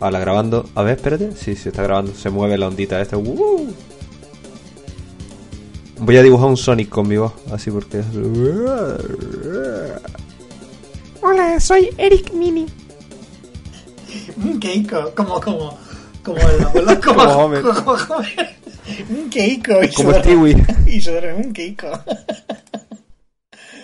[0.00, 0.68] Ahora grabando.
[0.74, 1.32] A ver, espérate.
[1.32, 2.14] Sí, se está grabando.
[2.14, 3.16] Se mueve la ondita esta.
[3.16, 3.72] ¡Uh!
[6.00, 7.32] Voy a dibujar un Sonic con mi voz.
[7.52, 8.02] Así porque.
[11.22, 12.66] Hola, soy Eric Mini.
[14.42, 15.76] Un Keiko, como, como,
[16.22, 17.62] como el abuelo, como, Como Homer.
[17.62, 18.56] como Homer.
[19.10, 19.82] Un Keiko.
[19.82, 20.64] Y Como Stewie.
[20.86, 21.88] Y se duerme un Keiko.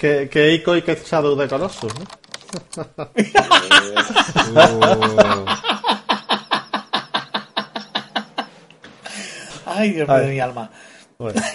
[0.00, 2.04] Que, que Ico y que Shadow de Colossus, ¿no?
[4.54, 5.44] Uh.
[9.76, 10.70] Ay, Dios mío de mi alma.
[11.18, 11.40] Bueno.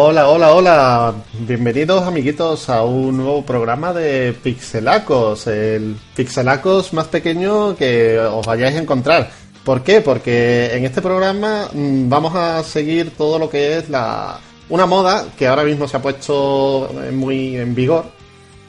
[0.00, 1.14] Hola, hola, hola.
[1.40, 8.76] Bienvenidos, amiguitos, a un nuevo programa de Pixelacos, el Pixelacos más pequeño que os vayáis
[8.76, 9.28] a encontrar.
[9.64, 10.00] ¿Por qué?
[10.00, 15.26] Porque en este programa mm, vamos a seguir todo lo que es la una moda
[15.36, 18.04] que ahora mismo se ha puesto muy en vigor.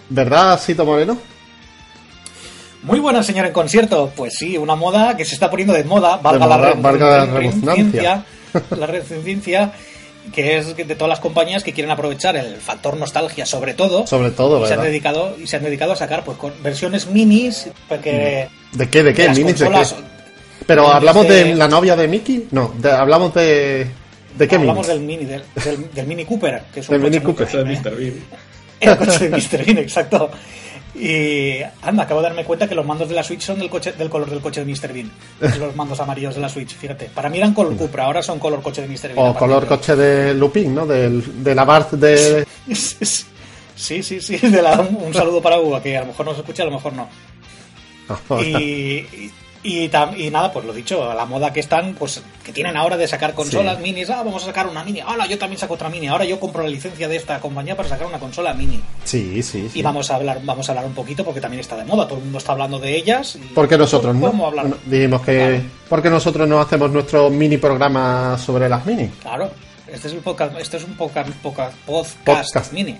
[0.09, 1.16] ¿Verdad, Sito Moreno?
[2.81, 4.11] Muy buena señora en concierto.
[4.16, 7.17] Pues sí, una moda que se está poniendo de moda, valga De moda, la, valga
[7.19, 8.25] la redundancia,
[8.71, 9.73] la redundancia,
[10.33, 14.05] que es de todas las compañías que quieren aprovechar el factor nostalgia, sobre todo.
[14.08, 17.08] Sobre todo, y se han dedicado y se han dedicado a sacar pues con versiones
[17.08, 19.03] minis porque ¿De qué?
[19.03, 19.25] ¿De qué?
[19.27, 19.86] las ¿Minis de qué?
[20.67, 21.44] Pero minis hablamos de...
[21.45, 22.47] de- la novia de Mickey?
[22.52, 23.88] No, de- hablamos de...
[24.38, 24.88] ¿De qué hablamos minis?
[24.88, 27.47] del mini del, del- del mini Cooper que es un Del coche Mini Cooper.
[27.55, 27.80] ¿eh?
[27.81, 27.95] Mr.
[27.97, 28.14] Bean.
[28.81, 29.66] El coche de Mr.
[29.66, 30.31] Bean, exacto.
[30.95, 33.92] Y anda, acabo de darme cuenta que los mandos de la Switch son del, coche,
[33.94, 34.92] del color del coche de Mr.
[34.92, 35.12] Bean.
[35.59, 37.06] Los mandos amarillos de la Switch, fíjate.
[37.06, 39.14] Para mí eran color Cupra, ahora son color coche de Mr.
[39.14, 39.17] Bean.
[39.30, 40.86] O color de- coche de Lupin, ¿no?
[40.86, 42.45] Del, de la Bart de...
[42.73, 44.38] Sí, sí, sí.
[44.38, 46.94] de la- un saludo para Hugo, que a lo mejor nos escucha, a lo mejor
[46.94, 47.08] no.
[48.42, 49.32] Y, y,
[49.64, 52.95] y tam- y nada, pues lo dicho, la moda que están, pues que tienen ahora
[52.97, 53.83] de sacar consolas Sí.
[53.83, 54.09] minis.
[54.09, 54.99] Ah, vamos a sacar una mini.
[55.02, 56.08] Ahora yo también saco otra mini.
[56.08, 58.80] Ahora yo compro la licencia de esta compañía para sacar una consola mini.
[59.03, 59.80] Sí, sí, sí.
[59.80, 62.08] Y vamos a hablar, vamos a hablar un poquito porque también está de moda.
[62.08, 63.36] Todo el mundo está hablando de ellas.
[63.36, 64.31] y- Porque nosotros no.
[64.31, 65.37] Bueno, dijimos que...
[65.37, 65.64] Claro.
[65.89, 69.08] Porque nosotros no hacemos nuestro mini programa sobre las mini.
[69.21, 69.49] Claro.
[69.92, 72.73] Este es un podcast, este es un podcast, podcast, podcast, Podcast.
[72.73, 72.95] mini.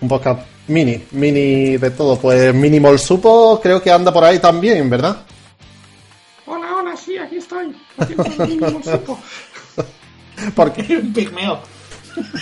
[0.00, 2.16] Un podcast mini, mini de todo.
[2.18, 5.16] Pues Minimal Supo creo que anda por ahí también, ¿verdad?
[8.84, 9.18] supo.
[10.54, 11.60] Porque, un pigmeo.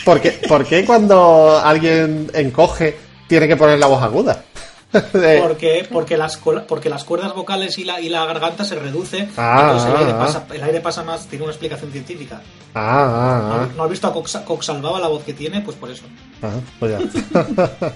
[0.04, 2.96] porque, ¿Por qué cuando alguien encoge
[3.26, 4.44] tiene que poner la voz aguda?
[4.92, 9.26] Porque, porque, las, porque las cuerdas vocales y la, y la garganta se reduce.
[9.38, 11.26] Ah, entonces el aire, ah, pasa, el aire pasa más.
[11.28, 12.42] Tiene una explicación científica.
[12.74, 15.62] Ah, ah, ¿No, no has visto a Cox, Cox Salvaba la voz que tiene?
[15.62, 16.04] Pues por eso.
[16.42, 16.50] ah.
[16.52, 17.94] Ah, pues ya.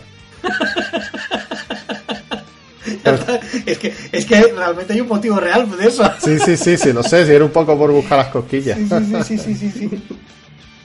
[3.66, 6.04] Es, que, es que realmente hay un motivo real de eso.
[6.22, 8.78] Sí, sí, sí, sí, lo sé, si era un poco por buscar las cosquillas.
[8.78, 10.02] Sí, sí, sí, sí, sí.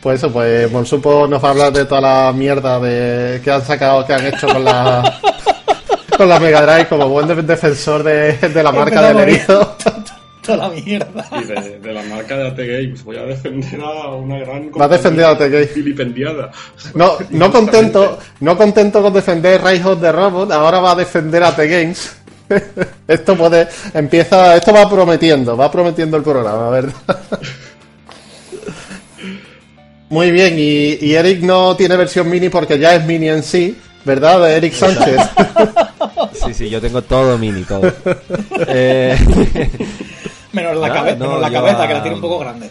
[0.01, 3.63] Pues eso, pues Monsupo nos va a hablar de toda la mierda de que han
[3.63, 5.19] sacado, que han hecho con la
[6.17, 9.75] con la Mega Drive como buen de- defensor de, de la marca del herido.
[10.41, 11.27] Toda la mierda.
[11.39, 13.03] Y de, de la marca de AT Games.
[13.03, 14.71] Voy a defender a una gran.
[14.71, 15.75] Va a defender a AT Games.
[15.75, 16.51] Vilipendiada.
[16.95, 21.43] No, no contento, no contento con defender Rise of the Robot, ahora va a defender
[21.43, 22.15] a The Games.
[23.07, 26.93] Esto puede, empieza, esto va prometiendo, va prometiendo el programa, ¿verdad?
[30.09, 33.77] Muy bien, y, y Eric no tiene versión mini porque ya es mini en sí,
[34.03, 34.41] ¿verdad?
[34.41, 35.21] De Eric Sánchez.
[36.45, 37.81] Sí, sí, yo tengo todo mini, todo.
[38.67, 39.17] Eh,
[40.53, 42.69] Menos la, Nada, cabe- no, menos la cabeza, a- que la tiene un poco grande.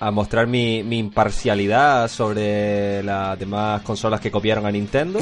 [0.00, 5.18] a mostrar mi, mi imparcialidad sobre las demás consolas que copiaron a Nintendo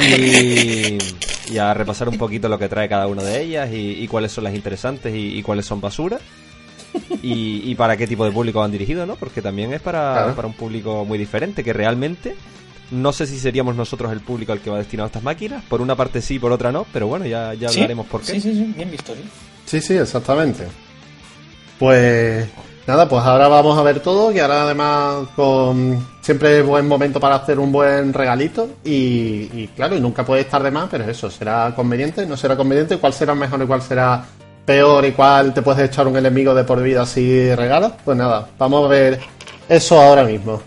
[0.00, 0.98] y,
[1.52, 4.32] y a repasar un poquito lo que trae cada una de ellas y, y cuáles
[4.32, 6.18] son las interesantes y, y cuáles son basura
[7.22, 9.16] y, y para qué tipo de público van dirigidos, ¿no?
[9.16, 10.34] Porque también es para, Claro.
[10.36, 12.36] para un público muy diferente que realmente
[12.90, 15.62] no sé si seríamos nosotros el público al que va destinado estas máquinas.
[15.64, 17.76] Por una parte sí, por otra no, pero bueno, ya, ya ¿Sí?
[17.80, 18.32] hablaremos por qué.
[18.32, 19.20] Sí, sí, sí, bien visto, sí.
[19.68, 20.66] Sí, sí, exactamente.
[21.78, 22.48] Pues
[22.86, 27.20] nada, pues ahora vamos a ver todo, que ahora además con siempre es buen momento
[27.20, 31.04] para hacer un buen regalito y, y claro, y nunca puede estar de más, pero
[31.04, 34.24] eso, será conveniente, no será conveniente, cuál será mejor y cuál será
[34.64, 37.92] peor y cuál te puedes echar un enemigo de por vida si regalas.
[38.04, 39.20] Pues nada, vamos a ver
[39.68, 40.62] eso ahora mismo.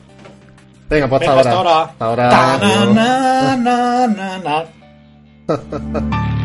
[0.88, 1.82] Venga, pues hasta Venga, ahora.
[1.82, 2.30] hasta ahora.
[2.30, 2.30] Hasta ahora.
[2.30, 2.96] Ta, adiós.
[2.96, 4.08] na,
[4.38, 4.66] na,
[5.48, 6.41] na,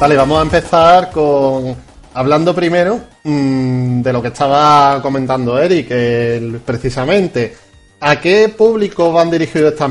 [0.00, 1.76] Vale, vamos a empezar con
[2.14, 7.54] hablando primero mm, de lo que estaba comentando Eric, el- precisamente.
[8.02, 9.90] ¿A qué público van dirigidas estas,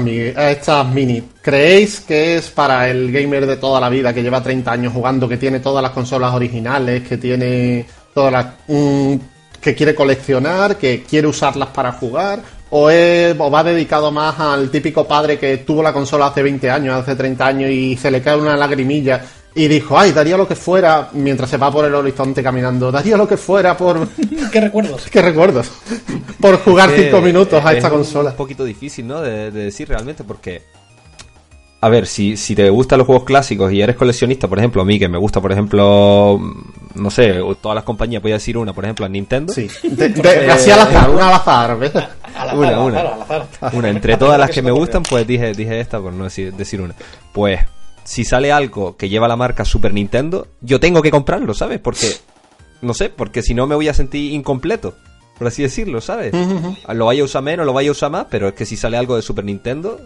[0.51, 1.21] estas mini?
[1.43, 5.29] ¿Creéis que es para el gamer de toda la vida que lleva 30 años jugando,
[5.29, 7.85] que tiene todas las consolas originales, que tiene
[8.15, 8.45] todas las.
[9.61, 12.39] que quiere coleccionar, que quiere usarlas para jugar?
[12.71, 16.67] ¿O, es- o va dedicado más al típico padre que tuvo la consola hace 20
[16.71, 19.21] años, hace 30 años y se le cae una lagrimilla
[19.55, 23.17] y dijo, ay, daría lo que fuera, mientras se va por el horizonte caminando, daría
[23.17, 24.07] lo que fuera por...
[24.51, 25.05] ¿Qué recuerdos?
[25.11, 25.71] ¿Qué recuerdos?
[26.39, 28.31] por jugar que 5 minutos a es esta un consola.
[28.35, 29.21] poquito difícil, ¿no?
[29.21, 30.61] De, de decir realmente, porque.
[31.81, 34.85] A ver, si, si te gustan los juegos clásicos y eres coleccionista, por ejemplo, a
[34.85, 36.39] mí que me gusta, por ejemplo,
[36.95, 39.51] no sé, todas las compañías, voy a decir una, por ejemplo, a Nintendo.
[39.53, 42.99] Sí, de- de- así al azar, una al azar, azar, Una, una.
[42.99, 43.47] azar.
[43.73, 46.81] Una, entre todas las que me gustan, pues dije, dije esta, por no decir, decir
[46.81, 46.95] una.
[47.33, 47.59] Pues,
[48.09, 51.79] si sale algo que lleva la marca Super Nintendo, yo tengo que comprarlo, ¿sabes?
[51.79, 52.11] Porque,
[52.81, 54.95] no sé, porque si no me voy a sentir incompleto,
[55.37, 56.33] por así decirlo, ¿sabes?
[56.91, 58.97] Lo vaya a usar menos, lo vaya a usar más, pero es que si sale
[58.97, 59.99] algo de Super Nintendo,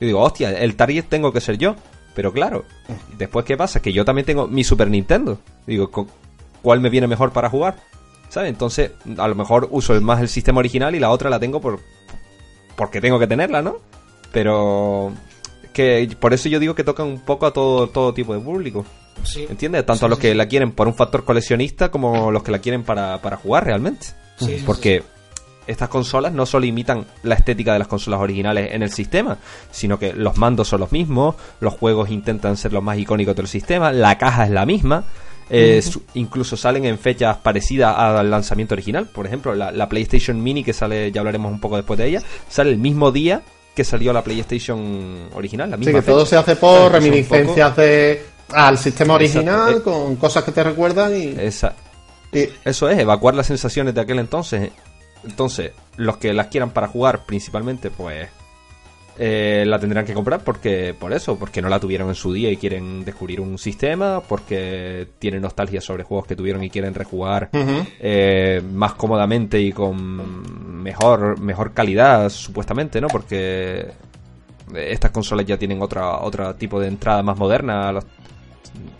[0.00, 1.74] yo digo, hostia, el target tengo que ser yo.
[2.14, 2.64] Pero claro,
[3.18, 3.80] después, ¿qué pasa?
[3.82, 5.38] Que yo también tengo mi Super Nintendo.
[5.66, 6.08] Digo, ¿cu-
[6.62, 7.76] ¿cuál me viene mejor para jugar?
[8.28, 8.50] ¿Sabes?
[8.50, 11.80] Entonces, a lo mejor uso más el sistema original y la otra la tengo por,
[12.76, 13.78] porque tengo que tenerla, ¿no?
[14.32, 15.12] Pero
[15.78, 18.84] que por eso yo digo que tocan un poco a todo, todo tipo de público.
[19.22, 19.46] Sí.
[19.48, 19.86] ¿Entiendes?
[19.86, 22.82] Tanto a los que la quieren por un factor coleccionista como los que la quieren
[22.82, 24.08] para, para jugar realmente.
[24.66, 25.04] Porque
[25.68, 29.38] estas consolas no solo imitan la estética de las consolas originales en el sistema,
[29.70, 33.46] sino que los mandos son los mismos, los juegos intentan ser los más icónicos del
[33.46, 35.04] sistema, la caja es la misma.
[35.48, 35.80] eh,
[36.14, 39.06] incluso salen en fechas parecidas al lanzamiento original.
[39.06, 42.22] Por ejemplo, la, la PlayStation Mini, que sale, ya hablaremos un poco después de ella,
[42.48, 43.42] sale el mismo día
[43.78, 45.70] que salió la PlayStation original.
[45.70, 49.92] La Sí, misma que todo se hace por reminiscencias de al sistema original, Exacto.
[49.92, 51.76] con cosas que te recuerdan y, Esa-
[52.32, 54.72] y- Eso es, evacuar las sensaciones de aquel entonces.
[55.24, 58.28] Entonces, los que las quieran para jugar principalmente, pues
[59.18, 62.50] eh, la tendrán que comprar porque por eso, porque no la tuvieron en su día
[62.50, 67.50] y quieren descubrir un sistema, porque tienen nostalgia sobre juegos que tuvieron y quieren rejugar
[67.52, 73.08] eh, más cómodamente y con mejor mejor calidad supuestamente, ¿no?
[73.08, 73.86] Porque
[74.74, 78.04] estas consolas ya tienen otra otro tipo de entrada más moderna, los-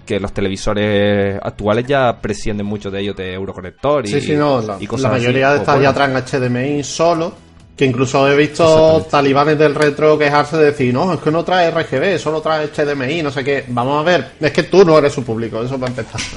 [0.06, 4.62] que los televisores actuales ya prescienden mucho de ellos de Euroconector y, Sí, sí, no,
[4.62, 5.20] la, y la cosas así.
[5.20, 7.34] mayoría de estas ya traen HDMI solo,
[7.78, 11.70] que incluso he visto talibanes del retro quejarse de decir, no, es que no trae
[11.70, 13.64] RGB, solo trae HDMI, no sé qué.
[13.68, 16.20] Vamos a ver, es que tú no eres su público, eso para empezar.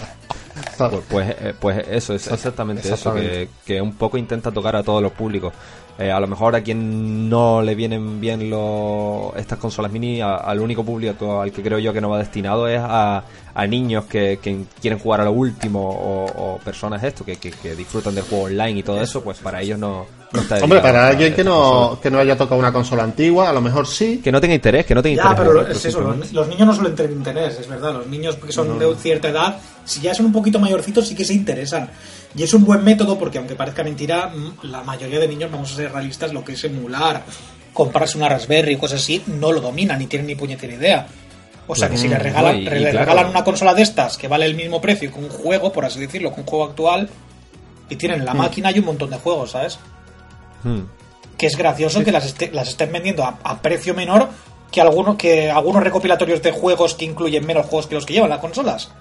[0.77, 3.43] Pues, pues, eh, pues eso es exactamente, Exactamente.
[3.43, 5.53] eso, que, que un poco intenta tocar a todos los públicos.
[6.01, 10.35] Eh, a lo mejor a quien no le vienen bien lo- estas consolas mini, a-
[10.37, 14.05] al único público al que creo yo que no va destinado es a, a niños
[14.05, 18.15] que, que quieren jugar a lo último o, o personas esto, que, que- que disfrutan
[18.15, 21.09] del juego online y todo eso, pues para ellos no, no está Hombre, para a
[21.09, 24.21] alguien que no, que no haya tocado una consola antigua, a lo mejor sí.
[24.23, 25.49] Que no tenga interés, que no tenga Ya, interés.
[25.53, 27.93] pero es eso, los, los niños no suelen tener interés, es verdad.
[27.93, 31.25] Los niños que son de cierta edad, si ya son un poquito mayorcitos, sí que
[31.25, 31.89] se interesan.
[32.35, 35.71] Y es un buen método porque, aunque parezca mentira, mm, la mayoría de niños, vamos
[35.73, 37.23] a ser realistas, lo que es emular,
[37.73, 41.07] comprarse una Raspberry y cosas así, no lo dominan ni tienen ni puñetera idea.
[41.67, 42.99] O sea que si le regalan, no, y- y le claro.
[42.99, 45.99] regalan una consola de estas que vale el mismo precio que un juego, por así
[45.99, 47.09] decirlo, que un juego actual,
[47.89, 49.79] y tienen la máquina y un montón de juegos, ¿sabes?
[50.63, 50.81] Hmm.
[51.37, 54.29] que es gracioso que las, este- las estén vendiendo a, a precio menor
[54.71, 58.29] que algunos que algunos recopilatorios de juegos que incluyen menos juegos que los que llevan
[58.29, 58.91] las consolas.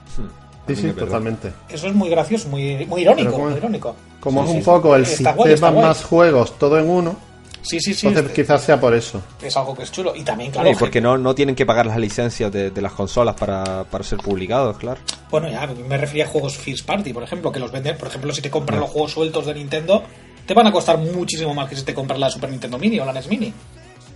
[0.77, 1.53] Sí, sí, totalmente.
[1.69, 3.97] Eso es muy gracioso, muy, muy irónico, como- muy irónico.
[4.21, 4.71] Como Sí, es sí, un sí.
[4.71, 7.17] poco el sistema guay, más juegos, todo en uno,
[7.63, 8.07] Sí, sí, sí.
[8.07, 9.21] entonces es, quizás sea por eso.
[9.43, 10.15] es algo que es chulo.
[10.17, 12.93] Y también, claro, y porque no, no tienen que pagar las licencias de, de las
[12.93, 15.01] consolas para, para ser publicados, claro.
[15.31, 17.97] bueno, ya me refería a juegos First Party, por ejemplo, que los venden.
[17.99, 20.03] Por ejemplo, si te compras los juegos sueltos de Nintendo,
[20.47, 23.05] te van a costar muchísimo más que si te compras la Super Nintendo Mini o
[23.05, 23.49] la NES Mini.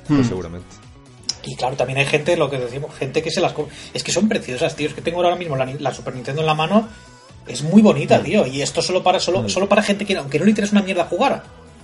[0.09, 0.17] Hmm.
[0.17, 0.67] Pues seguramente.
[1.47, 3.55] Y claro, también hay gente, lo que decimos, gente que se las...
[3.93, 4.89] Es que son preciosas, tío.
[4.89, 6.89] Es que tengo ahora mismo la, Super Nintendo en la mano.
[7.47, 8.47] Es muy bonita, tío.
[8.47, 11.05] Y esto solo para solo, solo para gente que, aunque no le interesa una mierda
[11.05, 11.43] jugar,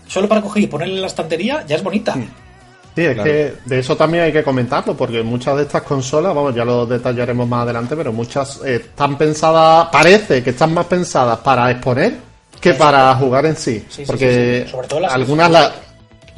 [0.09, 2.15] solo para coger y ponerle en la estantería, ya es bonita.
[2.15, 3.23] Sí, es Claro.
[3.25, 6.87] que de eso también hay que comentarlo, porque muchas de estas consolas, vamos, ya lo
[6.87, 12.17] detallaremos más adelante, pero muchas eh, están pensadas, parece que están más pensadas para exponer
[12.61, 13.85] que para jugar en sí.
[13.89, 14.71] Sí, sí, porque sí, sí.
[14.73, 15.73] Sobre todo las- algunas, la-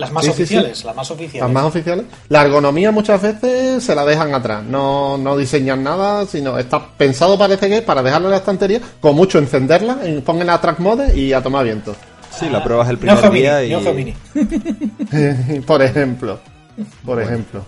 [0.03, 0.43] Las más Sí, sí, sí.
[0.43, 1.41] oficiales, las más oficiales.
[1.43, 6.27] las más oficiales, la ergonomía muchas veces se la dejan atrás, no, no diseñan nada,
[6.27, 10.23] sino está pensado parece que es para dejarla en la estantería, con mucho encenderla, en-
[10.23, 11.95] pongan la track mode y a tomar viento.
[12.39, 13.95] Sí, la pruebas el primer Geo Mini, día y...
[13.95, 14.15] Mini.
[15.67, 16.39] por ejemplo.
[17.05, 17.65] Por ejemplo.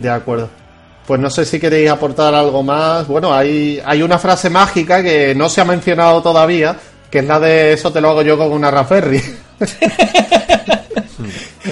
[0.00, 0.48] De acuerdo.
[1.06, 3.06] pues no sé si queréis aportar algo más.
[3.06, 6.76] Bueno, hay, hay una frase mágica que no se ha mencionado todavía,
[7.10, 9.22] que es la de eso te lo hago yo con una Raspberry.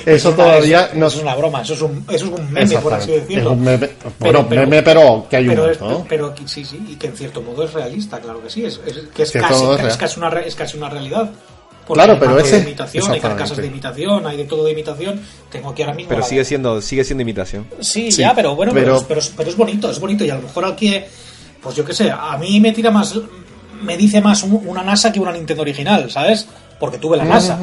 [0.07, 3.13] eso todavía no es una broma, eso es un, eso es un meme, por así
[3.13, 3.53] decirlo.
[3.53, 6.97] Es un meme, bueno, pero, meme, pero que hay un pero, pero, sí, sí, y
[6.97, 8.79] que en cierto modo es realista, claro que sí, es,
[9.15, 11.31] que es, casi, es, casi una, es casi una realidad.
[11.87, 15.21] claro, pero ese de imitación, hay carcasas de imitación, hay de todo de imitación.
[15.51, 16.09] Tengo aquí ahora mismo.
[16.09, 17.67] Pero sigue siendo, sigue siendo imitación.
[17.81, 19.05] Sí, ya, pero bueno, pero...
[19.07, 20.25] Pero, pero, es bonito, es bonito.
[20.25, 20.95] Y a lo mejor aquí,
[21.63, 23.15] pues yo qué sé, a mí me tira más,
[23.83, 26.47] me dice más una NASA que una Nintendo original, ¿sabes?
[26.79, 27.59] Porque tuve la NASA.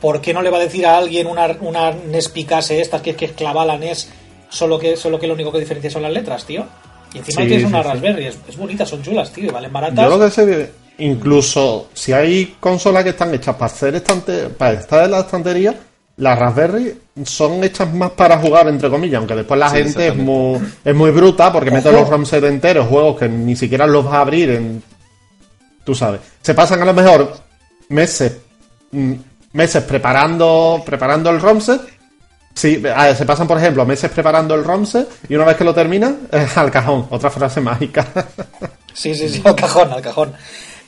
[0.00, 3.10] ¿Por qué no le va a decir a alguien una, una NES Picase esta que
[3.10, 4.08] es que clava la NES
[4.48, 6.66] solo que, solo que lo único que diferencia son las letras, tío?
[7.12, 10.04] Y encima tienes una Raspberry, es, es, bonita, son chulas, tío, y valen baratas.
[10.04, 14.72] Yo lo que sé, incluso si hay consolas que están hechas para hacer estante, para
[14.72, 15.74] estar en la estantería,
[16.18, 20.60] las Raspberry son hechas más para jugar, entre comillas, aunque después la gente es muy,
[20.84, 24.18] es muy bruta porque mete los ROM set enteros, juegos que ni siquiera los va
[24.18, 24.82] a abrir en...
[25.84, 26.20] Tú sabes.
[26.42, 27.34] Se pasan a lo mejor
[27.88, 28.36] meses
[28.90, 29.12] mm,
[29.58, 31.80] meses preparando, preparando el ROMset.
[32.54, 32.80] Sí,
[33.16, 36.70] se pasan, por ejemplo, meses preparando el ROMset y una vez que lo terminan, al
[36.70, 37.06] cajón.
[37.10, 38.06] Otra frase mágica.
[38.94, 40.32] sí, sí, sí, al cajón, al cajón.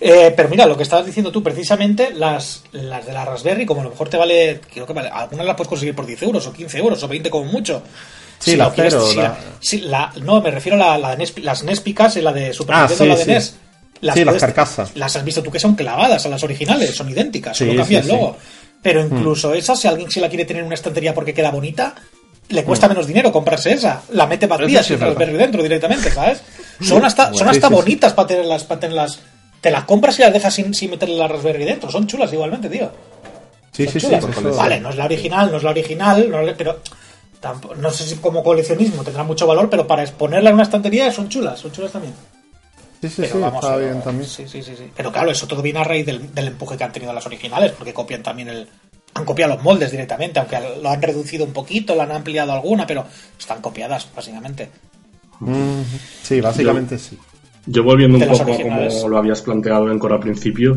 [0.01, 3.83] Eh, pero mira, lo que estabas diciendo tú, precisamente las, las de la Raspberry, como
[3.83, 6.47] a lo mejor te vale, creo que vale, algunas las puedes conseguir por 10 euros
[6.47, 7.83] o 15 euros o 20 como mucho.
[8.39, 9.05] Sí, la cero.
[10.23, 13.17] no, me refiero a la, de las Nespicas y la de Super ah, Nintendo, la
[13.17, 13.55] de NES.
[14.01, 14.93] Las sí, las carcasas.
[14.95, 18.09] Las has visto tú que son clavadas a las originales, son idénticas, solo cambia el
[18.09, 18.37] logo.
[18.83, 19.17] Pero hmm.
[19.17, 21.95] incluso esa, si alguien se la quiere tener en una estantería porque queda bonita,
[22.49, 22.91] le cuesta hmm.
[22.91, 24.03] menos dinero comprarse esa.
[24.13, 26.43] La mete vacía sin Raspberry dentro directamente, ¿sabes?
[26.81, 29.21] Son hasta, son hasta bonitas para tenerlas, para tenerlas.
[29.61, 31.91] Te las compras y las dejas sin, sin meterle la Raspberry dentro.
[31.91, 32.91] Son chulas igualmente, tío.
[33.73, 34.09] Sí, sí, sí.
[34.57, 36.81] Vale, no es la original, no es la original, pero
[37.77, 41.29] no sé si como coleccionismo tendrá mucho valor, pero para exponerla en una estantería son
[41.29, 42.13] chulas, son chulas también.
[43.01, 44.29] Sí, sí, sí, está bien también.
[44.29, 47.13] Sí, sí, sí, Pero claro, eso todo viene a raíz del, empuje que han tenido
[47.13, 48.69] las originales, porque copian también el.
[49.15, 52.87] Han copiado los moldes directamente, aunque lo han reducido un poquito, lo han ampliado alguna,
[52.87, 53.05] pero
[53.39, 54.69] están copiadas, básicamente.
[56.23, 57.19] Sí, básicamente sí.
[57.67, 60.75] Yo volviendo un poco a como lo habías planteado en Coro al principio,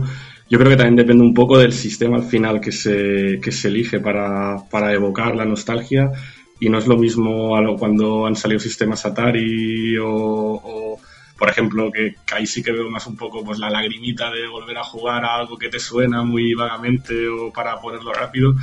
[0.49, 3.67] yo creo que también depende un poco del sistema al final que se, que se
[3.67, 6.11] elige para, para evocar la nostalgia
[6.59, 10.97] y no es lo mismo a cuando han salido sistemas Atari o
[11.37, 14.77] por ejemplo, que, ahí sí que veo más un poco pues la lagrimita de volver
[14.77, 18.53] a jugar a algo que te suena muy vagamente o para ponerlo rápido,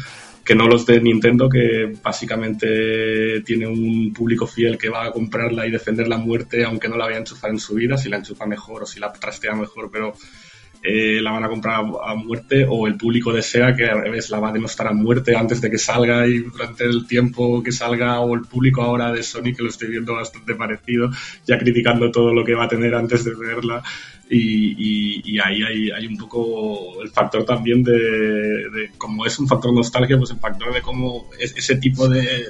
[0.44, 5.66] que no los de Nintendo, que básicamente tiene un público fiel que va a comprarla
[5.66, 8.18] y defender la muerte, aunque no la vaya a enchufar en su vida, si la
[8.18, 10.14] enchufa mejor o si la trastea mejor, pero
[10.82, 14.40] eh, la van a comprar a, muerte o el público desea que al revés la
[14.40, 18.20] va a denostar a muerte antes de que salga y durante el tiempo que salga
[18.20, 21.10] o el público ahora de Sony que lo estoy viendo bastante parecido
[21.46, 23.82] ya criticando todo lo que va a tener antes de verla.
[24.32, 30.30] Y, ahí hay, un poco el factor también de, como es un factor nostalgia pues
[30.30, 32.46] el factor de cómo ese tipo de,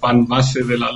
[0.00, 0.90] fan base de la,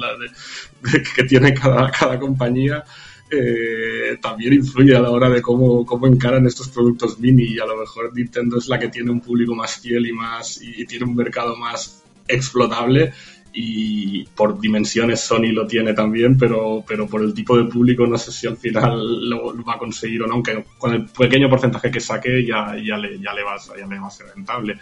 [1.16, 2.84] que tiene cada, cada compañía
[3.32, 7.64] eh, también influye a la hora de cómo, cómo encaran estos productos mini y a
[7.64, 11.06] lo mejor Nintendo es la que tiene un público más fiel y más y, tiene
[11.06, 13.12] un mercado más explotable
[13.54, 18.18] y por dimensiones Sony lo tiene también, pero, pero por el tipo de público no
[18.18, 21.90] sé si al final lo, va a conseguir o no, aunque con el pequeño porcentaje
[21.90, 24.78] que saque ya, ya, le, ya, le, va, ya le va a ser rentable.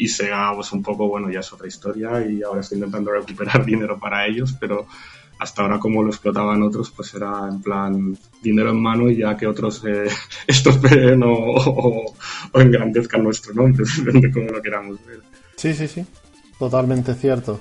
[0.00, 3.64] Y Sega, pues un poco, bueno, ya es otra historia y ahora está intentando recuperar
[3.66, 4.86] dinero para ellos, pero
[5.38, 9.36] hasta ahora como lo explotaban otros, pues era en plan dinero en mano y ya
[9.36, 10.08] que otros eh,
[10.46, 12.14] estropeen o,
[12.54, 15.20] engrandezcan nuestro nombre, depende de cómo lo queramos ver.
[15.56, 16.06] Sí, sí, sí,
[16.58, 17.60] totalmente cierto.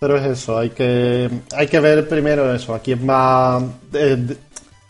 [0.00, 3.62] Pero es eso, hay que, hay que ver primero eso, a quién va...
[3.92, 4.36] Eh,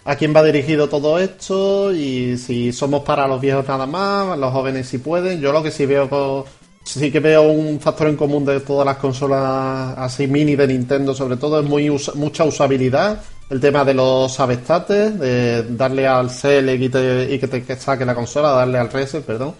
[0.05, 4.51] a quién va dirigido todo esto y si somos para los viejos nada más, los
[4.51, 5.39] jóvenes si pueden.
[5.39, 6.45] Yo lo que sí veo con,
[6.89, 11.15] sí que veo un factor en común de todas las consolas así mini de Nintendo,
[11.15, 13.21] sobre todo, es muy mucha usabilidad.
[13.51, 18.51] El tema de los avestates, de darle al select y, que te saque la consola,
[18.51, 19.55] darle al reset, perdón,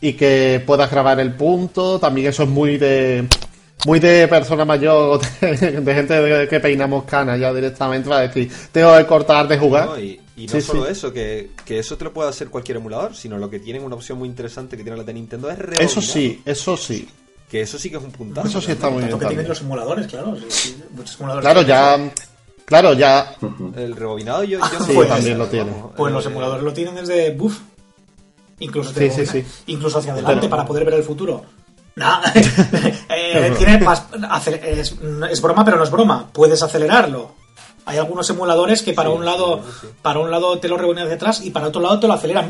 [0.00, 1.98] y que puedas grabar el punto.
[1.98, 3.26] También eso es muy de
[3.86, 9.06] muy de persona mayor, de, gente que peinamos canas ya directamente para decir, tengo que
[9.06, 9.98] cortar de jugar.
[10.00, 13.60] Y no solo eso, que, eso te lo puede hacer cualquier emulador, sino lo que
[13.60, 15.86] tienen una opción muy interesante que tiene la de Nintendo es rebobinado.
[15.86, 17.08] Eso sí, eso sí.
[17.48, 18.48] Que eso sí que es un puntazo.
[18.48, 19.18] Eso sí está muy bien.
[19.18, 20.36] que tienen los emuladores, claro.
[20.90, 22.12] muchos emuladores claro, ya...
[22.64, 23.36] Claro, ya.
[23.76, 25.70] El rebobinado yo, yo no pues, también lo tiene.
[25.96, 27.60] Pues los emuladores lo tienen desde buff.
[28.58, 29.44] Incluso, sí, sí, sí.
[29.66, 31.44] incluso hacia adelante para poder ver el futuro.
[31.96, 32.20] No,
[33.08, 34.04] eh, tiene más,
[34.46, 34.94] es,
[35.30, 36.28] es, broma, pero no es broma.
[36.32, 37.43] Puedes acelerarlo
[37.86, 39.62] Hay algunos emuladores que para un lado
[40.00, 42.48] para un lado te lo reboneas detrás y para otro lado te lo aceleran.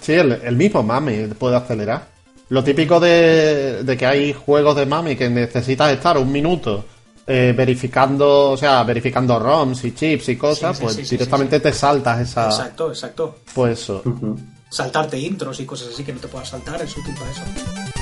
[0.00, 2.08] Sí, el, mismo Mami puede acelerar.
[2.48, 6.84] Lo típico de, que hay juegos de Mami que necesitas estar un minuto
[7.26, 12.46] eh, verificando, o sea, verificando ROMs y chips y cosas, pues directamente te saltas esa.
[12.46, 13.36] Exacto, exacto.
[13.54, 14.02] Pues eso.
[14.68, 18.01] Saltarte intros y cosas así que no te puedas saltar es útil para eso.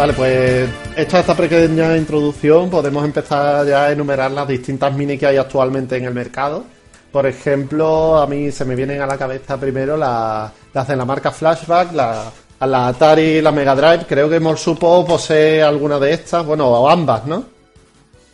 [0.00, 5.26] Vale, pues hecha esta pequeña introducción, podemos empezar ya a enumerar las distintas mini que
[5.26, 6.64] hay actualmente en el mercado.
[7.12, 10.52] Por ejemplo, a mí se me vienen a la cabeza primero las,
[10.88, 14.06] de la marca Flashback, la, la Atari y la Mega Drive.
[14.08, 17.44] Creo que Morsupo posee alguna de estas, bueno, o ambas, ¿no?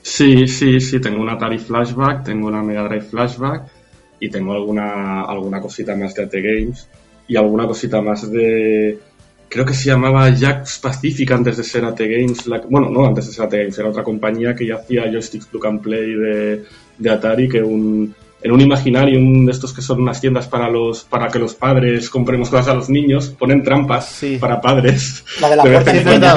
[0.02, 3.64] Sí, sí, sí, tengo una Atari Flashback, tengo una Mega Drive Flashback
[4.20, 6.88] y tengo alguna, alguna cosita más de AT Games
[7.26, 9.00] y alguna cosita más de,
[9.48, 12.44] creo que se llamaba Jax Pacific antes de ser AT Games.
[12.68, 15.66] bueno, no antes de ser AT Games, era otra compañía que ya hacía joysticks plug
[15.66, 16.64] and play de,
[16.98, 21.04] de Atari, que un, en un imaginario de estos que son unas tiendas para los
[21.04, 25.24] para que los padres compremos cosas a los niños, ponen trampas para padres.
[25.40, 26.34] La de la puerta pequeña,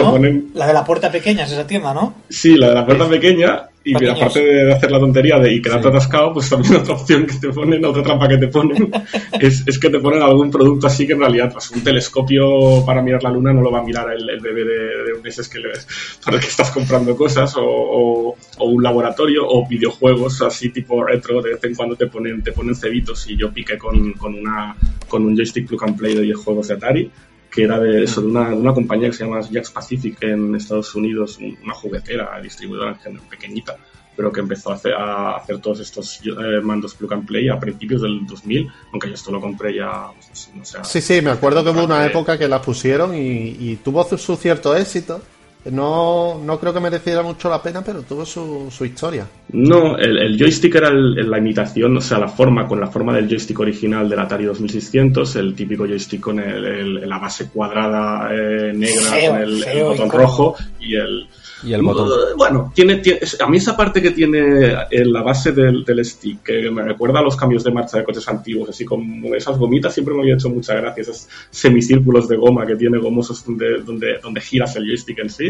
[0.54, 2.16] La de la puerta pequeña es esa tienda, ¿no?
[2.30, 5.88] Sí, la de la puerta pequeña y aparte de hacer la tontería de y quedarte
[5.88, 8.92] atascado, pues también otra opción que te ponen, otra trampa que te ponen,
[9.40, 13.02] es, es, que te ponen algún producto así que en realidad, pues un telescopio para
[13.02, 15.60] mirar la luna no lo va a mirar el, el bebé de, de meses que
[15.60, 15.88] le ves,
[16.24, 21.42] para el que estás comprando cosas, o, o, un laboratorio, o videojuegos así tipo retro,
[21.42, 24.76] de vez en cuando te ponen, te ponen cebitos y yo piqué con, con, una,
[25.08, 27.12] con un joystick plug and play de videojuegos de Atari
[27.52, 30.56] que era de, eso, de, una, de una compañía que se llama Jax Pacific en
[30.56, 32.98] Estados Unidos, una juguetera, distribuidora
[33.30, 33.76] pequeñita,
[34.16, 37.60] pero que empezó a hacer, a hacer todos estos eh, mandos plug and play a
[37.60, 40.78] principios del 2000, aunque yo esto lo compré ya, pues, no sé.
[40.84, 44.36] Sí, sí, me acuerdo que hubo una época que la pusieron y, y tuvo su
[44.36, 45.22] cierto éxito
[45.66, 49.28] no, no creo que mereciera mucho la pena, pero tuvo su, su historia.
[49.52, 53.60] No, el, joystick era la imitación, o sea, la forma, con la forma del joystick
[53.60, 59.84] original del Atari 2600, el típico joystick con la base cuadrada eh, negra, con el,
[59.84, 61.28] botón rojo y el,
[61.64, 62.10] y el botón.
[62.38, 63.02] Bueno, tiene,
[63.40, 67.24] a mí esa parte que tiene en la base del, stick, que me recuerda a
[67.24, 70.50] los cambios de marcha de coches antiguos, así como esas gomitas, siempre me había hecho
[70.50, 75.20] mucha gracia, esos semicírculos de goma que tiene gomosos donde, donde, donde giras el joystick
[75.20, 75.49] en sí.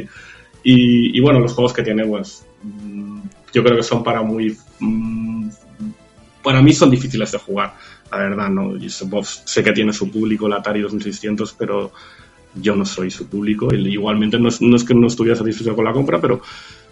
[0.64, 3.20] Y, bueno, los juegos que tiene, pues mm,
[3.54, 4.58] yo creo que son para muy...
[4.80, 5.50] Mm,
[6.44, 7.76] para mí son difíciles de jugar,
[8.12, 8.74] la verdad, ¿no?
[9.10, 11.92] Pues, sé que tiene su público el Atari 2600, pero
[12.56, 13.74] yo no soy su público.
[13.74, 16.42] Igualmente no es, no es que no estuviera satisfecho con la compra, pero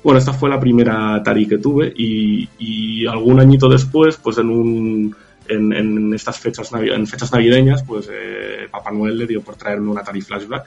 [0.03, 5.15] bueno, esta fue la primera Atari que tuve y, algún añito después, pues en un...
[5.49, 9.89] En, en estas fechas, en fechas navideñas, pues eh, Papá Noel le dio por traerme
[9.89, 10.65] un Atari Flashback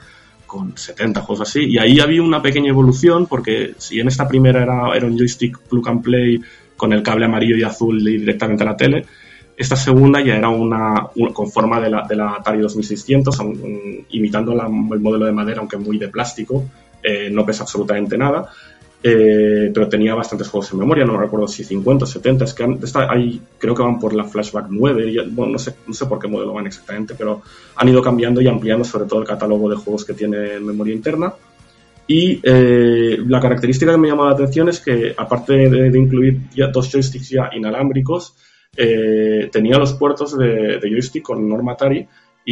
[0.51, 1.63] con 70 juegos así.
[1.63, 5.57] Y ahí había una pequeña evolución, porque si en esta primera era, era un joystick
[5.59, 6.41] plug and play
[6.75, 9.05] con el cable amarillo y azul directamente a la tele,
[9.55, 13.37] esta segunda ya era una, con forma de la, de la Atari 2600,
[14.09, 16.65] imitando la, el modelo de madera, aunque muy de plástico,
[17.01, 18.49] eh, no pesa absolutamente nada,
[19.03, 22.63] eh, pero tenía bastantes juegos en memoria, no recuerdo si 50 o 70, es que
[23.09, 26.27] hay, creo que van por la Flashback 9, bueno, no sé, no sé por qué
[26.27, 27.41] modelo van exactamente, pero
[27.75, 30.93] han ido cambiando y ampliando sobre todo el catálogo de juegos que tiene en memoria
[30.93, 31.33] interna.
[32.07, 36.49] Y eh, la característica que me llama la atención es que, aparte de, de incluir
[36.53, 38.35] ya dos joysticks ya inalámbricos,
[38.75, 41.75] eh, tenía los puertos de, joystick con norma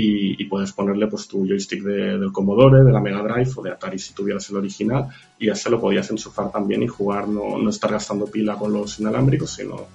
[0.01, 3.99] Y, puedes ponerle pues tu joystick del Commodore, de la Mega Drive o de Atari
[3.99, 5.07] si tuvieras el original
[5.37, 8.73] y ya se lo podías enchufar también y jugar, no, no estar gastando pila con
[8.73, 9.87] los inalámbricos, sino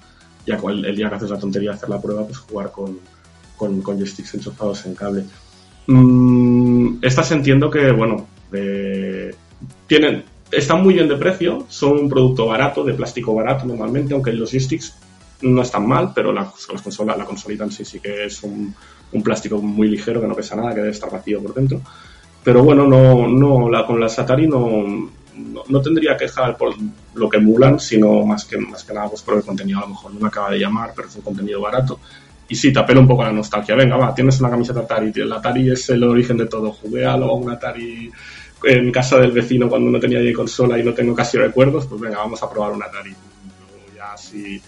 [0.46, 2.98] ya el, día que haces la tontería de hacer la prueba, pues jugar con,
[3.56, 5.24] con, joysticks enchufados en cable.
[5.86, 8.26] Mm, estas entiendo que, bueno,
[9.86, 14.32] tienen, están muy bien de precio, son un producto barato, de plástico barato normalmente, aunque
[14.32, 14.94] los joysticks
[15.44, 16.50] no es tan mal, pero la,
[16.82, 18.74] consola, la consolita en sí sí que es un,
[19.22, 21.80] plástico muy ligero que no pesa nada, que debe estar vacío por dentro.
[22.42, 25.08] Pero bueno, no, no, la, con la Atari no,
[25.68, 26.74] no, tendría queja por
[27.14, 29.78] lo que emulan, sino más que, más que nada pues por el contenido.
[29.78, 32.00] A lo mejor no me acaba de llamar, pero es un contenido barato.
[32.48, 33.74] Y sí, te apela un poco a la nostalgia.
[33.74, 35.12] Venga, va, tienes una camiseta Atari.
[35.14, 36.72] El Atari es el origen de todo.
[36.72, 38.10] Jugué a un Atari
[38.64, 41.86] en casa del vecino cuando no tenía ni consola y no tengo casi recuerdos.
[41.86, 43.14] Pues venga, vamos a probar un Atari.
[43.96, 44.60] ya si,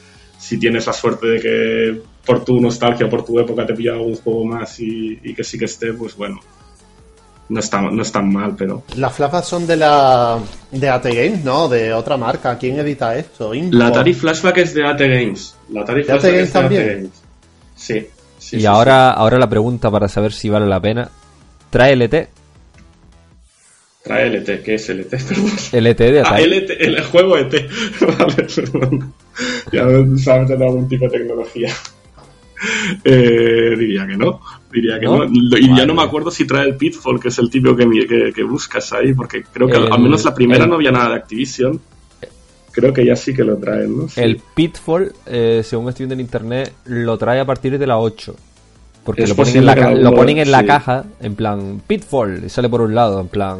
[0.47, 4.15] si tienes la suerte de que por tu nostalgia, por tu época te pilla algún
[4.15, 6.41] juego más y, y que sí que esté, pues bueno,
[7.49, 8.85] no está, no tan mal, pero.
[8.95, 10.39] Las flashbacks son de la.
[10.71, 11.69] de AT Games, ¿no?
[11.69, 12.57] De otra marca.
[12.59, 13.53] ¿Quién edita esto?
[13.73, 15.57] La Atari Flashback es de AT Games.
[15.71, 16.83] La Atari Flashback es de también?
[16.83, 17.11] AT Games.
[17.75, 18.09] Sí.
[18.53, 21.11] y ahora, ahora la pregunta para saber si vale la pena.
[21.71, 22.29] ¿Trae LT?
[24.05, 25.13] Trae LT, ¿qué es LT?
[25.73, 26.43] LT de ah, Atari.
[26.45, 27.53] Ah, LT, el juego ET.
[28.19, 29.13] vale, perdón.
[29.73, 29.87] Ya
[30.19, 31.73] sabes de algún tipo de tecnología.
[33.05, 34.41] Eh, diría que no.
[34.73, 35.25] Diría que no.
[35.25, 38.43] Y ya no me acuerdo si trae el Pitfall, que es el tipo que, que,
[38.43, 41.79] buscas ahí, porque creo que al menos la primera no había nada de Activision.
[42.73, 44.07] Creo que ya sí que lo traen, ¿no?
[44.17, 48.35] El Pitfall, eh, según estoy viendo en internet, lo trae a partir de la 8.
[49.05, 52.69] Porque lo ponen, en la, lo ponen en la caja, en plan Pitfall, y sale
[52.69, 53.59] por un lado, en plan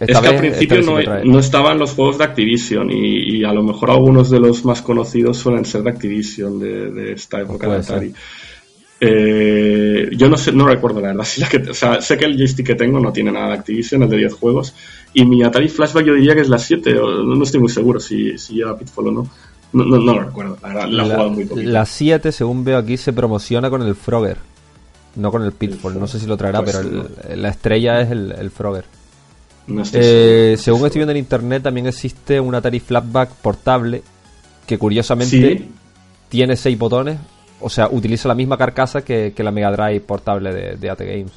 [0.00, 0.82] es que al principio
[1.24, 5.38] no, estaban los juegos de Activision y, a lo mejor algunos de los más conocidos
[5.38, 8.14] suelen ser de Activision de, esta época de Atari.
[9.00, 11.26] Eh, yo no sé, no recuerdo la verdad.
[11.70, 14.16] o sea, sé que el joystick que tengo no tiene nada de Activision, es de
[14.18, 14.74] 10 juegos.
[15.14, 18.38] Y mi Atari Flashback yo diría que es la 7, no, estoy muy seguro si,
[18.38, 19.28] si lleva Pitfall o no.
[19.70, 21.70] No, lo recuerdo, la verdad, la, he jugado muy poquito.
[21.70, 24.38] La 7, según veo aquí, se promociona con el Frogger,
[25.16, 26.00] no con el Pitfall.
[26.00, 27.06] No sé si lo traerá, pues pero
[27.36, 28.84] la estrella es el, el Frogger.
[29.92, 34.02] Eh, según estoy viendo en internet, también existe un Atari Flatback portable
[34.66, 35.68] que curiosamente
[36.28, 37.18] tiene seis botones.
[37.60, 41.32] O sea, utiliza la misma carcasa que, la Mega Drive portable de, de AT Games.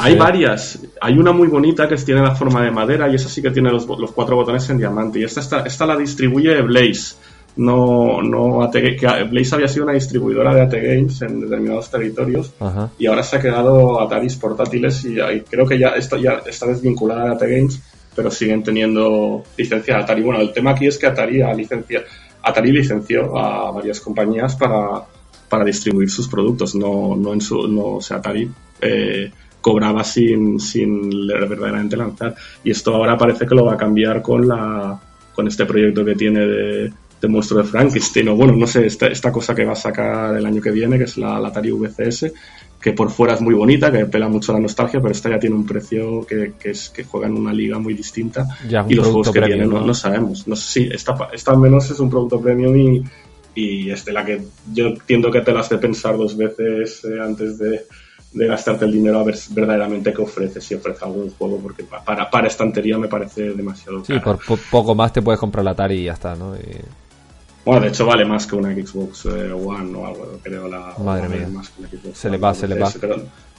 [0.00, 0.80] hay varias.
[1.00, 3.70] Hay una muy bonita que tiene la forma de madera y esa sí que tiene
[3.70, 5.20] los, cuatro botones en diamante.
[5.20, 7.16] Y esta, esta la distribuye Blaze
[7.58, 12.52] no, no que Blaze había sido una distribuidora de AT Games en determinados territorios
[12.98, 17.24] y ahora se ha quedado Ataris portátiles y, creo que ya está, ya está desvinculada
[17.24, 17.82] de AT Games,
[18.14, 20.22] pero siguen teniendo licencia de Atari.
[20.22, 22.04] Bueno, el tema aquí es que Atari, licencia,
[22.42, 25.02] Atari licenció a varias compañías para,
[25.48, 28.48] para distribuir sus productos, no, no en su, no, o sea, Atari
[28.80, 32.36] eh, cobraba sin, sin verdaderamente lanzar.
[32.62, 35.00] Y esto ahora parece que lo va a cambiar con la
[35.34, 39.08] con este proyecto que tiene de de monstruo de Frankenstein, o bueno, no sé, esta,
[39.08, 42.32] esta, cosa que va a sacar el año que viene, que es la, Atari VCS,
[42.80, 45.56] que por fuera es muy bonita, que pela mucho la nostalgia, pero esta ya tiene
[45.56, 48.46] un precio que, que es que juega en una liga muy distinta.
[48.88, 50.46] y los juegos que vienen no, sabemos.
[50.46, 53.02] No sé si esta, esta al menos es un producto premium y,
[53.54, 54.40] y es de la que
[54.72, 57.86] yo entiendo que te las de pensar dos veces eh, antes de,
[58.32, 62.30] de, gastarte el dinero a ver verdaderamente qué ofrece, si ofrece algún juego, porque para,
[62.30, 64.38] para estantería me parece demasiado caro.
[64.38, 66.54] Sí, por poco más te puedes comprar la Atari y ya está, ¿no?
[67.68, 70.68] Bueno, de hecho vale más que una Xbox eh, One o algo, creo.
[70.68, 71.48] La, Madre mía.
[72.14, 72.90] se le va, se le va.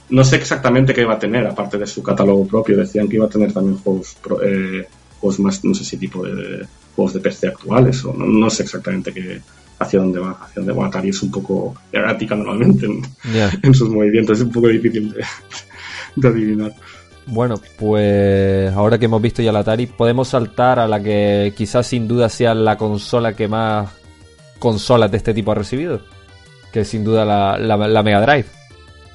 [0.08, 2.76] no sé exactamente qué iba a tener, aparte de su catálogo propio.
[2.76, 4.84] Decían que iba a tener también juegos, eh,
[5.20, 9.12] juegos más, no sé si tipo de, juegos de PC actuales o no, sé exactamente
[9.12, 9.42] qué,
[9.78, 10.32] hacia dónde va.
[10.40, 10.88] Hacia dónde va.
[10.88, 12.86] Atari es un poco errática normalmente
[13.62, 15.14] en, sus movimientos, es un poco difícil
[16.16, 16.74] de, adivinar.
[17.26, 21.86] Bueno, pues ahora que hemos visto ya la Atari, podemos saltar a la que quizás
[21.86, 23.99] sin duda sea la consola que más
[24.60, 26.02] consolas de este tipo ha recibido,
[26.72, 28.46] que es sin duda la, la, Mega Drive.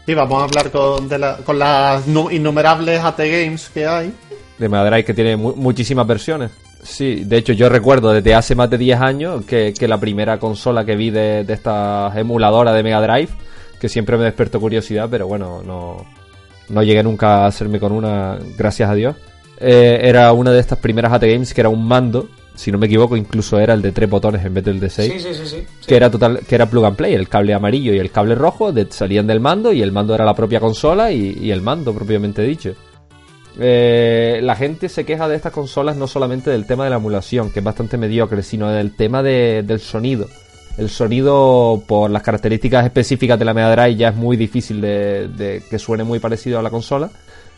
[0.06, 1.08] Sí, vamos a hablar con,
[1.46, 4.14] con las innumerables AT Games que hay.
[4.58, 6.52] De Mega Drive que tiene muchísimas versiones.
[6.84, 10.86] Sí, de hecho yo recuerdo desde hace más de 10 años que, la primera consola
[10.86, 13.30] que vi de, de esta emuladora de Mega Drive,
[13.80, 16.06] que siempre me despertó curiosidad, pero bueno, no,
[16.70, 19.16] no llegué nunca a hacerme con una, gracias a Dios.
[19.60, 22.88] Eh, era una de estas primeras AT Games que era un mando si no me
[22.88, 25.22] equivoco, incluso era el de tres botones en vez del de seis.
[25.22, 28.00] Sí, sí, sí, Que era total, que era plug and play, el cable amarillo y
[28.00, 31.62] el cable rojo salían del mando y el mando era la propia consola y, el
[31.62, 32.74] mando propiamente dicho.
[33.58, 37.52] Eh, la gente se queja de estas consolas no solamente del tema de la emulación,
[37.52, 40.28] que es bastante mediocre, sino del tema del sonido.
[40.78, 45.64] El sonido, por las características específicas de la Mega Drive, ya es muy difícil de
[45.70, 47.10] que suene muy parecido a la consola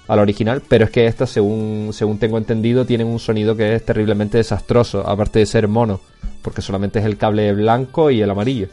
[0.08, 3.76] a la original, pero es que estas, según, según tengo entendido, tienen un sonido que
[3.76, 6.00] es terriblemente desastroso, aparte de ser mono,
[6.42, 8.70] porque solamente es el cable blanco y el amarillo.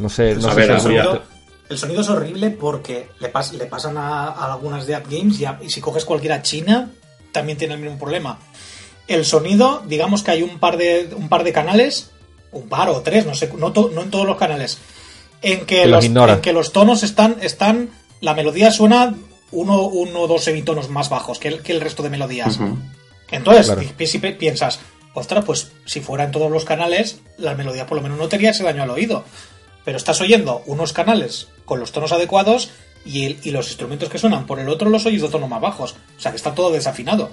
[0.00, 1.22] No sé, no sé el, sonido,
[1.68, 5.80] el, sonido, es horrible porque le, le pasan a, algunas de App Games y, si
[5.80, 6.90] coges cualquiera china,
[7.32, 8.38] también tiene el mismo problema.
[9.06, 12.10] El sonido, digamos que hay un par de, un par de canales,
[12.50, 14.78] un par o tres, no sé, no, no en todos los canales,
[15.40, 19.14] en que, los, en que los tonos están, están, la melodía suena
[19.52, 22.58] uno, uno o dos semitonos más bajos que el, que el resto de melodías.
[23.30, 23.92] Entonces,
[24.38, 24.80] piensas,
[25.14, 28.36] ostras, pues si fuera en todos los canales, la melodía por lo menos no te
[28.36, 29.24] haría ese daño al oído.
[29.84, 32.70] Pero estás oyendo unos canales con los tonos adecuados
[33.04, 35.94] y, y los instrumentos que suenan por el otro los oyes de tonos más bajos.
[36.16, 37.30] O sea que está todo desafinado.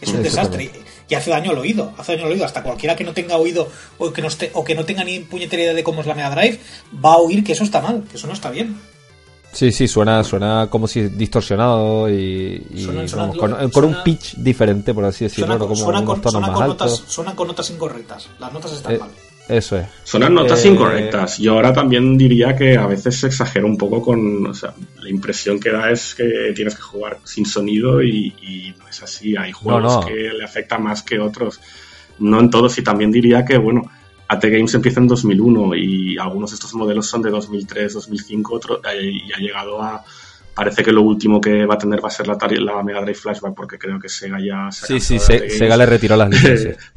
[0.00, 0.70] Es un desastre.
[1.08, 1.92] Y hace daño al oído.
[1.96, 2.44] Hace daño al oído.
[2.44, 5.20] Hasta cualquiera que no tenga oído o que no, esté, o que no tenga ni
[5.20, 6.60] puñetería de cómo es la Mega Drive
[7.02, 8.78] va a oír que eso está mal, que eso no está bien.
[9.54, 12.60] Sí, sí, suena, suena como si distorsionado y,
[13.72, 17.04] con, un pitch diferente, por así decirlo, como con, tonos más altos.
[17.06, 19.10] suenan con notas incorrectas, las notas están eh, mal.
[19.48, 19.86] Eso es.
[20.04, 21.38] Suenan notas eh, incorrectas.
[21.38, 24.46] Yo ahora también diría que a veces se exagera un poco con.
[24.46, 28.88] O sea, la impresión que da es que tienes que jugar sin sonido y, no
[28.88, 29.36] es así.
[29.36, 31.60] Hay juegos que le afectan más que otros.
[32.18, 32.78] No en todos.
[32.78, 33.82] Y también diría que, bueno,
[34.28, 38.80] AT Games empieza en 2001 y algunos de estos modelos son de 2003, 2005 otro,
[38.84, 40.04] eh, y ha llegado a.
[40.54, 43.18] Parece que lo último que va a tener va a ser la, la Mega Drive
[43.18, 44.70] Flashback porque creo que Sega ya.
[44.70, 46.76] sí, sí, Sega le retiró las licencias.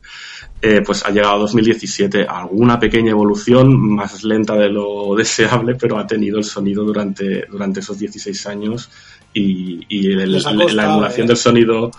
[0.60, 6.00] Eh, pues ha llegado a 2017 alguna pequeña evolución, más lenta de lo deseable, pero
[6.00, 8.90] ha tenido el sonido durante, durante esos 16 años
[9.34, 9.86] y,
[10.16, 11.28] la emulación ¿eh?
[11.28, 11.92] del sonido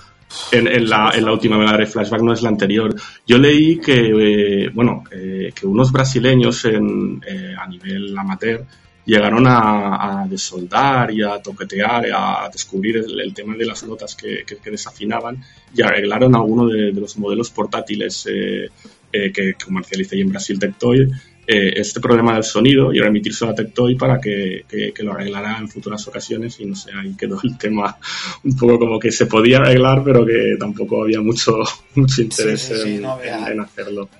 [0.52, 2.94] en, la, en, la, última Mega Flashback no es la anterior.
[3.26, 7.20] Yo leí que, eh, bueno, que unos brasileños en,
[7.58, 8.64] a nivel amateur
[9.08, 15.42] llegaron a, desoldar y a toquetear, a descubrir el, tema de las notas que, desafinaban
[15.74, 18.68] y arreglaron algunos de, los modelos portátiles eh,
[19.10, 21.10] eh, que comercializa en Brasil Tectoy
[21.50, 24.66] eh, este problema del sonido y remitirse a Tectoy para que,
[24.98, 27.96] lo arreglara en futuras ocasiones y no sé, ahí quedó el tema
[28.44, 31.62] un poco como que se podía arreglar pero que tampoco había mucho,
[31.94, 34.10] mucho interés en hacerlo.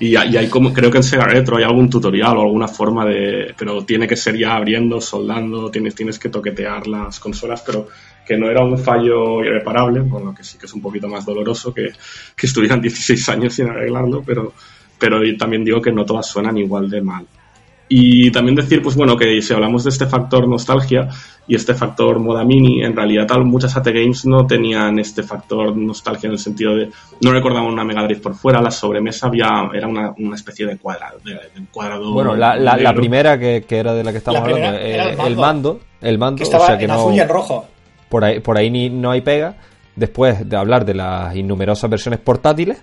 [0.00, 3.54] Y, hay como, creo que en Sega Retro hay algún tutorial o alguna forma de,
[3.58, 7.88] pero tiene que ser ya abriendo, soldando, tienes, tienes que toquetear las consolas, pero
[8.26, 11.74] que no era un fallo irreparable, bueno, que sí que es un poquito más doloroso
[11.74, 11.92] que,
[12.34, 14.54] que estuvieran 16 años sin arreglarlo, pero,
[15.00, 17.26] pero también digo que no todas suenan igual de mal.
[17.92, 21.08] Y también decir, pues bueno, que si hablamos de este factor nostalgia
[21.48, 25.76] y este factor moda mini, en realidad tal, muchas AT Games no tenían este factor
[25.76, 26.88] nostalgia en el sentido de,
[27.20, 30.78] no recordaban una Mega Drive por fuera, la sobremesa había, era una, una especie de
[30.78, 31.18] cuadrado.
[31.24, 31.36] De,
[31.72, 35.36] cuadrado bueno, la, la, primera que, que, era de la que estamos hablando, eh, el,
[35.36, 35.80] mando.
[36.00, 37.66] el mando, o sea que en no, azul y en rojo.
[38.08, 39.56] Por ahí, por ahí ni, no hay pega.
[39.96, 42.80] Después de hablar de las innumerosas versiones portátiles,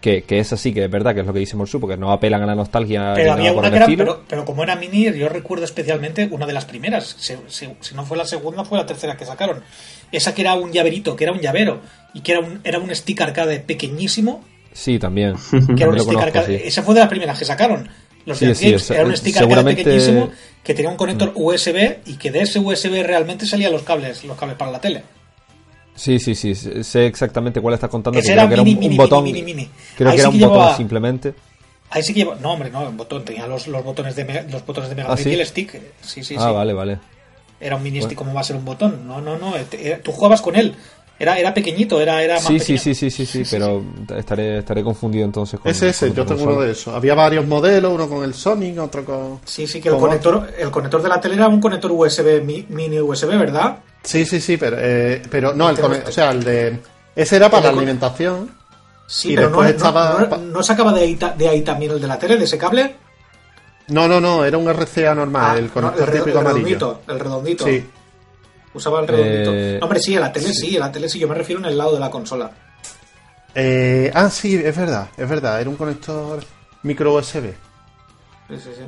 [0.00, 2.10] que, que es así, que es verdad que es lo que dice Morsu, porque no
[2.10, 3.12] apelan a la nostalgia.
[3.14, 6.52] Pero había una que era, pero, pero, como era mini, yo recuerdo especialmente una de
[6.52, 7.16] las primeras.
[7.18, 9.62] Si, no fue la segunda, fue la tercera que sacaron.
[10.10, 11.80] Esa que era un llaverito, que era un llavero,
[12.14, 14.44] y que era un, era un stick arcade pequeñísimo.
[14.72, 15.34] Sí, también.
[15.76, 16.66] Que era un stick arcade.
[16.66, 17.88] Esa fue de las primeras que sacaron.
[18.26, 20.30] Los sí, sí, era un stick arcade pequeñísimo
[20.62, 21.42] que tenía un conector mm.
[21.42, 25.02] USB y que de ese USB realmente salían los cables, los cables para la tele.
[26.00, 28.18] Sí, sí, sí, sé exactamente cuál estás contando.
[28.20, 29.24] era, que era un, botón.
[29.26, 31.34] Creo que era un botón simplemente.
[31.90, 32.36] Ahí sí que lleva...
[32.36, 33.22] No, hombre, no, un botón.
[33.22, 35.78] Tenía los, los botones de los botones de Mega ¿Ah, y el stick.
[36.00, 36.54] Sí, sí, ah, sí.
[36.54, 36.98] vale, vale.
[37.60, 39.06] Era un mini stick, como va a ser un botón?
[39.06, 39.52] No, no, no.
[39.56, 40.74] Eh, tú jugabas con él.
[41.18, 43.84] Era, era pequeñito, era, era más sí, sí, sí, sí, sí, sí, pero
[44.16, 46.94] estaré, estaré confundido entonces con Ese, ese, yo tengo uno de esos.
[46.94, 49.40] Había varios modelos, uno con el Sonic, otro con...
[49.44, 53.00] Sí, sí, que el conector, el conector de la tele era un conector USB, mini
[53.00, 53.80] USB, ¿verdad?
[54.02, 56.80] Sí, sí, sí, pero, eh, pero no, el o sea, el de...
[57.14, 58.50] Ese era para la alimentación.
[59.06, 60.28] Sí, pero no, estaba...
[60.40, 62.96] no, sacaba de ahí, de ahí también el de la tele, de ese cable.
[63.88, 67.20] No, no, no, era un RCA normal, ah, el conector el, típico el redondito, El
[67.20, 67.64] redondito.
[67.64, 67.84] Sí.
[68.72, 69.50] Usaba el redondito.
[69.52, 70.74] Eh, hombre, sí, en la tele sí.
[70.76, 72.50] en la tele sí, yo me refiero en el lado de la consola.
[73.54, 76.40] Eh, ah, sí, es verdad, es verdad, era un conector
[76.84, 77.52] micro USB.
[78.48, 78.84] Sí, sí, sí.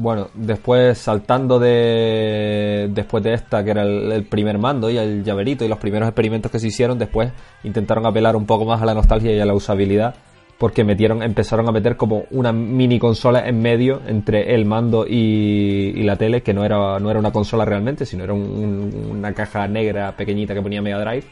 [0.00, 5.62] Bueno, después saltando de después de esta que era el, primer mando y el llaverito
[5.62, 7.30] y los primeros experimentos que se hicieron, después
[7.64, 10.14] intentaron apelar un poco más a la nostalgia y a la usabilidad
[10.56, 16.02] porque metieron empezaron a meter como una mini consola en medio entre el mando y,
[16.02, 20.16] la tele que no era no era una consola realmente sino era una caja negra
[20.16, 21.26] pequeñita que ponía Mega Drive.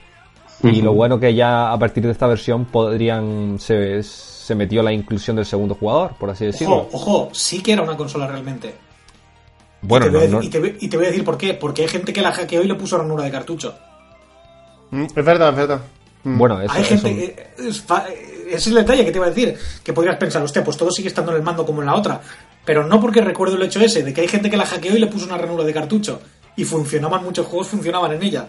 [0.62, 4.02] Y lo bueno que ya a partir de esta versión podrían se,
[4.48, 6.88] se metió la inclusión del segundo jugador, por así decirlo.
[6.90, 8.74] Ojo, ojo, sí que era una consola realmente.
[9.82, 11.52] Bueno, y te, voy, y, te, voy a decir por qué.
[11.52, 13.76] Porque hay gente que la hackeó y le puso ranura de cartucho.
[14.90, 15.82] Mm, es verdad, es verdad.
[16.24, 16.38] Mm.
[16.38, 17.52] Bueno, eso, hay gente.
[17.58, 19.54] Es, ese es el detalle que te iba a decir.
[19.84, 22.18] Que podrías pensar, hostia, pues todo sigue estando en el mando como en la otra.
[22.64, 24.98] Pero no porque recuerdo el hecho ese, de que hay gente que la hackeó y
[24.98, 26.22] le puso una ranura de cartucho.
[26.56, 28.48] Y funcionaban, muchos juegos funcionaban en ella.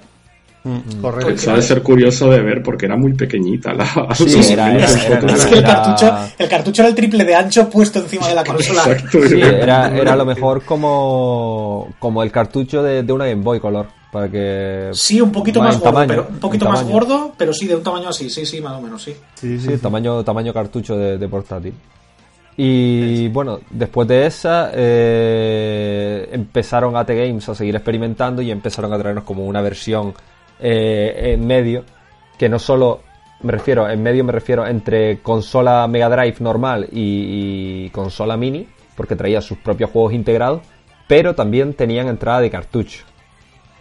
[1.02, 1.32] Correcto.
[1.32, 3.86] Pues de ser curioso de ver porque era muy pequeñita la.
[4.14, 8.28] Sí, era, es que el cartucho, el cartucho era el triple de ancho puesto encima
[8.28, 8.84] de la consola.
[8.86, 13.60] Exacto, era, era a lo mejor como, como el cartucho de, de una Game Boy
[13.60, 14.00] Color.
[14.12, 14.90] Para que.
[14.94, 18.10] Sí, un poquito más gordo, pero, un poquito más gordo, pero sí, de un tamaño
[18.10, 19.16] así, sí, sí, más o menos, sí.
[19.36, 21.74] Sí, sí, tamaño, tamaño cartucho de, portátil.
[22.58, 28.98] Y bueno, después de esa eh, empezaron AT Games a seguir experimentando y empezaron a
[28.98, 30.14] traernos como una versión
[30.60, 31.86] eh, en medio,
[32.38, 33.02] que no solo
[33.42, 39.16] me refiero, en medio me refiero entre consola Mega Drive normal y, consola mini, porque
[39.16, 40.62] traía sus propios juegos integrados,
[41.08, 43.06] pero también tenían entrada de cartucho.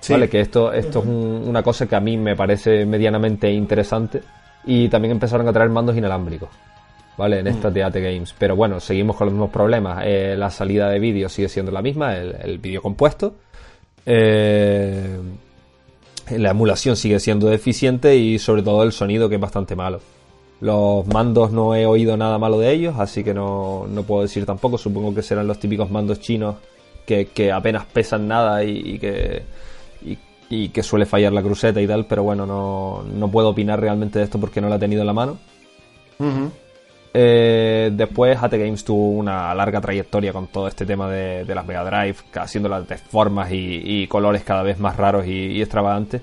[0.09, 0.29] ¿Vale?
[0.29, 4.23] Que esto, esto es una cosa que a mí me parece medianamente interesante.
[4.64, 6.51] Y también empezaron a traer mandos inalámbricos.
[7.17, 7.41] ¿Vale?
[7.41, 7.49] En mm.
[7.49, 8.33] estas de AT Games.
[8.38, 10.05] Pero bueno, seguimos con los mismos problemas.
[10.07, 13.35] Eh, la salida de vídeo sigue siendo la misma, el, el vídeo compuesto.
[14.07, 15.19] Eh,
[16.31, 20.01] la emulación sigue siendo deficiente y sobre todo el sonido que es bastante malo.
[20.61, 24.77] Los mandos no he oído nada malo de ellos, así que no, puedo decir tampoco.
[24.77, 26.57] Supongo que serán los típicos mandos chinos
[27.07, 29.43] que, apenas pesan nada y, que,
[30.51, 34.19] y, que suele fallar la cruceta y tal, pero bueno, no, no puedo opinar realmente
[34.19, 35.38] de esto porque no la he tenido en la mano.
[37.20, 41.83] Eh, después AT Games tuvo una larga trayectoria con todo este tema de, las Mega
[41.83, 46.22] Drive, haciéndolas de formas y, colores cada vez más raros y, extravagantes.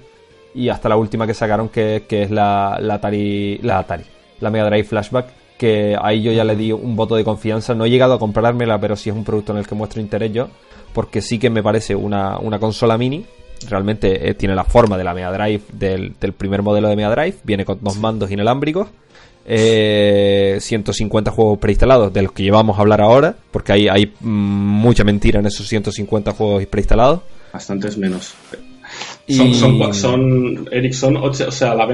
[0.53, 4.05] Y hasta la última que sacaron, que, es la, Atari, la Atari,
[4.39, 5.27] la Mega Drive Flashback,
[5.57, 7.75] que ahí yo ya le di un voto de confianza.
[7.75, 10.31] No he llegado a comprármela, pero sí es un producto en el que muestro interés
[10.31, 10.47] yo,
[10.93, 13.25] porque sí que me parece una, consola mini.
[13.69, 17.35] Realmente eh, tiene la forma de la Mega Drive, del primer modelo de Mega Drive,
[17.43, 18.87] viene con dos mandos inalámbricos
[19.45, 25.03] eh, 150 juegos preinstalados, de los que llevamos a hablar ahora, porque hay, hay mucha
[25.03, 27.21] mentira en esos 150 juegos preinstalados.
[27.53, 28.33] Bastantes menos.
[29.27, 31.87] Son, son, son, Eric, son o sea, la,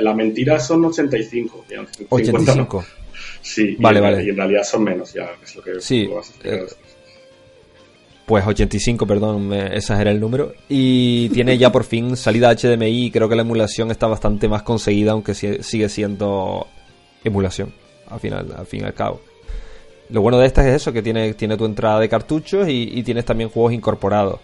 [0.00, 1.64] la, mentira son 85.
[2.08, 2.84] 85.
[3.40, 4.24] Sí, vale, y, vale.
[4.24, 6.08] y en realidad son menos, ya es lo que sí,
[6.44, 6.66] eh,
[8.26, 10.52] Pues 85, perdón, me exageré el número.
[10.68, 13.10] Y tiene ya por fin salida HDMI.
[13.10, 16.66] Creo que la emulación está bastante más conseguida, aunque sigue siendo
[17.24, 17.72] emulación,
[18.08, 19.20] al final, al fin y al cabo.
[20.10, 23.24] Lo bueno de esta es eso, que tiene, tiene tu entrada de cartuchos y, tienes
[23.24, 24.40] también juegos incorporados.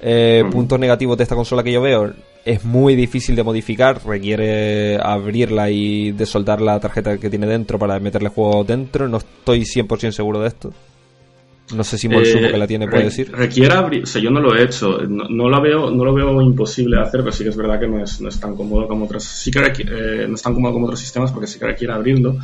[0.00, 2.12] Eh, Puntos negativos de esta consola que yo veo,
[2.44, 7.98] es muy difícil de modificar, requiere abrirla y desoldar la tarjeta que tiene dentro para
[7.98, 10.70] meterle juegos dentro, no estoy 100% seguro de esto.
[11.74, 13.32] No sé si Molsupo eh, que la tiene puede decir.
[13.32, 16.40] Requiere abrir, o sea, yo no lo he hecho, no, la veo, no lo veo
[16.40, 18.86] imposible de hacer, pero sí que es verdad que no es, no es tan cómodo
[18.86, 21.66] como otros, sí que eh, no es tan cómodo como otros sistemas porque sí que
[21.66, 22.36] requiere abrirlo.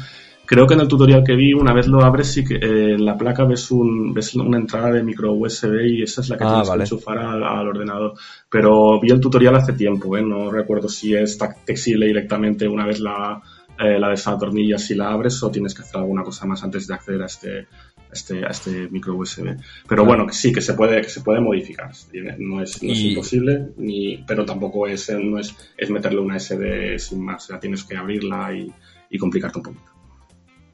[0.45, 3.05] Creo que en el tutorial que vi, una vez lo abres, sí que eh, en
[3.05, 6.45] la placa ves, un, ves una entrada de micro USB y esa es la que
[6.45, 8.15] ah, tienes que enchufar al, ordenador.
[8.51, 10.23] Pero vi el tutorial hace tiempo, ¿eh?
[10.23, 13.41] no recuerdo si es flexible directamente una vez la,
[13.79, 17.23] la desatornillas y la abres o tienes que hacer alguna cosa más antes de acceder
[17.23, 17.69] a este,
[18.13, 19.57] este, a este micro USB.
[19.89, 21.91] Pero bueno, sí, que se puede, que se puede modificar.
[22.39, 27.45] No es, imposible, ni, pero tampoco es, no es, es meterle una SD sin más.
[27.45, 28.73] O sea, tienes que abrirla y,
[29.11, 29.91] y complicarte un poquito.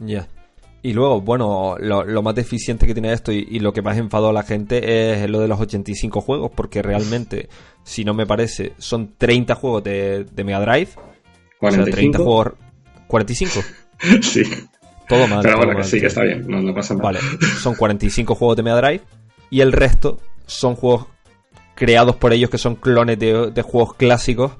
[0.00, 0.28] Ya.
[0.80, 4.32] Y luego, bueno, lo, más deficiente que tiene esto y, lo que más enfadó a
[4.32, 7.48] la gente es lo de los 85 juegos, porque realmente,
[7.82, 10.90] si no me parece, son 30 juegos de, Mega Drive.
[11.58, 11.66] 45.
[11.66, 12.52] O sea, 30 juegos.
[13.08, 13.64] ¿45?
[14.22, 14.42] sí.
[15.08, 15.40] Todo mal.
[15.42, 17.04] Pero bueno, que sí, que está bien, no, pasa nada.
[17.04, 17.20] Vale,
[17.60, 19.02] son 45 juegos de Mega Drive
[19.50, 21.06] y el resto son juegos
[21.74, 24.52] creados por ellos que son clones de, juegos clásicos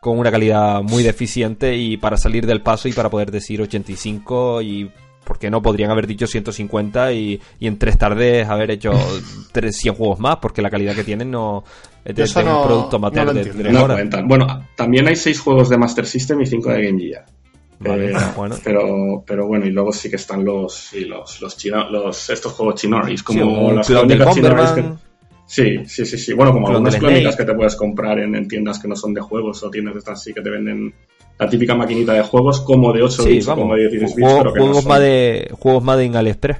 [0.00, 4.62] con una calidad muy deficiente y para salir del paso y para poder decir 85
[4.62, 4.90] y
[5.24, 8.92] porque no podrían haber dicho 150 y, y en tres tardes haber hecho
[9.52, 11.64] 300 juegos más porque la calidad que tienen no
[12.04, 16.40] es de, un producto amateur de, de Bueno, también hay 6 juegos de Master System
[16.42, 17.24] y 5 de Game Gear.
[17.84, 18.56] Eh, bueno.
[18.62, 23.22] Pero, pero bueno, y luego sí que están los, los, los, los estos juegos chinoris,
[23.22, 24.84] como las crónicas chinoris que,
[25.46, 26.32] Sí, sí, sí, sí.
[26.32, 29.62] Bueno, como algunas crónicas que te puedes comprar en, tiendas que no son de juegos
[29.62, 30.94] o tiendas de estas sí que te venden
[31.38, 34.28] la típica maquinita de juegos como de 8 bits como de 16 bits.
[34.52, 36.58] Juegos, más de, juegos más de en AliExpress.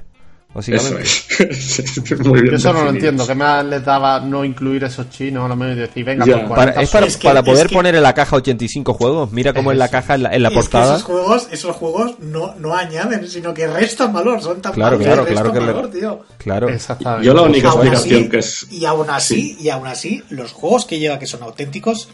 [0.56, 1.40] Eso, es.
[1.40, 3.26] eso no lo entiendo.
[3.26, 5.44] ¿Qué más les daba no incluir esos chinos?
[5.44, 9.32] A lo menos decir, venga, para, es para, poder poner en la caja 85 juegos.
[9.32, 10.94] Mira cómo en la caja, en la, portada.
[10.94, 14.40] esos juegos, esos juegos no, no añaden, sino que restan valor.
[14.40, 16.24] Son tan claro, claro, claro que valor, tío.
[16.38, 16.68] Claro.
[17.20, 18.68] Yo la única explicación que es.
[18.70, 22.08] Y aún así, y aún así, los juegos que lleva que son auténticos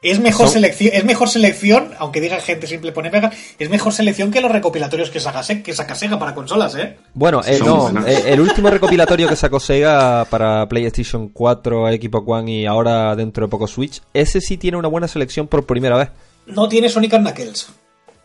[0.00, 4.30] es mejor selección, es mejor selección, aunque diga gente simple pone pega, es mejor selección
[4.30, 6.96] que los recopilatorios que saca, que saca Sega para consolas, ¿eh?
[7.14, 12.52] Bueno, eh, no, eh, el último recopilatorio que sacó Sega para PlayStation 4, Equipo One
[12.52, 16.10] y ahora dentro de poco Switch, ese sí tiene una buena selección por primera vez.
[16.46, 17.68] No tiene Sonic Knuckles.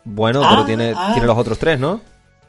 [0.03, 1.11] Bueno, pero ah, tiene, ah.
[1.13, 2.01] tiene los otros tres, ¿no?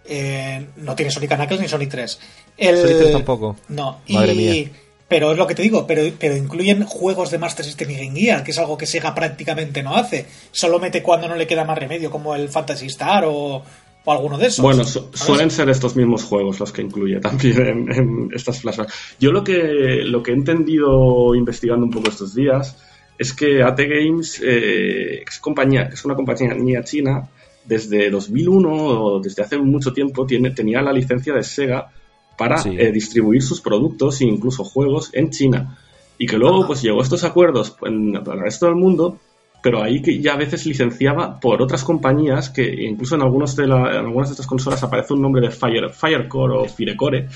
[0.05, 2.21] Eh, no tiene Sonic Knuckles ni Sonic 3.
[2.59, 2.77] El...
[2.77, 3.57] Sonic 3 tampoco.
[3.69, 4.37] No, Madre y...
[4.37, 4.71] mía
[5.07, 8.19] Pero es lo que te digo, pero, pero incluyen juegos de Master System y Game
[8.19, 10.27] Gear, que es algo que Sega prácticamente no hace.
[10.51, 13.63] Solo mete cuando no le queda más remedio, como el Fantasy Star o,
[14.05, 14.63] o alguno de esos.
[14.63, 19.17] Bueno, suelen ser estos mismos juegos los que incluye también en, estas flashbacks.
[19.19, 22.77] Yo lo que, lo que he entendido investigando un poco estos días
[23.19, 27.29] es que AT Games eh, es, compañía, es una compañía china
[27.65, 31.91] desde 2001 o desde hace mucho tiempo tiene, tenía la licencia de Sega
[32.37, 35.79] para eh, distribuir sus productos e incluso juegos en China.
[36.19, 39.19] Y que luego pues llegó a estos acuerdos en, el resto del mundo
[39.65, 43.65] pero ahí que ya a veces licenciaba por otras compañías que incluso en, algunos de
[43.65, 47.29] algunas de estas consolas aparece un nombre de Fire, Firecore o Firecore.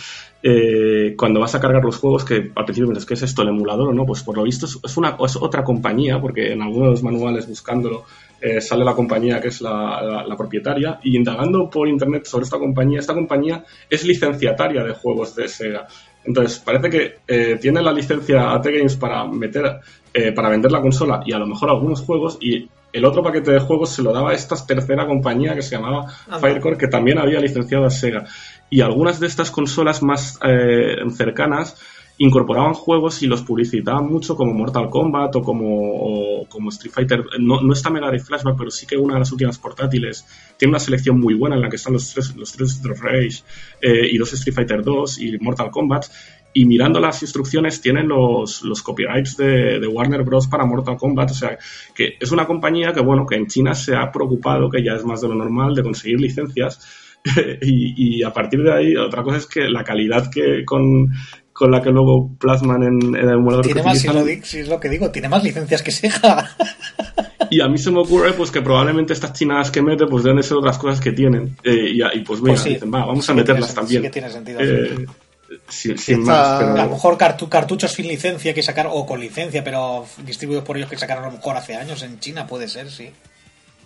[0.43, 3.49] Eh, cuando vas a cargar los juegos, que al principio piensas que es esto el
[3.49, 6.89] emulador o no, pues por lo visto es, una, es otra compañía, porque en algunos
[6.89, 8.05] de los manuales buscándolo
[8.41, 12.59] eh, sale la compañía que es la, la, propietaria, y indagando por internet sobre esta
[12.59, 15.87] compañía, esta compañía es licenciataria de juegos de Sega.
[16.25, 19.81] Entonces, parece que eh, tiene la licencia AT Games para meter,
[20.15, 23.53] eh, para vender la consola y a lo mejor algunos juegos y el otro paquete
[23.53, 26.07] de juegos se lo daba a esta tercera compañía que se llamaba
[26.41, 28.25] Firecore, que también había licenciado a Sega.
[28.71, 30.39] Y algunas de estas consolas más
[31.17, 31.77] cercanas
[32.19, 37.25] incorporaban juegos y los publicitaban mucho como Mortal Kombat o como, como Street Fighter.
[37.39, 40.71] No, no está Mega Drive Flashback, pero sí que una de las últimas portátiles tiene
[40.71, 43.43] una selección muy buena en la que están los tres, los tres Street Rage
[43.81, 46.07] eh, y dos Street Fighter 2 y Mortal Kombat.
[46.55, 50.49] Y mirando las instrucciones tienen los, los copyrights de, Warner Bros.
[50.49, 51.31] para Mortal Kombat.
[51.31, 51.57] O sea,
[51.95, 55.05] que es una compañía que, bueno, que en China se ha preocupado, que ya es
[55.05, 57.15] más de lo normal, de conseguir licencias.
[57.63, 61.11] y, y, a partir de ahí, otra cosa es que la calidad que con,
[61.59, 65.11] con la que luego plasman en, el emulador tiene más, si, es lo que digo,
[65.11, 66.57] tiene más licencias que Sega.
[67.51, 70.41] y a mí se me ocurre pues que probablemente estas chinadas que mete pues deben
[70.45, 71.57] ser otras cosas que tienen.
[71.65, 74.03] Eh, y, pues mira, pues dicen, va, vamos a meterlas también.
[74.03, 74.61] Sí que tiene sentido.
[74.61, 75.07] Eh,
[75.67, 80.65] sin, más, A lo mejor cartuchos sin licencia que sacar, o con licencia, pero distribuidos
[80.65, 83.11] por ellos que sacaron a lo mejor hace años en China, puede ser, sí.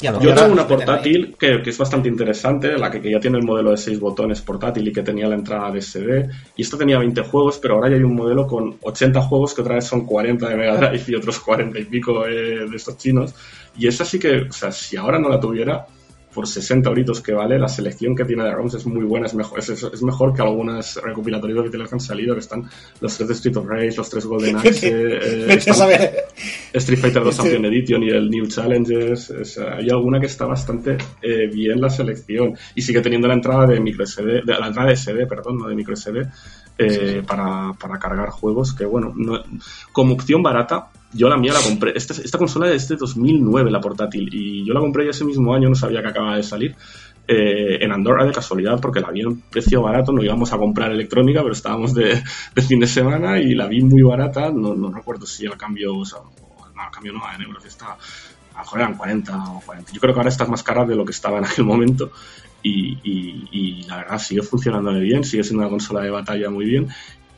[0.02, 3.76] Yo tengo una portátil que, es bastante interesante, la que, ya tiene el modelo de
[3.76, 6.28] 6 botones portátil y que tenía la entrada de SD.
[6.56, 9.62] Y esto tenía 20 juegos, pero ahora ya hay un modelo con 80 juegos que
[9.62, 12.96] otra vez son 40 de Mega Drive y otros 40 y pico eh, de estos
[12.96, 13.34] chinos.
[13.76, 15.86] Y esa sí que, o sea, si ahora no la tuviera,
[16.34, 19.34] por 60 euritos que vale, la selección que tiene de ROMs es muy buena, es
[19.34, 22.68] mejor, es, mejor que algunas recopilatorios que han salido, que están
[23.00, 25.58] los tres de Street of Rage, los tres Golden Axe, eh,
[26.72, 31.48] Street Fighter 2 Champion Edition y el New Challenges, hay alguna que está bastante eh,
[31.52, 32.56] bien la selección.
[32.74, 35.74] Y sigue teniendo la entrada de micro SD, la entrada de SD, perdón, no de
[35.74, 36.22] micro SD,
[36.78, 39.14] eh, Para, para, cargar juegos que, bueno,
[39.92, 41.92] como opción barata, yo la mía la compré.
[41.94, 45.68] Esta, esta consola es de 2009, la portátil, y yo la compré ese mismo año,
[45.68, 46.76] no sabía que acababa de salir.
[47.28, 50.90] Eh, en Andorra de casualidad, porque la vi en precio barato, no íbamos a comprar
[50.90, 52.20] electrónica, pero estábamos de,
[52.66, 56.04] fin de semana y la vi muy barata, no, no recuerdo si al cambio, o
[56.04, 57.96] sea, no, al cambio no, en euros está,
[58.54, 59.92] a lo mejor eran 40 o 40.
[59.92, 62.10] Yo creo que ahora está más cara de lo que estaba en aquel momento
[62.62, 62.98] y,
[63.50, 66.88] y, la verdad sigue funcionando bien, sigue siendo una consola de batalla muy bien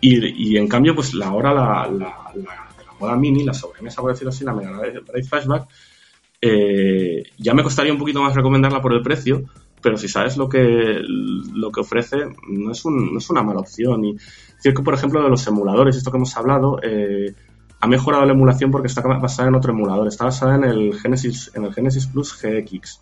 [0.00, 4.12] y, y en cambio pues la hora la, la, la moda mini, la sobremesa, por
[4.12, 5.68] decirlo así, la Mega Drive Flashback,
[6.40, 9.44] eh, ya me costaría un poquito más recomendarla por el precio,
[9.80, 12.18] pero si sabes lo que, lo que ofrece,
[12.48, 14.04] no es, un, no es una mala opción.
[14.04, 17.34] Y decir que, por ejemplo, de los emuladores, esto que hemos hablado, eh,
[17.80, 21.50] ha mejorado la emulación porque está basada en otro emulador, está basada en el Genesis,
[21.54, 23.00] en el Genesis Plus GX.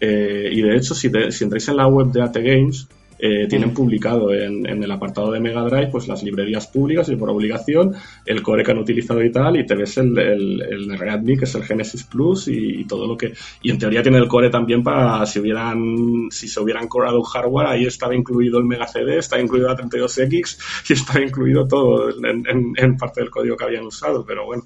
[0.00, 2.88] Eh, y de hecho, si, si entráis en la web de AT Games,
[3.18, 7.30] eh, tienen publicado en, el apartado de Mega Drive pues las librerías públicas y por
[7.30, 7.94] obligación
[8.26, 11.46] el core que han utilizado y tal y te ves el, el, el Readme que
[11.46, 13.32] es el Genesis Plus y, todo lo que
[13.62, 17.68] y en teoría tiene el core también para si hubieran si se hubieran corado hardware
[17.68, 20.58] ahí estaba incluido el Mega CD estaba incluido la 32X
[20.90, 24.64] y estaba incluido todo en, en parte del código que habían usado pero bueno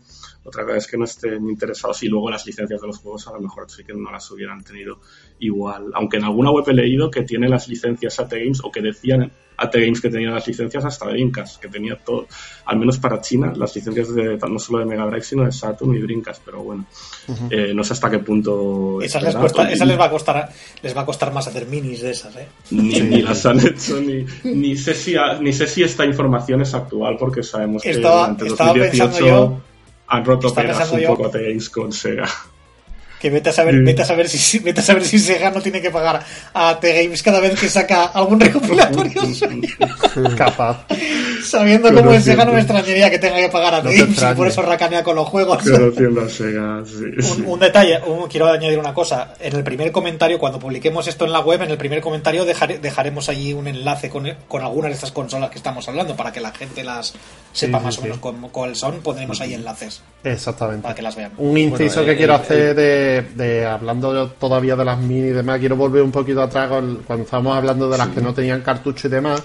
[0.51, 3.33] otra cosa es que no estén interesados y luego las licencias de los juegos a
[3.33, 4.99] lo mejor sí que no las hubieran tenido
[5.39, 5.91] igual.
[5.95, 9.33] Aunque en alguna web he leído que tiene las licencias AT Games o que decían
[9.57, 12.27] AT Games que tenía las licencias hasta de Dreamcast, que tenía todo,
[12.65, 15.95] al menos para China, las licencias de no solo de Mega Drive, sino de Saturn
[15.95, 16.87] y Dreamcast, pero bueno,
[17.51, 19.01] eh, no sé hasta qué punto.
[19.03, 20.51] Esas, les, va a costar
[20.83, 22.49] les va a costar más hacer minis de esas, ¿eh?
[22.71, 27.17] Ni, las han hecho, ni, ni, sé si ni sé si esta información es actual,
[27.19, 29.70] porque sabemos que durante 2018
[30.11, 32.29] han roto peras un poco de Games con Sega.
[33.21, 35.81] Que vete a saber, vete a saber si vete a saber si Sega no tiene
[35.81, 39.23] que pagar a T-Games cada vez que saca algún recopilatorio
[40.37, 40.87] Capaz.
[41.45, 44.47] Sabiendo cómo es Sega, no me extrañaría que tenga que pagar a Games y por
[44.47, 45.63] eso racanea con los juegos.
[45.63, 46.83] Sega,
[47.47, 49.35] un, detalle, quiero añadir una cosa.
[49.41, 53.29] En el primer comentario, cuando publiquemos esto en la web, en el primer comentario dejaremos
[53.29, 56.53] allí un enlace con, con, algunas de estas consolas que estamos hablando para que la
[56.53, 57.15] gente las
[57.53, 59.01] sepa más o menos cuáles son.
[59.01, 60.03] Pondremos ahí enlaces.
[60.25, 60.83] Exactamente.
[60.83, 61.33] Para que las vean.
[61.39, 65.77] Un inciso que quiero hacer de, de, hablando todavía de las mini y demás, quiero
[65.77, 69.43] volver un poquito atrás cuando estábamos hablando de las que no tenían cartucho y demás.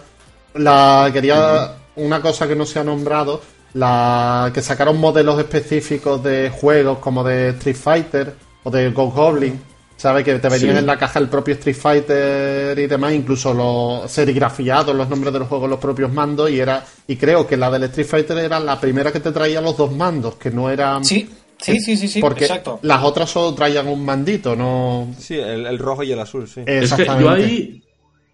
[0.56, 3.42] La quería una cosa que no se ha nombrado,
[3.74, 8.34] la que sacaron modelos específicos de juegos como de Street Fighter
[8.64, 9.60] o de Ghost Goblin,
[9.98, 10.24] ¿sabes?
[10.24, 14.96] Que te venían en la caja el propio Street Fighter y demás, incluso los serigrafiados,
[14.96, 17.84] los nombres de los juegos, los propios mandos, y era y creo que la del
[17.84, 21.04] Street Fighter era la primera que te traía los dos mandos, que no eran...
[21.04, 21.30] Sí.
[21.58, 22.80] Sí, sí, sí, sí, porque exacto.
[22.82, 25.08] las otras solo traían un mandito, no.
[25.18, 26.62] Sí, el, rojo y el azul, sí.
[26.66, 27.82] Es que yo ahí,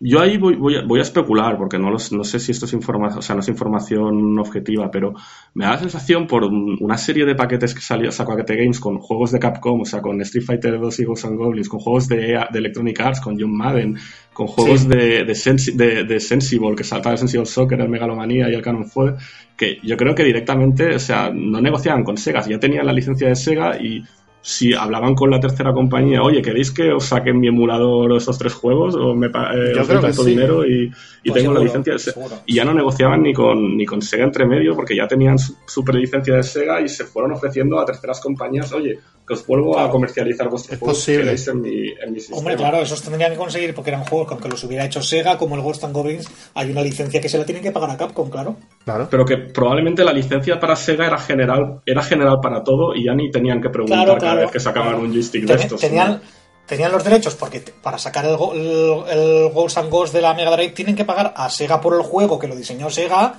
[0.04, 2.66] yo ahí voy, voy, a, voy, a, especular, porque no, los, no sé si esto
[2.66, 5.14] es información, o sea, no es información objetiva, pero
[5.54, 8.98] me da la sensación por una serie de paquetes que salió, sacó Paquete Games con
[8.98, 12.08] juegos de Capcom, o sea, con Street Fighter 2 y Ghosts and Goblins, con juegos
[12.08, 12.18] de,
[12.52, 13.96] de Electronic Arts, con John Madden,
[14.34, 18.62] con juegos de, de, de, Sensible, que saltaba el Sensible Soccer, el Megalomanía y el
[18.64, 19.14] Canon Fue,
[19.56, 23.28] que yo creo que directamente, o sea, no negociaban con Sega, ya tenían la licencia
[23.28, 24.04] de Sega y
[24.42, 28.54] si hablaban con la tercera compañía, oye, ¿queréis que os saquen mi emulador esos tres
[28.54, 28.96] juegos?
[28.96, 30.92] O me eh, os doy tanto dinero y,
[31.24, 32.42] y pues tengo la licencia de Sega.
[32.46, 35.56] Y ya no negociaban ni con, ni con Sega entre medio porque ya tenían su,
[35.66, 39.00] su prelicencia de Sega y se fueron ofreciendo a terceras compañías, oye,
[39.32, 42.40] que os vuelvo a comercializar vuestros juegos que queréis en mi, en mi sistema.
[42.40, 45.38] Hombre, claro, esos tendrían que conseguir porque eran juegos que aunque los hubiera hecho Sega,
[45.38, 47.98] como el Ghost and Goblins, hay una licencia que se la tienen que pagar a
[47.98, 48.58] Capcom, claro.
[48.84, 49.08] Claro.
[49.10, 53.14] Pero que probablemente la licencia para Sega era general, era general para todo y ya
[53.14, 55.80] ni tenían que preguntar cada vez que sacaban un joystick de estos.
[55.80, 56.22] Tenían,
[56.66, 60.72] tenían los derechos porque para sacar el, el, Ghost and Ghost de la Mega Drive
[60.72, 63.36] tienen que pagar a Sega por el juego que lo diseñó Sega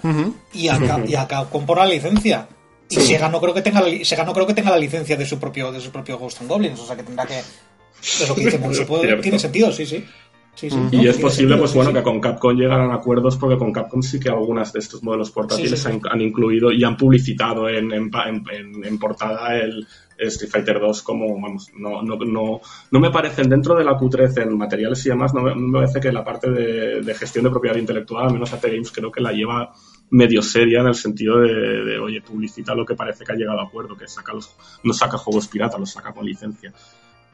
[0.54, 2.48] y, a, y a Capcom por la licencia.
[3.00, 5.26] Y Sega no creo que tenga la, Sega no creo que tenga la licencia de
[5.26, 7.38] su propio de su propio Ghost and Goblins, o sea que tendrá que
[8.02, 8.58] es lo que dice
[9.22, 10.04] tiene sentido, sí, sí.
[10.90, 14.28] y es posible, pues bueno, que con Capcom llegaran acuerdos, porque con Capcom sí que
[14.28, 18.10] algunas de estos modelos portátiles han, incluido y han publicitado en, en,
[18.84, 19.86] en, portada el
[20.18, 24.42] Street Fighter 2 como, vamos, no, no, no, no me parecen dentro de la Q13
[24.42, 27.76] en materiales y demás, no me, parece que la parte de, de, gestión de propiedad
[27.76, 29.72] intelectual, al menos AT Games, creo que la lleva
[30.12, 33.64] medio seria en el sentido de, oye, publicita lo que parece que ha llegado a
[33.64, 34.54] acuerdo, que saca los,
[34.84, 36.72] no saca juegos pirata, los saca con licencia.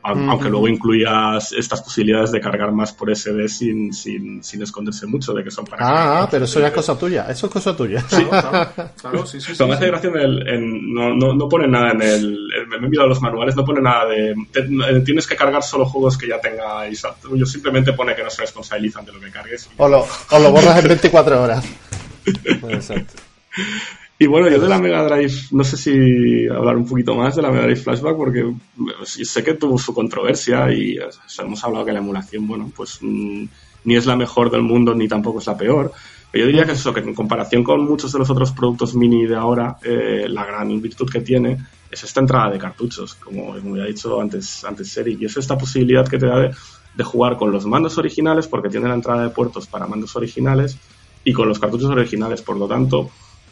[0.01, 5.35] Aunque luego incluyas estas posibilidades de cargar más por SD sin, sin, sin esconderse mucho
[5.35, 5.85] de que son para.
[5.85, 7.27] Ah, ah pero eso ya es cosa tuya.
[7.29, 8.01] Eso es cosa tuya.
[8.09, 8.25] Sí,
[9.01, 9.53] claro, sí, sí.
[9.65, 12.49] me hace gracia en no, no, no, pone nada en el.
[12.69, 14.35] Me he enviado los manuales, no pone nada de.
[15.05, 19.05] tienes que cargar solo juegos que ya tenga Yo simplemente pone que no se responsabilizan
[19.05, 19.69] de lo que cargues.
[19.77, 21.65] O lo, o lo borras en 24 horas.
[24.21, 27.43] Y bueno, yo de la Mega Drive, no sé si hablar un poquito más de
[27.43, 28.53] la Mega Drive Flashback, porque
[29.05, 30.99] sé que tuvo su controversia y
[31.39, 33.45] hemos hablado que la emulación, bueno, pues mm,
[33.85, 35.93] ni es la mejor del mundo ni tampoco es la peor.
[36.33, 39.25] Pero yo diría que eso, que en comparación con muchos de los otros productos mini
[39.25, 41.57] de ahora, eh, la gran virtud que tiene
[41.89, 45.57] es esta entrada de cartuchos, como, como ya dicho antes, antes Seri, y es esta
[45.57, 46.51] posibilidad que te da
[46.95, 50.77] de jugar con los mandos originales, porque tiene la entrada de puertos para mandos originales,
[51.29, 52.41] y con los cartuchos originales.
[52.41, 53.11] Por lo tanto,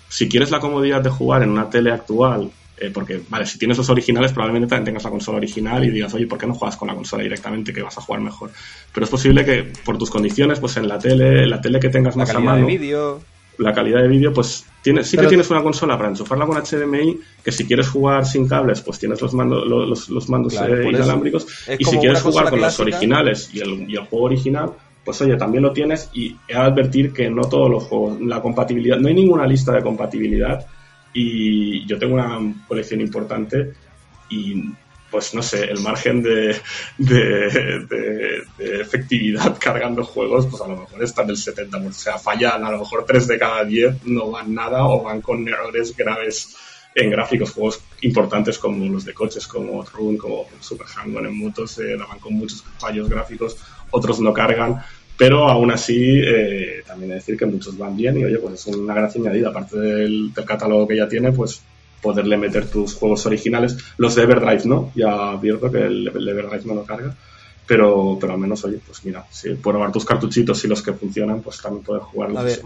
[0.08, 3.76] si quieres la comodidad de jugar en una tele actual, eh, porque, vale, si tienes
[3.76, 6.78] los originales, probablemente también tengas la consola original y digas, oye, ¿por qué no juegas
[6.78, 8.50] con la consola directamente que vas a jugar mejor?
[8.94, 12.16] Pero es posible que por tus condiciones, pues en la tele, la tele que tengas
[12.16, 12.66] más a mano.
[13.58, 17.18] La calidad de vídeo, pues tienes, sí que tienes una consola para enchufarla con HDMI,
[17.42, 21.46] que si quieres jugar sin cables, pues tienes los, mandos los, los, mandos eh, inalámbricos.
[21.78, 24.72] Y si quieres jugar con los originales y el, y el juego original,
[25.06, 28.42] pues oye, también lo tienes y he de advertir que no todos los juegos, la
[28.42, 30.66] compatibilidad, no hay ninguna lista de compatibilidad
[31.12, 33.72] y yo tengo una colección importante
[34.28, 34.64] y
[35.08, 36.60] pues no sé, el margen de,
[36.98, 42.64] de, efectividad cargando juegos, pues a lo mejor está en el 70%, o sea, fallan
[42.64, 46.56] a lo mejor 3 de cada 10, no van nada o van con errores graves
[46.96, 51.78] en gráficos, juegos importantes como los de coches, como Run, como Super hang en motos,
[51.78, 53.56] eh, van con muchos fallos gráficos,
[53.90, 54.82] otros no cargan,
[55.16, 58.74] pero aún así eh, también hay decir que muchos van bien y oye, pues es
[58.74, 61.62] una gracia añadida, aparte del, catálogo que ya tiene, pues
[62.02, 66.74] poderle meter tus juegos originales, los de Everdrive no, ya advierto que el, Everdrive no
[66.74, 67.14] lo carga,
[67.66, 71.40] pero, pero al menos, oye, pues mira, si probar tus cartuchitos y los que funcionan,
[71.40, 72.60] pues también puedes jugarlos.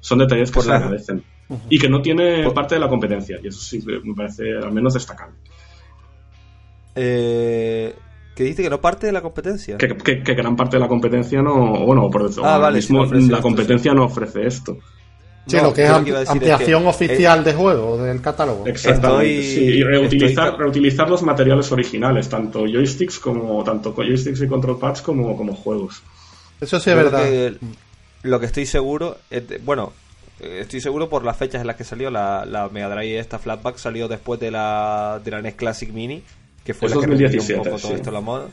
[0.00, 1.22] Son, detalles que se agradecen.
[1.70, 4.94] Y que no tiene parte de la competencia, y eso sí me parece al menos
[4.94, 5.34] destacable.
[6.96, 7.94] Eh,
[8.36, 9.78] que dice que no parte de la competencia.
[9.78, 9.88] Que,
[10.34, 11.86] gran parte de la competencia no.
[11.86, 14.76] Bueno, por ah, vale, mismo, la competencia no ofrece esto.
[15.46, 18.66] Sí, lo que es ampliación oficial de juego del catálogo.
[18.66, 19.26] Exactamente.
[19.26, 25.34] y reutilizar, reutilizar los materiales originales, tanto joysticks como tanto joysticks y control pads como,
[25.34, 26.02] como juegos.
[26.60, 27.24] Eso sí es verdad.
[28.22, 29.16] lo que estoy seguro,
[29.64, 29.94] bueno,
[30.40, 33.78] estoy seguro por las fechas en las que salió la, la Mega Drive esta Flatback
[33.78, 36.22] salió después de la, de la NES Classic Mini,
[36.66, 38.48] que fue la que un poco todo esto la moda.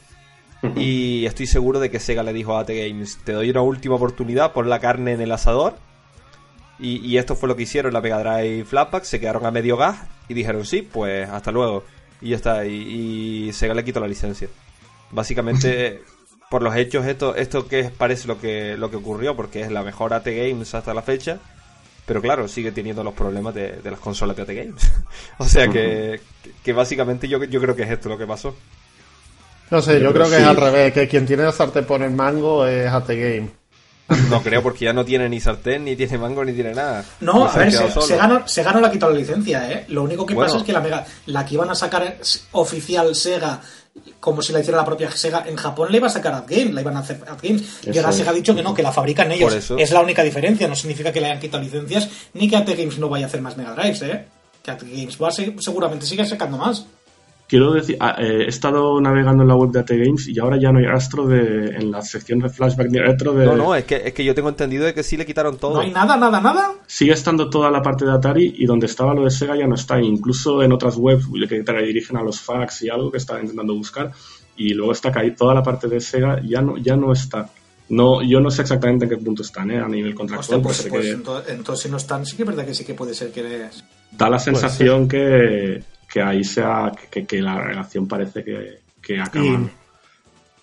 [0.78, 3.96] Y estoy seguro de que Sega le dijo a AT Games, te doy una última
[3.96, 5.76] oportunidad, pon la carne en el asador
[6.80, 9.98] y, esto fue lo que hicieron la Mega Drive Flatpak, se quedaron a medio gas
[10.28, 11.84] y dijeron sí, pues hasta luego.
[12.22, 14.48] Y ya está, y, Sega le quitó la licencia.
[15.12, 16.02] Básicamente,
[16.50, 19.84] por los hechos, esto, esto que parece lo que, lo que ocurrió, porque es la
[19.84, 21.40] mejor AT Games hasta la fecha,
[22.06, 24.92] pero claro, sigue teniendo los problemas de, las consolas de AT Games.
[25.38, 26.20] o sea que,
[26.64, 28.56] que, básicamente yo, yo creo que es esto lo que pasó.
[29.72, 32.12] No sé, yo, creo que es al revés, que quien tiene la sartén por el
[32.12, 33.50] mango es AT Game.
[34.30, 37.04] No creo, porque ya no tiene ni sartén, ni tiene mango, ni tiene nada.
[37.22, 39.86] No, a ver, se, ganó, se ganó la quitó la licencia, ¿eh?
[39.88, 42.18] Lo único que pasa es que la Mega, la que iban a sacar
[42.52, 43.62] oficial Sega,
[44.20, 46.82] como si la hiciera la propia Sega, en Japón la iba a sacar AdGame, la
[46.82, 47.64] iban a hacer AdGames.
[47.86, 49.72] Y ahora Sega ha dicho que no, que la fabrican ellos.
[49.78, 53.10] Es la única diferencia, no significa que le hayan quitado licencias, ni que AdGames no
[53.10, 54.26] vaya a hacer más Mega Drives, ¿eh?
[54.64, 56.86] Que AdGames va a seguramente sigue sacando más.
[57.48, 60.58] Quiero decir, ah, eh, he estado navegando en la web de AT Games y ahora
[60.60, 63.46] ya no hay rastro de, en la sección de flashback ni retro de...
[63.46, 65.76] No, no, es que, es que yo tengo entendido de que sí le quitaron todo.
[65.76, 66.72] No hay nada, nada, nada.
[66.88, 69.76] Sigue estando toda la parte de Atari y donde estaba lo de Sega ya no
[69.76, 70.02] está.
[70.02, 73.76] Incluso en otras webs que te dirigen a los fax y algo que estaba intentando
[73.76, 74.12] buscar
[74.56, 77.50] y luego está caída toda la parte de Sega ya no, ya no está.
[77.90, 79.80] No, yo no sé exactamente en qué punto están ¿eh?
[79.80, 80.62] a nivel contractual.
[80.62, 81.18] pues, pues
[81.48, 83.68] entonces, si no están, sí que es verdad que sí que puede ser que...
[84.12, 85.84] Da la sensación que
[86.14, 89.68] que ahí sea que, la relación parece que, que acaba.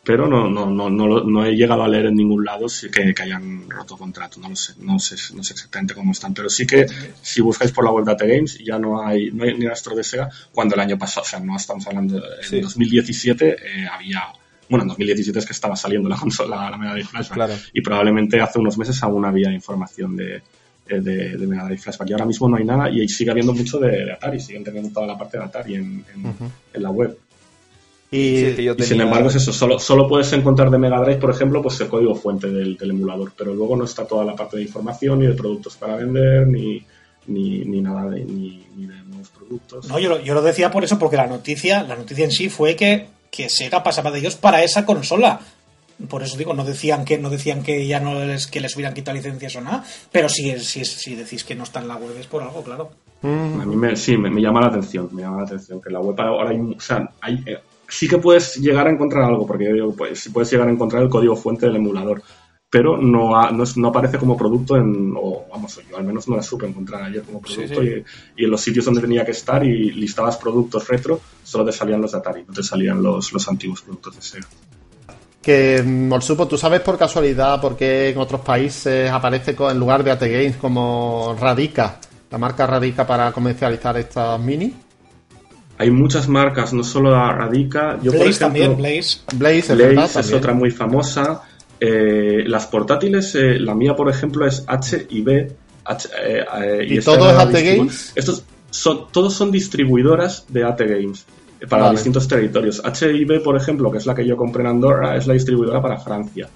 [0.05, 3.69] Pero no, no, no, no, he llegado a leer en ningún lado que, que hayan
[3.69, 6.87] roto contrato, no lo sé, no sé, no sé exactamente cómo están, pero sí que
[7.21, 9.97] si buscáis por la web de AT Games ya no hay, no hay ni rastro
[9.97, 14.33] de Sega, cuando el año pasado, o sea, no estamos hablando, en 2017 eh, había
[14.69, 18.41] bueno, en 2017 es que estaba saliendo la consola, la Mega de Flashback, y probablemente
[18.41, 20.43] hace unos meses aún había información de,
[20.91, 22.11] eh, de, de Mega Drive Flashback.
[22.11, 25.07] Y ahora mismo no hay nada y sigue habiendo mucho de, Atari, siguen teniendo toda
[25.07, 26.05] la parte de Atari en,
[26.75, 27.17] en, la web.
[28.11, 31.81] Y, sin embargo es eso, solo, solo puedes encontrar de Mega Drive, por ejemplo, pues
[31.81, 35.29] el código fuente del, emulador, pero luego no está toda la parte de información, ni
[35.29, 36.85] de productos para vender, ni,
[37.29, 39.89] ni, ni nada de, ni, de nuevos productos.
[39.89, 42.49] No, yo lo, yo lo decía por eso, porque la noticia, la noticia en sí
[42.49, 45.41] fue que, que Sega pasaba de ellos para esa consola.
[46.09, 48.95] Por eso digo, no decían que no decían que ya no les, que les hubieran
[48.95, 52.17] quitado licencias o nada, pero si, si, si decís que no está en la web
[52.19, 52.91] es por algo, claro.
[53.23, 53.27] A
[53.67, 56.51] mí me, sí, me, llama la atención, me llama la atención que la web ahora
[56.51, 59.95] hay, o sea, hay, eh, sí que puedes llegar a encontrar algo, porque yo digo,
[59.95, 62.23] pues sí puedes llegar a encontrar el código fuente del emulador,
[62.71, 66.67] pero no, no, aparece como producto en, o vamos, yo al menos no la supe
[66.67, 68.05] encontrar ayer como producto Y,
[68.37, 72.01] y, en los sitios donde tenía que estar y listabas productos retro, solo te salían
[72.01, 74.47] los de Atari, no te salían los, los antiguos productos de Sega
[75.43, 80.11] que Morsupo, ¿tú sabes por casualidad por qué en otros países aparece en lugar de
[80.11, 81.99] AT Games como Radica,
[82.31, 84.75] la marca Radica para comercializar estas mini?
[85.79, 87.99] Hay muchas marcas, no solo Radica.
[88.03, 89.21] Yo, Blaze también, Blaze.
[89.35, 91.43] Blaze, es, otra muy famosa.
[91.81, 95.57] Eh, las portátiles, eh, la mía, por ejemplo, es H y B.
[96.23, 98.13] Eh, ¿Y, todo es AT Games?
[98.15, 101.25] Estos son, todos son distribuidoras de AT Games
[101.69, 102.83] para distintos territorios.
[102.85, 105.99] HIB, por ejemplo, que es la que yo compré en Andorra, es la distribuidora para
[105.99, 106.49] Francia.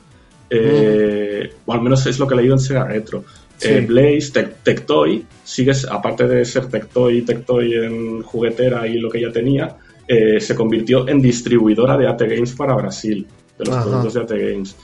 [0.51, 3.25] Eh, o al menos es lo que he leído en Sega Retro.
[3.61, 4.33] Eh, Blaze,
[4.63, 9.77] Tectoy, sigues, aparte de ser Tectoy, Tectoy en juguetera y lo que ya tenía,
[10.07, 13.27] eh, se convirtió en distribuidora de AT Games para Brasil,
[13.59, 14.77] de los productos de AT Games.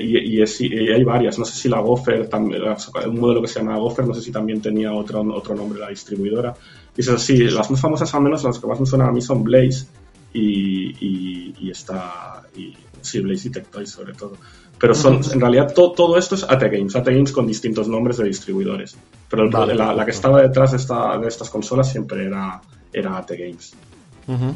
[0.00, 4.14] y, hay varias, no sé si la Gopher, un modelo que se llama Gopher, no
[4.14, 6.54] sé si también tenía otro, otro nombre la distribuidora.
[6.96, 9.20] Y eso sí, las más famosas al menos, las que más me suenan a mí
[9.20, 9.86] son Blaze
[10.32, 14.36] y, y, y está, y, sí, Blaze y Tectoy sobre todo.
[14.78, 18.24] Pero son, en realidad todo esto es AT Games, AT Games con distintos nombres de
[18.24, 18.96] distribuidores.
[19.28, 22.60] Pero la, que estaba detrás de, esta, de estas consolas siempre era,
[22.92, 23.74] era AT Games.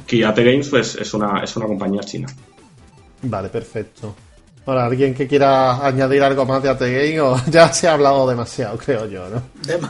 [0.07, 2.27] Que AT Games pues, es, una, es una compañía china.
[3.23, 4.17] Vale, perfecto.
[4.67, 6.83] Para alguien que quiera añadir algo más de AT
[7.23, 9.41] o ya se ha hablado demasiado, creo yo, ¿no?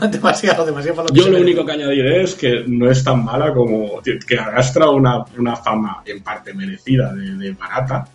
[0.07, 3.51] demasiado, demasiado para lo Yo lo único que añadiré es que no es tan mala
[3.55, 8.07] como que arrastra una, una fama en parte merecida de, barata,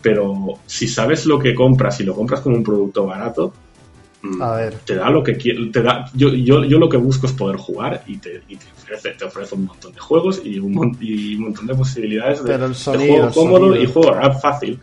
[0.00, 3.52] pero si sabes lo que compras y lo compras como un producto barato,
[4.22, 4.74] mm, a ver.
[4.84, 8.04] te da lo que te da yo, yo, yo lo que busco es poder jugar
[8.06, 11.42] y te, y te, ofrece, te ofrece un montón de juegos y un, y un
[11.42, 14.78] montón de posibilidades de, juego cómodo y juego rap fácil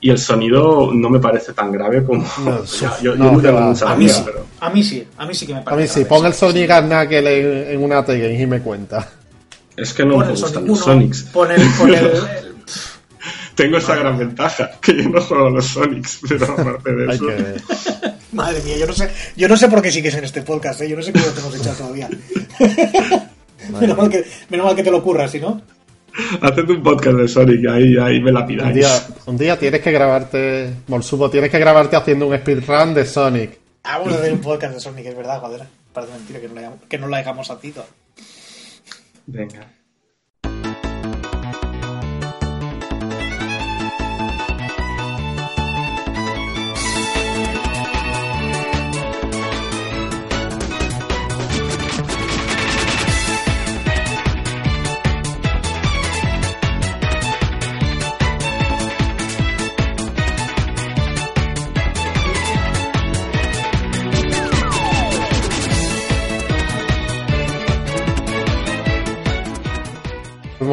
[0.00, 2.24] y el sonido no me parece tan grave como.
[3.02, 4.46] yo, no, tengo mucha a, mí sí, pero...
[4.60, 5.94] a mí sí, a mí sí que me parece.
[5.94, 9.08] A mí sí, pon el Sonic Arnakel en, en una T y me cuenta.
[9.76, 11.22] Es que no me gustan los Sonics.
[11.24, 11.60] Pon el,
[13.54, 17.26] Tengo esa gran ventaja, que yo no juego a los Sonics, pero aparte de eso.
[18.32, 20.90] Madre mía, yo no sé, yo no sé por qué sigues en este podcast, ¿eh?
[20.90, 22.10] yo no sé cómo lo tenemos echado todavía.
[23.80, 25.62] menos, mal que, menos mal que te lo ocurras, si no.
[26.40, 28.68] Haced un podcast de Sonic, ahí, ahí me la pidáis.
[28.68, 33.04] Un día, un día tienes que grabarte, Morsubo, tienes que grabarte haciendo un speedrun de
[33.04, 33.58] Sonic.
[33.84, 35.62] vamos a hacer un podcast de Sonic, es verdad, joder.
[35.92, 37.84] Parece mentira que no, la, que no la dejamos a Tito.
[39.26, 39.75] Venga.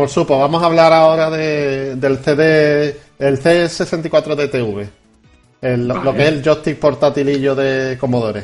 [0.04, 4.86] Como supo, vamos a hablar ahora de, del CD, el C64 DTV,
[5.62, 8.44] el, lo que es el joystick portátilillo de Commodore.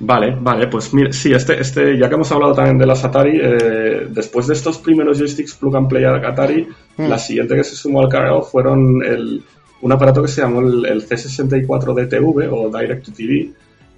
[0.00, 3.40] Vale, vale, pues mira, sí, este, este, ya que hemos hablado también de las Atari,
[3.40, 6.68] eh, después de estos primeros joysticks plug and play Atari,
[6.98, 7.08] hmm.
[7.08, 9.42] la siguiente que se sumó al cargo fueron el,
[9.80, 13.48] un aparato que se llamó el, C64 DTV o Direct to TV,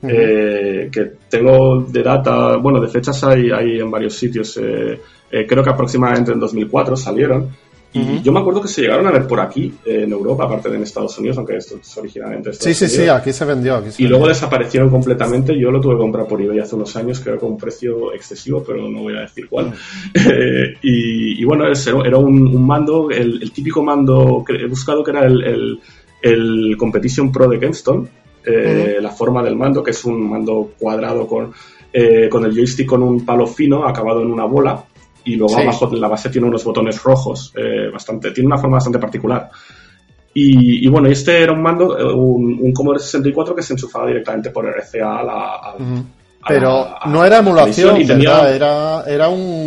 [0.02, 0.08] hmm.
[0.10, 4.56] eh, que tengo de data, bueno, de fechas hay, hay en varios sitios.
[4.56, 7.50] Eh, eh, creo que aproximadamente en 2004 salieron.
[7.92, 10.76] Y yo me acuerdo que se llegaron a ver por aquí, en Europa, aparte de
[10.76, 13.82] en Estados Unidos, aunque esto es originalmente Sí, sí, sí, aquí se vendió.
[13.96, 15.58] y luego desaparecieron completamente.
[15.58, 18.12] Yo lo tuve que comprar por eBay hace unos años, creo que a un precio
[18.12, 19.72] excesivo, pero no voy a decir cuál.
[20.28, 21.64] Eh, y, bueno,
[22.04, 25.80] era un, mando, el, típico mando que he buscado que era el,
[26.20, 28.08] el, Competition Pro de Kenston.
[28.46, 31.52] Eh, la forma del mando, que es un mando cuadrado con,
[32.30, 34.84] con el joystick con un palo fino acabado en una bola
[35.26, 38.76] y luego abajo de la base tiene unos botones rojos, eh, bastante, tiene una forma
[38.76, 39.50] bastante particular.
[40.38, 44.50] Y, bueno, este era un mando, eh, un, un, Commodore 64 que se enchufaba directamente
[44.50, 45.74] por RCA a la...
[46.46, 48.54] Pero no era emulación, ¿verdad?
[48.54, 49.66] Era, era un...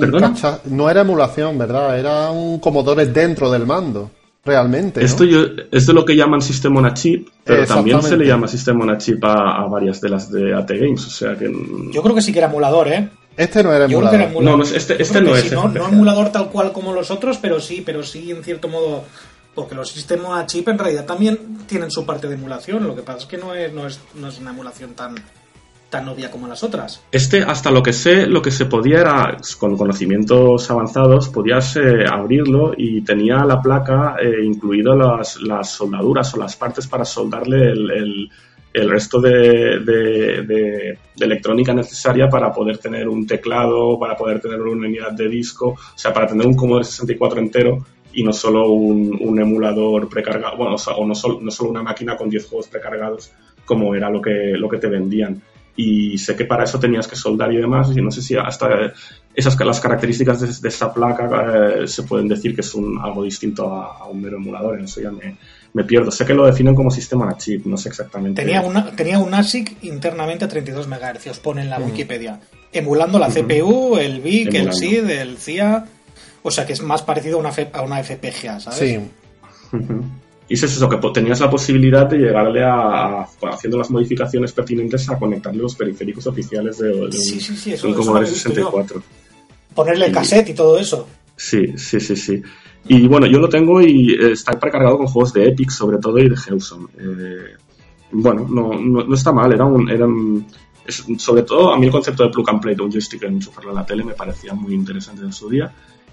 [0.66, 2.00] No era emulación, ¿verdad?
[2.00, 4.12] Era un Commodore dentro del mando
[4.44, 5.04] realmente.
[5.04, 8.26] Esto yo, es de lo que llaman System on a Chip, pero también se le
[8.26, 11.52] llama System on a Chip a, varias de las de AT Games, o sea que...
[11.92, 13.10] Yo creo que sí que era emulador, ¿eh?
[13.40, 14.44] Este no era emulador.
[14.44, 15.50] No, este, este no es.
[15.52, 19.06] no, emulador tal cual como los otros, pero sí, pero sí en cierto modo.
[19.56, 22.86] Porque los sistemas a chip en realidad también tienen su parte de emulación.
[22.86, 25.16] Lo que pasa es que no es, no es, no es una emulación tan,
[25.90, 27.04] tan obvia como las otras.
[27.12, 31.78] Este, hasta lo que sé, lo que se podía era, con conocimientos avanzados, podías
[32.10, 35.38] abrirlo y tenía la placa eh, incluido las,
[35.70, 38.30] soldaduras o las partes para soldarle el
[38.74, 44.88] el resto de, de, electrónica necesaria para poder tener un teclado, para poder tener una
[44.88, 49.40] unidad de disco, o sea, para tener un Commodore 64 entero y no solo un,
[49.40, 53.32] emulador precargado, bueno, o, no, solo, no solo una máquina con 10 juegos precargados
[53.66, 55.42] como era lo que, lo que te vendían.
[55.76, 58.94] Y sé que para eso tenías que soldar y demás, y no sé si hasta
[59.34, 61.30] esas las características de, esta placa
[61.84, 65.00] eh, se pueden decir que es un, algo distinto a, a un mero emulador, eso
[65.00, 65.38] ya me,
[65.74, 66.12] me pierdo.
[66.12, 68.42] Sé que lo definen como sistema a chip, no sé exactamente.
[68.42, 72.40] Tenía, una, tenía un ASIC internamente a 32 MHz, pone en la Wikipedia,
[72.72, 75.86] emulando la CPU, el VIC, el SID, el CIA.
[76.42, 78.80] O sea que es más parecido a una, a una FPGA, ¿sabes?
[78.80, 79.00] Sí.
[80.50, 85.18] Y es eso, que tenías la posibilidad de llegarle a, haciendo las modificaciones pertinentes, a
[85.18, 89.04] conectarle los periféricos oficiales de, un, sí, sí, sí, eso, 64.
[89.76, 91.08] Ponerle el cassette y todo eso.
[91.36, 92.42] Sí, sí, sí, sí.
[92.88, 96.18] Y bueno, yo lo tengo y eh, está precargado con juegos de Epic, sobre todo,
[96.18, 96.90] y de Hewson.
[96.98, 97.56] Eh,
[98.12, 100.08] bueno, no, no, está mal, era un, era
[101.18, 103.70] sobre todo a mí el concepto de plug and play de un joystick en enchufarlo
[103.70, 105.72] a la tele me parecía muy interesante en su día.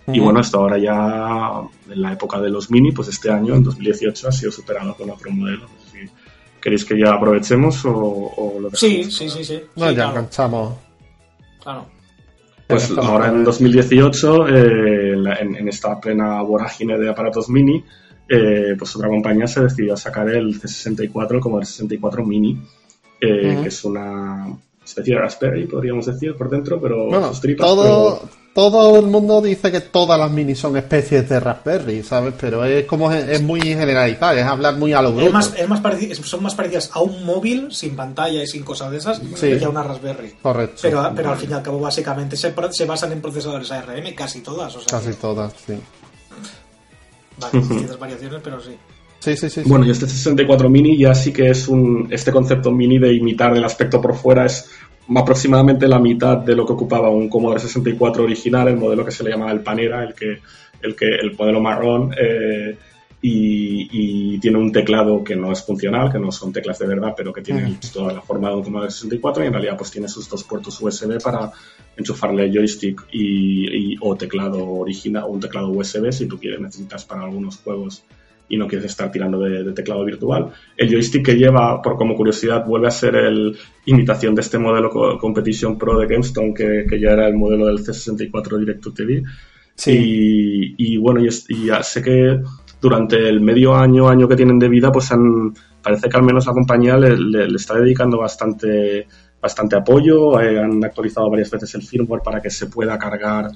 [0.09, 3.64] Y bueno, hasta ahora ya en la época de los mini, pues este año, en
[3.64, 5.62] 2018, ha sido superado con otro modelo.
[5.62, 6.11] No sé si
[6.61, 8.78] queréis que ya aprovechemos o, lo dejamos.
[8.78, 9.62] Sí, sí, sí, sí.
[9.74, 10.74] No, ya enganchamos.
[11.62, 11.86] Claro.
[12.66, 17.84] Pues ahora en 2018, eh, en, esta plena vorágine de aparatos mini,
[18.28, 22.61] eh, pues otra compañía se decidió a sacar el C64 como el 64 Mini,
[23.20, 24.48] eh, que es una
[24.84, 29.82] especie de Raspberry, podríamos decir, por dentro, pero bueno, todo, todo el mundo dice que
[29.82, 32.32] todas las mini son especies de Raspberry, ¿sabes?
[32.40, 35.26] Pero es como es, muy generalizado, es hablar muy a lo bruto.
[35.26, 35.82] Es más, es más
[36.22, 39.68] son más parecidas a un móvil sin pantalla y sin cosas de esas que a
[39.68, 40.36] una Raspberry.
[40.40, 40.78] Correcto.
[40.80, 44.40] Pero, pero al fin y al cabo, básicamente se, se basan en procesadores ARM, casi
[44.40, 44.74] todas.
[44.74, 45.74] O sea, casi todas, sí.
[47.38, 48.70] Vale, variaciones, pero sí.
[49.18, 49.62] Sí, sí, sí.
[49.66, 52.09] Bueno, y este 64 mini ya sí que es un.
[52.11, 54.70] Este concepto mini de imitar el aspecto por fuera es
[55.14, 59.22] aproximadamente la mitad de lo que ocupaba un Commodore 64 original, el modelo que se
[59.22, 60.40] le llamaba el Panera, el que
[60.82, 62.14] el que el modelo marrón.
[62.18, 62.76] Eh,
[63.28, 67.32] y, tiene un teclado que no es funcional, que no son teclas de verdad, pero
[67.32, 70.28] que tiene toda la forma de un Commodore 64 y en realidad pues tiene sus
[70.28, 71.50] dos puertos USB para
[71.96, 77.22] enchufarle joystick y, o teclado original o un teclado USB si tú quieres necesitas para
[77.22, 78.04] algunos juegos
[78.49, 80.53] y no quieres estar tirando de, teclado virtual.
[80.76, 84.90] El joystick que lleva, por como curiosidad, vuelve a ser el imitación de este modelo
[85.18, 89.22] Competition Pro de GameStone, que, que ya era el modelo del C64 Direct to TV.
[89.76, 90.74] Sí.
[90.76, 92.40] Y, bueno, y, ya sé que
[92.80, 96.47] durante el medio año, año que tienen de vida, pues han, parece que al menos
[96.47, 99.07] la compañía le, está dedicando bastante,
[99.40, 100.40] bastante apoyo.
[100.40, 103.51] Eh, han actualizado varias veces el firmware para que se pueda cargar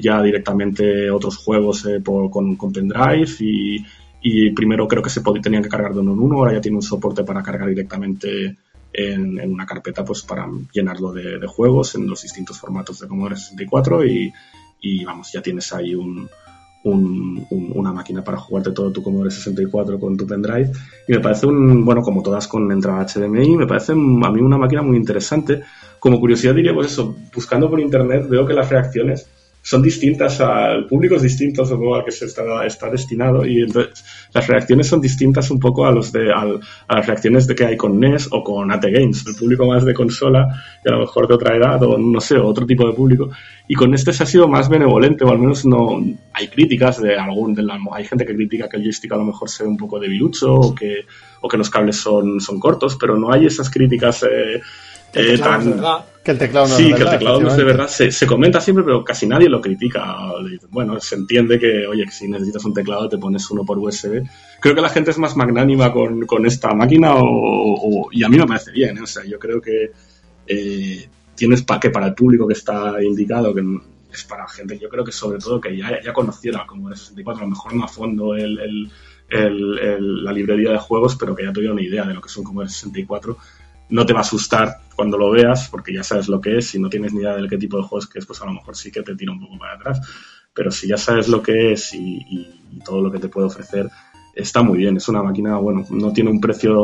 [0.00, 3.84] ya directamente otros juegos eh, con, con, pendrive y,
[4.22, 6.76] y, primero creo que se tenían que cargar de uno en uno, ahora ya tiene
[6.76, 8.56] un soporte para cargar directamente
[8.92, 14.04] en, una carpeta pues para llenarlo de, juegos en los distintos formatos de Commodore 64
[14.06, 14.32] y,
[14.80, 16.28] y vamos, ya tienes ahí un,
[16.84, 20.72] una máquina para jugarte todo tu Commodore 64 con tu pendrive.
[21.06, 24.58] Y me parece un, bueno, como todas con entrada HDMI, me parece a mí una
[24.58, 25.62] máquina muy interesante.
[25.98, 29.28] Como curiosidad diría, pues eso, buscando por internet veo que las reacciones
[29.62, 34.04] son distintas al público es distinto al que se está, está destinado y entonces
[34.34, 36.44] las reacciones son distintas un poco a los de a
[36.88, 39.24] las reacciones de que hay con NES o con AT Games.
[39.26, 40.48] El público más de consola
[40.84, 43.30] y a lo mejor de otra edad o no sé otro tipo de público.
[43.68, 46.02] Y con este se ha sido más benevolente o al menos no
[46.32, 49.48] hay críticas de algún de hay gente que critica que el joystick a lo mejor
[49.48, 51.06] se ve un poco debilucho o que
[51.40, 54.60] o que los cables son son cortos pero no hay esas críticas eh,
[55.14, 55.74] eh, tan,
[56.22, 57.88] que el teclado no sí, es de que verdad, el teclado no es de verdad.
[57.88, 60.16] Se, comenta siempre, pero casi nadie lo critica.
[60.70, 64.22] Bueno, se entiende que, oye, que si necesitas un teclado te pones uno por USB.
[64.60, 68.38] Creo que la gente es más magnánima con, con esta máquina o, y a mí
[68.38, 68.98] me parece bien.
[68.98, 69.02] ¿eh?
[69.02, 69.90] O sea, yo creo que
[70.46, 73.64] eh, tienes para que para el público que está indicado, que
[74.12, 77.42] es para gente, yo creo que sobre todo que ya, ya conociera como el 64,
[77.42, 78.92] a lo mejor no a fondo el, el,
[79.28, 82.44] el, la librería de juegos, pero que ya tuviera una idea de lo que son
[82.44, 83.36] como el 64
[83.88, 86.78] no te va a asustar cuando lo veas, porque ya sabes lo que es, si
[86.78, 88.76] no tienes ni idea de qué tipo de juegos que es, pues a lo mejor
[88.76, 90.00] sí que te tira un poco para atrás,
[90.54, 93.88] pero si ya sabes lo que es y, todo lo que te puede ofrecer,
[94.34, 96.74] está muy bien, es una máquina, bueno, no tiene un precio,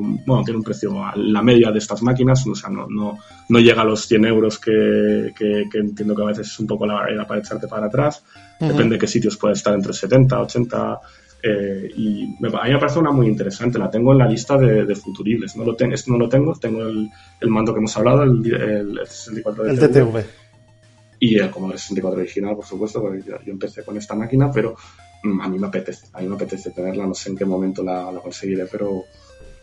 [0.00, 3.18] bueno, tiene un precio a la media de estas máquinas, o sea, no, no,
[3.48, 6.86] no llega a los 100 euros que, que, entiendo que a veces es un poco
[6.86, 8.24] la barrera para echarte para atrás,
[8.58, 11.00] depende de qué sitios puede estar entre 70, 80
[11.42, 14.58] eh, y me, a mí me parece una muy interesante, la tengo en la lista
[14.58, 15.56] de, futuribles.
[15.56, 17.08] No lo, ten, no lo tengo, tengo el,
[17.40, 20.24] el, mando que hemos hablado, el, el, 64 de el DTV.
[21.20, 24.74] Y el Commodore 64 original, por supuesto, porque yo, empecé con esta máquina, pero
[25.22, 27.82] mm, a mí me apetece, a mí me apetece tenerla, no sé en qué momento
[27.82, 29.04] la, la conseguiré, pero,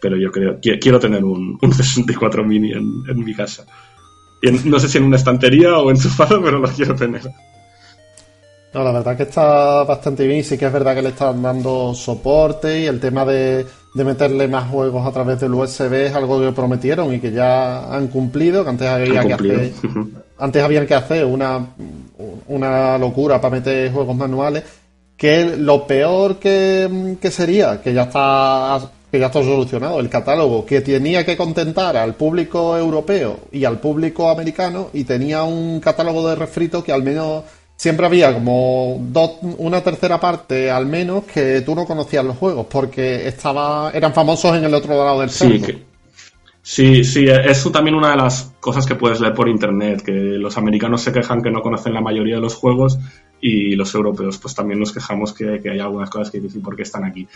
[0.02, 3.66] pero yo creo, quiero tener un, un 64 mini en, en mi casa.
[4.66, 7.24] No sé si en una estantería o enchufado, pero lo quiero tener.
[8.74, 11.42] No, la verdad que está bastante bien y sí que es verdad que le están
[11.42, 13.66] dando soporte y el tema de,
[13.96, 18.08] meterle más juegos a través del USB es algo que prometieron y que ya han
[18.08, 19.72] cumplido, que antes había que hacer,
[20.38, 21.66] antes habían que hacer una,
[22.48, 24.64] una locura para meter juegos manuales,
[25.16, 30.66] que lo peor que, que sería, que ya está que ya está solucionado, el catálogo
[30.66, 36.28] que tenía que contentar al público europeo y al público americano y tenía un catálogo
[36.28, 37.44] de refrito que al menos
[37.78, 42.66] siempre había como dos, una tercera parte al menos que tú no conocías los juegos
[42.70, 45.62] porque estaba, eran famosos en el otro lado del sí,
[46.64, 50.58] sí, sí, eso también una de las cosas que puedes leer por internet, que los
[50.58, 52.98] americanos se quejan que no conocen la mayoría de los juegos
[53.42, 56.84] y los europeos pues también nos quejamos que, hay algunas cosas que dicen por qué
[56.84, 57.28] están aquí.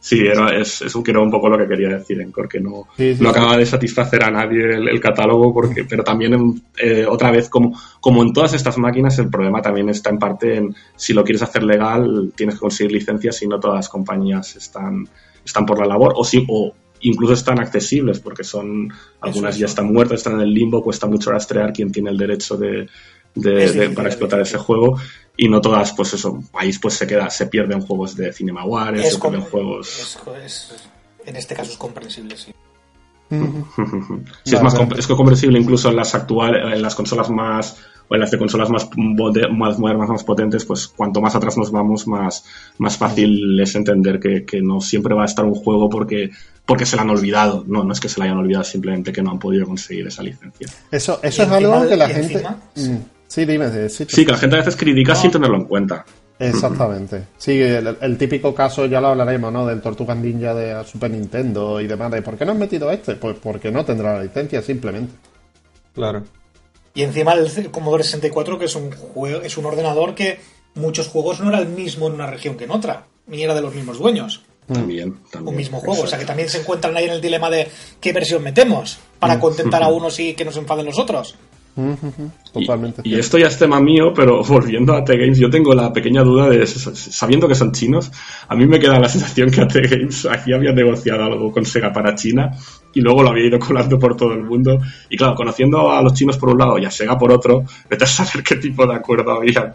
[0.00, 2.86] Sí, era, es, es un, un poco lo que quería decir, en que no,
[3.18, 7.76] no acaba de satisfacer a nadie el, catálogo, porque, pero también eh, otra vez, como,
[8.00, 11.42] como en todas estas máquinas, el problema también está en parte en si lo quieres
[11.42, 15.08] hacer legal, tienes que conseguir licencias y no todas las compañías están,
[15.44, 19.92] están por la labor, o, si, o incluso están accesibles, porque son algunas ya están
[19.92, 22.88] muertas, están en el limbo, cuesta mucho rastrear quién tiene el derecho de,
[23.34, 24.98] de, para explotar ese juego
[25.36, 29.18] y no todas, pues eso, país pues se queda, se pierden juegos de CinemaWare, se
[29.18, 30.18] pierden juegos...
[31.24, 32.52] en este caso es comprensible, sí.
[34.44, 37.76] sí, es, más es comprensible incluso en las actuales, en las consolas más
[38.08, 41.70] o en las de consolas más, más modernas, más potentes, pues cuanto más atrás nos
[41.70, 42.44] vamos, más,
[42.78, 46.30] más fácil es entender que, que, no siempre va a estar un juego porque,
[46.64, 47.64] porque se lo han olvidado.
[47.66, 50.22] No, no es que se lo hayan olvidado, simplemente que no han podido conseguir esa
[50.22, 50.68] licencia.
[50.90, 52.42] Eso, eso es algo que la gente...
[52.76, 52.80] Mm.
[52.80, 52.98] Sí,
[53.36, 53.88] dime.
[53.88, 56.04] Sí, que la gente a veces critica sin tenerlo en cuenta.
[56.38, 57.24] Exactamente.
[57.36, 59.66] Sí, el, típico caso, ya lo hablaremos, ¿no?
[59.66, 62.12] Del Tortuga Ninja de Super Nintendo y demás.
[62.12, 63.16] De, ¿Por qué no has metido este?
[63.16, 65.14] Pues porque no tendrá la licencia, simplemente.
[65.94, 66.22] Claro.
[66.94, 70.38] Y encima el Commodore 64, que es un, juego, es un ordenador que
[70.74, 73.60] muchos juegos no era el mismo en una región que en otra, ni era de
[73.60, 74.42] los mismos dueños.
[74.66, 75.48] También, también.
[75.48, 77.68] Un mismo juego, o sea que también se encuentran ahí en el dilema de
[78.00, 79.40] qué versión metemos para mm.
[79.40, 81.36] contentar a unos y que nos enfaden los otros.
[82.52, 83.02] Totalmente.
[83.04, 86.48] Y, esto ya es tema mío, pero volviendo a T-Games, yo tengo la pequeña duda
[86.48, 88.10] de, sabiendo que son chinos,
[88.48, 92.14] a mí me queda la sensación que T-Games aquí había negociado algo con Sega para
[92.14, 92.50] China
[92.94, 94.78] y luego lo había ido colando por todo el mundo.
[95.08, 98.04] Y claro, conociendo a los chinos por un lado y a Sega por otro, vete
[98.04, 99.72] a saber qué tipo de acuerdo habían,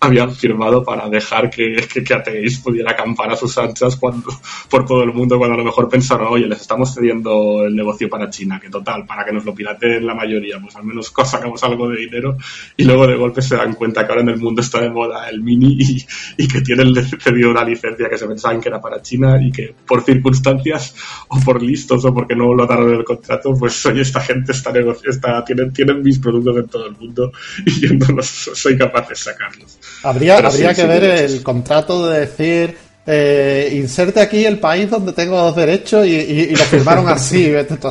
[0.00, 2.14] habían firmado para dejar que, que, que
[2.62, 4.28] pudiera acampar a sus anchas cuando,
[4.68, 8.08] por todo el mundo, cuando a lo mejor pensaron, oye, les estamos cediendo el negocio
[8.08, 11.62] para China, que total, para que nos lo pirateen la mayoría, pues al menos sacamos
[11.64, 12.36] algo de dinero
[12.76, 15.28] y luego de golpe se dan cuenta que ahora en el mundo está de moda
[15.28, 16.06] el mini y,
[16.38, 19.74] y que tienen cedido una licencia que se pensaban que era para China y que
[19.86, 20.94] por circunstancias
[21.28, 24.72] o por listos o porque no lo daron el contrato, pues oye, esta gente está,
[25.08, 27.32] está tienen, tienen mis productos en todo el mundo
[27.66, 29.78] y yo no los, soy capaz de sacarlos.
[30.02, 32.76] Habría, habría que ver el contrato de decir,
[33.06, 37.88] eh, inserte aquí el país donde tengo los derechos y, lo firmaron así, vete tú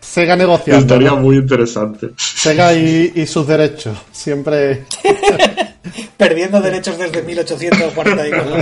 [0.00, 0.82] Sega negociando.
[0.82, 2.08] Estaría muy interesante.
[2.16, 4.84] Sega y, sus derechos, siempre...
[6.16, 8.56] Perdiendo derechos desde 1844.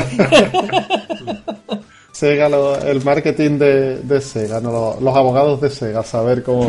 [2.12, 2.46] Sega,
[2.86, 6.66] el marketing de, Sega, no, los, abogados de Sega, saber cómo,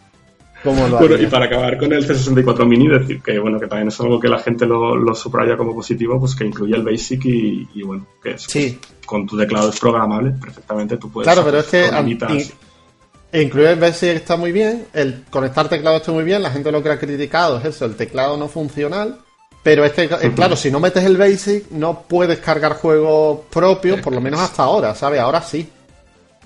[0.62, 3.88] cómo lo bueno, Y para acabar con el C64 Mini, decir que bueno que también
[3.88, 7.24] es algo que la gente lo, lo subraya como positivo, pues que incluye el Basic
[7.24, 8.78] y, bueno, que es, sí.
[9.06, 11.26] con tu teclado es programable, perfectamente tú puedes...
[11.32, 16.24] Claro, pero es que incluir el Basic está muy bien, el conectar teclado está muy
[16.24, 19.20] bien, la gente lo que ha criticado es eso, el teclado no funcional
[19.62, 24.00] pero es que, eh, claro, si no metes el Basic, no puedes cargar juegos propios,
[24.00, 25.20] por lo menos hasta ahora, ¿sabes?
[25.20, 25.68] Ahora sí.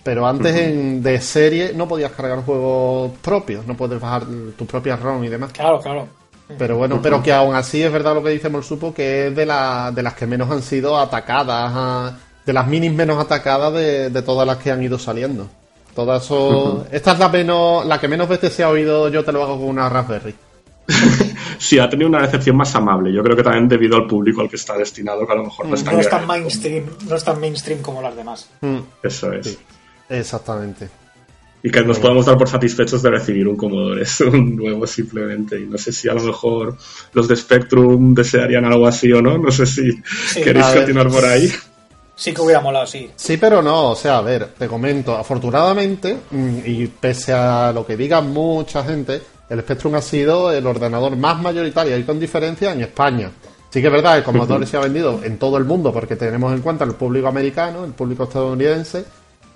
[0.03, 4.25] Pero antes en, de serie no podías cargar juegos propios, no puedes bajar
[4.57, 5.51] tus propias ROM y demás.
[5.53, 6.07] Claro, claro.
[6.59, 9.45] Pero bueno, pero que aún así es verdad lo que dice Morsupo, que es de,
[9.45, 12.13] la, de las que menos han sido atacadas, ah,
[12.45, 15.49] de las minis menos atacadas de, de todas las que han ido saliendo.
[15.97, 19.33] Todas eso, esta es la menos, la que menos veces se ha oído yo te
[19.33, 20.35] lo hago con una Raspberry.
[21.59, 23.13] sí, ha tenido una recepción más amable.
[23.13, 25.67] Yo creo que también debido al público al que está destinado, que a lo mejor
[25.67, 28.49] no, es tan, mainstream, no es tan mainstream como las demás.
[28.61, 28.79] Mm.
[29.03, 29.59] Eso es.
[30.09, 30.89] exactamente.
[31.63, 35.59] Y que nos podemos dar por satisfechos de recibir un Commodore, es un nuevo simplemente.
[35.59, 36.77] Y no sé si a lo mejor
[37.13, 39.37] los de Spectrum desearían algo así o no.
[39.39, 40.03] No sé si
[40.35, 41.51] queréis continuar por ahí.
[42.17, 43.11] Sí que hubiera molado, sí.
[43.15, 47.85] Sí, pero no, o sea, a ver, te comento, afortunadamente, mm, y pese a lo
[47.85, 52.73] que diga mucha gente, el Spectrum ha sido el ordenador más mayoritario y con diferencia
[52.73, 53.31] en España.
[53.71, 56.53] Sí que es verdad, el Commodore se ha vendido en todo el mundo porque tenemos
[56.53, 59.05] en cuenta el público americano, el público estadounidense,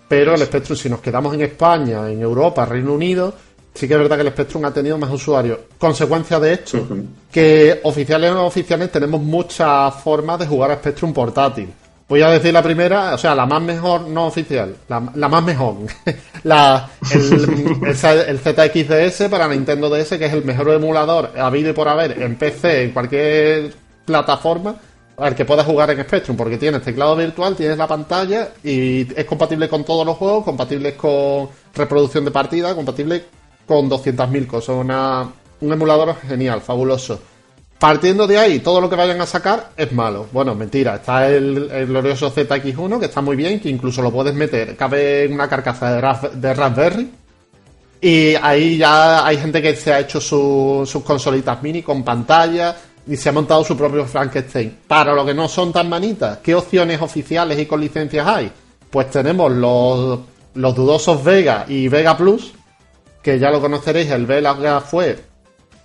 [0.08, 3.32] pero el Spectrum, si nos quedamos en España, en Europa, Reino Unido,
[3.72, 5.58] sí que es verdad que el Spectrum ha tenido más usuarios.
[5.78, 6.86] Consecuencia de esto,
[7.30, 11.72] que oficiales o no oficiales tenemos muchas formas de jugar a Spectrum portátil.
[12.10, 15.76] Voy a decir la primera, o sea, la más mejor, no oficial, la, más mejor.
[16.42, 22.20] la, el, ZXDS para Nintendo DS, que es el mejor emulador habido y por haber
[22.20, 23.72] en PC, en cualquier
[24.04, 24.74] plataforma,
[25.18, 29.24] al que puedas jugar en Spectrum, porque tienes teclado virtual, tienes la pantalla y es
[29.24, 33.24] compatible con todos los juegos, compatible con reproducción de partida, compatible
[33.68, 34.74] con 200.000 cosas.
[34.74, 35.30] Una,
[35.60, 37.20] un emulador genial, fabuloso.
[37.80, 40.26] Partiendo de ahí, todo lo que vayan a sacar es malo.
[40.32, 40.96] Bueno, mentira.
[40.96, 45.32] Está el, glorioso ZX1, que está muy bien, que incluso lo puedes meter, cabe en
[45.32, 45.94] una carcasa
[46.30, 47.10] de, Raspberry.
[48.02, 52.76] Y ahí ya hay gente que se ha hecho sus consolitas mini con pantalla
[53.06, 54.76] y se ha montado su propio Frankenstein.
[54.86, 58.52] Para lo que no son tan manitas, ¿qué opciones oficiales y con licencias hay?
[58.90, 60.20] Pues tenemos los,
[60.52, 62.52] los dudosos Vega y Vega Plus,
[63.22, 65.29] que ya lo conoceréis, el Vega fue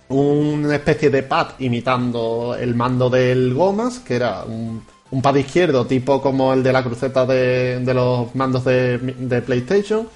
[0.08, 4.82] una especie de pad imitando el mando del Gomas, que era un,
[5.22, 10.08] pad izquierdo tipo como el de la cruceta de, los mandos de, PlayStation,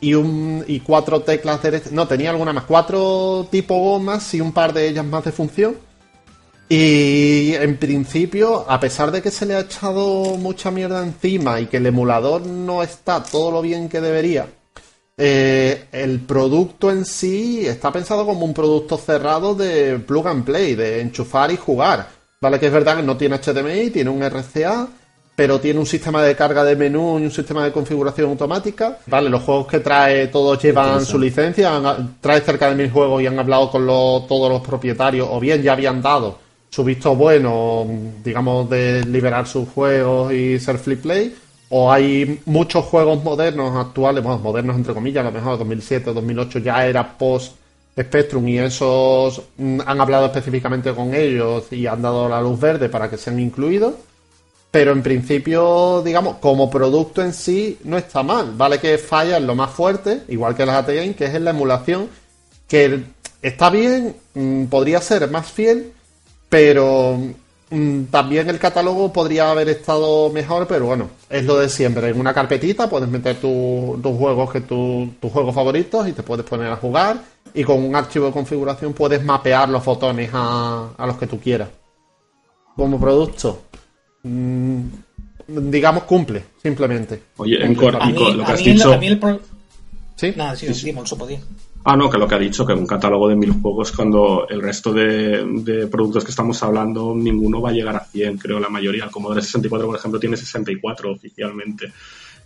[0.00, 1.82] y, un, y cuatro teclas de...
[1.92, 5.76] No, tenía alguna más, cuatro tipo Gomas y un par de ellas más de función.
[6.68, 11.66] Y en principio, a pesar de que se le ha echado mucha mierda encima y
[11.66, 14.48] que el emulador no está todo lo bien que debería,
[15.18, 20.74] eh, el producto en sí está pensado como un producto cerrado de plug and play,
[20.74, 22.08] de enchufar y jugar.
[22.40, 24.88] Vale, que es verdad que no tiene HDMI, tiene un RCA,
[25.34, 28.98] pero tiene un sistema de carga de menú y un sistema de configuración automática.
[29.06, 31.70] Vale, los juegos que trae todos llevan su licencia,
[32.20, 35.72] trae cerca de mil juegos y han hablado con todos los propietarios, o bien ya
[35.72, 36.38] habían dado
[36.68, 37.86] su visto bueno,
[38.22, 41.34] digamos, de liberar sus juegos y ser flip play,
[41.68, 46.58] o hay muchos juegos modernos actuales, bueno, modernos entre comillas, a lo mejor 2007, 2008
[46.60, 47.56] ya era post
[47.98, 52.88] Spectrum y esos mm, han hablado específicamente con ellos y han dado la luz verde
[52.88, 53.94] para que sean incluidos.
[54.70, 58.52] Pero en principio, digamos, como producto en sí no está mal.
[58.56, 61.50] Vale que falla en lo más fuerte, igual que las ATGame, que es en la
[61.50, 62.10] emulación,
[62.68, 63.04] que
[63.40, 65.92] está bien, mm, podría ser más fiel,
[66.50, 67.18] pero
[67.68, 72.08] también el catálogo podría haber estado mejor, pero bueno, es lo de siempre.
[72.08, 76.70] En una carpetita puedes meter tus juegos que tus juegos favoritos y te puedes poner
[76.70, 77.20] a jugar
[77.54, 81.68] y con un archivo de configuración puedes mapear los fotones a, los que tú quieras.
[82.76, 83.62] Como producto,
[84.22, 84.80] mm,
[85.48, 87.22] digamos, cumple, simplemente.
[87.38, 89.00] Oye, en lo que has dicho...
[90.14, 90.32] ¿Sí?
[90.36, 90.94] Nada, sí, sí, sí.
[91.88, 94.60] Ah, no, que lo que ha dicho, que un catálogo de mil juegos, cuando el
[94.60, 99.04] resto de, productos que estamos hablando, ninguno va a llegar a 100, creo, la mayoría.
[99.04, 101.92] El Commodore 64, por ejemplo, tiene 64 oficialmente.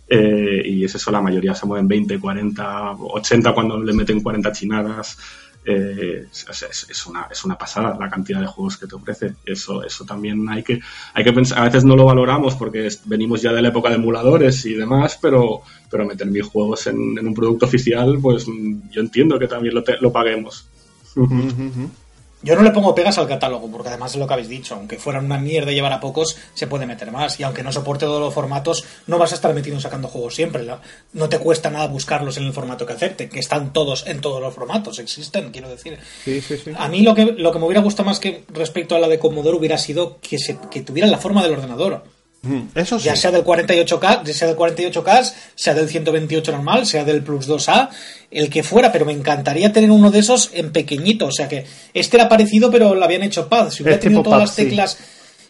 [0.07, 4.51] Eh, y es eso, la mayoría se mueven 20, 40, 80 cuando le meten 40
[4.51, 5.17] chinadas.
[5.63, 9.35] Eh, es, una, es una pasada la cantidad de juegos que te ofrece.
[9.45, 10.79] Eso, eso también hay que,
[11.13, 13.95] hay que pensar, a veces no lo valoramos porque venimos ya de la época de
[13.95, 18.45] emuladores y demás, pero, pero meter mil juegos en, un producto oficial, pues
[18.89, 20.67] yo entiendo que también lo, lo paguemos.
[22.43, 24.97] Yo no le pongo pegas al catálogo, porque además es lo que habéis dicho, aunque
[24.97, 27.39] fuera una mierda llevar a pocos, se puede meter más.
[27.39, 30.65] Y aunque no soporte todos los formatos, no vas a estar metido sacando juegos siempre.
[31.13, 34.41] No te cuesta nada buscarlos en el formato que acepte, que están todos en todos
[34.41, 35.99] los formatos, existen, quiero decir.
[36.77, 39.19] A mí lo que, lo que me hubiera gustado más que respecto a la de
[39.19, 42.03] Commodore hubiera sido que, se, que tuvieran la forma del ordenador.
[42.73, 43.05] Eso sí.
[43.05, 47.89] Ya sea del 48K, sea del 48K, sea del 128 normal, sea del Plus 2A,
[48.31, 51.27] el que fuera, pero me encantaría tener uno de esos en pequeñito.
[51.27, 53.69] O sea que este era parecido, pero lo habían hecho pad.
[53.69, 54.97] Si hubiera tenido todas las teclas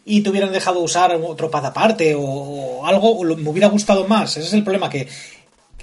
[0.03, 4.35] y te hubieran dejado usar otro pad aparte o, algo, me hubiera gustado más.
[4.35, 5.07] Ese es el problema, que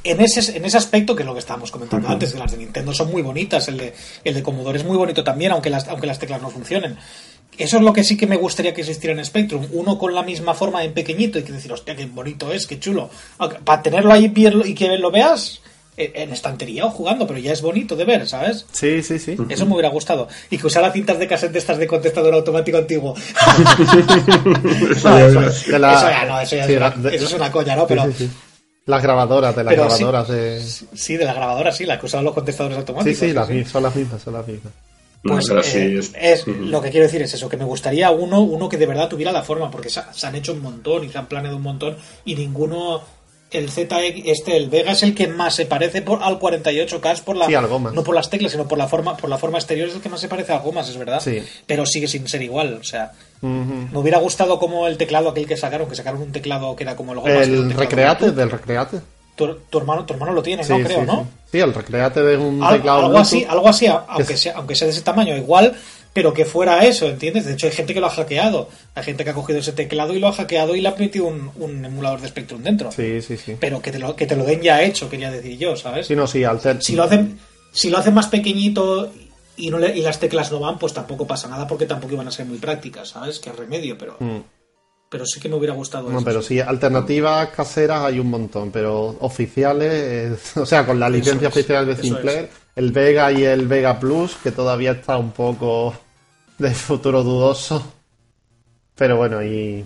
[0.04, 2.58] en ese, en ese aspecto, que es lo que estábamos comentando antes, que las de
[2.58, 3.94] Nintendo son muy bonitas, el de,
[4.24, 6.96] el de Commodore es muy bonito también, aunque las, aunque las teclas no funcionen.
[7.58, 9.66] Eso es lo que sí que me gustaría que existiera en Spectrum.
[9.72, 12.78] Uno con la misma forma en pequeñito y que decir, hostia, qué bonito es, qué
[12.78, 13.10] chulo.
[13.64, 15.60] Para tenerlo ahí y que lo veas
[15.96, 18.64] eh, en estantería o jugando, pero ya es bonito de ver, ¿sabes?
[18.70, 19.36] Sí, sí, sí.
[19.48, 20.28] Eso me hubiera gustado.
[20.48, 23.16] Y que usara cintas de cassette de estas de contestador automático antiguo.
[24.90, 25.18] eso,
[25.68, 27.88] ya no, eso, es una coña, ¿no?
[27.88, 28.06] Pero...
[28.86, 30.62] Las grabadoras, de las grabadoras de...
[30.94, 33.18] Sí, de las grabadoras, sí, las que usaban los contestadores automáticos.
[33.18, 34.72] Sí, sí, las, son las mismas, son las mismas.
[35.22, 38.76] Pues eh, es, lo que quiero decir es eso, que me gustaría uno, uno que
[38.76, 41.56] de verdad tuviera la forma, porque se, han hecho un montón y se han planeado
[41.56, 43.02] un montón y ninguno
[43.50, 47.36] el ZX, este, el Vega es el que más se parece por, al 48K por
[47.36, 50.00] la, no por las teclas, sino por la forma, por la forma exterior es el
[50.02, 51.22] que más se parece a Gomas, es verdad.
[51.66, 55.56] Pero sigue sin ser igual, o sea, me hubiera gustado como el teclado aquel que
[55.56, 57.48] sacaron, que sacaron un teclado que era como el Gomas.
[57.48, 59.00] El Recreate, del Recreate.
[59.38, 60.80] Tu, hermano, tu hermano lo tiene, ¿no?
[60.80, 61.28] Creo, ¿no?
[61.50, 61.60] Sí.
[61.60, 63.06] el recreate de un teclado.
[63.06, 65.76] Algo así, algo así aunque, sea, aunque sea de ese tamaño, igual,
[66.12, 67.46] pero que fuera eso, ¿entiendes?
[67.46, 68.68] De hecho, hay gente que lo ha hackeado.
[68.96, 71.26] Hay gente que ha cogido ese teclado y lo ha hackeado y le ha metido
[71.26, 72.90] un, emulador de Spectrum dentro.
[72.90, 73.56] Sí, sí, sí.
[73.60, 76.08] Pero que te, lo, que te lo den ya hecho, quería decir yo, ¿sabes?
[76.08, 76.42] Sí, no, sí,
[76.80, 77.38] Si lo hacen,
[77.70, 79.12] si lo hacen más pequeñito
[79.56, 82.32] y, no y las teclas no van, pues tampoco pasa nada porque tampoco iban a
[82.32, 83.38] ser muy prácticas, ¿sabes?
[83.38, 84.16] Que remedio, pero...
[84.18, 84.57] Mm
[85.08, 86.10] pero sí que me hubiera gustado.
[86.10, 91.48] No, pero sí, alternativas caseras hay un montón, pero oficiales, o sea, con la licencia
[91.48, 95.94] oficial de Simpler, el Vega y el Vega Plus, que todavía está un poco
[96.58, 97.92] de futuro dudoso.
[98.94, 99.84] Pero bueno, y,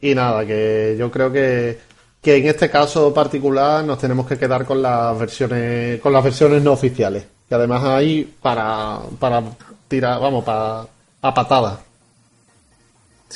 [0.00, 1.78] y nada, que yo creo que,
[2.20, 6.62] que en este caso particular nos tenemos que quedar con las versiones, con las versiones
[6.62, 7.24] no oficiales.
[7.50, 9.42] Y además hay para, para
[9.86, 10.86] tirar, vamos, para
[11.22, 11.87] a patadas.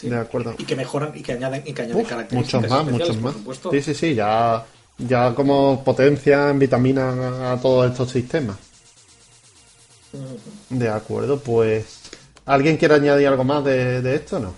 [0.00, 0.54] De acuerdo.
[0.58, 2.62] Y que mejoran y que añaden, y que añaden características.
[2.62, 3.60] Muchos más, muchos más.
[3.70, 4.64] Sí, sí, sí, ya,
[4.98, 8.56] ya como potencian, vitaminan a, todos estos sistemas.
[10.70, 12.00] De acuerdo, pues.
[12.46, 14.54] ¿Alguien quiere añadir algo más de, esto no?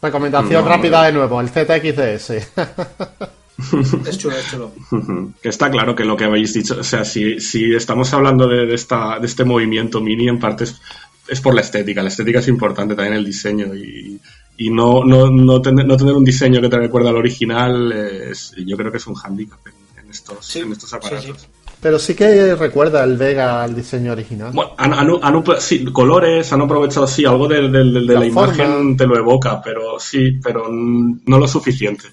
[0.00, 2.30] Recomendación rápida de nuevo, el ZXDS.
[4.06, 4.72] es chulo, es chulo.
[5.42, 8.72] Que está claro que lo que habéis dicho, o sea, si, si estamos hablando de,
[8.74, 10.80] esta, de este movimiento mini, en parte es,
[11.28, 12.02] es, por la estética.
[12.02, 14.20] La estética es importante también el diseño y,
[14.60, 18.52] y no, no, no, tener, no tener un diseño que te recuerda al original, es,
[18.66, 21.48] yo creo que es un handicap en, estos, en estos aparatos.
[21.80, 24.52] Pero sí que recuerda el Vega al diseño original.
[24.52, 29.98] Bueno, han, sí, colores, han aprovechado, sí, algo de, la, imagen te lo evoca, pero
[29.98, 32.08] sí, pero no lo suficiente.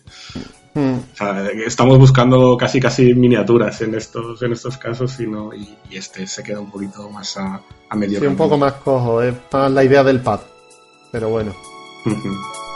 [0.73, 0.99] Hmm.
[0.99, 5.75] O sea, estamos buscando casi casi miniaturas en estos en estos casos y, no, y,
[5.91, 7.59] este se queda un poquito más a,
[7.89, 10.39] a medio Sí, un poco más cojo, es para la idea del pad
[11.11, 11.55] pero bueno.
[12.03, 12.66] 哼哼。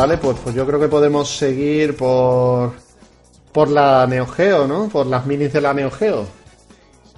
[0.00, 2.72] Vale, pues, pues yo creo que podemos seguir por,
[3.52, 4.88] por la Neo Geo, ¿no?
[4.88, 6.26] Por las minis de la Neo Geo.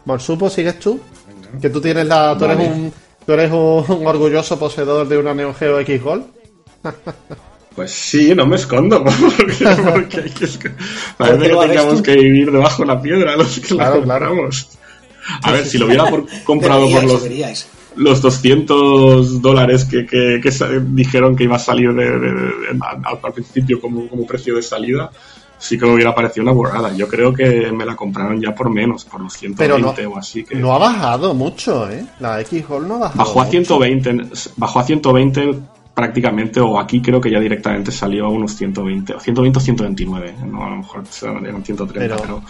[0.05, 0.99] Morsupo, ¿sigues tú?
[1.61, 2.37] Que tú tienes la...
[2.37, 2.93] Tú eres un...
[3.25, 6.27] ¿Tú eres un, orgulloso poseedor de una Neo Geo X Gold?
[7.77, 9.03] Pues sí, no me escondo,
[9.37, 10.71] porque, hay que,
[11.17, 14.69] parece que tengamos que vivir debajo de la piedra los que la compramos.
[15.43, 16.05] A ver, si lo hubiera
[16.45, 17.23] comprado por los
[17.97, 20.41] los 200 dólares que, que,
[20.89, 22.09] dijeron que iba a salir de,
[22.81, 25.11] al, principio como, como, precio de salida,
[25.59, 26.93] sí que me hubiera parecido una borrada.
[26.95, 30.45] Yo creo que me la compraron ya por menos, por los 120 o así.
[30.45, 30.57] Que...
[30.57, 32.05] No ha bajado mucho, ¿eh?
[32.21, 33.19] La X-Hall no ha bajado.
[33.19, 34.23] Bajó a 120,
[34.57, 35.59] bajó a 120
[35.95, 40.65] prácticamente, o aquí creo que ya directamente salió a unos 120, 120 o 129, no,
[40.65, 42.43] a lo mejor eran 130, pero,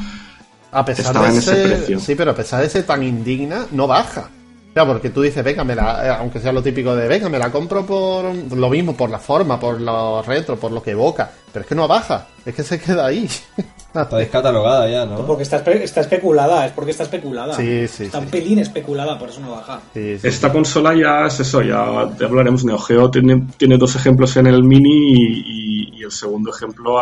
[0.71, 2.01] a pesar de ese, precio.
[2.01, 4.31] Sí, pero a pesar de ser tan indigna, no baja.
[4.75, 7.39] Ya, porque tú dices, venga, me la, eh, aunque sea lo típico de, venga, me
[7.39, 11.31] la compro por lo mismo, por la forma, por lo retro, por lo que evoca.
[11.53, 13.29] Pero es que no baja, es que se queda ahí.
[13.95, 15.27] Está descatalogada ya, ¿no?
[15.27, 17.53] Porque está, está especulada, es porque está especulada.
[17.53, 18.05] Sí, sí.
[18.05, 19.83] Está un pelín especulada, por eso no baja.
[19.95, 21.83] Esta consola ya es eso, ya
[22.25, 22.65] hablaremos.
[22.65, 26.97] Neo Geo tiene, tiene dos ejemplos en el Mini y, el segundo ejemplo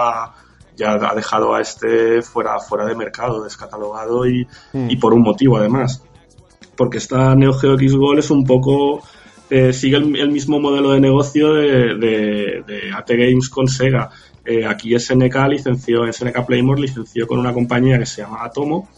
[0.77, 4.91] ya ha dejado a este fuera, fuera de mercado, descatalogado y, hmm.
[4.91, 6.03] y por un motivo además
[6.81, 9.03] porque esta Neo Geo X Gold es un poco
[9.51, 14.09] eh, sigue el, mismo modelo de negocio de, de, AT Games con Sega.
[14.47, 18.89] Eh, aquí SNK licenció, SNK Playmore licenció con una compañía que se llama Atomo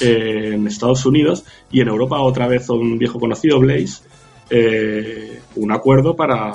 [0.00, 4.04] eh, en Estados Unidos y en Europa otra vez un viejo conocido, Blaze,
[5.56, 6.54] un acuerdo para,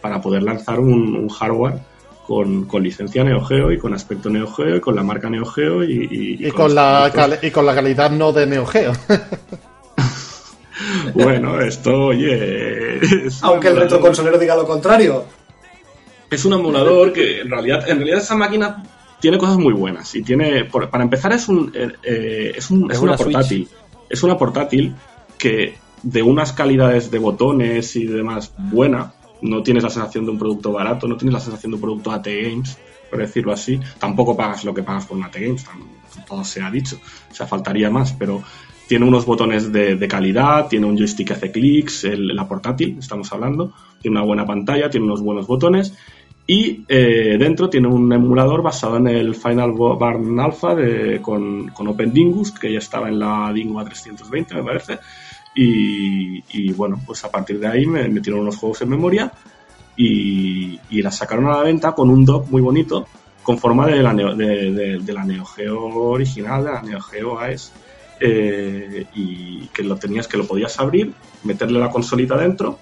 [0.00, 1.78] para poder lanzar un, hardware
[2.26, 5.44] con, con, licencia Neo Geo y con aspecto Neo Geo y con la marca Neo
[5.44, 8.90] Geo y, con, la y con la calidad no de Neo Geo.
[11.14, 13.00] Bueno, esto, oye.
[13.42, 15.24] Aunque el retroconsolero diga lo contrario.
[16.30, 18.82] Es un emulador que en realidad, en realidad esa máquina
[19.20, 20.14] tiene cosas muy buenas.
[20.14, 20.64] Y tiene.
[20.64, 21.72] Para empezar, es un.
[21.74, 23.68] Eh, eh, es, un, es, una, portátil.
[24.08, 24.94] Es una portátil
[25.38, 29.12] que de unas calidades de botones y demás buena.
[29.42, 32.10] No tienes la sensación de un producto barato, no tienes la sensación de un producto
[32.10, 32.78] AT Games,
[33.10, 33.78] por decirlo así.
[33.98, 35.64] Tampoco pagas lo que pagas por un AT Games,
[36.26, 36.98] todo se ha dicho.
[37.30, 38.42] O sea, faltaría más, pero
[38.86, 43.72] tiene unos botones de, calidad, tiene un joystick que hace clics, la portátil, estamos hablando,
[44.00, 45.92] tiene una buena pantalla, tiene unos buenos botones.
[46.48, 50.76] Y eh, dentro tiene un emulador basado en el Final Barn Alpha
[51.20, 54.98] con, con OpenDingus, que ya estaba en la Dingo A320, me parece.
[55.56, 59.32] Y, bueno, pues a partir de ahí me metieron unos juegos en memoria
[59.96, 63.06] y, y la sacaron a la venta con un dock muy bonito
[63.42, 67.72] con forma de la, de, de la Neo Geo original, de la Neo Geo AES
[68.20, 71.12] eh, y que lo tenías que lo podías abrir,
[71.44, 72.78] meterle la consolita dentro,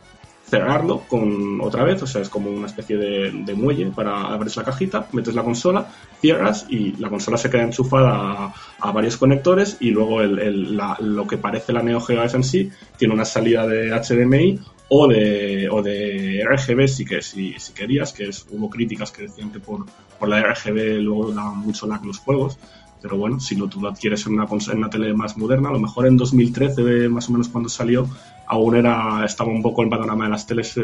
[0.49, 4.65] cerrarlo con otra vez, o sea, es como una especie de, muelle para abrir la
[4.65, 5.89] cajita, metes la consola,
[6.21, 11.73] cierras y la consola se queda enchufada a, varios conectores y luego lo que parece
[11.73, 16.89] la Neo Geo en sí tiene una salida de HDMI o de, o de RGB
[16.89, 19.87] si, que, si, querías, que hubo críticas que decían que por,
[20.19, 22.59] por la RGB luego daban mucho lag los juegos,
[23.05, 25.73] pero bueno, si lo, tú lo adquieres en una, en una tele más moderna, a
[25.73, 28.09] lo mejor en 2013, más o menos cuando salió,
[28.47, 30.75] aún era estaba un poco el panorama de las teles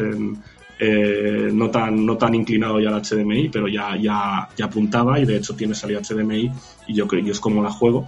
[0.77, 5.25] eh, no, tan, no tan inclinado ya al HDMI, pero ya, ya, ya apuntaba y
[5.25, 6.51] de hecho tiene salida HDMI
[6.89, 8.07] y yo creo que es como la juego.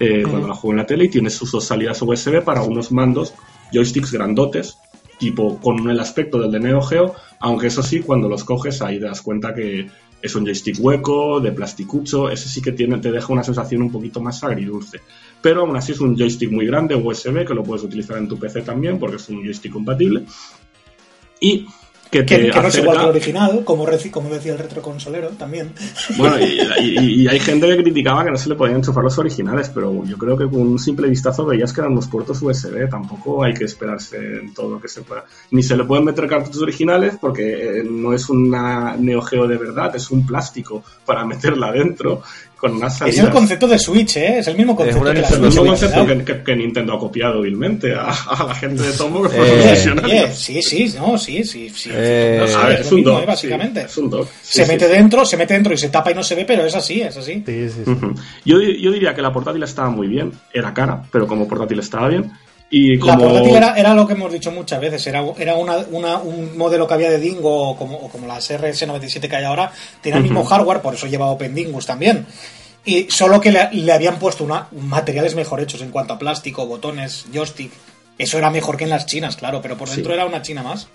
[0.00, 2.90] Eh, cuando la juego en la tele y tiene sus dos salidas USB para unos
[2.90, 3.34] mandos,
[3.72, 4.76] joysticks grandotes,
[5.16, 8.98] tipo con el aspecto del de Neo Geo, aunque eso sí, cuando los coges ahí
[8.98, 9.88] te das cuenta que,
[10.24, 13.92] es un joystick hueco, de plasticucho, ese sí que tiene, te deja una sensación un
[13.92, 15.02] poquito más agridulce.
[15.42, 18.38] Pero aún así es un joystick muy grande, USB, que lo puedes utilizar en tu
[18.38, 20.24] PC también, porque es un joystick compatible.
[21.40, 21.66] Y
[22.10, 25.72] que, no es igual que el original, como, como decía el retroconsolero también.
[26.16, 26.36] Bueno,
[26.80, 30.16] y, hay gente que criticaba que no se le podían enchufar los originales, pero yo
[30.16, 33.64] creo que con un simple vistazo veías que eran los puertos USB, tampoco hay que
[33.64, 35.24] esperarse en todo lo que se pueda.
[35.50, 39.56] Ni se le pueden meter cartuchos originales porque eh, no es una Neo Geo de
[39.56, 42.22] verdad, es un plástico para meterla dentro
[42.64, 44.38] con más Es el concepto de Switch, ¿eh?
[44.38, 46.06] Es el mismo concepto, que, la el mismo concepto
[46.44, 48.06] que, Nintendo ha copiado hábilmente a,
[48.46, 51.68] la gente de Tomo que fue eh, sí, sí, no, sí, sí.
[51.68, 52.46] sí eh,
[52.80, 53.82] es, un dock, básicamente.
[53.82, 54.28] es un dock.
[54.40, 56.74] se mete dentro, se mete dentro y se tapa y no se ve, pero es
[56.74, 57.44] así, es así.
[58.44, 62.08] yo, yo diría que la portátil estaba muy bien, era cara, pero como portátil estaba
[62.08, 62.32] bien.
[62.76, 66.88] Y La portátil era, lo que hemos dicho muchas veces, era, era una, un modelo
[66.88, 69.70] que había de Dingo como, como las RS97 que hay ahora,
[70.00, 72.26] tenía el mismo hardware, por eso lleva OpenDingus también.
[72.84, 77.26] Y solo que le, habían puesto una, materiales mejor hechos en cuanto a plástico, botones,
[77.32, 77.70] joystick.
[78.18, 80.88] Eso era mejor que en las chinas, claro, pero por dentro era una china más.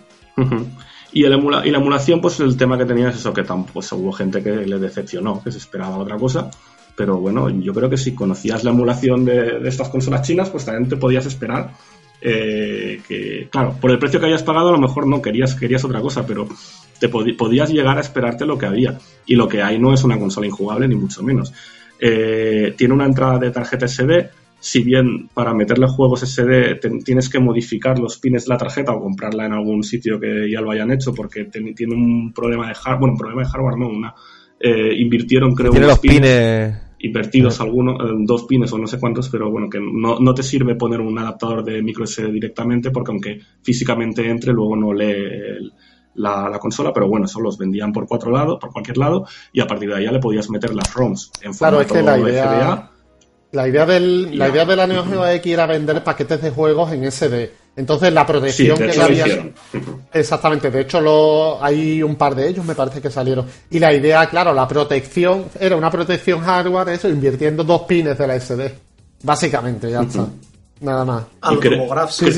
[1.14, 1.34] y, el
[1.64, 4.43] y la emulación, pues el tema que tenía es eso, que tampoco pues, hubo gente
[4.43, 6.51] que le decepcionó, que se esperaba otra cosa.
[6.99, 10.89] Pero bueno, yo creo que si conocías la emulación de, estas consolas chinas, pues también
[10.89, 11.71] te podías esperar
[12.19, 15.85] eh, que, claro, por el precio que hayas pagado, a lo mejor no querías, querías
[15.85, 16.45] otra cosa, pero
[16.99, 18.97] te podías llegar a esperarte lo que había.
[19.26, 21.53] Y lo que hay no es una consola injugable, ni mucho menos.
[22.01, 24.31] Eh, tiene una entrada de tarjeta SD.
[24.59, 28.99] Si bien para meterle juegos SD tienes que modificar los pines de la tarjeta o
[28.99, 32.99] comprarla en algún sitio que ya lo hayan hecho porque tiene un problema de hardware,
[32.99, 34.13] bueno, un problema de hardware no, una,
[34.59, 39.30] eh, invirtieron creo tiene los pines invertidos algunos, eh, dos pines o no sé cuántos,
[39.30, 43.11] pero bueno, que no, no, te sirve poner un adaptador de micro SD directamente porque
[43.11, 45.71] aunque físicamente entre, luego no lee
[46.15, 49.61] la, la, consola, pero bueno, eso los vendían por cuatro lados, por cualquier lado, y
[49.61, 52.19] a partir de ahí ya le podías meter las ROMs en claro, es que la
[52.19, 52.91] idea,
[53.51, 56.91] La idea, del, la idea de la Neo Geo X era vender paquetes de juegos
[56.91, 57.51] en SD.
[57.80, 59.26] Entonces la protección que le había...
[60.11, 61.64] Exactamente, de hecho lo...
[61.64, 63.45] hay un par de ellos me parece que salieron.
[63.72, 68.27] Y la idea, claro, la protección era una protección hardware, eso, invirtiendo dos pines de
[68.27, 68.76] la SD.
[69.23, 70.27] Básicamente, ya está.
[70.81, 71.23] Nada más.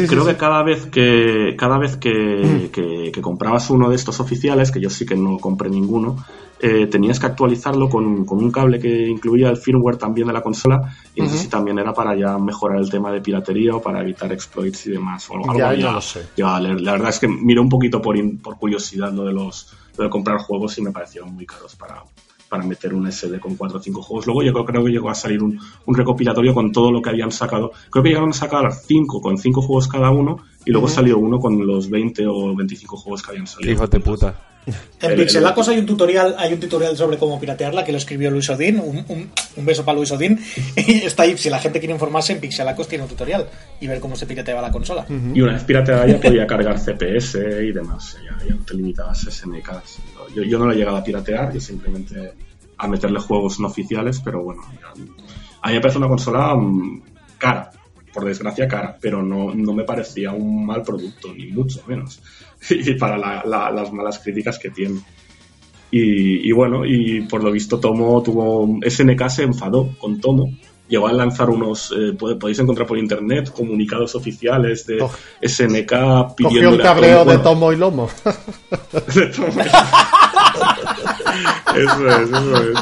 [0.07, 4.81] creo que cada vez que cada vez que, que, comprabas uno de estos oficiales, que
[4.81, 6.17] yo sí que no compré ninguno,
[6.59, 10.95] eh, tenías que actualizarlo con, un cable que incluía el firmware también de la consola
[11.13, 14.01] y no sé si también era para ya mejorar el tema de piratería o para
[14.01, 15.29] evitar exploits y demás.
[15.29, 16.25] O algo ya, ya, lo sé.
[16.37, 16.59] la,
[16.91, 20.77] verdad es que miré un poquito por, por curiosidad lo de los de comprar juegos
[20.77, 22.03] y me parecieron muy caros para,
[22.51, 24.25] para meter un SD con 4 o 5 juegos.
[24.25, 25.57] Luego llegó, creo que llegó a salir un,
[25.87, 27.71] recopilatorio con todo lo que habían sacado.
[27.89, 31.39] Creo que llegaron a sacar 5 con 5 juegos cada uno y luego salió uno
[31.39, 33.71] con los 20 o 25 juegos que habían salido.
[33.71, 34.50] Hijo de puta.
[35.01, 38.49] En Pixelacos hay un tutorial, hay un tutorial sobre cómo piratearla que lo escribió Luis
[38.49, 38.79] Odín.
[38.79, 40.39] Un, un, beso para Luis Odín.
[40.75, 43.47] Y está ahí, si la gente quiere informarse, en Pixelacos tiene un tutorial
[43.79, 45.05] y ver cómo se pirateaba la consola.
[45.09, 48.17] Y una vez pirateada ya podía cargar CPS y demás.
[48.23, 49.99] Ya, no te limitabas SNKs.
[50.35, 52.33] Yo, yo no lo he llegado a piratear, yo simplemente
[52.77, 54.63] a meterle juegos no oficiales, pero bueno,
[55.61, 57.03] a mí me parece una consola mm,
[57.37, 57.69] cara,
[58.11, 62.21] por desgracia cara, pero no, no me parecía un mal producto, ni mucho menos.
[62.69, 64.99] y para las malas críticas que tiene.
[65.93, 68.79] Y, bueno, y por lo visto Tomo tuvo.
[68.87, 70.49] SNK se enfadó con Tomo.
[70.87, 71.93] Llegó a lanzar unos.
[71.97, 75.05] Eh, podéis encontrar por internet comunicados oficiales de
[75.41, 76.69] SNK pidiendo.
[76.69, 78.09] Cogió el cabreo de Tomo y Lomo.
[79.05, 79.57] eso es,
[81.75, 82.79] eso es.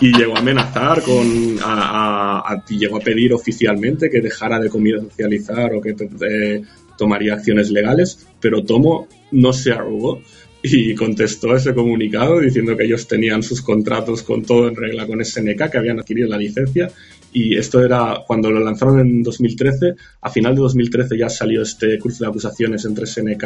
[0.00, 1.58] Y llegó a amenazar con.
[1.62, 5.90] A, llegó a pedir oficialmente que dejara de comercializar o que.
[5.90, 6.62] Eh,
[6.96, 10.20] tomaría acciones legales, pero Tomo no se arrugó
[10.62, 15.24] y contestó ese comunicado diciendo que ellos tenían sus contratos con todo en regla con
[15.24, 16.90] SNK, que habían adquirido la licencia.
[17.32, 19.94] Y esto era cuando lo lanzaron en 2013.
[20.22, 23.44] A final de 2013 ya salió este cruce de acusaciones entre SNK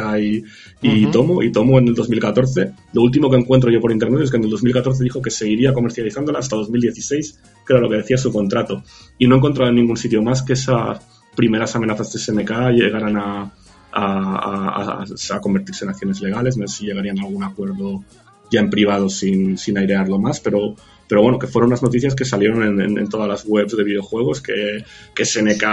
[0.81, 1.43] y, Tomo.
[1.43, 4.45] Y Tomo en el 2014, lo último que encuentro yo por internet es que en
[4.45, 8.83] el 2014 dijo que seguiría comercializándola hasta 2016, que era lo que decía su contrato.
[9.19, 10.99] Y no he encontrado en ningún sitio más que esa
[11.35, 13.51] primeras amenazas de SNK llegaran a,
[13.93, 15.05] a,
[15.41, 18.03] convertirse en acciones legales, no sé si llegarían a algún acuerdo
[18.51, 20.75] ya en privado sin, sin airearlo más, pero,
[21.07, 24.83] pero bueno, que fueron unas noticias que salieron en, todas las webs de videojuegos, que,
[25.15, 25.63] que SNK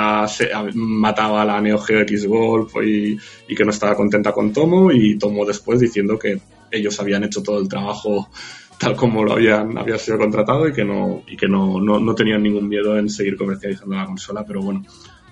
[0.74, 3.18] mataba a la Neo Geo X Golf y,
[3.48, 6.40] y, que no estaba contenta con Tomo, y Tomo después diciendo que
[6.70, 8.28] ellos habían hecho todo el trabajo
[8.78, 12.14] tal como lo habían había sido contratado y que no y que no, no, no
[12.14, 14.84] tenían ningún miedo en seguir comercializando la consola, pero bueno,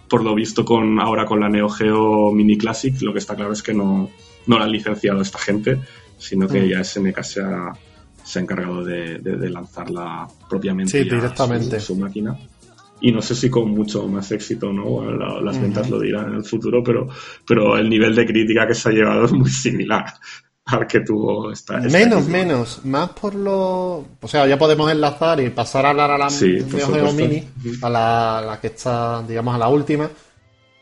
[0.09, 3.53] por lo visto con ahora con la Neo Geo Mini Classic, lo que está claro
[3.53, 4.11] es que no,
[4.47, 5.79] no la han licenciado esta gente,
[6.19, 6.69] sino que mm.
[6.69, 7.73] ya SNK se ha,
[8.23, 9.21] se ha encargado de,
[9.51, 11.81] lanzarla propiamente directamente.
[11.81, 12.37] Su, máquina.
[13.01, 15.05] Y no sé si con mucho más éxito, ¿no?
[15.41, 17.09] las ventas lo dirán en el futuro, pero,
[17.47, 20.07] pero el nivel de crítica que se ha llevado es muy similar
[20.67, 21.79] al que tuvo esta.
[21.79, 22.85] menos, menos.
[22.85, 24.05] Más por lo.
[24.21, 26.59] O sea, ya podemos enlazar y pasar a hablar a la sí,
[27.15, 27.49] Mini,
[27.83, 30.11] a la, que está, digamos, a la última.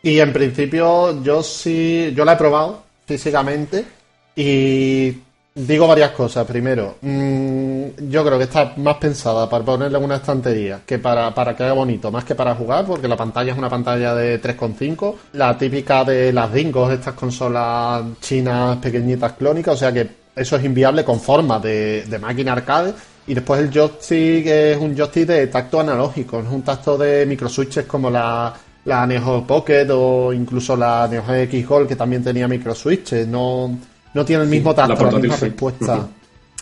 [0.03, 2.13] Y en principio, yo sí.
[2.17, 3.85] Yo la he probado físicamente
[4.35, 5.13] y
[5.55, 6.47] digo varias cosas.
[6.47, 11.35] Primero, mm, mm, yo creo que está más pensada para ponerle una estantería que para,
[11.35, 14.41] para que haga bonito, más que para jugar, porque la pantalla es una pantalla de
[14.41, 20.57] 3,5, la típica de las Dingos, estas consolas chinas pequeñitas clónicas, o sea que eso
[20.57, 22.93] es inviable con forma de, de máquina arcade.
[23.27, 27.87] Y después el joystick es un joystick de tacto analógico, es un tacto de microswitches
[27.87, 28.53] como la,
[28.85, 33.27] la Neo Pocket o incluso la Neo X Gold que también tenía microswitches.
[33.27, 33.75] No,
[34.15, 36.09] no tiene el mismo tacto, la, misma respuesta.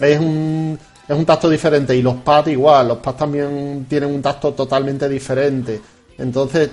[0.00, 4.22] Es un, es un tacto diferente y los pads igual, los pads también tienen un
[4.22, 5.80] tacto totalmente diferente.
[6.18, 6.70] Entonces,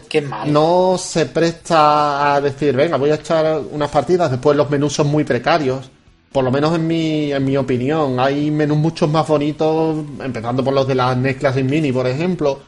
[0.47, 5.07] no se presta a decir, venga, voy a echar unas partidas, después los menús son
[5.07, 5.89] muy precarios
[6.31, 10.73] por lo menos en mi, en mi opinión, hay menús mucho más bonitos, empezando por
[10.73, 12.59] los de las NES Classic Mini, por ejemplo.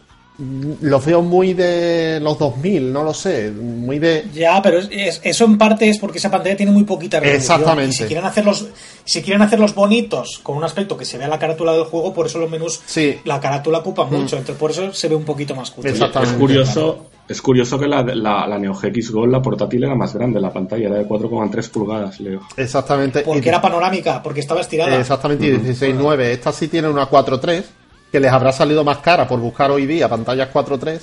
[0.81, 4.25] Los veo muy de los 2000, no lo sé, muy de...
[4.33, 7.59] Ya, pero eso en parte es porque esa pantalla tiene muy poquita resolución.
[7.59, 7.95] Exactamente.
[7.95, 8.67] si quieren, hacerlos,
[9.05, 12.25] si quieren hacerlos bonitos, con un aspecto que se vea la carátula del juego, por
[12.25, 13.19] eso los menús, sí.
[13.25, 14.13] la carátula ocupa mm.
[14.13, 15.91] mucho, entonces por eso se ve un poquito más cutre.
[15.91, 20.41] Es curioso, es curioso que la, la, Neo Gx Gold, la portátil, era más grande,
[20.41, 22.41] la pantalla era de 4,3 pulgadas, Leo.
[22.57, 23.21] Exactamente.
[23.21, 24.99] Porque era panorámica, porque estaba estirada.
[24.99, 26.19] Exactamente, y 16.9.
[26.23, 27.63] Esta sí tiene una 4.3,
[28.11, 30.99] que les habrá salido más cara por buscar hoy día pantallas 4.3,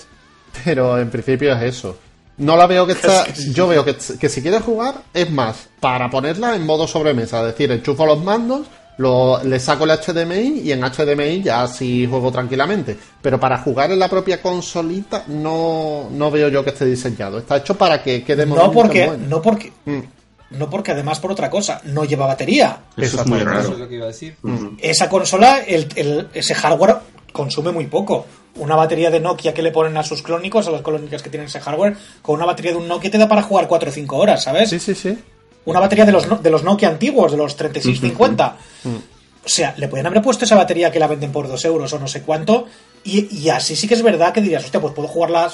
[0.64, 1.96] pero en principio es eso.
[2.36, 3.26] No la veo que está.
[3.52, 7.46] Yo veo que, que si quieres jugar, es más para ponerla en modo sobremesa, es
[7.46, 8.66] decir, enchufo los mandos
[8.98, 12.98] lo, le saco el HDMI y en HDMI ya sí juego tranquilamente.
[13.22, 17.38] Pero para jugar en la propia consolita no, no veo yo que esté diseñado.
[17.38, 19.98] Está hecho para que quede No porque, no porque, mm.
[20.50, 22.78] No porque además por otra cosa, no lleva batería.
[22.96, 23.76] Eso es muy raro.
[24.42, 24.76] Mm.
[24.78, 26.96] Esa consola, el, ese hardware
[27.32, 28.26] consume muy poco.
[28.56, 31.48] Una batería de Nokia que le ponen a sus clónicos, a las clónicas que tienen
[31.48, 34.16] ese hardware, con una batería de un Nokia te da para jugar 4 o 5
[34.16, 34.70] horas, ¿sabes?
[34.70, 35.16] Sí, sí, sí
[35.68, 38.56] una batería de los, de los Nokia antiguos, de los 3650.
[39.44, 41.98] O sea, le pueden haber puesto esa batería que la venden por 2 euros o
[41.98, 42.66] no sé cuánto.
[43.04, 45.50] Y, así sí que es verdad que dirías, hostia, pues puedo jugarla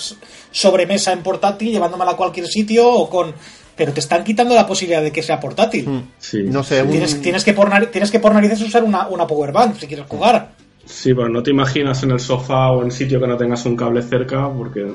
[0.53, 3.35] sobremesa en portátil, llevándomela a cualquier sitio o con.
[3.77, 5.89] Pero te están quitando la posibilidad de que sea portátil.
[5.89, 9.53] Mm, no sé, tienes, tienes, que por tienes que por narices usar una, una power
[9.53, 10.51] bank si quieres jugar.
[10.87, 13.77] Sí, pero no te imaginas en el sofá o en sitio que no tengas un
[13.77, 14.87] cable cerca, porque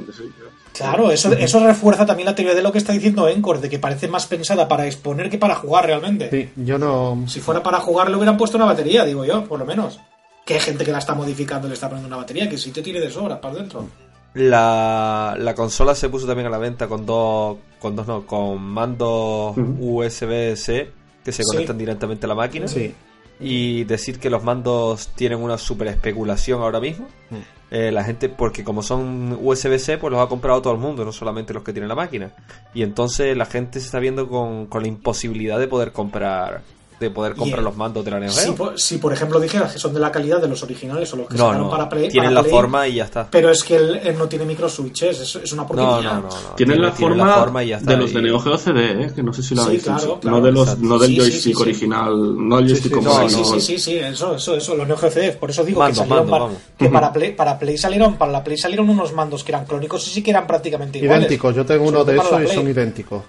[0.73, 3.79] Claro, eso, eso refuerza también la teoría de lo que está diciendo Encore, de que
[3.79, 6.29] parece más pensada para exponer que para jugar realmente.
[6.29, 7.25] Sí, yo no.
[7.27, 9.99] Si fuera para jugar, le hubieran puesto una batería, digo yo, por lo menos.
[10.45, 12.71] Que hay gente que la está modificando y le está poniendo una batería, que si
[12.71, 13.89] te tiene de sobra para dentro.
[14.33, 18.61] La, la consola se puso también a la venta con dos, con dos no, con
[18.61, 20.91] mandos USB-C
[21.23, 22.67] que se conectan directamente a la máquina.
[22.67, 22.93] Sí
[23.39, 27.07] y decir que los mandos tienen una super especulación ahora mismo.
[27.29, 27.35] Mm.
[27.71, 31.11] Eh, la gente, porque como son USB-C, pues los ha comprado todo el mundo, no
[31.11, 32.31] solamente los que tienen la máquina.
[32.73, 36.61] Y entonces la gente se está viendo con, con la imposibilidad de poder comprar
[36.99, 38.77] de poder comprar los mandos de la Neo Geo.
[38.77, 41.35] Si, por ejemplo dijeras que son de la calidad de los originales o los que
[41.35, 43.27] no, sacaron para Play, tienen la forma y ya está.
[43.29, 46.13] Pero es que él, no tiene micro switches, es, es una porquería.
[46.13, 49.11] No, no, no, Tienen la, forma de los de Neo Geo CD, ¿eh?
[49.15, 50.19] que no sé si lo habéis visto.
[50.23, 53.97] no de los, no del joystick original, no el joystick como sí, sí, sí, sí,
[53.97, 55.31] eso, eso, eso, los Neo Geo CD.
[55.33, 56.47] Por eso digo que salieron para,
[56.77, 60.05] que para Play, para Play salieron, para la Play salieron unos mandos que eran clónicos
[60.07, 61.19] y sí que eran prácticamente iguales.
[61.19, 63.23] Idénticos, yo tengo uno de esos y son idénticos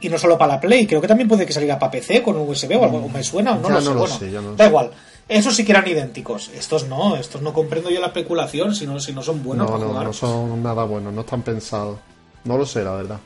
[0.00, 2.36] y no solo para la Play, creo que también puede que saliera para PC con
[2.36, 4.30] USB o algo, me suena o no lo sé.
[4.56, 4.90] da igual.
[5.28, 6.50] Esos sí que eran idénticos.
[6.54, 9.78] Estos no, estos no comprendo yo la especulación si no, si no son buenos no,
[9.78, 11.98] no, No, son nada buenos, no están pensados.
[12.44, 13.18] No lo sé, la verdad.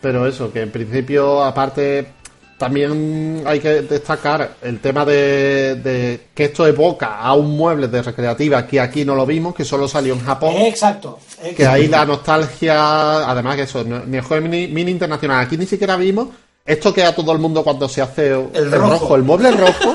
[0.00, 2.12] Pero eso, que en principio, aparte,
[2.58, 8.66] también hay que destacar el tema de, que esto evoca a un mueble de recreativa
[8.66, 10.54] que aquí no lo vimos, que solo salió en Japón.
[10.56, 11.18] Exacto.
[11.56, 15.96] Que ahí la nostalgia, además que eso, el juego mini, mini, internacional, aquí ni siquiera
[15.96, 16.28] vimos
[16.66, 19.14] esto que a todo el mundo cuando se hace el, rojo.
[19.14, 19.94] el mueble rojo.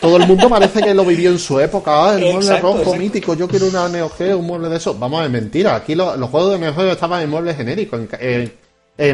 [0.00, 2.10] todo el mundo parece que lo vivió en su época.
[2.10, 4.94] Ah, el mueble rojo mítico, yo quiero una Neo Geo, un mueble de eso.
[4.94, 5.76] Vamos, es mentira.
[5.76, 8.00] Aquí los juegos de Neo Geo estaban en muebles genéricos.
[8.00, 8.52] En, en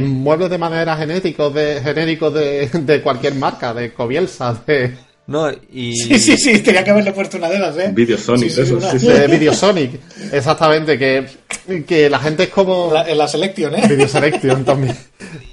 [0.01, 4.94] muebles de madera genéticos de genéricos de, de cualquier marca, de Cobielsa, de
[5.27, 5.97] no, y...
[5.97, 7.90] Sí, sí, sí, tenía que haberle puesto una de las, ¿eh?
[7.93, 10.01] Videosonic, sí, eso, sí, De Videosonic,
[10.32, 11.27] exactamente, que,
[11.85, 12.93] que la gente es como...
[12.94, 13.82] en la Selection, ¿eh?
[13.89, 14.97] Videoselection también.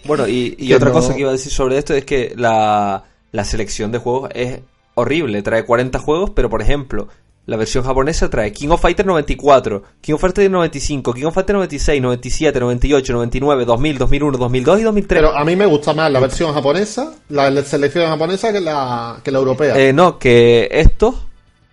[0.06, 3.46] Bueno, y, y otra cosa que iba a decir sobre esto es que la, la
[3.46, 4.60] selección de juegos es
[4.96, 5.42] horrible.
[5.42, 7.08] Trae 40 juegos, pero por ejemplo,
[7.52, 11.56] la versión japonesa trae King of Fighters 94, King of Fighters 95, King of Fighters
[11.56, 15.22] 96, 97, 98, 99, 2000, 2001, 2002 y 2003.
[15.22, 19.32] Pero a mí me gusta más la versión japonesa, la selección japonesa que la, que
[19.32, 19.78] la europea.
[19.78, 21.14] Eh, no, que esto,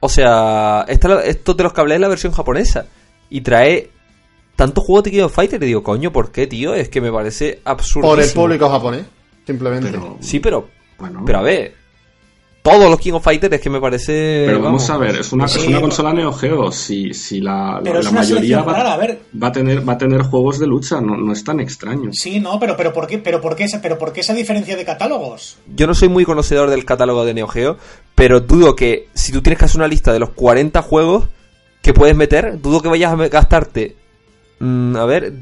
[0.01, 2.87] o sea, esta, esto te los cables es la versión japonesa
[3.31, 3.91] y trae
[4.57, 5.63] tantos juegos de King of Fighters.
[5.63, 6.75] Y digo, coño, ¿por qué, tío?
[6.75, 8.09] Es que me parece absurdo.
[8.09, 9.07] Por el público japonés,
[9.47, 9.97] simplemente.
[10.19, 10.69] sí, pero,
[10.99, 11.23] bueno.
[11.25, 11.75] pero a ver,
[12.69, 14.45] todos los King of Fighters es que me parece.
[14.47, 15.47] Pero vamos, a ver, es una,
[15.81, 16.71] consola Neo Geo.
[16.71, 18.95] Si, si la, la, mayoría va,
[19.47, 22.11] a tener, va a tener juegos de lucha, no, no es tan extraño.
[22.13, 24.77] Sí, no, pero, pero, ¿por qué, pero, por qué esa, pero ¿por qué esa diferencia
[24.77, 25.57] de catálogos?
[25.75, 27.79] Yo no soy muy conocedor del catálogo de Neo Geo,
[28.15, 31.25] pero dudo que si tú tienes que hacer una lista de los 40 juegos
[31.81, 33.97] que puedes meter, dudo que vayas a gastarte,
[34.59, 35.33] mm, a ver,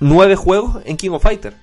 [0.00, 1.56] 9 juegos en King of Fighters.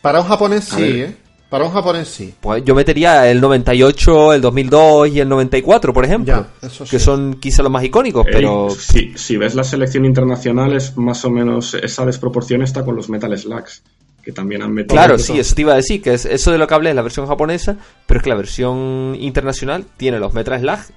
[0.00, 1.16] Para un japonés sí, ¿eh?
[1.52, 2.32] Para un japonés sí.
[2.40, 6.46] Pues yo metería el 98, el 2002 y el 94, por ejemplo.
[6.90, 8.70] Que son quizá los más icónicos, pero...
[8.70, 13.10] Si, si, ves la selección internacional, es más o menos esa desproporción está con los
[13.10, 13.82] Metal Slugs.
[14.22, 14.94] Que también han metido...
[14.94, 16.96] Claro, sí, eso te iba a decir, que es eso de lo que hablé es
[16.96, 17.76] la versión japonesa,
[18.06, 20.94] pero es que la versión internacional tiene los Metal Slugs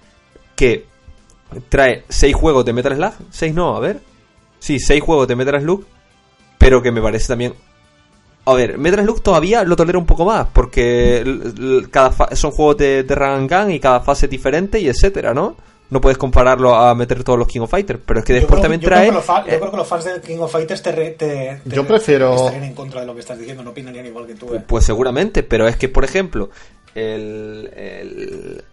[0.56, 0.86] que
[1.68, 3.14] trae 6 juegos de Metal Slug.
[3.30, 4.00] 6 no, a ver.
[4.60, 5.86] Sí, 6 juegos de Metal Slug,
[6.58, 7.56] pero que me parece también
[8.46, 11.24] a ver, Metal Slug todavía lo tolera un poco más, porque
[11.92, 15.56] cada son juegos de, de y cada fase es diferente y etcétera, ¿no?
[15.90, 18.82] No puedes compararlo a meter todos los King of Fighters, pero es que después también
[18.82, 19.12] trae.
[19.12, 22.36] yo creo que los fans de King of Fighters te, yo prefiero.
[22.36, 24.54] estarían en contra de lo que estás diciendo, no opinarían igual que tú.
[24.54, 24.64] ¿eh?
[24.66, 26.50] Pues seguramente, pero es que, por ejemplo,
[26.96, 28.64] el, el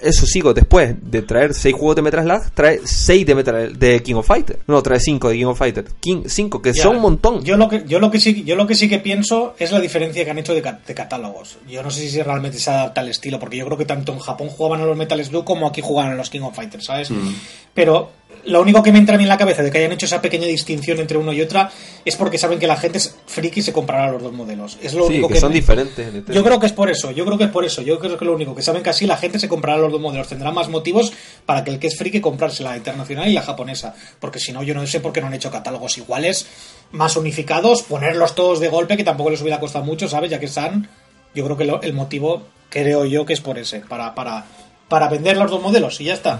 [0.00, 4.02] eso sigo después de traer 6 juegos de Metal Slug, trae 6 de Metal de
[4.02, 4.58] King of Fighter.
[4.66, 5.84] No, trae 5 de King of Fighter.
[6.26, 7.44] 5, que son un montón.
[7.44, 9.80] Yo lo que, yo lo que sí, yo lo que sí que pienso es la
[9.80, 11.58] diferencia que han hecho de, catálogos.
[11.68, 14.18] Yo no sé si realmente se adapta al estilo, porque yo creo que tanto en
[14.18, 17.10] Japón jugaban a los Metal Slug como aquí jugaban a los King of Fighters, ¿sabes?
[17.10, 17.34] Mm.
[17.74, 18.10] Pero
[18.44, 20.20] lo único que me entra a mí en la cabeza de que hayan hecho esa
[20.20, 21.70] pequeña distinción entre uno y otra
[22.04, 24.78] es porque saben que la gente es friki y se comprará los dos modelos.
[24.82, 26.06] Es lo único que, son diferentes.
[26.28, 27.82] Yo creo que es por eso, yo creo que es por eso.
[27.82, 30.00] Yo creo que lo único que saben que así la gente se comprará los dos
[30.00, 30.28] modelos.
[30.28, 31.12] Tendrá más motivos
[31.46, 33.94] para que el que es friki comprarse la internacional y la japonesa.
[34.20, 36.46] Porque si no, yo no sé por qué no han hecho catálogos iguales,
[36.92, 40.30] más unificados, ponerlos todos de golpe, que tampoco les hubiera costado mucho, ¿sabes?
[40.30, 40.88] Ya que están.
[41.34, 44.44] Yo creo que el motivo, creo yo, que es por ese, para, para,
[44.88, 46.38] para vender los dos modelos y ya está.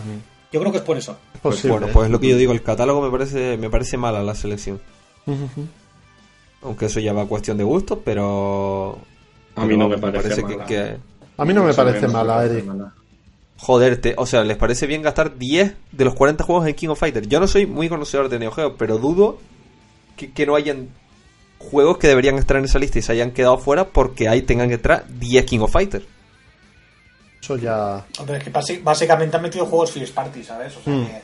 [0.52, 1.16] Yo creo que es por eso.
[1.40, 4.34] Pues, bueno, pues lo que yo digo, el catálogo me parece, me parece mala la
[4.34, 4.80] selección.
[6.62, 8.98] Aunque eso ya va a cuestión de gusto, pero...
[9.56, 10.96] A mí no me parece, que,
[11.36, 12.66] A mí no me parece mala, Eric.
[13.62, 16.98] Joder, o sea, ¿les parece bien gastar 10 de los 40 juegos en King of
[16.98, 17.28] Fighters?
[17.28, 19.39] Yo no soy muy conocedor de Neo Geo, pero dudo
[20.16, 20.89] que, que no hayan
[21.59, 24.66] juegos que deberían estar en esa lista y se hayan quedado fuera porque ahí tengan
[24.66, 26.05] que entrar 10 King of Fighters.
[27.40, 28.05] Eso ya.
[28.18, 30.76] Hombre, es que básicamente han metido juegos First Party, ¿sabes?
[30.78, 31.06] O sea hmm.
[31.06, 31.22] que.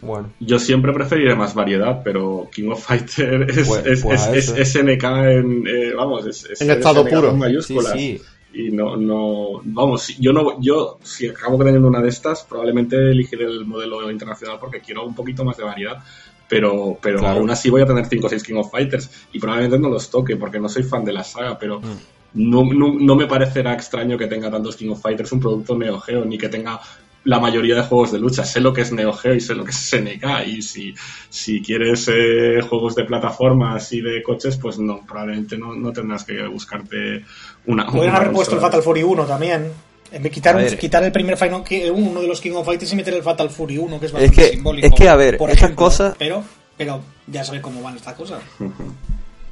[0.00, 0.32] Bueno.
[0.38, 5.04] Yo siempre preferiré más variedad, pero King of Fighter es, pues, es, pues es, SNK
[5.04, 5.66] en.
[5.66, 7.30] Eh, vamos, es, en estado puro.
[7.30, 7.92] En mayúsculas.
[7.92, 8.20] Sí,
[8.54, 9.60] Y no, no.
[9.64, 10.60] Vamos, yo no.
[10.60, 15.14] Yo, si acabo teniendo una de estas, probablemente elegiré el modelo internacional porque quiero un
[15.14, 16.02] poquito más de variedad
[16.48, 19.78] pero, pero aún así voy a tener 5 o 6 King of Fighters y probablemente
[19.78, 23.26] no los toque porque no soy fan de la saga, pero hmm no, no, me
[23.26, 26.80] parecerá extraño que tenga tantos King of Fighters un producto Neo Geo, ni que tenga
[27.24, 28.44] la mayoría de juegos de lucha.
[28.44, 30.46] Sé lo que es Neo Geo y sé lo que es SNK.
[30.46, 30.94] Y si,
[31.28, 36.24] si quieres eh, juegos de plataformas y de coches, pues no, probablemente no, no tendrás
[36.24, 37.24] que buscarte
[37.66, 37.86] una.
[37.86, 39.70] Pueden haber puesto el Fatal Fury 1 también.
[40.12, 43.14] En vez quitar, quitar el primer Final, uno de los King of Fighters y meter
[43.14, 44.86] el Fatal Fury 1, que es bastante es que, simbólico.
[44.86, 46.16] Es que, a ver, estas cosas.
[46.18, 46.44] Pero,
[46.76, 48.42] pero ya sabes cómo van estas cosas.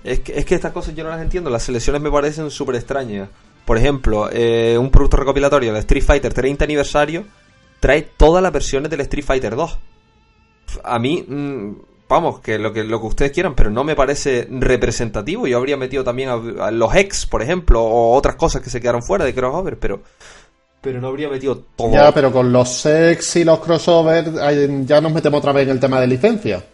[0.05, 1.49] Es que, es que estas cosas yo no las entiendo.
[1.49, 3.31] Las selecciones me parecen súper extrañas.
[3.65, 7.25] Por ejemplo, eh, un producto recopilatorio, el Street Fighter 30 aniversario,
[7.81, 9.79] trae todas las versiones del Street Fighter 2.
[10.85, 11.73] A mí, mm,
[12.09, 15.47] vamos, que lo, que lo que ustedes quieran, pero no me parece representativo.
[15.47, 19.03] Yo habría metido también a, los X, por ejemplo, o otras cosas que se quedaron
[19.03, 20.03] fuera de crossover, pero
[20.83, 21.93] pero no habría metido todo.
[21.93, 24.33] Ya, pero con los X y los crossover
[24.87, 26.65] ya nos metemos otra vez en el tema de licencia.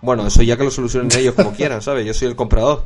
[0.00, 2.06] Bueno, eso ya que lo solucionen ellos como quieran, ¿sabes?
[2.06, 2.84] Yo soy el comprador.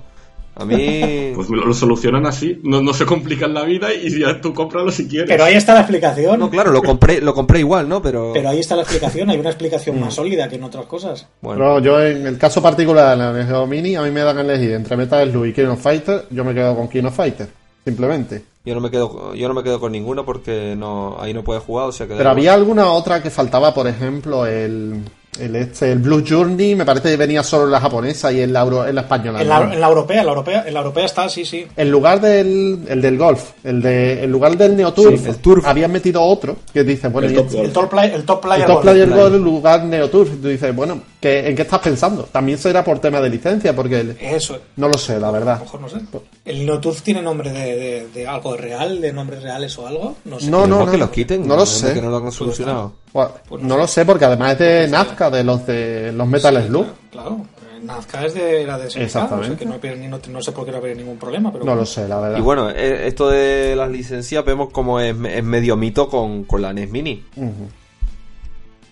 [0.55, 1.33] A mí.
[1.35, 5.09] Pues lo, solucionan así, no, no se complican la vida y ya tú cómpralo si
[5.09, 5.29] quieres.
[5.29, 6.39] Pero ahí está la explicación.
[6.39, 8.03] No, claro, lo compré, lo compré igual, ¿no?
[8.03, 8.33] Pero.
[8.35, 11.27] Pero ahí está la explicación, hay una explicación más sólida que en otras cosas.
[11.41, 11.81] Bueno.
[11.81, 14.73] yo en el caso particular de la Neo Mini, a mí me dan a elegir
[14.73, 17.49] entre Metal Slug y King of Fighter, yo me quedo con King of Fighter,
[17.85, 18.43] simplemente.
[18.65, 21.61] Yo no me quedo, yo no me quedo con ninguno porque no, ahí no puede
[21.61, 22.15] jugar, o sea que.
[22.15, 25.03] Pero había alguna otra que faltaba, por ejemplo, el
[25.41, 28.53] el, este, el Blue Journey me parece que venía solo en la japonesa y en
[28.53, 29.41] la, en la española.
[29.41, 31.67] En la, en la, europea, en la europea, en la europea está, sí, sí.
[31.75, 35.91] En lugar del, el del golf, el de, en lugar del Neo el Turf, habían
[35.91, 38.83] metido otro que dice, bueno, el, top, el, top, play, el top player, el top
[38.83, 40.31] player golf, en lugar Neo Turf.
[40.43, 42.25] Tú dices, bueno, ¿qué, ¿en qué estás pensando?
[42.25, 44.59] También será por tema de licencia, porque Eso.
[44.77, 45.55] no lo sé, la verdad.
[45.55, 45.97] A lo mejor no sé.
[46.45, 50.17] ¿El Neo Turf tiene nombre de, de, algo real, de nombres reales o algo?
[50.27, 50.51] No sé.
[50.51, 51.49] No, no, no, que los quiten.
[51.49, 51.95] No lo sé.
[51.95, 53.02] Que no lo han solucionado.
[53.13, 56.87] Pues no, lo sé, porque además es de Nazca, de los de los Metal Slug.
[57.11, 57.45] Claro,
[57.83, 59.67] Nazca es de la de SNK, Exactamente.
[59.67, 61.53] no, sé, no, no, sé por qué no habría ningún problema.
[61.53, 62.39] Pero no lo sé, la verdad.
[62.39, 66.63] Y bueno, eh, esto de las licencias vemos como es, es medio mito con, con
[66.63, 67.25] la NES Mini.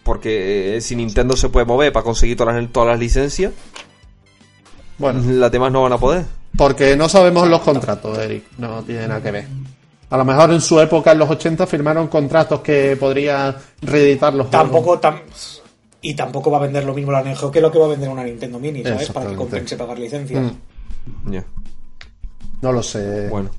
[0.03, 3.53] Porque eh, si Nintendo se puede mover para conseguir todas las, todas las licencias,
[4.99, 6.25] bueno, las demás no van a poder.
[6.57, 8.45] Porque no sabemos los contratos, Eric.
[8.59, 9.47] No tiene nada que ver.
[10.11, 14.51] A lo mejor en su época, en los 80, firmaron contratos que podrían reeditar los
[14.51, 15.21] Tampoco tam
[16.03, 18.09] y tampoco va a vender lo mismo la Neo que lo que va a vender
[18.09, 19.11] una Nintendo Mini, ¿sabes?
[19.11, 20.41] Para que compense pagar licencia.
[20.41, 21.37] Mm.
[22.63, 23.29] No lo sé.
[23.29, 23.51] Bueno.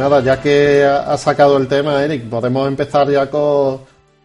[0.00, 3.80] Nada, ya que ha sacado el tema, Eric, podemos empezar ya con,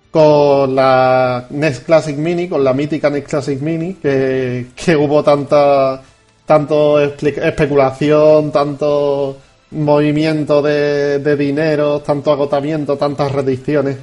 [0.10, 6.02] con la NES Classic Mini, con la mítica NES Classic Mini, que, que hubo tanta
[6.46, 9.38] tanto especulación, tanto
[9.72, 13.98] movimiento de, de dinero, tanto agotamiento, tantas reediciones.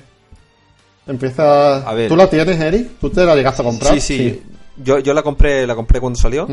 [1.07, 1.89] Empieza.
[1.89, 2.09] A ver.
[2.09, 2.91] ¿Tú la tienes, Eric?
[3.01, 3.95] ¿Tú te la llegaste a comprar?
[3.95, 4.43] Sí, sí.
[4.77, 6.47] Yo, yo la compré, la compré cuando salió.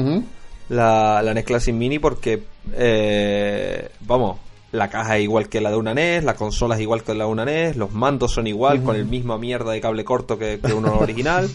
[0.70, 2.44] la, la NES Classic Mini porque
[2.74, 4.38] eh, vamos,
[4.72, 7.26] la caja es igual que la de una NES, la consola es igual que la
[7.26, 10.60] de una NES, los mandos son igual, con el mismo mierda de cable corto que,
[10.76, 11.50] uno original.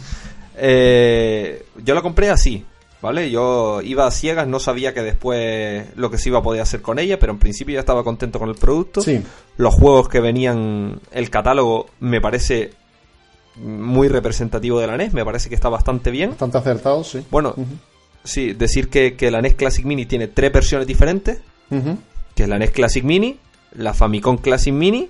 [0.57, 2.65] Eh, yo la compré así,
[3.01, 3.31] ¿vale?
[3.31, 6.83] Yo iba a ciegas, no sabía que después lo que se iba a poder hacer
[6.83, 9.01] con ella, pero en principio ya estaba contento con el producto.
[9.01, 9.23] Sí.
[9.57, 12.73] Los juegos que venían, el catálogo me parece
[13.57, 16.31] muy representativo de la NES, me parece que está bastante bien.
[16.31, 17.25] Bastante acertado, sí.
[17.31, 17.55] Bueno,
[18.25, 21.39] sí, decir que, que, la NES Classic Mini tiene tres versiones diferentes
[22.35, 23.37] que es la NES Classic Mini,
[23.77, 25.09] la Famicom Classic Mini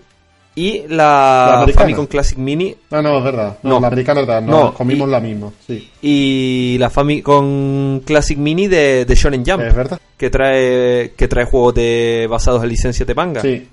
[0.56, 2.74] y la, Famicom Classic Mini.
[2.90, 3.58] No, no, es verdad.
[3.62, 4.42] No, la americana verdad.
[4.42, 5.50] No, comimos la misma.
[5.66, 5.90] Sí.
[6.00, 9.62] Y la Famicom Classic Mini de, de Shonen Jump.
[9.62, 10.00] Es verdad.
[10.16, 13.40] Que trae, que trae juegos de, basados en licencia de manga.
[13.40, 13.68] Sí.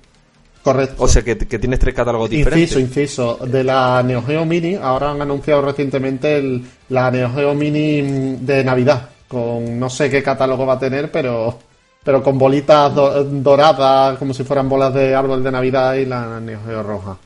[0.62, 1.02] Correcto.
[1.02, 2.76] O sea que, que tienes tres catálogos diferentes.
[2.76, 3.46] Inciso, inciso.
[3.46, 8.62] De la Neo Geo Mini, ahora han anunciado recientemente el, la Neo Geo Mini de
[8.62, 9.08] Navidad.
[9.26, 11.58] Con no sé qué catálogo va a tener, pero
[12.04, 16.60] pero con bolitas doradas, como si fueran bolas de árbol de Navidad y la Neo
[16.66, 17.16] Geo roja.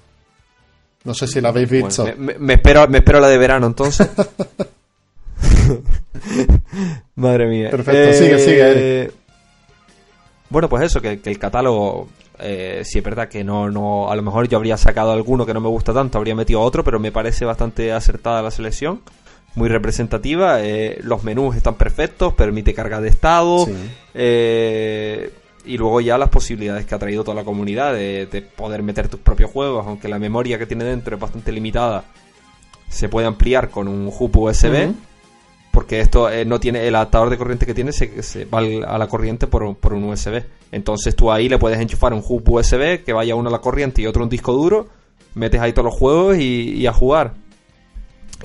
[1.04, 2.06] No sé si la habéis visto.
[2.16, 4.08] me, espero, me espero la de verano entonces.
[7.14, 7.70] Madre mía.
[7.70, 8.62] Perfecto, sigue, sigue.
[9.04, 9.10] Eh,
[10.48, 12.08] bueno, pues eso, que, el catálogo,
[12.38, 15.54] eh, sí es verdad que no, no, a lo mejor yo habría sacado alguno que
[15.54, 19.00] no me gusta tanto, habría metido otro, pero me parece bastante acertada la selección
[19.56, 20.62] muy representativa.
[20.62, 23.66] Eh, los menús están perfectos, permite carga de estado.
[24.14, 25.32] Eh,
[25.64, 29.18] y luego ya las posibilidades que ha traído toda la comunidad de, poder meter tus
[29.18, 32.04] propios juegos, aunque la memoria que tiene dentro es bastante limitada,
[32.88, 34.92] se puede ampliar con un hub USB.
[35.72, 39.08] Porque esto eh, no tiene el adaptador de corriente que tiene, se, va a la
[39.08, 40.42] corriente por, un USB.
[40.72, 44.00] Entonces tú ahí le puedes enchufar un hub USB que vaya uno a la corriente
[44.00, 44.88] y otro un disco duro,
[45.34, 47.45] metes ahí todos los juegos y a jugar.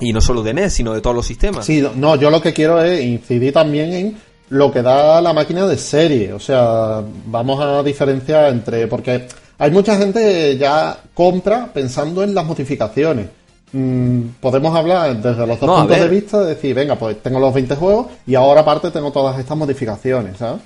[0.00, 1.66] Y no solo de NES, sino de todos los sistemas.
[1.66, 4.16] Sí, no, yo lo que quiero es incidir también en
[4.48, 6.32] lo que da la máquina de serie.
[6.32, 8.86] O sea, vamos a diferenciar entre.
[8.86, 9.28] Porque
[9.58, 13.28] hay mucha gente que ya compra pensando en las modificaciones.
[13.72, 17.54] Mm, podemos hablar desde los dos puntos de vista de decir, venga, pues tengo los
[17.54, 20.60] 20 juegos y ahora aparte tengo todas estas modificaciones, ¿sabes?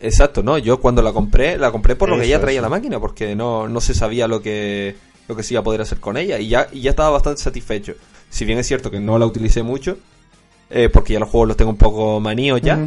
[0.00, 2.98] Exacto, no, yo cuando la compré, la compré por lo que ya traía la máquina,
[2.98, 4.96] porque no, no se sabía lo que
[5.28, 7.42] lo que se iba a poder hacer con ella y ya, y ya estaba bastante
[7.42, 7.94] satisfecho.
[8.30, 9.98] Si bien es cierto que no la utilicé mucho,
[10.70, 12.78] eh, porque ya los juegos los tengo un poco maníos ya,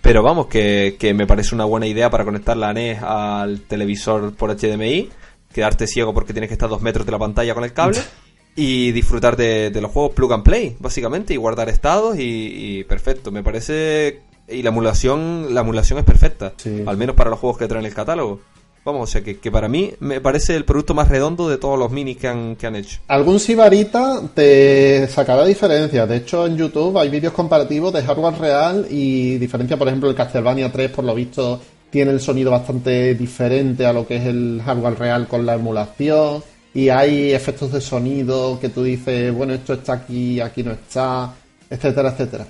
[0.00, 4.54] pero vamos, que, me parece una buena idea para conectar la NES al televisor por
[4.56, 5.10] HDMI,
[5.52, 8.00] quedarte ciego porque tienes que estar a dos metros de la pantalla con el cable.
[8.56, 13.30] y disfrutar de, los juegos plug and play, básicamente, y guardar estados y, perfecto.
[13.32, 16.52] Me parece y la emulación la emulación es perfecta,
[16.86, 18.40] al menos para los juegos que traen el catálogo.
[18.84, 21.90] Vamos, o sea que, para mí me parece el producto más redondo de todos los
[21.90, 22.98] minis que han, que han hecho.
[23.08, 26.06] Algún sibarita te sacará diferencias.
[26.06, 30.14] De hecho, en YouTube hay vídeos comparativos de hardware real y diferencia, por ejemplo, el
[30.14, 34.60] Castlevania 3, por lo visto, tiene el sonido bastante diferente a lo que es el
[34.62, 36.42] hardware real con la emulación.
[36.74, 41.32] Y hay efectos de sonido que tú dices, bueno, esto está aquí, aquí no está,
[41.70, 42.46] etcétera, etcétera.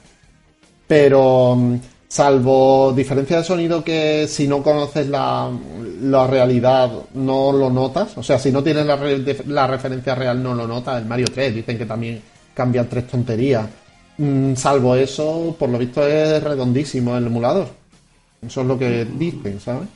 [0.89, 1.79] Pero mm,
[2.15, 5.51] salvo diferencia de sonido que si no conoces la,
[6.03, 8.97] la realidad no lo notas, o sea, si no tienes la,
[9.47, 12.23] la, referencia real no lo notas, el Mario 3 dicen que también
[12.55, 13.67] cambian tres tonterías,
[14.17, 17.69] Mm, salvo eso, por lo visto es redondísimo el emulador.
[18.47, 19.89] Eso es lo que dicen, ¿sabes?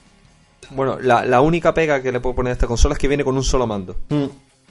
[0.70, 3.36] Bueno, la, única pega que le puedo poner a esta consola es que viene con
[3.36, 3.96] un solo mando.
[4.08, 4.24] Mm.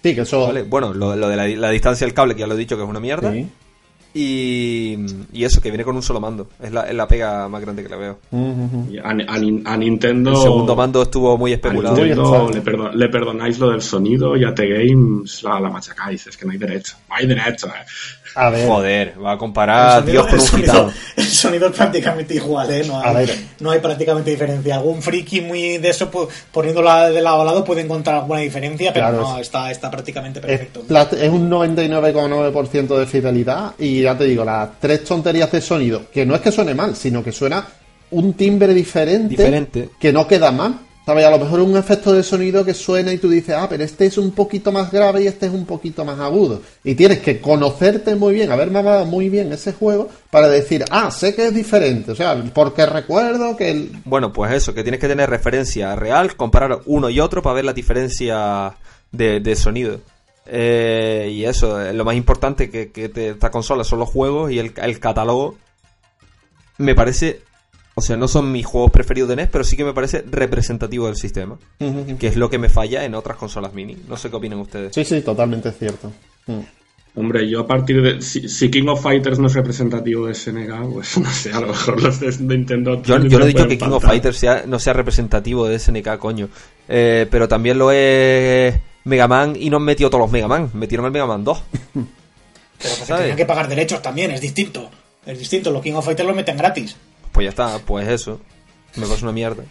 [0.03, 0.51] Sí, que eso.
[0.67, 2.89] Bueno, lo, de la, la, distancia del cable, que ya lo he dicho que es
[2.89, 3.31] una mierda.
[3.31, 3.47] Sí.
[4.13, 4.97] Y,
[5.34, 6.47] eso, que viene con un solo mando.
[6.61, 8.19] Es la, es la pega más grande que le veo.
[9.03, 10.31] a, Nintendo.
[10.31, 11.95] El segundo mando estuvo muy especulado.
[11.95, 16.27] le, perdonáis lo del sonido y a T-Games la, la, machacáis.
[16.27, 16.95] Es que no hay derecho.
[17.09, 17.85] No hay derecho, eh.
[18.35, 18.67] A ver.
[18.67, 22.83] Joder, va a comparar Dios con un sonido, El sonido es prácticamente igual, ¿eh?
[22.85, 23.27] No hay,
[23.59, 24.75] no hay prácticamente diferencia.
[24.75, 26.09] Algún friki muy de eso,
[26.51, 30.83] poniéndola de lado a lado, puede encontrar alguna diferencia, pero no, está, está prácticamente perfecto.
[30.89, 36.03] Es, es un 99,9% de fidelidad y ya te digo, las tres tonterías de sonido,
[36.11, 37.65] que no es que suene mal, sino que suena
[38.11, 39.89] un timbre diferente, diferente.
[39.99, 40.79] que no queda mal.
[41.07, 41.23] ¿Sabes?
[41.23, 44.05] A lo mejor un efecto de sonido que suena y tú dices, ah, pero este
[44.05, 46.61] es un poquito más grave y este es un poquito más agudo.
[46.84, 51.09] Y tienes que conocerte muy bien, haber mamado muy bien ese juego para decir, ah,
[51.09, 52.11] sé que es diferente.
[52.11, 53.91] O sea, porque recuerdo que el...
[54.03, 57.63] Bueno, pues eso, que tienes que tener referencia real, comparar uno y otro para ver
[57.63, 58.75] la diferencia
[59.13, 60.01] de, sonido.
[60.45, 64.99] Eh, y eso, lo más importante que, que esta consola son los juegos y el
[64.99, 65.55] catálogo.
[66.79, 67.46] Me parece
[67.99, 71.07] o sea, no son mis juegos preferidos de NES, pero sí que me parece representativo
[71.07, 71.57] del sistema.
[72.19, 73.97] Que es lo que me falla en otras consolas mini.
[74.07, 74.93] No sé qué opinan ustedes.
[74.93, 76.11] Sí, sí, totalmente cierto.
[76.45, 76.59] Mm.
[77.15, 78.21] Hombre, yo a partir de.
[78.21, 81.99] Si, King of Fighters no es representativo de SNK, pues no sé, a lo mejor
[81.99, 83.01] los de Nintendo.
[83.01, 86.19] Yo, yo no he dicho que King of Fighters sea, no sea representativo de SNK,
[86.19, 86.49] coño.
[86.87, 88.75] Eh, pero también lo es
[89.05, 90.69] Mega Man y no han metido todos los Mega Man.
[90.75, 91.63] Metieron el Mega Man 2.
[91.93, 92.05] pero
[92.79, 94.87] pues tienen que pagar derechos también, es distinto.
[95.25, 96.95] Es distinto, los King of Fighters lo meten gratis
[97.38, 98.39] pues ya está, pues eso.
[98.95, 99.64] Me pasa una mierda.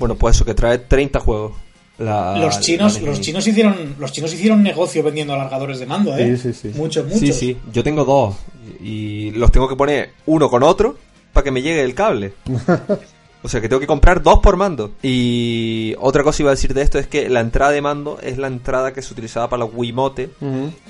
[0.00, 1.52] bueno, pues eso, que trae 30 juegos.
[1.98, 6.36] los chinos, los chinos hicieron, los chinos hicieron negocio vendiendo alargadores de mando, ¿eh?
[6.36, 6.76] Sí, sí, sí.
[6.76, 7.20] Muchos, muchos.
[7.20, 7.56] Sí, sí.
[7.72, 8.34] Yo tengo dos
[8.82, 10.98] y los tengo que poner uno con otro
[11.32, 12.32] para que me llegue el cable.
[13.42, 14.92] O sea que tengo que comprar dos por mando.
[15.02, 18.36] Y otra cosa iba a decir de esto es que la entrada de mando es
[18.36, 20.30] la entrada que se utilizaba para la Wiimote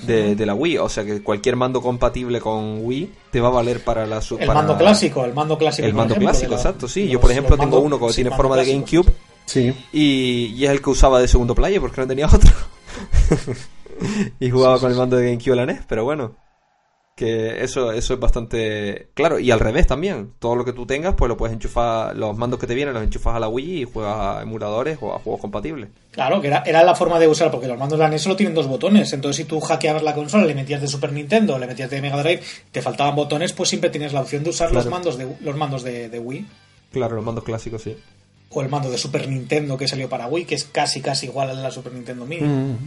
[0.03, 0.79] de, de, la Wii.
[0.79, 4.47] O sea que cualquier mando compatible con Wii te va a valer para la El
[4.47, 5.87] mando clásico, el mando clásico.
[5.87, 7.07] El mando clásico, exacto, sí.
[7.07, 9.11] Yo por ejemplo tengo uno que tiene forma de GameCube.
[9.45, 9.73] Sí.
[9.91, 12.51] Y, es el que usaba de segundo player porque no tenía otro.
[14.39, 16.48] y jugaba con el mando de GameCube a la NES, pero bueno
[17.19, 19.39] que eso, eso es bastante claro.
[19.39, 20.31] Y al revés también.
[20.39, 23.03] Todo lo que tú tengas, pues lo puedes enchufar, los mandos que te vienen los
[23.03, 25.89] enchufas a la Wii y juegas a emuladores o a juegos compatibles.
[26.11, 28.37] Claro, que era, era la forma de usar, porque los mandos de la NES solo
[28.37, 29.11] tienen dos botones.
[29.11, 32.23] Entonces, si tú hackeabas la consola, le metías de Super Nintendo, le metías de Mega
[32.23, 32.41] Drive,
[32.71, 35.83] te faltaban botones, pues siempre tienes la opción de usar los mandos de los mandos
[35.83, 36.45] de, Wii.
[36.93, 37.97] Claro, los mandos clásicos, sí.
[38.51, 41.49] O el mando de Super Nintendo que salió para Wii, que es casi casi igual
[41.49, 42.47] al de la Super Nintendo Mini.
[42.47, 42.77] Mm.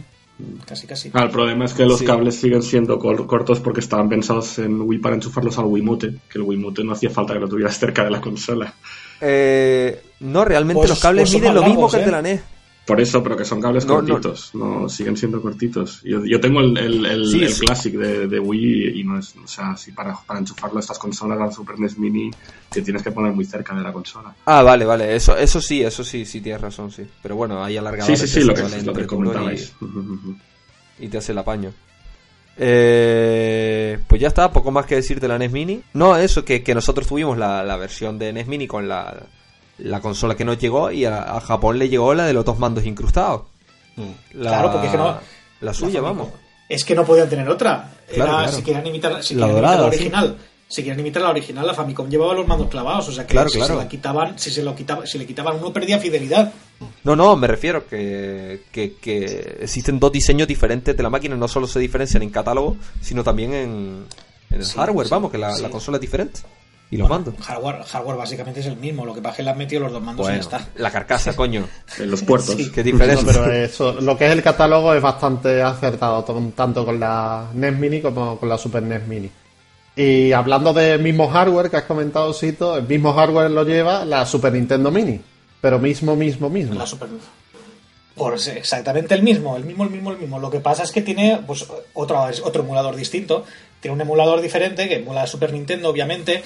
[0.65, 1.11] Casi, casi.
[1.13, 5.15] el problema es que los cables siguen siendo cortos porque estaban pensados en Wii para
[5.15, 8.19] enchufarlos al Wiimote, que el Wiimote no hacía falta que lo tuvieras cerca de la
[8.19, 8.73] consola.
[9.21, 12.41] Eh, no, realmente pues, los cables pues miden lo mismo que el de la NES.
[12.85, 14.89] Por eso, pero que son cables cortitos, no.
[14.89, 16.01] siguen siendo cortitos.
[16.03, 19.77] Yo, yo tengo el, el, el, Classic de, de, Wii y no es, o sea,
[19.77, 22.29] si para, para enchufarlo a estas consolas, al Super NES Mini,
[22.69, 24.35] te tienes que poner muy cerca de la consola.
[24.45, 27.03] Ah, vale, vale, eso, eso sí, eso sí, sí tienes razón, sí.
[27.21, 28.19] Pero bueno, hay alargadores.
[28.19, 29.73] Sí, sí, sí, lo que, lo que comentabais.
[30.99, 31.71] Y, te hace el apaño.
[32.57, 35.81] Eh, pues ya está, poco más que decir de la NES Mini.
[35.93, 39.25] No, eso, que, que nosotros tuvimos la, la versión de NES Mini con la
[39.77, 42.85] la consola que nos llegó y a, Japón le llegó la de los dos mandos
[42.85, 43.43] incrustados.
[43.95, 44.39] Mm.
[44.39, 45.17] claro, porque es que no.
[45.61, 46.29] La suya, vamos.
[46.67, 47.91] Es que no podían tener otra.
[48.49, 50.37] Si querían imitar, si la, original.
[50.67, 53.09] Si querían imitar la original, la Famicom llevaba los mandos clavados.
[53.09, 55.71] O sea que si se la quitaban, si se lo quitaba, si le quitaban uno
[55.71, 56.51] perdía fidelidad.
[57.03, 61.67] No, no, me refiero que, que, existen dos diseños diferentes de la máquina, no solo
[61.67, 64.05] se diferencian en catálogo, sino también en,
[64.49, 66.41] el hardware, vamos, que la, la consola es diferente.
[66.93, 67.33] ¿Y los mandos?
[67.39, 69.91] Hardware, hardware básicamente es el mismo, lo que pasa es que le han metido los
[69.91, 70.67] dos mandos y ya está.
[70.75, 71.67] La carcasa, coño.
[71.97, 72.55] En los puertos.
[72.55, 73.27] Qué diferencia.
[73.27, 76.23] pero eso, lo que es el catálogo es bastante acertado,
[76.55, 79.31] tanto con la NES Mini como con la Super NES Mini.
[79.95, 84.25] Y hablando del mismo hardware que has comentado, Sito, el mismo hardware lo lleva la
[84.25, 85.19] Super Nintendo Mini.
[85.61, 86.75] Pero mismo, mismo, mismo.
[86.75, 87.09] La Super
[88.15, 90.39] pues exactamente el mismo, el mismo, el mismo, el mismo.
[90.39, 93.45] Lo que pasa es que tiene pues otro, otro emulador distinto.
[93.79, 96.43] Tiene un emulador diferente que emula la Super Nintendo, obviamente.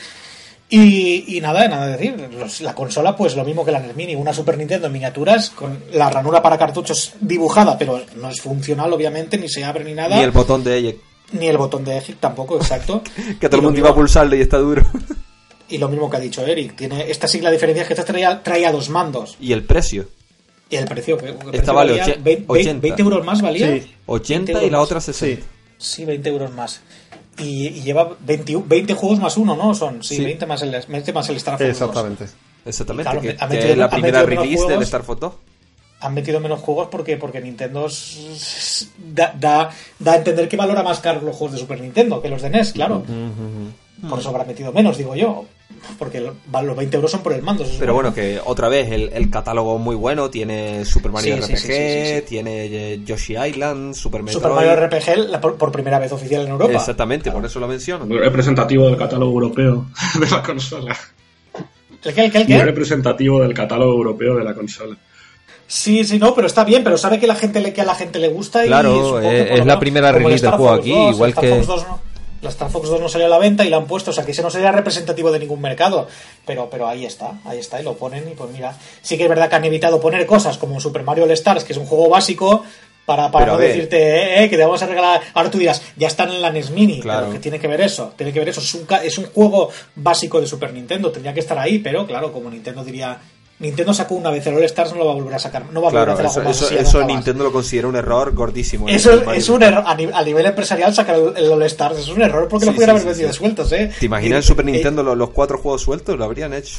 [0.69, 2.15] Y, nada, nada decir.
[2.61, 5.83] La consola, pues lo mismo que la NES Mini, una Super Nintendo en miniaturas, con
[5.93, 10.17] la ranura para cartuchos dibujada, pero no es funcional, obviamente, ni se abre ni nada.
[10.17, 11.01] Ni el botón de eject.
[11.31, 13.01] Ni el botón de eject tampoco, exacto.
[13.39, 14.85] que todo el mundo iba a pulsarle y está duro.
[15.69, 16.75] y lo mismo que ha dicho Eric.
[16.75, 19.37] Tiene esta sigla diferencia es que esta traía, traía dos mandos.
[19.39, 20.07] ¿Y el precio?
[20.69, 21.17] Y el precio,
[21.53, 23.79] esta vale 20, euros más valía.
[23.79, 23.95] Sí.
[24.05, 25.41] 80 y la otra 60.
[25.41, 25.47] Sí.
[25.77, 26.81] sí, 20 euros más.
[27.39, 29.73] Y, lleva 20, 20, juegos más uno, ¿no?
[29.73, 32.25] Son, sí, 20 más el, 20 más el Star Fox Exactamente.
[32.65, 35.27] Exactamente, que, es la primera release del Star Fox
[35.99, 37.87] han metido menos juegos porque, porque Nintendo
[39.13, 42.29] da, da, da, a entender que valora más caro los juegos de Super Nintendo que
[42.29, 43.03] los de NES, claro.
[44.07, 45.45] Por eso habrá metido menos, digo yo.
[45.99, 47.65] Porque los 20 euros son por el mando.
[47.79, 50.29] Pero bueno, que otra vez el, el catálogo muy bueno.
[50.29, 54.43] Tiene Super Mario RPG, tiene eh, Yoshi Island, Super Metroid.
[54.43, 56.73] Super Mario RPG por, primera vez oficial en Europa.
[56.73, 58.05] Exactamente, por eso lo menciono.
[58.05, 59.87] Muy representativo del catálogo europeo
[60.19, 60.97] de la consola.
[62.03, 62.25] ¿El qué?
[62.25, 62.45] ¿El qué?
[62.45, 64.97] Muy representativo del catálogo europeo de la consola.
[65.67, 67.93] Sí, sí, no, pero está bien, pero sabe que la gente le, que a la
[67.93, 71.61] gente le gusta y claro, eh, es la primera release del juego aquí, igual que
[72.47, 74.25] la Star Fox 2 no salió a la venta y la han puesto, o sea
[74.25, 76.07] que ese no sería representativo de ningún mercado,
[76.45, 79.29] pero pero ahí está, ahí está y lo ponen y pues mira, sí que es
[79.29, 82.09] verdad que han evitado poner cosas como Super Mario All Stars, que es un juego
[82.09, 82.63] básico,
[83.05, 85.21] para, para no decirte eh, eh, que te vamos a regalar.
[85.33, 87.31] Ahora tú dirás, ya están en la NES Mini, claro.
[87.31, 88.59] que tiene que ver eso, tiene que ver eso.
[88.59, 92.33] Es un, es un juego básico de Super Nintendo, tendría que estar ahí, pero claro,
[92.33, 93.17] como Nintendo diría,
[93.59, 95.65] Nintendo sacó una vez el All Stars, no lo va a volver a sacar.
[95.71, 98.87] No va a volver a hacer eso, eso, Nintendo lo considera un error gordísimo.
[98.87, 99.83] Eso es un error.
[99.87, 103.33] A, nivel empresarial sacar el, All Stars es un error porque lo pudieran haber vendido
[103.33, 103.91] sueltos, ¿eh?
[103.99, 106.17] ¿Te imaginas el Super Nintendo los, cuatro juegos sueltos?
[106.17, 106.77] Lo habrían hecho.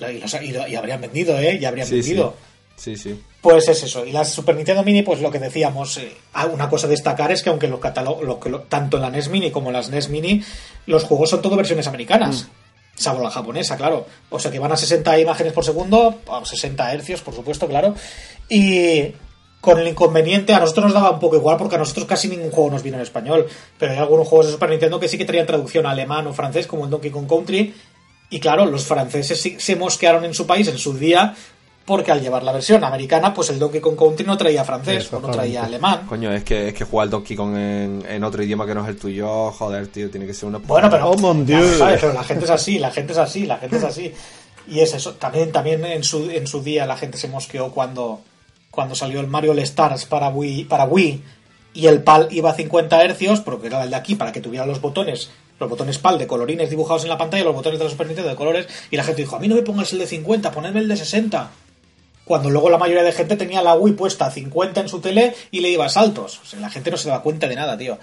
[0.00, 1.58] Y, habrían vendido, ¿eh?
[1.60, 2.34] Y habrían vendido.
[2.76, 3.20] Sí, sí.
[3.42, 4.06] Pues es eso.
[4.06, 7.32] Y la Super Nintendo Mini, pues lo que decíamos, eh, ah, una cosa a destacar
[7.32, 10.42] es que aunque los catálogos, tanto en la NES Mini como en las NES Mini,
[10.86, 12.44] los juegos son todo versiones americanas.
[12.44, 12.57] Mm
[12.98, 14.06] salvo la japonesa, claro.
[14.28, 17.94] O sea que van a 60 imágenes por segundo, a 60 hercios, por supuesto, claro.
[18.48, 19.12] Y
[19.60, 22.50] con el inconveniente, a nosotros nos daba un poco igual porque a nosotros casi ningún
[22.50, 23.46] juego nos vino en español.
[23.78, 26.66] Pero hay algunos juegos de Super Nintendo que sí que traían traducción alemán o francés,
[26.66, 27.74] como el Donkey Kong Country.
[28.30, 31.34] Y claro, los franceses se mosquearon en su país en su día
[31.88, 35.20] porque al llevar la versión americana, pues el Donkey Kong Country no traía francés o
[35.20, 36.02] no traía alemán.
[36.06, 38.98] Coño, es que, es que jugar Donkey Kong en, otro idioma que no es el
[38.98, 40.58] tuyo, joder, tío, tiene que ser una...
[40.58, 43.84] Bueno, pero, oh, pero la gente es así, la gente es así, la gente es
[43.84, 44.12] así.
[44.68, 48.20] Y es eso, también, también en, su, en su día la gente se mosqueó cuando,
[48.70, 51.22] cuando salió el Mario All Stars para Wii, para Wii
[51.72, 54.66] y el PAL iba a 50 hercios, porque era el de aquí, para que tuviera
[54.66, 57.90] los botones los botones PAL de colorines dibujados en la pantalla, los botones de la
[57.90, 60.06] Super Nintendo de colores, y la gente dijo, a mí no me pongas el de
[60.06, 61.50] 50, ponedme el de 60
[62.28, 65.34] cuando luego la mayoría de gente tenía la Wii puesta a 50 en su tele
[65.50, 66.38] y le iba a saltos.
[66.42, 67.98] O sea, la gente no se daba cuenta de nada, tío.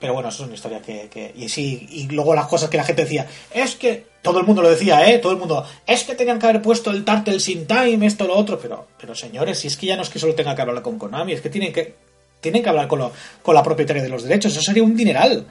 [0.00, 2.84] Pero bueno, eso es una historia que, Y sí, y luego las cosas que la
[2.84, 4.10] gente decía, es que...
[4.22, 5.18] Todo el mundo lo decía, ¿eh?
[5.18, 8.36] Todo el mundo, es que tenían que haber puesto el Turtle sin time, esto, lo
[8.36, 8.56] otro.
[8.56, 10.96] Pero, pero señores, si es que ya no es que solo tenga que hablar con
[10.96, 11.96] Konami, es que tienen que,
[12.40, 13.10] tienen que hablar con,
[13.42, 14.52] con la propietaria de los derechos.
[14.52, 15.44] Eso sería un dineral.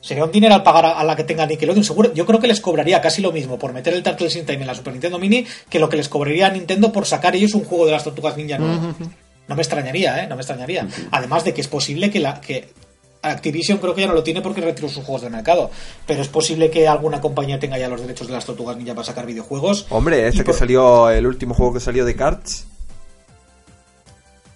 [0.00, 1.84] Sería un dinero al pagar a, la que tenga Nickelodeon.
[1.84, 4.60] Seguro, yo creo que les cobraría casi lo mismo por meter el Turtles in Time
[4.60, 7.54] en la Super Nintendo Mini que lo que les cobraría a Nintendo por sacar ellos
[7.54, 10.28] un juego de las tortugas ninja No me extrañaría, ¿eh?
[10.28, 10.86] No me extrañaría.
[11.10, 12.68] Además de que es posible que la que
[13.22, 15.70] Activision creo que ya no lo tiene porque retiró sus juegos del mercado.
[16.06, 19.04] Pero es posible que alguna compañía tenga ya los derechos de las tortugas ninja para
[19.04, 19.86] sacar videojuegos.
[19.90, 22.66] Hombre, este que salió, el último juego que salió de Cards.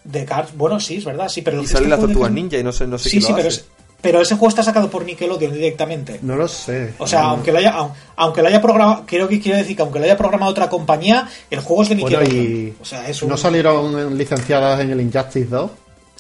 [0.05, 1.63] De Cards, bueno, sí, es verdad, sí, pero.
[1.63, 3.67] Y sale las tortugas ninja y no sé, no sé sí, sí, pero Es,
[4.03, 6.19] pero ese juego está sacado por Nickelodeon directamente.
[6.23, 6.93] No lo sé.
[6.99, 7.75] O sea, aunque lo haya,
[8.17, 11.29] aunque lo haya programado, creo que quiero decir que aunque lo haya programado otra compañía,
[11.51, 12.75] el juego es de Nickelodeon.
[12.83, 15.71] o sea, es ¿No salieron licenciadas en el Injustice 2?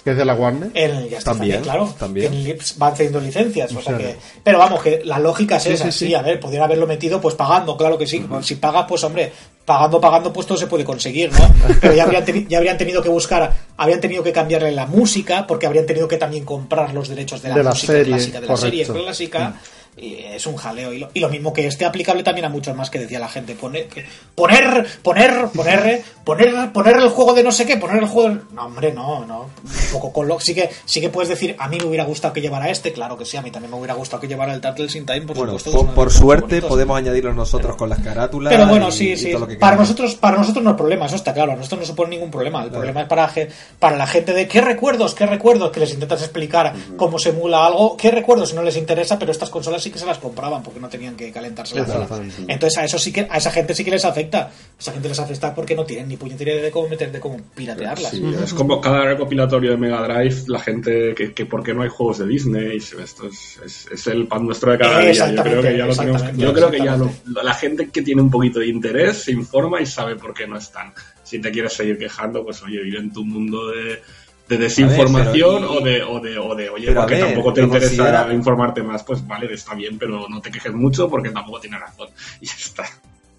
[0.04, 0.70] Que es de la Warner.
[0.74, 1.94] El, ya también, claro.
[1.98, 2.58] También.
[2.76, 3.72] Van teniendo licencias.
[3.74, 5.90] O sea que, pero vamos, que la lógica es esa.
[5.92, 8.24] Sí, a ver, podrían haberlo metido pues pagando, claro que sí.
[8.42, 9.32] Si pagas, pues hombre,
[9.64, 11.48] pagando, pagando, pues todo se puede conseguir, ¿no?
[11.80, 15.66] Pero ya habrían, ya habrían tenido que buscar, habrían tenido que cambiarle la música, porque
[15.66, 19.50] habrían tenido que también comprar los derechos de la, música clásica, de la serie clásica.
[19.50, 19.54] Mm.
[19.94, 20.90] Y es un jaleo.
[20.92, 23.54] Y lo, mismo que este aplicable también a muchos más que decía la gente.
[23.54, 23.88] Poner,
[24.34, 28.38] poner, poner, poner, poner, poner el juego de no sé qué, poner el juego.
[28.52, 29.40] No, hombre, no, no.
[29.42, 30.40] Un poco con lo.
[30.40, 33.18] Sí que, sí que puedes decir, a mí me hubiera gustado que llevara este, claro
[33.18, 35.36] que sí, a mí también me hubiera gustado que llevara el Turtles in Time, por
[35.36, 35.58] bueno,
[35.94, 38.50] Por, suerte podemos añadirlo nosotros con las carátulas.
[38.50, 39.34] Pero bueno, sí, sí.
[39.60, 41.52] para nosotros, para nosotros no hay problema, eso está claro.
[41.52, 42.64] A nosotros no supone ningún problema.
[42.64, 43.30] El problema es para,
[43.78, 47.66] para la gente de qué recuerdos, qué recuerdos, que les intentas explicar cómo se emula
[47.66, 50.80] algo, qué recuerdos no les interesa, pero estas consolas sí que se las compraban porque
[50.80, 52.08] no tenían que calentarse la
[52.48, 54.42] Entonces a eso sí que a esa gente sí que les afecta.
[54.42, 57.38] A esa gente les afecta porque no tienen ni puñetera de cómo meter de cómo
[57.54, 58.14] piratearlas.
[58.14, 62.18] Es como cada recopilatorio de Mega Drive, la gente que, que porque no hay juegos
[62.18, 65.34] de Disney, esto es, es, el pan nuestro de cada día.
[65.34, 66.98] Yo creo que ya lo tenemos, yo creo que ya
[67.42, 70.56] la gente que tiene un poquito de interés se informa y sabe por qué no
[70.56, 70.92] están.
[71.22, 74.00] Si te quieres seguir quejando, pues oye, vive en tu mundo de
[74.48, 79.02] de desinformación o, de, o, de, o de, oye, porque tampoco te interesa informarte más,
[79.02, 82.08] pues vale, está bien, pero no te quejes mucho porque tampoco tiene razón.
[82.40, 82.84] Y ya está.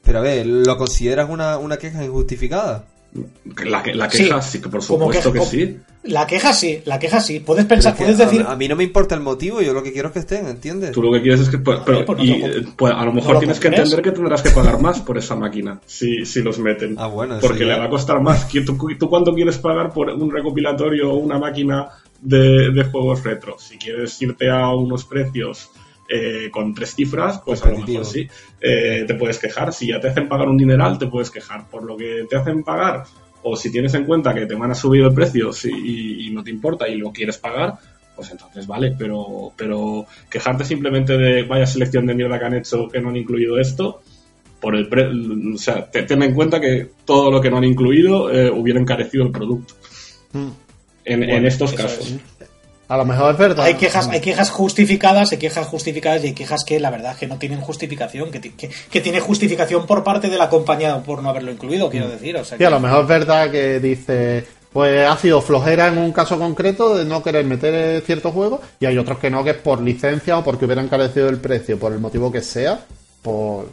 [0.03, 2.85] Pero a ver, ¿lo consideras una, una queja injustificada?
[3.65, 5.77] La, la queja sí, que por supuesto que, sí.
[6.03, 7.39] La queja sí, la queja sí.
[7.39, 8.43] Puedes pensar, puedes decir.
[8.47, 10.91] A, mí no me importa el motivo, yo lo que quiero es que estén, ¿entiendes?
[10.91, 11.59] Tú lo que quieres es que.
[11.59, 12.43] Pues, pero, pues y,
[12.75, 15.79] pues, a lo mejor tienes que entender que tendrás que pagar más por esa máquina
[15.85, 16.95] si, si los meten.
[16.97, 18.47] Ah, bueno, Porque le va a costar más.
[18.49, 23.57] ¿Tú, ¿Tú cuánto quieres pagar por un recopilatorio o una máquina de, de juegos retro?
[23.59, 25.69] Si quieres irte a unos precios
[26.15, 28.27] eh, con tres cifras, pues a lo mejor sí,
[28.61, 29.73] eh, te puedes quejar.
[29.73, 31.67] Si ya te hacen pagar un dineral, te puedes quejar.
[31.67, 33.05] Por lo que te hacen pagar,
[33.41, 36.51] o si tienes en cuenta que te van a subir el precio y, no te
[36.51, 37.73] importa y lo quieres pagar,
[38.15, 42.87] pues entonces vale, pero, pero quejarte simplemente de vaya selección de mierda que han hecho
[42.87, 44.03] que no han incluido esto,
[44.61, 48.51] por el o sea, ten en cuenta que todo lo que no han incluido eh,
[48.51, 49.73] hubiera encarecido el producto.
[50.31, 50.49] Hmm.
[51.05, 52.17] En, estos casos.
[52.87, 53.65] A lo mejor es verdad.
[53.65, 57.27] Hay quejas, hay quejas justificadas, hay quejas justificadas y hay quejas que la verdad que
[57.27, 61.51] no tienen justificación, que, que, tiene justificación por parte de la compañía por no haberlo
[61.51, 62.11] incluido, quiero mm.
[62.11, 62.37] decir.
[62.37, 66.11] O sea a lo mejor es verdad que dice, pues ha sido flojera en un
[66.11, 69.57] caso concreto de no querer meter ciertos juegos y hay otros que no, que es
[69.57, 72.79] por licencia o porque hubieran encarecido el precio, por el motivo que sea.
[73.21, 73.67] Por,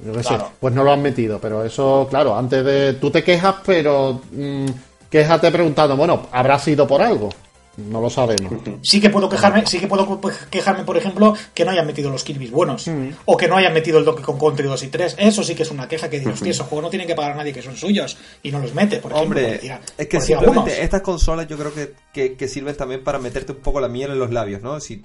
[0.61, 2.93] pues no lo han metido, pero eso, claro, antes de.
[2.95, 4.21] Tú te quejas, pero.
[4.31, 4.67] Mmm,
[5.11, 7.31] quéjate preguntando, bueno, habrá sido por algo.
[7.77, 8.53] No lo sabemos.
[8.83, 10.21] Sí que puedo quejarme, sí que puedo
[10.51, 12.91] quejarme, por ejemplo, que no hayan metido los Kirby buenos.
[13.25, 15.17] O que no hayan metido el Donkey Kong Country 2 y 3.
[15.19, 17.33] Eso sí que es una queja que digo, hostia, esos juegos no tienen que pagar
[17.33, 18.19] a nadie que son suyos.
[18.43, 19.41] Y no los mete, por ejemplo.
[19.41, 19.61] Hombre,
[19.97, 23.81] es que simplemente estas consolas yo creo que, que, sirven también para meterte un poco
[23.81, 24.81] la miel en los labios, ¿no?
[24.81, 25.03] Si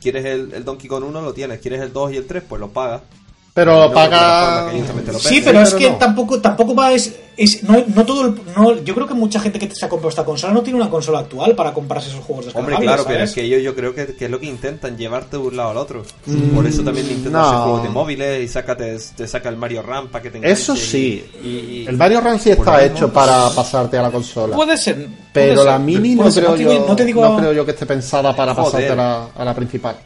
[0.00, 1.60] quieres el, el Donkey Kong 1, lo tienes.
[1.60, 3.02] Quieres el 2 y el 3, pues lo pagas.
[3.58, 4.70] Pero paga.
[5.18, 6.92] Sí, pero es que tampoco, tampoco va.
[6.92, 9.88] Es, es, no, no todo el, no, yo creo que mucha gente que se ha
[9.88, 13.24] comprado esta consola no tiene una consola actual para comprarse esos juegos Hombre, claro, pero
[13.24, 15.76] es que ellos yo creo que, es lo que intentan, llevarte de un lado al
[15.76, 16.04] otro.
[16.26, 19.82] Mm, Por eso también Nintendo hace juegos de móviles y saca, te, saca el Mario
[19.82, 20.52] Ram para que tengas.
[20.52, 21.24] Eso sí.
[21.42, 24.54] Y, el Mario Ram sí está hecho para pasarte a la consola.
[24.54, 25.08] Puede ser.
[25.32, 29.44] pero la mini no, creo yo, no, creo yo que esté pensada para pasarte a
[29.44, 29.96] la principal.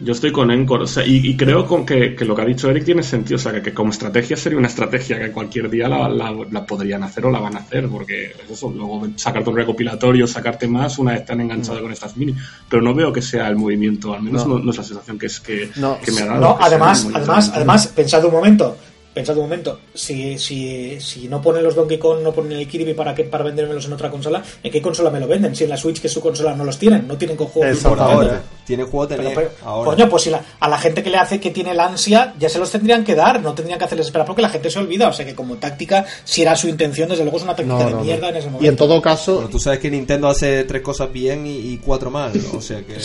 [0.00, 3.36] Yo estoy con Encore, y, creo con que, lo que ha dicho Eric tiene sentido,
[3.36, 7.30] o sea, que, como estrategia sería una estrategia que cualquier día la, podrían hacer o
[7.30, 11.24] la van a hacer, porque es eso, luego sacarte un recopilatorio, sacarte más una vez
[11.24, 12.34] tan enganchado con estas mini,
[12.68, 15.40] pero no veo que sea el movimiento, al menos no, es la sensación que es
[15.40, 16.40] que, me ha dado.
[16.40, 18.76] No, además, además, además, pensad un momento,
[19.12, 22.94] pensad un momento, si, si, si no ponen los Donkey Kong, no ponen el Kirby
[22.94, 25.54] para que para vendérmelos en otra consola, ¿en qué consola me lo venden?
[25.56, 27.84] Si en la Switch, que es su consola, no los tienen, no tienen con juegos
[27.84, 28.42] ahora.
[28.64, 29.90] Tiene juego de ahora.
[29.90, 32.58] Coño, pues si a la gente que le hace que tiene la ansia, ya se
[32.58, 35.08] los tendrían que dar, no tendrían que hacerles esperar porque la gente se olvida.
[35.08, 37.94] O sea que como táctica, si era su intención, desde luego es una táctica de
[37.94, 38.64] mierda en ese momento.
[38.64, 39.38] Y en todo caso.
[39.38, 43.00] Pero tú sabes que Nintendo hace tres cosas bien y, cuatro mal, o sea que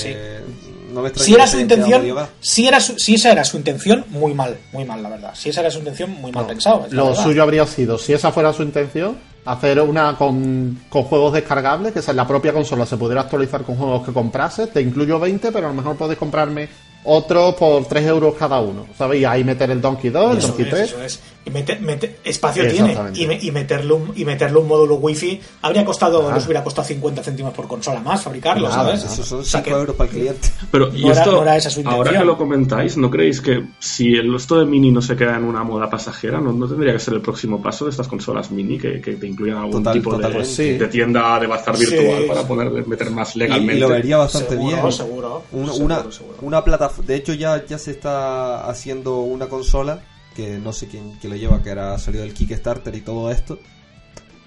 [1.16, 2.04] si era su intención,
[2.40, 5.32] si, era si esa era su intención, muy mal, muy mal, la verdad.
[5.34, 6.88] Si esa era su intención, muy mal pensado.
[6.92, 11.94] Lo suyo habría sido, si esa fuera su intención, hacer una con, con, juegos descargables,
[11.94, 14.72] que en la propia consola se pudiera actualizar con juegos que comprases.
[14.72, 16.68] Te incluyo 20, pero a lo mejor puedes comprarme
[17.06, 18.88] otro por 3 euros cada uno.
[18.98, 19.22] ¿Sabes?
[19.22, 21.20] Y ahí meter el Donkey 2, el Donkey 3.
[21.46, 21.80] Y meter,
[22.24, 22.98] espacio tiene.
[23.14, 27.22] Y, y, meterle un, y meterle un módulo wifi habría costado, nos hubiera costado 50
[27.24, 29.04] céntimos por consola más fabricarlo, ¿sabes?
[29.04, 30.50] Eso son 5 euros para el cliente.
[30.72, 31.44] Pero, ¿y esto,
[31.86, 35.38] ahora que lo comentáis, ¿no creéis que si el esto de mini no se queda
[35.38, 38.52] en una moda pasajera, no, no tendría que ser el próximo paso de estas consolas
[38.52, 42.88] mini que, que te incluyan algún tipo de, de, tienda de bazar virtual para poder
[42.88, 43.78] meter más legalmente?
[43.78, 44.92] Y, lo vería bastante bien.
[44.92, 46.04] Seguro, una,
[46.42, 47.08] una plataforma.
[47.08, 50.02] De hecho, ya, ya se está haciendo una consola
[50.36, 53.57] que no sé quién, lo lleva, que era salido del Kickstarter y todo esto,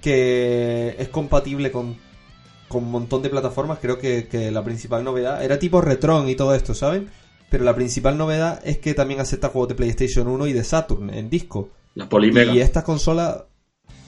[0.01, 1.97] que es compatible con,
[2.69, 3.79] con un montón de plataformas.
[3.81, 7.09] Creo que, la principal novedad era tipo Retron y todo esto, ¿saben?
[7.51, 11.11] Pero la principal novedad es que también acepta juegos de PlayStation 1 y de Saturn
[11.11, 11.71] en disco.
[11.95, 12.53] La Polimega.
[12.53, 13.47] Y esta consola,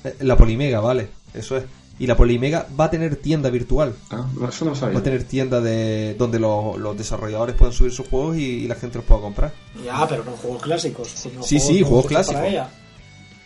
[0.05, 1.65] eh, la Polimega, vale, eso es.
[2.01, 3.94] Y la Polimega va a tener tienda virtual.
[4.10, 4.94] Ah, eso no sabía.
[4.94, 8.97] Va a tener tienda de donde los, desarrolladores pueden subir sus juegos y, la gente
[8.97, 9.52] los pueda comprar.
[9.85, 11.09] Ya, pero no juegos clásicos.
[11.43, 12.43] sí, sí, juegos clásicos.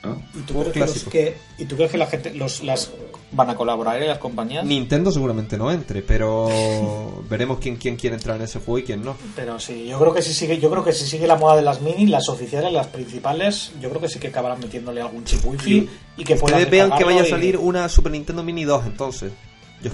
[0.04, 0.16] Ah.
[0.34, 2.92] ¿Y, tú crees que ¿Y tú crees que la gente los, las
[3.34, 4.64] van a colaborar en las compañías?
[4.64, 6.48] Nintendo seguramente no entre, pero
[7.28, 9.16] veremos quién, quién quiere entrar en ese juego y quién no.
[9.36, 11.62] Pero sí, yo creo que si sigue, yo creo que si sigue la moda de
[11.62, 15.44] las mini, las oficiales, las principales, yo creo que sí que acabarán metiéndole algún chip
[15.44, 19.32] wifi y, que puedan vean que vaya a salir una Super Nintendo Mini 2 entonces.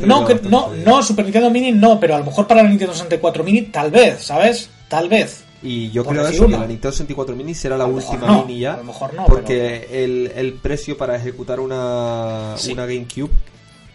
[0.01, 2.93] no, que, no, no, Super Nintendo Mini no, pero a lo mejor para la Nintendo
[2.95, 4.71] 64 Mini tal vez, ¿sabes?
[4.89, 5.45] Tal vez.
[5.63, 8.81] Y yo creo eso, que la Nintendo 64 Mini será la última mini ya.
[9.29, 13.31] porque el, el, precio para ejecutar una, una GameCube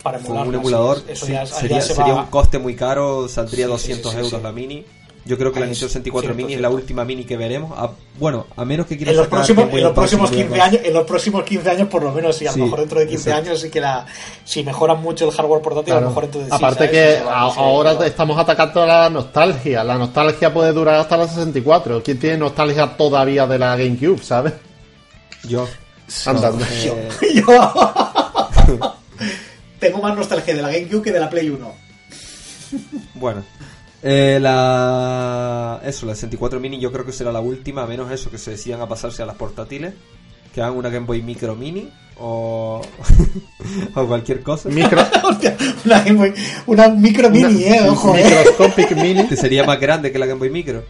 [0.04, 4.86] para con un emulador sería, sería un coste muy caro, saldría 200 euros la mini.
[5.26, 7.76] Yo creo que la Nintendo 64 Mini es la última Mini que veremos.
[8.20, 11.04] bueno, a menos que quieran en los próximos, en los próximos 15 años, en los
[11.06, 13.72] próximos 15 años por lo menos, y a lo mejor dentro de 15 años sí
[13.72, 14.06] que la
[14.44, 18.86] si mejoran mucho el hardware portátil, a lo mejor entonces Aparte que ahora estamos atacando
[18.86, 19.84] la nostalgia.
[19.84, 22.04] La nostalgia puede durar hasta la 64.
[22.04, 24.54] ¿Quién tiene nostalgia todavía de la GameCube, sabes?
[25.44, 25.68] Yo.
[26.28, 26.64] Andando.
[26.66, 27.74] Eh, Yo.
[29.80, 31.86] Tengo más nostalgia de la GameCube que de la Play 1.
[33.16, 33.44] Bueno,
[34.08, 35.82] eh, la...
[35.84, 38.52] Eso, la 64 Mini yo creo que será la última, a menos eso, que se
[38.52, 39.96] decidan a pasarse a las portátiles,
[40.54, 42.84] que hagan una Game Boy Micro Mini o,
[43.96, 44.70] o cualquier cosa.
[44.70, 45.02] Micro...
[45.86, 46.34] una Game Boy,
[46.68, 48.16] una Micro Mini, eh, ojo.
[48.16, 48.24] Eh.
[48.24, 49.28] Microscopic Mini.
[49.28, 50.84] Que sería más grande que la Game Boy Micro.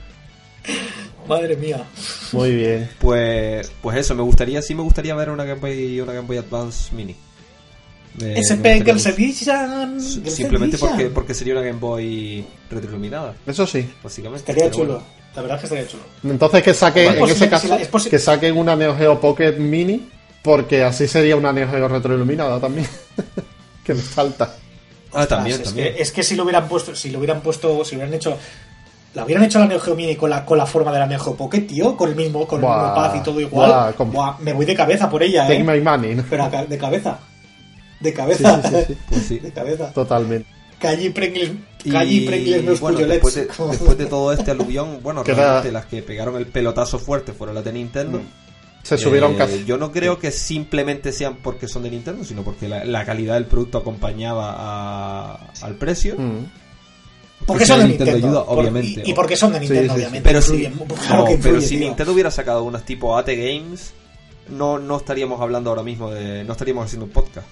[1.26, 1.86] Madre mía.
[2.34, 2.90] Muy bien.
[3.00, 6.38] Pues, pues eso, me gustaría, sí me gustaría ver una Game Boy, una Game Boy
[6.38, 7.16] Advance Mini.
[8.20, 10.00] SP Girls Edition.
[10.02, 13.36] Simplemente porque, porque sería una Game Boy retroiluminada.
[13.46, 13.90] Eso sí.
[14.04, 14.52] Básicamente.
[14.52, 15.02] Estaría chulo.
[15.36, 16.04] La verdad es que estaría chulo.
[16.24, 17.78] Entonces que saque, en ese caso,
[18.10, 20.10] que saquen una Neo Geo Pocket Mini,
[20.42, 22.88] porque así sería una Neo Geo retroiluminada también.
[23.84, 24.56] que me falta.
[25.14, 25.94] Ah, también, es también.
[25.94, 28.38] Que, es que si lo hubieran puesto, si lo hubieran puesto, si hubieran hecho
[29.16, 31.20] la hubieran hecho la Neo Geo Mini con la, con la forma de la Neo
[31.20, 33.96] Geo Pocket, tío, con el mismo, con el mismo pad y todo igual.
[34.40, 35.64] me voy de cabeza por ella, Take eh.
[35.64, 36.22] my money.
[36.30, 37.20] Pero de cabeza.
[38.00, 38.62] De cabeza.
[39.10, 39.92] Pues sí, De cabeza.
[39.92, 40.56] Totalmente.
[40.80, 41.52] Calle Pringles,
[41.90, 43.42] Calle Pringles bueno, después de,
[43.72, 47.64] después de, todo este aluvión, bueno, realmente las que pegaron el pelotazo fuerte fueron las
[47.64, 48.20] de Nintendo.
[48.20, 48.46] Mm.
[48.84, 49.66] Se subieron eh, casi.
[49.66, 53.46] Yo no creo que simplemente sean porque son de Nintendo, sino porque la, calidad del
[53.46, 56.16] producto acompañaba al precio.
[56.20, 56.46] Mm.
[57.48, 59.02] Porque son de Nintendo, ayuda, obviamente.
[59.04, 60.30] Y, porque son de Nintendo, obviamente.
[60.30, 60.70] Pero, si,
[61.42, 63.94] pero si Nintendo hubiera sacado unas tipo AT Games,
[64.50, 66.44] no, no estaríamos hablando ahora mismo de.
[66.44, 67.48] No estaríamos haciendo un podcast.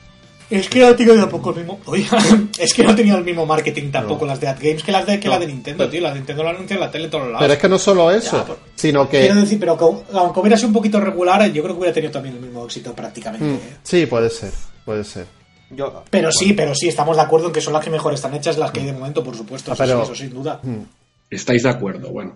[0.53, 1.79] Es que no ha tenido tampoco el mismo.
[2.59, 5.19] es que no ha tenido el mismo marketing tampoco las de AdGames que las de,
[5.19, 5.99] que la de Nintendo, tío.
[5.99, 7.39] La de Nintendo la anuncia en la tele todos lados.
[7.39, 9.21] Pero es que no solo eso, sino que.
[9.21, 12.35] Quiero decir, pero aunque hubiera sido un poquito regular, yo creo que hubiera tenido también
[12.35, 13.45] el mismo éxito prácticamente.
[13.45, 13.77] Mm, ¿eh?
[13.81, 14.51] sí, puede ser,
[14.85, 15.25] puede ser.
[16.11, 18.59] pero sí, pero sí, estamos de acuerdo en que son las que mejor están hechas,
[18.59, 19.71] las que hay de momento, por supuesto.
[19.71, 20.59] Ah, pero, eso, sin duda.
[20.61, 20.83] Mm.
[21.31, 22.35] Estáis de acuerdo, bueno.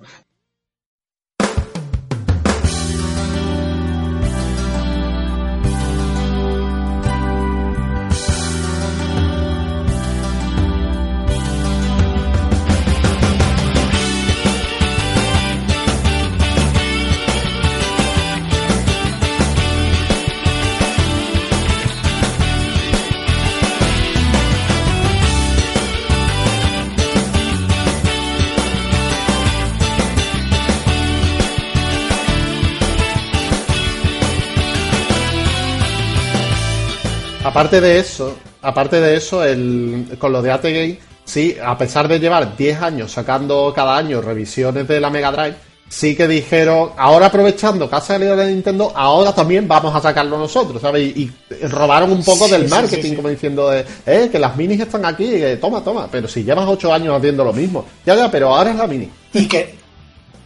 [37.57, 42.19] Aparte de eso, aparte de eso, el, con lo de ATGame, sí, a pesar de
[42.19, 45.55] llevar 10 años sacando cada año revisiones de la Mega Drive,
[45.89, 50.38] sí que dijeron, ahora aprovechando que ha salido de Nintendo, ahora también vamos a sacarlo
[50.38, 51.17] nosotros, ¿sabes?
[51.17, 51.31] Y,
[51.63, 55.27] robaron un poco del marketing, como diciendo, de, eh, que las minis están aquí,
[55.59, 58.75] toma, toma, pero si llevas 8 años haciendo lo mismo, ya, ya, pero ahora es
[58.75, 59.09] la mini.
[59.34, 59.73] Y que,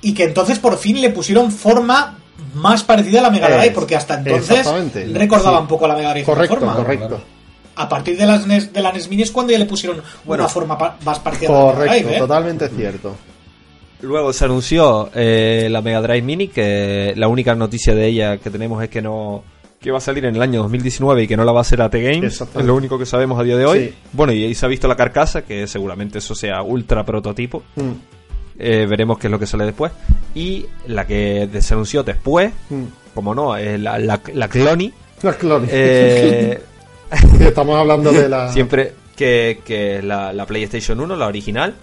[0.01, 2.20] y que entonces por fin le pusieron forma
[2.55, 4.67] más parecida a la Mega Drive, porque hasta entonces
[5.13, 6.25] recordaba un poco a la Mega Drive.
[6.25, 7.21] Correcto, correcto.
[7.75, 10.47] A partir de, las NES, de la NES Mini es cuando ya le pusieron una
[10.47, 12.15] forma más parecida a la Mega Drive.
[12.15, 12.19] ¿eh?
[12.19, 13.15] totalmente cierto.
[14.01, 18.49] Luego se anunció eh, la Mega Drive Mini, que la única noticia de ella que
[18.49, 19.43] tenemos es que no
[19.81, 21.81] que va a salir en el año 2019 y que no la va a hacer
[21.81, 22.41] AT Games.
[22.41, 23.93] Es lo único que sabemos a día de hoy.
[24.13, 27.63] Bueno, y ahí se ha visto la carcasa, que seguramente eso sea ultra prototipo.
[27.75, 27.91] Mm.
[28.57, 29.91] Eh, veremos qué es lo que sale después.
[30.35, 32.83] Y la que se anunció después, mm.
[33.13, 34.93] como no, es la, la, la Cloni.
[35.21, 35.67] La Cloni.
[35.69, 36.61] Eh,
[37.39, 38.51] estamos hablando de la.
[38.53, 41.75] Siempre que, que la, la PlayStation 1, la original,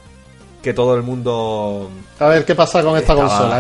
[0.62, 1.88] que todo el mundo.
[2.18, 3.58] A ver qué pasa con esta consola.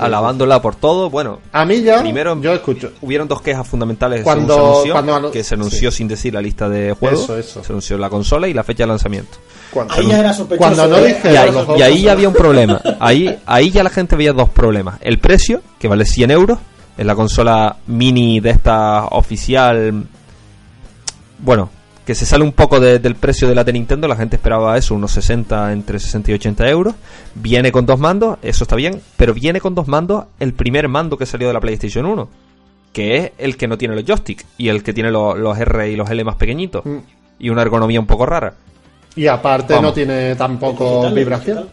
[0.00, 1.10] Alabándola por todo.
[1.10, 2.00] Bueno, a mí ya.
[2.00, 2.92] Primero, yo escucho.
[3.00, 6.92] Hubieron dos quejas fundamentales cuando, se anunció, que se anunció sin decir la lista de
[6.92, 7.30] juegos.
[7.44, 9.38] Se anunció la consola y la fecha de lanzamiento.
[9.88, 12.80] Ahí ya era Cuando no dije y, ahí, y ahí ya había un problema.
[13.00, 14.98] Ahí, ahí ya la gente veía dos problemas.
[15.00, 16.58] El precio, que vale 100 euros.
[16.96, 20.04] Es la consola mini de esta oficial.
[21.38, 21.70] Bueno,
[22.04, 24.94] que se sale un poco del precio de la de Nintendo, la gente esperaba eso,
[24.94, 26.94] unos 60, entre 60 y 80 euros.
[27.34, 31.16] Viene con dos mandos, eso está bien, pero viene con dos mandos el primer mando
[31.16, 32.28] que salió de la PlayStation 1,
[32.92, 35.96] que es el que no tiene los joysticks y el que tiene los, R y
[35.96, 36.98] los L más pequeñitos, mm.
[37.38, 38.54] y una ergonomía un poco rara.
[39.14, 41.68] Y aparte no tiene tampoco vibración.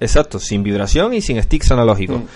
[0.00, 2.18] Exacto, sin vibración y sin sticks analógicos.
[2.18, 2.26] Mm.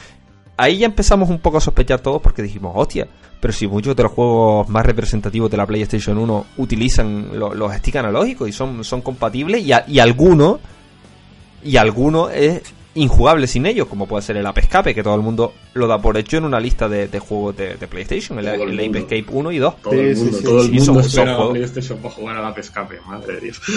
[0.57, 3.07] Ahí ya empezamos un poco a sospechar todos porque dijimos, hostia,
[3.41, 7.97] pero si muchos de los juegos más representativos de la PlayStation 1 utilizan los sticks
[7.97, 10.59] analógicos y son, son compatibles y, y algunos
[11.65, 12.63] y alguno es
[12.95, 16.01] injugable sin ellos, como puede ser el Ape Escape, que todo el mundo lo da
[16.01, 19.83] por hecho en una lista de, juegos de, PlayStation, el, Ape Escape 1 y 2.
[19.83, 23.41] Todo el mundo, todo el mundo espera PlayStation para jugar al Ape Escape, madre de
[23.41, 23.61] Dios.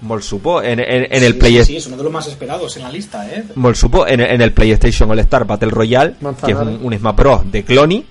[0.00, 1.64] Molsupo en, en, el PlayStation.
[1.66, 3.44] Sí, es uno de los más esperados en la lista, ¿eh?
[3.54, 6.14] Molsupo en, en el PlayStation All Star Battle Royale,
[6.44, 7.52] que es un, un Smash Bros.
[7.52, 8.02] de Clony,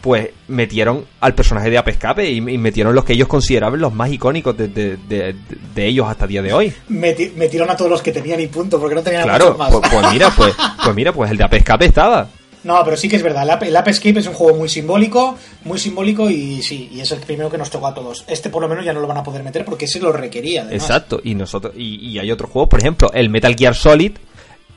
[0.00, 4.10] pues metieron al personaje de Ape Escape y, metieron los que ellos consideraban los más
[4.10, 4.96] icónicos de, de,
[5.74, 6.72] de, ellos hasta el día de hoy.
[6.88, 9.70] metieron a todos los que tenían y punto, porque no tenían claro, más.
[9.70, 12.28] Pues, pues, mira, pues, pues mira, pues el de Ape Escape estaba.
[12.62, 13.42] No, pero sí que es verdad.
[13.62, 17.20] El Ape, Escape es un juego muy simbólico, muy simbólico y sí, y es el
[17.20, 18.24] primero que nos tocó a todos.
[18.28, 20.68] Este por lo menos ya no lo van a poder meter porque ese lo requería.
[20.70, 24.12] Exacto, y nosotros y, hay otros juegos, por ejemplo, el Metal Gear Solid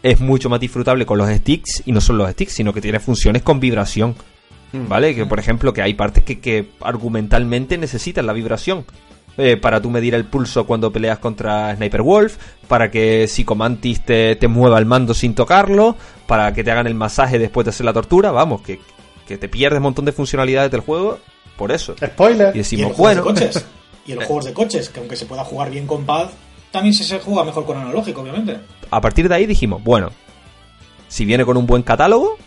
[0.01, 2.99] es mucho más disfrutable con los sticks y no son los sticks, sino que tiene
[2.99, 4.15] funciones con vibración.
[4.73, 4.87] Mm.
[4.87, 5.15] ¿Vale?
[5.15, 8.85] Que por ejemplo, que hay partes que, que argumentalmente necesitan la vibración.
[9.35, 12.37] Eh, para tú medir el pulso cuando peleas contra Sniper Wolf,
[12.67, 15.95] para que Psicomantis te, te mueva el mando sin tocarlo,
[16.27, 18.79] para que te hagan el masaje después de hacer la tortura, vamos, que,
[19.25, 21.17] te pierdes un montón de funcionalidades del juego
[21.57, 21.95] por eso.
[21.97, 22.53] Spoiler.
[22.53, 23.23] Y decimos, bueno.
[23.23, 23.65] coches.
[24.05, 26.29] Y en los juegos de coches, que aunque se pueda jugar bien con pad,
[26.69, 28.59] también se, se juega mejor con analógico, obviamente.
[28.91, 30.11] A partir de ahí dijimos, bueno,
[31.07, 32.37] si viene con un buen catálogo,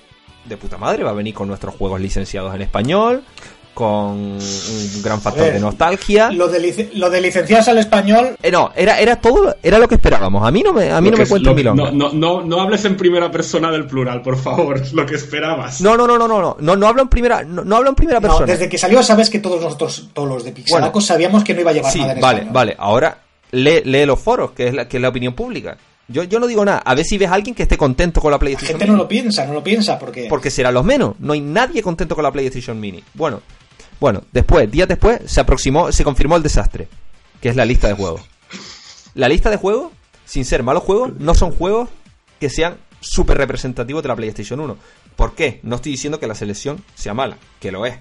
[0.48, 3.22] de puta madre, va a venir con nuestros juegos licenciados en español,
[3.76, 6.30] con un gran factor de nostalgia.
[6.30, 8.34] Lo de, lo de licenciarse al español.
[8.42, 10.46] Eh, no, era, era todo, era lo que esperábamos.
[10.46, 13.30] A mí no me, a mí no me cuento No, no, no, hables en primera
[13.30, 15.82] persona del plural, por favor, lo que esperabas.
[15.82, 18.46] No, no, no, no, no, no, no hablo en primera, no, hablo en primera persona.
[18.46, 21.70] desde que salió sabes que todos nosotros, todos los de Pixelacos sabíamos que no iba
[21.70, 23.18] a llevar nada en Vale, vale, ahora
[23.50, 25.76] lee, lee los foros, que es la, que es la opinión pública.
[26.08, 26.78] Yo, yo no digo nada.
[26.78, 28.96] A ver si ves a alguien que esté contento con la PlayStation La gente no
[28.96, 30.26] lo piensa, no lo piensa porque...
[30.28, 31.16] Porque será los menos.
[31.18, 33.02] No hay nadie contento con la PlayStation Mini.
[33.14, 33.42] Bueno,
[34.00, 36.88] bueno, después, días después, se aproximó, se confirmó el desastre,
[37.40, 38.22] que es la lista de juegos.
[39.14, 39.92] La lista de juegos,
[40.24, 41.88] sin ser malos juegos, no son juegos
[42.38, 44.76] que sean súper representativos de la PlayStation 1.
[45.16, 45.60] ¿Por qué?
[45.62, 47.96] No estoy diciendo que la selección sea mala, que lo es.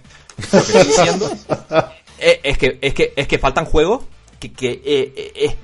[0.51, 1.31] Lo que estoy diciendo
[2.19, 4.03] es, que, es, que, es que faltan juegos
[4.39, 5.55] que, que, eh, eh,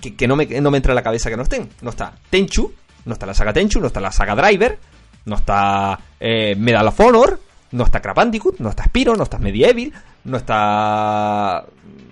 [0.00, 1.68] que, no, me, no me entra en la cabeza que no estén.
[1.82, 2.72] No está Tenchu,
[3.04, 4.78] no está la saga Tenchu, no está la saga Driver,
[5.26, 7.40] no está eh, Medal of Honor,
[7.72, 9.92] no está Crash Bandicoot, no está Spiro, no está Medieval,
[10.24, 11.64] no está.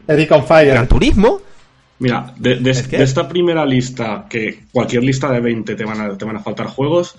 [0.07, 0.73] Eric on Fire.
[0.73, 1.41] Gran Turismo.
[2.01, 6.37] Mira, de, esta primera lista, que cualquier lista de 20 te van a, te van
[6.37, 7.17] a faltar juegos,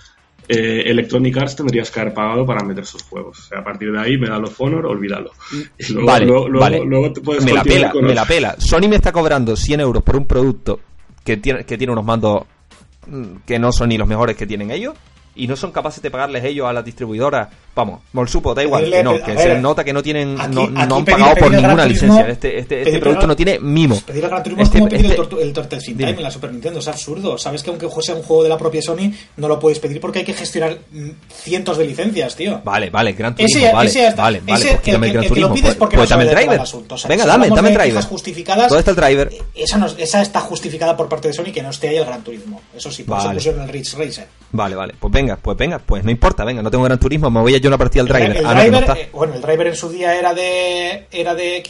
[0.50, 3.38] eh, Electronic Arts tendrías que haber pagado para meter sus juegos.
[3.38, 5.32] O sea, a partir de ahí, Medal of Honor, olvídalo.
[5.78, 8.56] Y luego, vale, luego, luego te puedes me la pela, me la pela.
[8.58, 10.80] Sony me está cobrando 100 euros por un producto
[11.24, 12.46] que tiene, que tiene unos mandos
[13.08, 14.96] mm, que no son ni los mejores que tienen ellos
[15.36, 19.04] y no son capaces de pagarles ellos a las distribuidoras, vamos, Molsupo, da igual, que
[19.04, 22.28] no, que se nota que no tienen, no, no, han pagado por ninguna licencia.
[22.28, 24.00] Este, este, este producto no tiene mimo.
[24.02, 26.52] Pedir el Gran Turismo es como pedir el, el Turtles in Time en la Super
[26.52, 27.38] Nintendo, es absurdo.
[27.38, 30.20] Sabes que aunque sea un juego de la propia Sony, no lo puedes pedir porque
[30.20, 32.62] hay que gestionar mm, cientos de licencias, tío.
[32.64, 35.50] Vale, vale, Gran Turismo, ese, vale, ese vale, vale, pues quítame el Gran Turismo.
[35.50, 36.62] Pues, pues dame el driver.
[37.08, 38.04] Venga, dame, dame el driver.
[38.04, 39.34] Justificadas, ¿Dónde está el driver?
[39.56, 42.24] Esa, no, esa está justificada por parte de Sony que no esté ahí el Gran
[42.24, 42.62] Turismo.
[42.76, 44.28] Eso sí, por eso pusieron el Ridge Racer.
[44.52, 47.42] Vale, vale, pues venga, pues venga, pues no importa, venga, no tengo gran turismo, me
[47.42, 48.38] voy a yo una partida al driver.
[48.38, 51.62] El, ah, driver eh, bueno, el driver en su día era de era de,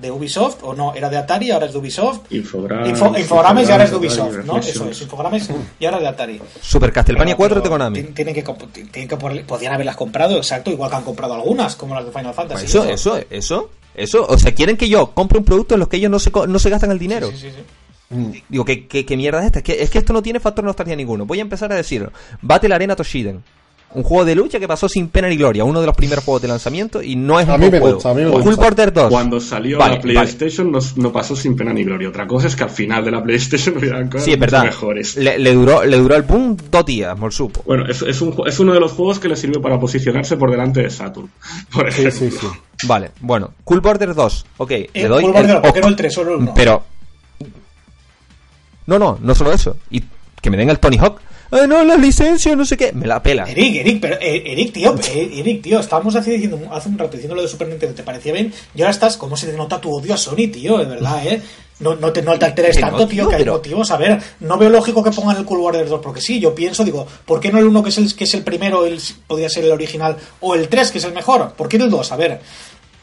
[0.00, 2.20] de, Ubisoft, o no, era de Atari, ahora es de Ubisoft.
[2.30, 2.88] Infogrames.
[3.18, 4.58] Infogrames y ahora es de Ubisoft, ¿no?
[4.58, 6.40] Eso es, Infogrames y ahora de Atari.
[6.60, 8.02] Super Castlevania 4 de Konami.
[8.02, 8.42] Tienen que,
[8.90, 12.34] tienen que podían haberlas comprado, exacto, igual que han comprado algunas, como las de Final
[12.34, 12.62] Fantasy.
[12.62, 15.88] Pues eso, eso, eso, eso, o sea, quieren que yo compre un producto en los
[15.88, 17.30] que ellos no se, no se gastan el dinero.
[17.30, 17.50] sí, sí.
[17.50, 17.62] sí.
[18.10, 18.30] Mm.
[18.48, 19.58] Digo, ¿qué, qué, mierda es esta?
[19.58, 21.26] Es que, es que esto no tiene factor nostalgia ninguno.
[21.26, 22.12] Voy a empezar a decirlo.
[22.42, 23.42] Battle Arena Toshiden.
[23.90, 25.64] Un juego de lucha que pasó sin pena ni gloria.
[25.64, 28.10] Uno de los primeros juegos de lanzamiento y no es un a mí me Gusta,
[28.10, 28.90] a mí me gusta.
[28.90, 29.10] 2.
[29.10, 32.10] Cuando salió la PlayStation no, pasó sin pena ni gloria.
[32.10, 34.64] Otra cosa es que al final de la PlayStation hubieran cosas sí, es verdad.
[34.64, 35.16] mejores.
[35.16, 37.62] Le, le, duró, le duró el boom dos días, supo.
[37.64, 40.50] Bueno, es, es, un, es uno de los juegos que le sirvió para posicionarse por
[40.50, 41.30] delante de Saturn.
[41.72, 42.12] Por ejemplo.
[42.12, 42.46] Sí, sí, sí.
[42.86, 43.54] Vale, bueno.
[43.64, 44.46] Cool Border 2.
[44.58, 45.22] Ok, le eh, doy.
[45.22, 46.52] Cool Border, ¿por qué no el 3 solo uno?
[46.54, 46.84] Pero
[48.88, 49.76] no, no, no solo eso.
[49.90, 50.02] Y
[50.40, 51.20] que me den el Tony Hawk.
[51.50, 52.90] Ay, no, la licencia, no sé qué.
[52.92, 53.44] Me la pela.
[53.44, 57.12] Eric, Eric, pero, eh, Eric, tío, eh, Eric, tío, estábamos hace, diciendo, hace un rato
[57.12, 58.52] diciendo lo de Super Nintendo, ¿te parecía bien?
[58.74, 60.78] Y ahora estás, ¿cómo se te nota tu odio a Sony, tío?
[60.78, 61.42] De verdad, ¿eh?
[61.80, 63.90] No, no, te, no te alteres tanto, tío, que hay motivos.
[63.90, 66.82] A ver, no veo lógico que pongan el Cool Warriors 2, porque sí, yo pienso,
[66.82, 69.50] digo, ¿por qué no el 1 que es el, que es el primero, el, podría
[69.50, 71.52] ser el original, o el 3 que es el mejor?
[71.52, 72.12] ¿Por qué el 2?
[72.12, 72.40] A ver,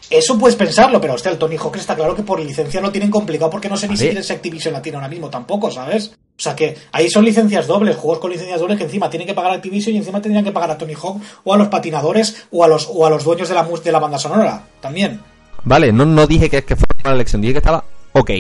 [0.10, 3.10] eso puedes pensarlo, pero hostia, el Tony Hawk está claro que por licencia lo tienen
[3.10, 6.12] complicado porque no sé ni siquiera si Activision la tiene ahora mismo tampoco, ¿sabes?
[6.38, 9.34] O sea que ahí son licencias dobles, juegos con licencias dobles que encima tienen que
[9.34, 12.48] pagar a Activision y encima tendrían que pagar a Tony Hawk o a los patinadores
[12.52, 15.22] o a los, o a los dueños de la, de la banda sonora también.
[15.64, 17.84] Vale, no, no dije que, que fuera una elección, dije que estaba
[18.14, 18.32] ok.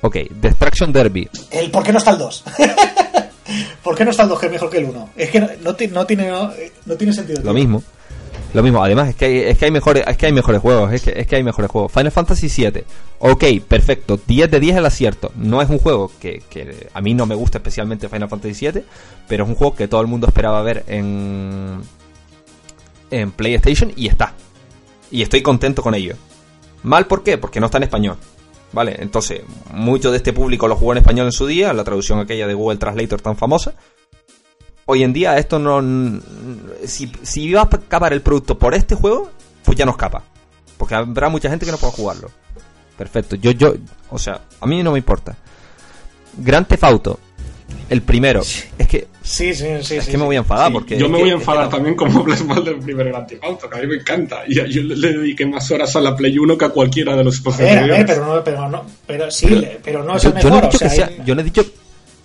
[0.00, 1.28] Ok, Destruction Derby.
[1.50, 2.44] El, ¿Por qué no está el 2?
[3.82, 5.10] ¿Por qué no está el 2 que es mejor que el 1?
[5.16, 7.42] Es que no, no, no tiene, no, tiene sentido.
[7.42, 7.82] Lo mismo.
[8.54, 10.92] Lo mismo, además es que hay, es que hay mejores, es que hay mejores juegos,
[10.92, 11.92] es que, es que hay mejores juegos.
[11.92, 12.84] Final Fantasy VII,
[13.18, 15.32] ok, perfecto, 10 de 10 el acierto.
[15.36, 18.82] No es un juego que, que a mí no me gusta especialmente Final Fantasy VII,
[19.28, 21.82] pero es un juego que todo el mundo esperaba ver en,
[23.10, 24.32] en PlayStation y está.
[25.10, 26.14] Y estoy contento con ello.
[26.82, 27.36] ¿Mal por qué?
[27.36, 28.16] Porque no está en español.
[28.72, 28.96] ¿Vale?
[28.98, 29.42] Entonces,
[29.72, 32.52] mucho de este público lo jugó en español en su día, la traducción aquella de
[32.54, 33.74] Google Translator tan famosa.
[34.90, 35.82] Hoy en día esto no...
[36.86, 39.30] Si, si iba a acabar el producto por este juego,
[39.62, 40.24] pues ya no escapa.
[40.78, 42.30] Porque habrá mucha gente que no pueda jugarlo.
[42.96, 43.36] Perfecto.
[43.36, 43.74] Yo, yo,
[44.08, 45.36] o sea, a mí no me importa.
[46.38, 47.20] Gran Theft Auto,
[47.90, 48.40] el primero.
[48.40, 49.08] Es que.
[49.22, 49.96] Sí, sí, sí.
[49.96, 50.96] Es que me voy a enfadar porque.
[50.96, 53.78] Yo me voy a enfadar también como hables mal del primer Grand Theft Auto, que
[53.78, 54.42] a mí me encanta.
[54.48, 57.40] Y yo le dediqué más horas a la Play 1 que a cualquiera de los
[57.40, 58.04] posteriores.
[58.06, 60.50] pero no, pero no, pero sí, pero, no es el mejor.
[60.50, 61.64] Yo no, he dicho que sea, yo no he dicho,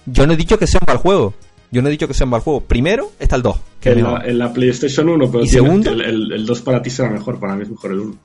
[0.06, 1.34] yo no he dicho que sea un mal juego.
[1.74, 2.62] Yo no he dicho que sea un mal juego.
[2.62, 3.58] Primero está el 2.
[3.82, 6.92] Que en, la, en, la, PlayStation 1, pero segundo, el, el, el 2 para ti
[6.92, 7.40] será mejor.
[7.40, 8.16] Para mí es mejor el 1.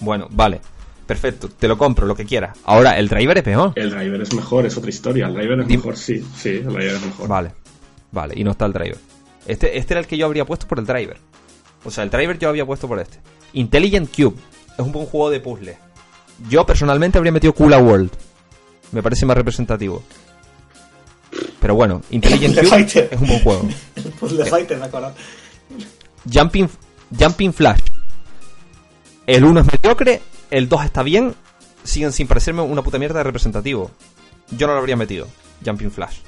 [0.00, 0.62] Bueno, vale.
[1.06, 2.58] Perfecto, te lo compro, lo que quieras.
[2.64, 3.72] Ahora, el driver es peor.
[3.76, 5.26] El driver es mejor, es otra historia.
[5.26, 7.28] El driver es mejor, sí, sí, el driver es mejor.
[7.28, 7.52] Vale,
[8.12, 8.98] vale, y no está el driver.
[9.46, 11.18] Este, este era el que yo habría puesto por el driver.
[11.84, 13.18] O sea, el driver yo había puesto por este.
[13.52, 14.36] Intelligent Cube
[14.72, 15.76] es un buen juego de puzzle.
[16.48, 18.10] Yo personalmente habría metido Kula World.
[18.92, 20.02] Me parece más representativo.
[21.66, 23.68] Pero bueno, Intelligent Cube es un buen juego.
[24.20, 25.12] puzzle Fighter, me acuerdo.
[26.32, 26.68] Jumping,
[27.18, 27.80] Jumping Flash.
[29.26, 30.20] El 1 es mediocre,
[30.52, 31.34] el 2 está bien,
[31.82, 33.90] siguen sin parecerme una puta mierda de representativo.
[34.56, 35.26] Yo no lo habría metido,
[35.64, 36.18] Jumping Flash.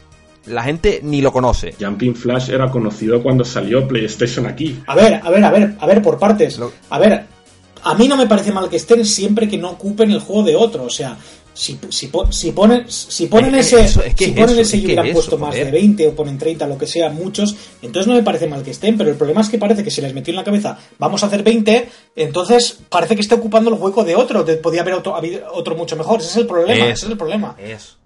[0.47, 1.73] La gente ni lo conoce.
[1.79, 4.83] Jumping Flash era conocido cuando salió PlayStation aquí.
[4.89, 6.59] A ver, a ver, a ver, a ver, por partes.
[6.91, 7.27] A ver,
[7.85, 10.57] a mí no me parece mal que estén siempre que no ocupen el juego de
[10.57, 10.85] otro.
[10.85, 11.17] O sea,
[11.59, 15.69] si, si, si, ponen, si ponen ese, si ponen ese y hubieran puesto más de
[15.69, 18.97] 20 o ponen 30, lo que sea, muchos, entonces no me parece mal que estén,
[18.97, 21.27] pero el problema es que parece que se les metió en la cabeza, vamos a
[21.27, 25.17] hacer 20, entonces parece que está ocupando el hueco de otro, podía haber otro,
[25.53, 27.57] otro mucho mejor, ese es el problema, ese es el problema.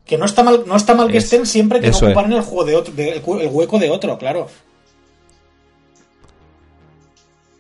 [0.07, 2.65] Que no está mal, no está mal que estén siempre que no ocupan el, juego
[2.65, 4.49] de otro, el hueco de otro, claro.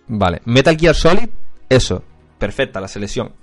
[0.09, 1.28] Vale, Metal Gear Solid,
[1.69, 2.02] eso,
[2.39, 3.41] perfecta la selección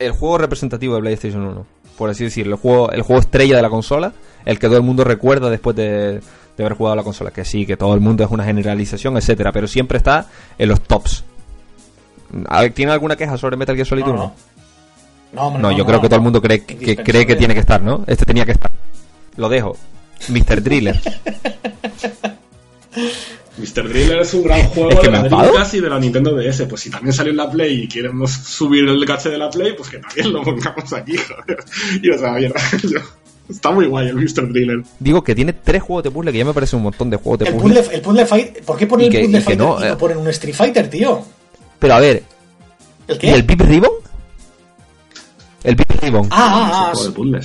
[0.00, 1.66] el juego representativo de PlayStation 1,
[1.96, 4.12] por así decirlo, el juego, el juego estrella de la consola,
[4.44, 6.20] el que todo el mundo recuerda después de,
[6.58, 9.68] haber jugado la consola, que sí, que todo el mundo es una generalización, etcétera, pero
[9.68, 10.26] siempre está
[10.58, 11.24] en los tops.
[12.74, 14.34] ¿Tiene alguna queja sobre Metal Gear Solid 1?
[15.32, 17.82] No, no, yo creo que todo el mundo cree que, cree que tiene que estar,
[17.82, 18.04] ¿no?
[18.06, 18.70] Este tenía que estar.
[19.36, 19.76] Lo dejo.
[20.28, 20.62] Mr.
[20.62, 21.00] Driller.
[23.60, 23.88] Mr.
[23.88, 26.62] Driller es un gran juego de la Dreamcast y de la Nintendo DS.
[26.68, 29.74] Pues si también salió en la Play y queremos subir el caché de la Play,
[29.76, 31.64] pues que también lo pongamos aquí, joder.
[32.02, 32.36] Y o sea,
[33.48, 34.52] Está muy guay el Mr.
[34.52, 34.82] Driller.
[35.00, 37.40] Digo que tiene tres juegos de puzzle que ya me parece un montón de juegos
[37.40, 37.82] de el puzzle.
[37.92, 39.96] el puzzle fight, ¿Por qué ponen el puzzle fighter no, y no eh.
[39.96, 41.24] ponen un Street Fighter, tío?
[41.78, 42.22] Pero a ver.
[43.08, 43.26] ¿El qué?
[43.26, 43.90] ¿Y el Pip Ribbon?
[45.64, 46.28] El Pip Ribbon.
[46.30, 47.40] Ah, ah, ah.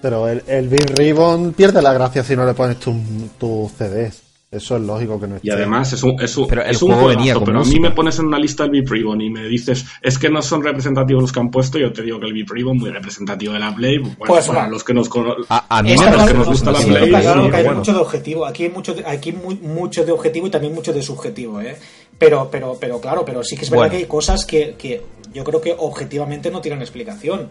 [0.00, 2.96] Pero el, el Big Ribbon pierde la gracia si no le pones tus
[3.38, 4.29] tu CDs.
[4.52, 5.46] Eso es lógico que no esté.
[5.46, 8.18] Y además es un, es un, pero es un juego pero a mí me pones
[8.18, 11.32] en una lista el VIP Ribbon y me dices, es que no son representativos los
[11.32, 14.00] que han puesto, yo te digo que el VIP Ribbon muy representativo de la Play,
[14.00, 15.08] pues, para los que nos
[15.48, 17.10] a, mí los que nos gusta la Play.
[17.10, 20.48] Claro, que hay mucho de objetivo, aquí hay mucho de, aquí muy, mucho de objetivo
[20.48, 21.76] y también mucho de subjetivo, ¿eh?
[22.18, 25.00] Pero, pero, pero claro, pero sí que es verdad que hay cosas que, que
[25.32, 27.48] yo creo que objetivamente no tienen explicación.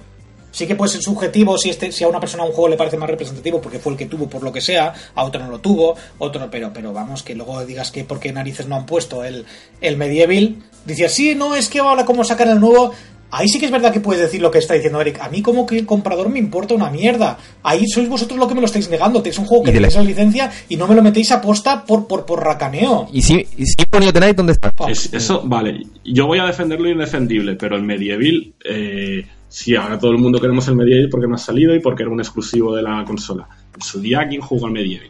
[0.51, 2.97] Sí que puede ser subjetivo si, este, si a una persona un juego le parece
[2.97, 5.59] más representativo porque fue el que tuvo por lo que sea, a otro no lo
[5.59, 9.45] tuvo, otro, pero, pero vamos, que luego digas que porque narices no han puesto el,
[9.81, 12.93] el Medieval, dices, sí, no, es que ahora como sacan el nuevo,
[13.31, 15.19] Ahí sí que es verdad que puedes decir lo que está diciendo Eric.
[15.21, 17.37] A mí como que comprador me importa una mierda.
[17.61, 19.21] Ahí sois vosotros lo que me lo estáis negando.
[19.21, 22.07] Tenéis un juego que tenéis la licencia y no me lo metéis a posta por,
[22.07, 23.07] por, por racaneo.
[23.13, 23.75] ¿Y si, y si
[24.11, 24.71] tenéis dónde está?
[24.87, 25.85] eso, vale.
[26.03, 28.53] Yo voy a defender lo indefendible, pero el Medieval...
[28.65, 32.03] Eh Sí, ahora todo el mundo queremos el Medieval porque no ha salido y porque
[32.03, 33.47] era un exclusivo de la consola.
[33.73, 35.09] En su día, ¿quién jugó al Medieval?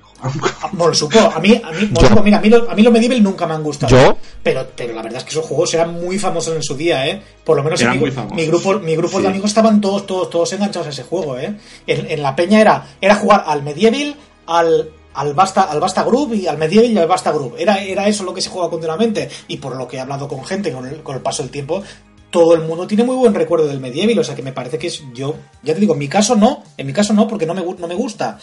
[0.77, 1.91] Por supuesto, a mí, a mí,
[2.23, 3.95] mira, a mí, lo, a mí los Medieval nunca me han gustado.
[3.95, 4.17] ¿Yo?
[4.41, 7.21] Pero, pero la verdad es que esos juegos eran muy famosos en su día, ¿eh?
[7.43, 10.87] Por lo menos en mi, grupo, mi grupo de amigos estaban todos, todos, todos enganchados
[10.87, 11.57] a ese juego, ¿eh?
[11.85, 14.15] En, la peña era, era jugar al Medieval,
[14.47, 17.55] al, al Basta, al Basta Group y al Medieval y al Basta Group.
[17.57, 19.29] Era, era eso lo que se juega continuamente.
[19.49, 21.83] Y por lo que he hablado con gente con el, con el paso del tiempo,
[22.29, 24.87] todo el mundo tiene muy buen recuerdo del medieval, o sea que me parece que
[24.87, 27.53] es yo, ya te digo, en mi caso no, en mi caso no, porque no
[27.53, 28.39] me, no me gusta.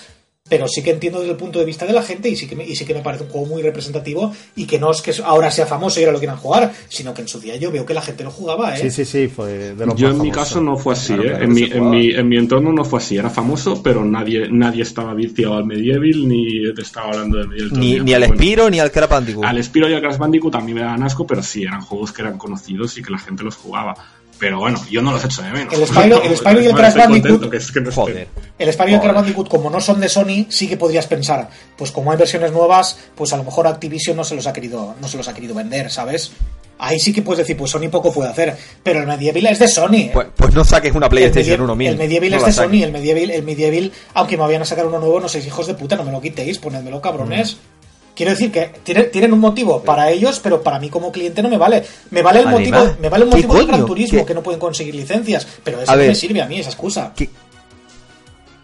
[0.48, 2.56] Pero sí que entiendo desde el punto de vista de la gente y sí que
[2.56, 5.12] me, y sí que me parece un juego muy representativo y que no es que
[5.24, 7.84] ahora sea famoso y ahora lo quieran jugar, sino que en su día yo veo
[7.84, 8.82] que la gente lo jugaba, ¿eh?
[8.82, 11.38] Sí, sí, sí, fue de Yo en mi caso no fue así, ¿eh?
[11.40, 14.82] en, mi, en, mi, en, mi, entorno no fue así, era famoso, pero nadie nadie
[14.82, 17.80] estaba viciado al Medieval ni te estaba hablando de Medieval.
[17.80, 19.44] Ni, ni al Spiro ni al Crash Bandicoot.
[19.44, 22.22] Al Spiro y al Crash Bandicoot también me daban asco, pero sí, eran juegos que
[22.22, 23.94] eran conocidos y que la gente los jugaba.
[24.38, 25.72] Pero bueno, yo no los echo de menos.
[25.72, 27.50] El Spyro, el Spyro y el Crash Bandicoot.
[27.50, 28.28] Que es que no joder.
[28.58, 31.48] El Spyro y el Crash Bandicoot, como no son de Sony, sí que podrías pensar,
[31.76, 34.94] pues como hay versiones nuevas, pues a lo mejor Activision no se los ha querido,
[35.00, 36.32] no se los ha querido vender, ¿sabes?
[36.78, 38.54] Ahí sí que puedes decir, pues Sony poco puede hacer.
[38.82, 39.94] Pero el Medieval es de Sony.
[39.94, 40.10] ¿eh?
[40.12, 42.82] Pues, pues, no saques una PlayStation 1 El Medieval es de Sony.
[42.82, 45.74] El Medieval, el Medieval, aunque me vayan a sacar uno nuevo, no sé, hijos de
[45.74, 47.54] puta, no me lo quitéis, ponedmelo cabrones.
[47.54, 47.75] Mm.
[48.16, 51.58] Quiero decir que tienen, un motivo para ellos, pero para mí como cliente no me
[51.58, 51.84] vale.
[52.10, 54.94] Me vale el motivo, me vale el motivo del Gran Turismo, que no pueden conseguir
[54.94, 57.12] licencias, pero eso no me sirve a mí, esa excusa.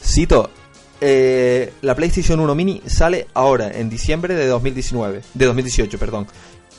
[0.03, 0.51] Cito,
[1.03, 6.27] eh, la PlayStation 1 Mini sale ahora, en diciembre de 2019, de 2018, perdón.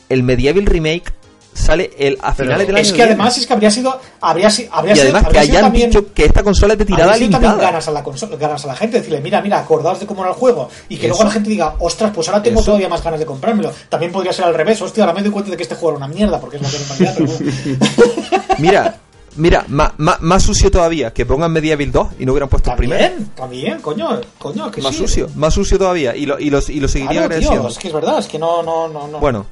[0.09, 1.13] El Medieval Remake
[1.53, 2.81] sale el, a finales del año.
[2.81, 3.99] Es que además es que habría sido.
[4.21, 7.47] Habría, habría y además que hayan dicho que esta consola es de tirada limitada.
[7.47, 10.21] también ganas a, la consola, ganas a la gente, decirle, mira, mira, acordaos de cómo
[10.21, 10.69] era el juego.
[10.89, 13.71] Y que luego la gente diga, ostras, pues ahora tengo todavía más ganas de comprármelo.
[13.89, 16.05] También podría ser al revés, hostia, ahora me doy cuenta de que este juego era
[16.05, 18.27] una mierda, porque es lo que en pero
[18.59, 18.99] Mira.
[19.35, 23.15] Mira, más, sucio todavía, que pongan Medieval 2 y no hubieran puesto el primero.
[23.35, 26.87] También, coño, coño, que Más sucio, más sucio todavía, y lo, y lo, y lo
[26.87, 27.67] seguiría agradeciendo.
[27.67, 29.19] es que es verdad, es que no, no, no, no.
[29.19, 29.47] Bueno,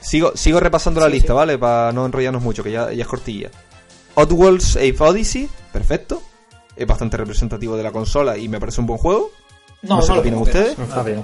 [0.00, 1.58] Sigo, sigo repasando la lista, ¿vale?
[1.58, 3.50] Para no enrollarnos mucho, que ya, ya es cortilla.
[4.14, 6.22] Oddworld's Ape Odyssey, perfecto.
[6.74, 9.30] Es bastante representativo de la consola y me parece un buen juego.
[9.82, 10.78] No, no sé qué opinan ustedes.
[10.78, 11.22] No, está bien.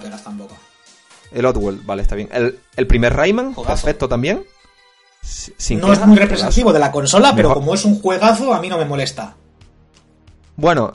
[1.33, 2.29] El Oddworld, vale, está bien.
[2.33, 4.45] El, el primer Rayman, perfecto también.
[5.71, 8.79] no es muy representativo de la consola, pero como es un juegazo, a mí no
[8.79, 9.37] me molesta.
[10.57, 10.93] Bueno,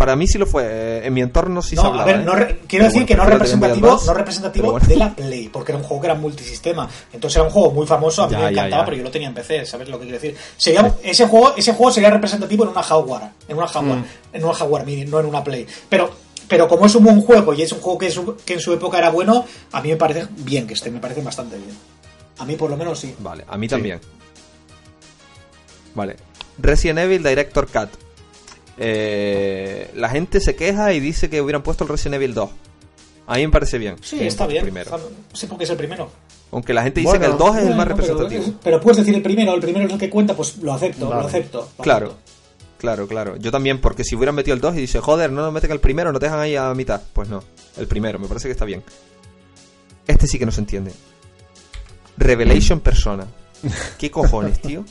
[0.00, 0.64] para mí sí lo fue.
[0.66, 2.60] Eh, en mi entorno sí no, se hablaba, a ver, no ¿eh?
[2.66, 6.06] quiero decir que no representativo, no representativo de la Play, porque era un juego que
[6.06, 6.88] era multisistema.
[7.12, 9.34] Entonces era un juego muy famoso, a mí me encantaba, pero yo lo tenía en
[9.34, 10.34] PC, ¿sabes lo que quiero decir?
[10.56, 14.04] Sería, ese, juego, ese juego sería representativo en una Jaguar, en una Jaguar, mm.
[14.32, 15.66] en una Jaguar Mini, no en una Play.
[15.90, 16.10] Pero
[16.48, 18.12] pero como es un buen juego y es un juego que,
[18.46, 21.20] que en su época era bueno, a mí me parece bien que esté, me parece
[21.20, 21.76] bastante bien.
[22.38, 23.14] A mí por lo menos sí.
[23.18, 24.00] Vale, a mí también.
[25.94, 26.16] Vale.
[26.58, 28.09] Resident Evil Director Cut.
[28.82, 32.50] Eh, la gente se queja y dice que hubieran puesto el Resident Evil 2.
[33.26, 33.96] A mí me parece bien.
[34.00, 34.62] Sí, está bien.
[34.62, 34.90] Primero.
[34.90, 36.10] No sé por qué es el primero.
[36.50, 38.42] Aunque la gente dice que el 2 es el más representativo.
[38.64, 41.20] Pero, puedes decir el primero, el primero es el que cuenta, pues lo acepto, lo
[41.20, 41.68] acepto.
[41.80, 42.14] claro.
[42.78, 43.36] Claro, claro.
[43.36, 45.80] Yo también, porque si hubieran metido el 2 y dice, joder, no nos meten el
[45.80, 47.02] primero, no te dejan ahí a mitad.
[47.12, 47.44] Pues no,
[47.76, 48.82] el primero, me parece que está bien.
[50.06, 50.90] Este sí que no se entiende.
[52.16, 53.26] Revelation Persona.
[53.98, 54.86] ¿Qué cojones, tío?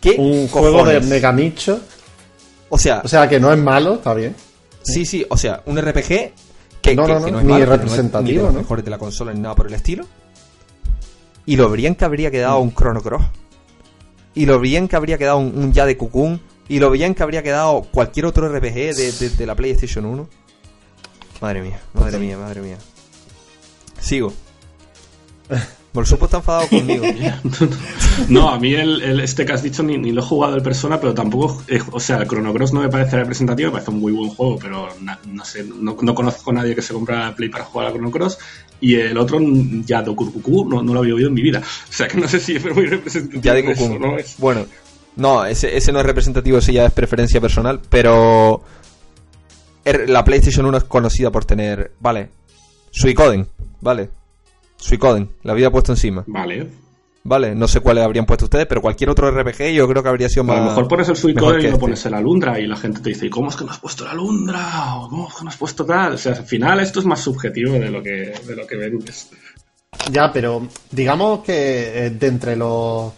[0.00, 1.80] ¿Qué Un juego de mega nicho
[2.74, 4.34] o sea, o sea que no es malo, está bien.
[4.82, 6.32] Sí, sí, o sea, un RPG
[6.82, 10.04] que no, es ni representativo, ni de de la consola ni nada por el estilo.
[11.46, 13.22] Y lo bien que habría quedado un Chrono Cross.
[14.34, 16.40] Y lo bien que habría quedado un, Ya de Cocoon.
[16.66, 20.28] Y lo bien que habría quedado cualquier otro RPG de, de la PlayStation 1.
[21.40, 22.78] Madre mía, madre mía, madre mía.
[24.00, 24.32] Sigo.
[25.94, 27.04] Por supuesto está enfadado conmigo.
[28.28, 31.14] no, a mí el, este que has dicho ni, lo he jugado el Persona, pero
[31.14, 31.62] tampoco.
[31.68, 34.30] Eh, o sea, el Chrono Cross no me parece representativo, me parece un muy buen
[34.30, 37.92] juego, pero no sé, no, conozco a nadie que se compra Play para jugar a
[37.92, 38.38] Chrono Cross.
[38.80, 39.38] Y el otro,
[39.86, 41.60] ya de no, no lo había oído en mi vida.
[41.60, 43.40] O sea, que no sé si es muy representativo.
[43.40, 43.62] Ya de
[44.00, 44.16] ¿no?
[44.38, 44.66] Bueno,
[45.14, 48.64] no, ese, ese no es representativo, ese ya es preferencia personal, pero.
[49.84, 51.92] Er, la PlayStation 1 es conocida por tener.
[52.00, 52.30] Vale.
[52.90, 53.46] Suicoden,
[53.80, 54.23] vale
[54.84, 56.24] Suicoden, la había puesto encima.
[56.26, 56.68] Vale.
[57.22, 60.28] Vale, no sé cuáles habrían puesto ustedes, pero cualquier otro RPG yo creo que habría
[60.28, 60.58] sido más.
[60.58, 61.80] A lo mejor pones el Suicoden y no este.
[61.80, 64.04] pones el Alundra y la gente te dice, ¿y cómo es que no has puesto
[64.04, 64.96] el Alundra?
[64.96, 66.12] ¿O cómo es que no has puesto tal?
[66.12, 69.30] O sea, al final esto es más subjetivo de lo que, de lo que vendes.
[70.12, 73.10] Ya, pero digamos que eh, de entre los.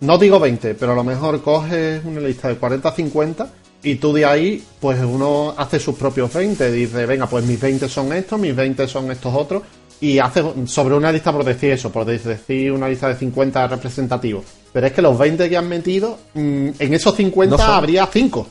[0.00, 3.52] No digo 20, pero a lo mejor coges una lista de 40 50
[3.82, 6.72] y tú de ahí, pues uno hace sus propios 20.
[6.72, 9.62] Dice, venga, pues mis 20 son estos, mis 20 son estos otros
[10.02, 14.44] y hace sobre una lista por decir eso, por decir una lista de 50 representativos.
[14.72, 18.48] Pero es que los 20 que han metido, mm, en esos 50 habría 5.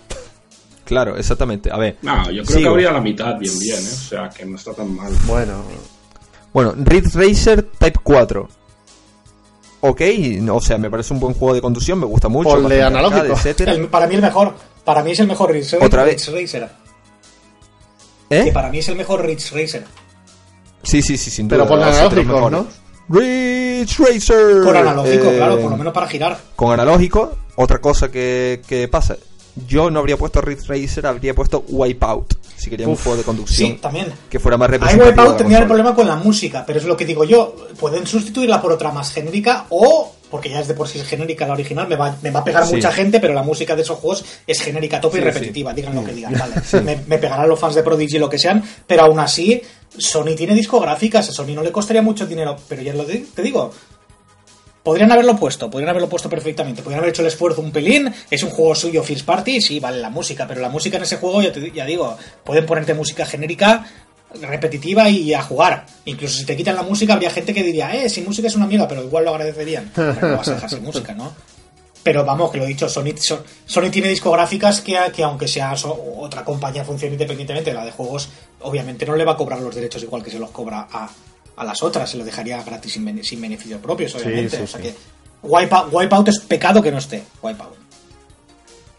[0.86, 1.70] Claro, exactamente.
[1.70, 1.98] A ver.
[2.04, 3.92] No, yo creo que habría la mitad bien, bien, ¿eh?
[3.94, 5.12] O sea, que no está tan mal.
[5.26, 5.62] Bueno.
[6.54, 8.48] Bueno, Ridge Racer Type 4.
[9.82, 10.02] Ok,
[10.50, 12.50] o sea, me parece un buen juego de conducción, me gusta mucho.
[12.50, 13.36] Ponle analógico.
[13.90, 14.56] para mí el mejor.
[14.86, 16.32] Para mí es el mejor Ridge, ¿Otra vez?
[16.32, 16.70] Racer.
[18.30, 18.46] ¿Eh?
[18.46, 19.84] Que para mí es el mejor Ridge Racer.
[20.84, 21.58] Sí, sí, sí, sin duda.
[21.64, 22.68] Pero con analógico, ¿no?
[23.10, 24.64] Ridge Racer.
[24.64, 26.38] Con analógico, claro, por lo menos para girar.
[26.56, 29.18] Con analógico, otra cosa que, que pasa.
[29.68, 32.36] yo no habría puesto Ridge Racer, habría puesto Wipeout.
[32.56, 34.14] Si quería un juego de conducción sí, también.
[34.30, 35.10] que fuera más Ahí representativo.
[35.10, 37.56] Wipeout tendría el problema con la música, pero es lo que digo yo.
[37.80, 41.46] Pueden sustituirla por otra más genérica o, porque ya es de por sí es genérica
[41.46, 42.76] la original, me va, me va a pegar Sí.
[42.76, 45.74] mucha gente, pero la música de esos juegos es genérica a tope y Sí, repetitiva,
[45.74, 46.56] digan lo que digan, vale.
[46.84, 49.62] Me, me pegarán los fans de Prodigy lo que sean, pero aún así,
[49.98, 53.42] Sony tiene discográficas, a Sony no le costaría mucho dinero, pero ya lo di- te
[53.42, 53.72] digo.
[54.84, 58.42] Podrían haberlo puesto, podrían haberlo puesto perfectamente, podrían haber hecho el esfuerzo un pelín, es
[58.42, 61.40] un juego suyo First Party, sí, vale la música, pero la música en ese juego,
[61.40, 63.86] ya, te, ya digo, pueden ponerte música genérica,
[64.40, 65.86] repetitiva y a jugar.
[66.06, 68.68] Incluso si te quitan la música, habría gente que diría, eh, sin música es una
[68.68, 69.92] mierda, pero igual lo agradecerían.
[69.96, 71.34] Pero no vas a dejar sin música, ¿no?
[72.04, 75.76] Pero vamos, que lo he dicho, Sony, So- Sony tiene discográficas que, que aunque sea
[76.18, 78.30] otra compañía funcione independientemente de la de juegos,
[78.62, 81.08] obviamente no le va a cobrar los derechos igual que se los cobra a,
[81.58, 84.58] a las otras, se lo dejaría gratis sin, sin beneficios propios, obviamente.
[84.58, 84.88] sí, o sea sí.
[84.88, 84.96] que
[85.44, 87.24] Wipeout, Wipeout es pecado que no esté.
[87.44, 87.76] Wipeout.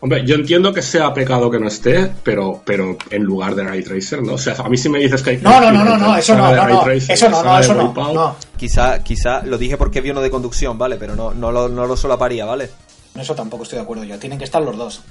[0.05, 3.85] Hombre, yo entiendo que sea pecado que no esté, pero, pero en lugar de Ray
[3.85, 4.35] Tracer, ¿no?
[4.35, 6.16] O sea, a mí si me dices que hay que No, no, no, no, no,
[6.19, 8.37] eso no, no, Ray no, Tracer eso no, no, eso no.
[8.57, 10.97] Quizá, quizá lo dije porque vi uno de conducción, ¿vale?
[10.97, 12.69] Pero no, no, lo, no lo solaparía, ¿vale?
[13.15, 14.19] Eso tampoco estoy de acuerdo yo.
[14.19, 15.03] Tienen que estar los dos.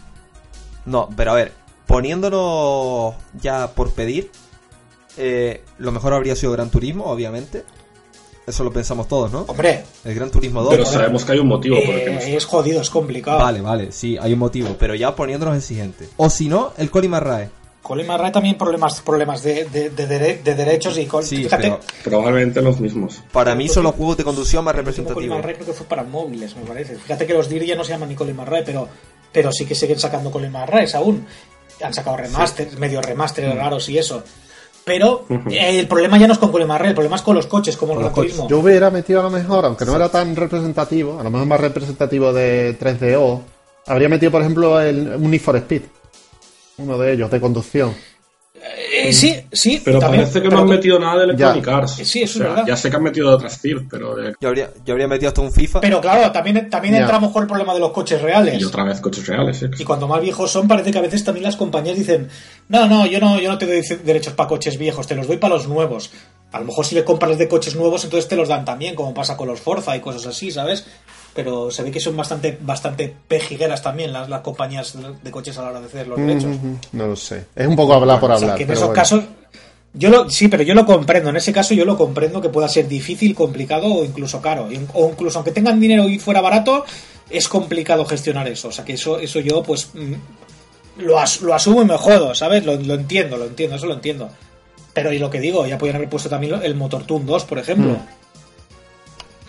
[0.85, 1.53] No, pero a ver,
[1.87, 4.29] poniéndonos ya por pedir,
[5.15, 7.63] eh, lo mejor habría sido Gran Turismo, obviamente.
[8.47, 9.41] Eso lo pensamos todos, ¿no?
[9.47, 10.71] Hombre, El Gran Turismo 2.
[10.71, 12.29] Pero sabemos que hay un motivo por el que eh, está.
[12.29, 13.37] es jodido, es complicado.
[13.39, 16.09] Vale, vale, sí, hay un motivo, pero ya poniéndonos exigentes.
[16.17, 17.49] O si no, el Colin McRae.
[17.83, 20.05] Colin McRae también problemas, problemas de, de, de
[20.43, 23.21] de derechos y Col- Sí, fíjate, pero Probablemente los mismos.
[23.31, 25.37] para mí son los juegos de conducción más el último Colin representativos.
[25.37, 26.95] McRae creo que fue para móviles, me parece.
[26.95, 28.87] Fíjate que los DIR ya no se llaman ni Colin McRae, pero,
[29.31, 31.25] pero sí que siguen sacando Colin McRae aún.
[31.83, 33.57] Han sacado remaster, medio remaster Mm.
[33.57, 34.23] raros y eso.
[34.83, 37.47] Pero eh, el problema ya no es con Colin McRae, el problema es con los
[37.47, 38.13] coches, como el Con.
[38.13, 38.47] Turismo.
[38.49, 41.59] Yo hubiera metido a lo mejor, aunque no era tan representativo, a lo mejor más
[41.59, 43.41] representativo de 3DO,
[43.85, 45.83] habría metido, por ejemplo, el un Need for Speed.
[46.77, 47.93] Uno de ellos, de conducción.
[48.93, 49.81] Eh, sí, sí.
[49.83, 51.77] Pero también, parece que pero no han con- metido nada de Electronic Ya.
[51.77, 51.91] Arts.
[52.03, 52.67] Sí, eso O sea, es verdad.
[52.67, 54.35] Ya sé que han metido de otras CIR, pero de...
[54.39, 55.81] Yo habría, yo habría metido hasta un FIFA.
[55.81, 57.01] Pero claro, también, también Ya.
[57.01, 58.61] entramos con el problema de los coches reales.
[58.61, 59.71] Y otra vez coches reales, ¿eh?
[59.79, 62.29] Y cuando más viejos son, parece que a veces también las compañías dicen,
[62.69, 65.37] no, no, yo no, yo no te doy derechos para coches viejos, te los doy
[65.37, 66.11] para los nuevos.
[66.51, 69.13] A lo mejor si le compras de coches nuevos, entonces te los dan también, como
[69.13, 70.85] pasa con los Forza y cosas así, ¿sabes?
[71.33, 75.61] Pero se ve que son bastante, bastante pejigueras también las, las compañías de coches a
[75.63, 76.57] la hora de hacer los derechos.
[76.61, 77.45] Mm, No lo sé.
[77.55, 78.57] Es un poco hablar por O sea, hablar.
[78.57, 79.01] que en pero esos bueno.
[79.01, 79.23] casos,
[79.93, 81.29] yo lo, sí, pero yo lo comprendo.
[81.29, 84.67] En ese caso yo lo comprendo que pueda ser difícil, complicado o incluso caro.
[84.93, 86.83] O incluso aunque tengan dinero y fuera barato,
[87.29, 88.67] es complicado gestionar eso.
[88.67, 90.13] O sea que eso, eso yo pues mm,
[91.03, 92.65] lo, as- lo asumo y me jodo, ¿sabes?
[92.65, 94.29] Lo, lo entiendo, lo entiendo, eso lo entiendo.
[94.93, 97.57] Pero y lo que digo, ya podrían haber puesto también el Motor Toon 2, por
[97.57, 97.95] ejemplo.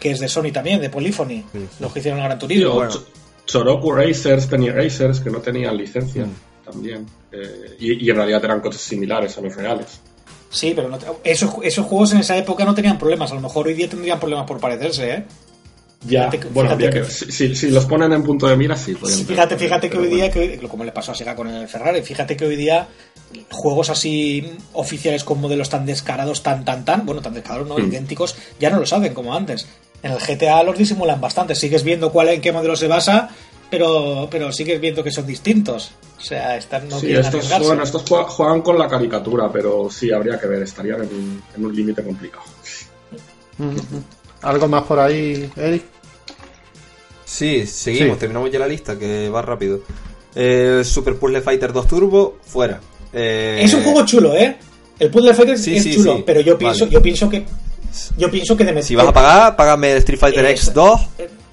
[0.03, 1.45] Que es de Sony también, de Polyphony.
[1.79, 2.75] Los que hicieron el Gran Turismo.
[2.75, 2.93] Bueno.
[3.47, 6.65] Choroku Racers, Penny Racers, que no tenían licencia Mm.
[6.65, 7.07] también.
[7.31, 10.01] Eh, y, y en realidad eran coches similares a los reales.
[10.51, 13.31] Sí, pero no te- esos, esos juegos en esa época no tenían problemas.
[13.31, 15.25] A lo mejor hoy día tendrían problemas por parecerse, ¿eh?
[16.05, 18.57] Ya, Fíjate bueno, fíjate habría que- que- si, si- si los ponen en punto de
[18.57, 18.97] mira, sí.
[18.97, 20.61] fíjate, fíjate que hoy día, bueno.
[20.61, 22.89] que, como le pasó a Sega con el Ferrari, fíjate que hoy día
[23.51, 27.87] juegos así oficiales con modelos tan descarados, tan, tan, tan, bueno, tan descarados, no, Mm.
[27.89, 29.69] idénticos, ya no lo saben como antes.
[30.03, 33.31] En el GTA los disimulan bastante, sigues viendo cuál en qué modelo se basa,
[33.71, 35.93] pero, pero sigues viendo que son distintos.
[36.19, 40.11] O sea, están, no Sí, estos, bueno, estos juegan, juegan con la caricatura, pero sí,
[40.13, 42.45] habría que ver, estarían en un, en un límite complicado.
[44.43, 45.85] ¿Algo más por ahí, Eric?
[47.25, 48.21] Sí, seguimos, Sí.
[48.21, 49.81] terminamos ya la lista, que va rápido.
[50.35, 52.81] Eh, Super Puzzle Fighter 2 Turbo, fuera.
[53.13, 54.57] Eh, Es un juego chulo, ¿eh?
[54.99, 56.23] El Puzzle Fighter Sí, es sí, chulo, sí.
[56.27, 56.93] pero yo pienso, Vale.
[56.95, 57.45] yo pienso que
[58.17, 61.01] yo pienso que de Si vas a pagar, págame Street Fighter Es- X2.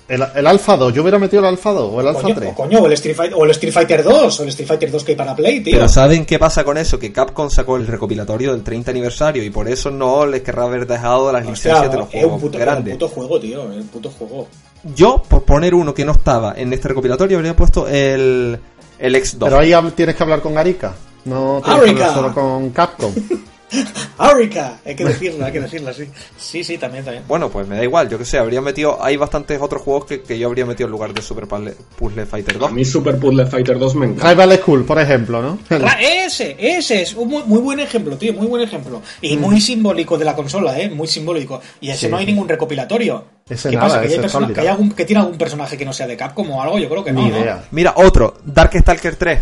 [0.07, 2.52] El, el Alpha 2, yo hubiera metido el Alpha 2 o el Alpha Coño, 3.
[2.52, 4.90] o coño, o el Street Fighter, o el Street Fighter 2, o el Street Fighter
[4.90, 5.76] 2 que hay para Play, tío.
[5.76, 6.98] Pero ¿saben qué pasa con eso?
[6.98, 10.88] Que Capcom sacó el recopilatorio del 30 aniversario y por eso no les querrá haber
[10.88, 12.94] dejado las Hostia, licencias de los es un juegos puto, grandes.
[12.94, 14.48] un puto juego, tío, es un puto juego.
[14.95, 18.57] Yo, por poner uno que no estaba en este recopilatorio, habría puesto el,
[18.98, 19.38] el X2.
[19.41, 20.91] Pero ahí tienes que hablar con Arica.
[21.26, 23.14] No tienes que hablar solo con Capcom.
[24.18, 24.80] ¡Arica!
[24.86, 26.06] Hay que decirlo, hay que decirlo, sí.
[26.38, 27.24] Sí, sí, también, también.
[27.28, 28.98] Bueno, pues me da igual, yo que sé, habría metido.
[29.04, 32.26] Hay bastantes otros juegos que, que yo habría metido en lugar de Super Puzzle, Puzzle
[32.26, 32.70] Fighter 2.
[32.70, 34.30] A mí Super Puzzle Fighter 2 me encanta.
[34.32, 35.60] Rival School, por ejemplo, ¿no?
[35.70, 39.02] Ra- Ese, ese es un muy, muy buen ejemplo, tío, muy buen ejemplo.
[39.22, 39.41] Y Mm.
[39.41, 40.90] muy simbólico de la consola, ¿eh?
[40.90, 41.62] Muy simbólico.
[41.82, 43.24] Y ese Sí, no hay ningún recopilatorio.
[43.50, 44.02] Ese ¿Qué nada, pasa?
[44.02, 46.08] ¿Que, hay ese persona- está que hay algún, que tiene algún personaje que no sea
[46.08, 46.78] de Capcom o algo?
[46.80, 47.40] Yo creo que no, Ni ¿no?
[47.40, 47.64] idea.
[47.72, 49.40] Mira, otro, Darkstalker 3.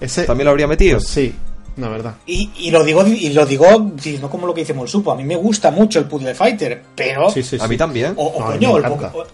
[0.00, 0.98] Ese, También lo habría metido.
[0.98, 1.34] pues sí.
[1.76, 2.14] La verdad.
[2.26, 3.66] Y, y lo digo, y lo digo,
[4.20, 7.30] no como lo que dice Molsupo, a mí me gusta mucho el Puzzle Fighter, pero...
[7.30, 8.14] Sí, sí, A mí también.
[8.16, 8.74] O, coño,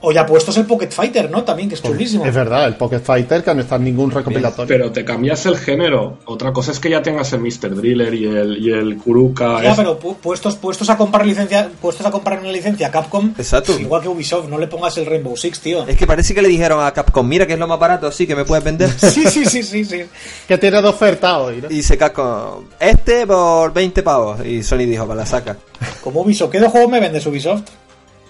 [0.01, 1.45] o, ya puestos el Pocket Fighter, ¿no?
[1.45, 2.25] También, que es pues, chulísimo.
[2.25, 4.67] Es verdad, el Pocket Fighter que no está en ningún recopilatorio.
[4.67, 6.19] Pero te cambias el género.
[6.25, 7.75] Otra cosa es que ya tengas el Mr.
[7.77, 9.63] Driller y el, y el Kuruka.
[9.63, 13.79] Ya, pero puestos, puestos a comprar licencia, puestos a comprar una licencia a Capcom, Exacto.
[13.79, 15.87] igual que Ubisoft, no le pongas el Rainbow Six, tío.
[15.87, 18.27] Es que parece que le dijeron a Capcom, mira que es lo más barato, así
[18.27, 18.91] que me puedes vender.
[18.99, 20.03] sí, sí, sí, sí, sí.
[20.49, 21.97] Que tiene dos ofertas hoy, Y se
[22.81, 24.47] este por 20 pavos.
[24.47, 25.57] Y Sony dijo, para la saca.
[26.03, 27.71] Como Ubisoft, ¿qué dos juegos me vende Ubisoft?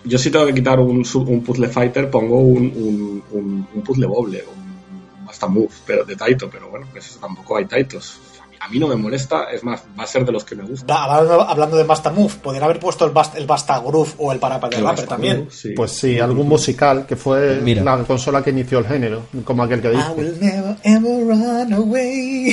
[0.04, 5.28] Yo si tengo que quitar un, un puzzle fighter, pongo un, un, puzzle boble, un
[5.28, 8.18] hasta move, pero de Taito, pero bueno, eso tampoco hay Taitos
[8.62, 11.02] a mí no me molesta, es más, va a ser de los que me gusta.
[11.02, 14.68] hablando, de Basta Move, podrían haber puesto el Basta, el Basta Groove o el Parapa
[14.68, 15.48] de Rapper también.
[15.74, 19.90] Pues sí, algún musical que fue la consola que inició el género, como aquel que
[19.90, 20.02] dice.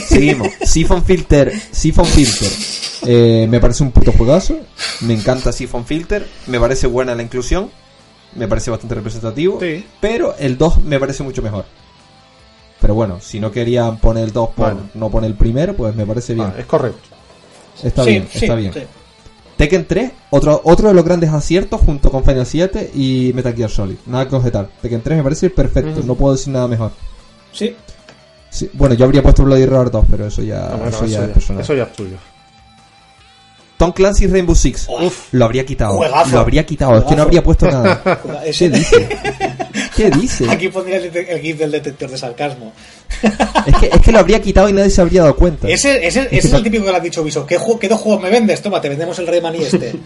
[0.07, 0.47] Seguimos.
[0.63, 2.49] Siphon Filter, Siphon Filter.
[3.05, 4.57] Eh, me parece un puto juegazo.
[5.01, 6.27] Me encanta Siphon Filter.
[6.47, 7.69] Me parece buena la inclusión.
[8.35, 9.59] Me parece bastante representativo.
[10.01, 11.65] Pero el 2 me parece mucho mejor.
[12.81, 16.05] Pero bueno, si no querían poner el 2 por no poner el primero, pues me
[16.05, 16.53] parece bien.
[16.55, 17.09] Ah, es correcto.
[17.83, 18.73] Está bien, está bien.
[19.57, 23.69] Tekken 3, otro, otro de los grandes aciertos junto con Final 7 y Metal Gear
[23.69, 23.97] Solid.
[24.05, 24.69] Nada que objetar.
[24.81, 26.91] Tekken 3 me parece perfecto, no puedo decir nada mejor.
[27.51, 27.75] Sí.
[28.73, 31.63] Bueno, yo habría puesto Bloody Roar 2, pero eso ya, ah, eso, ya, es personal.
[31.63, 32.17] Eso ya es tuyo.
[33.77, 34.87] Tom Clancy Rainbow Six.
[34.89, 35.99] Uf, lo habría quitado.
[36.31, 36.97] Lo habría quitado.
[36.97, 38.01] Es que no habría puesto nada.
[38.57, 39.09] ¿Qué dice?
[39.99, 40.45] ¿Qué dice?
[40.49, 42.71] Aquí pondría el, GIF del detector de sarcasmo.
[43.65, 45.67] Es que, es que lo habría quitado y nadie se habría dado cuenta.
[45.67, 47.45] Ese, ese, ese es el típico que le has dicho Viso.
[47.45, 48.61] ¿Qué, ¿Qué, dos juegos me vendes?
[48.61, 49.93] Toma, te vendemos el Rayman y este.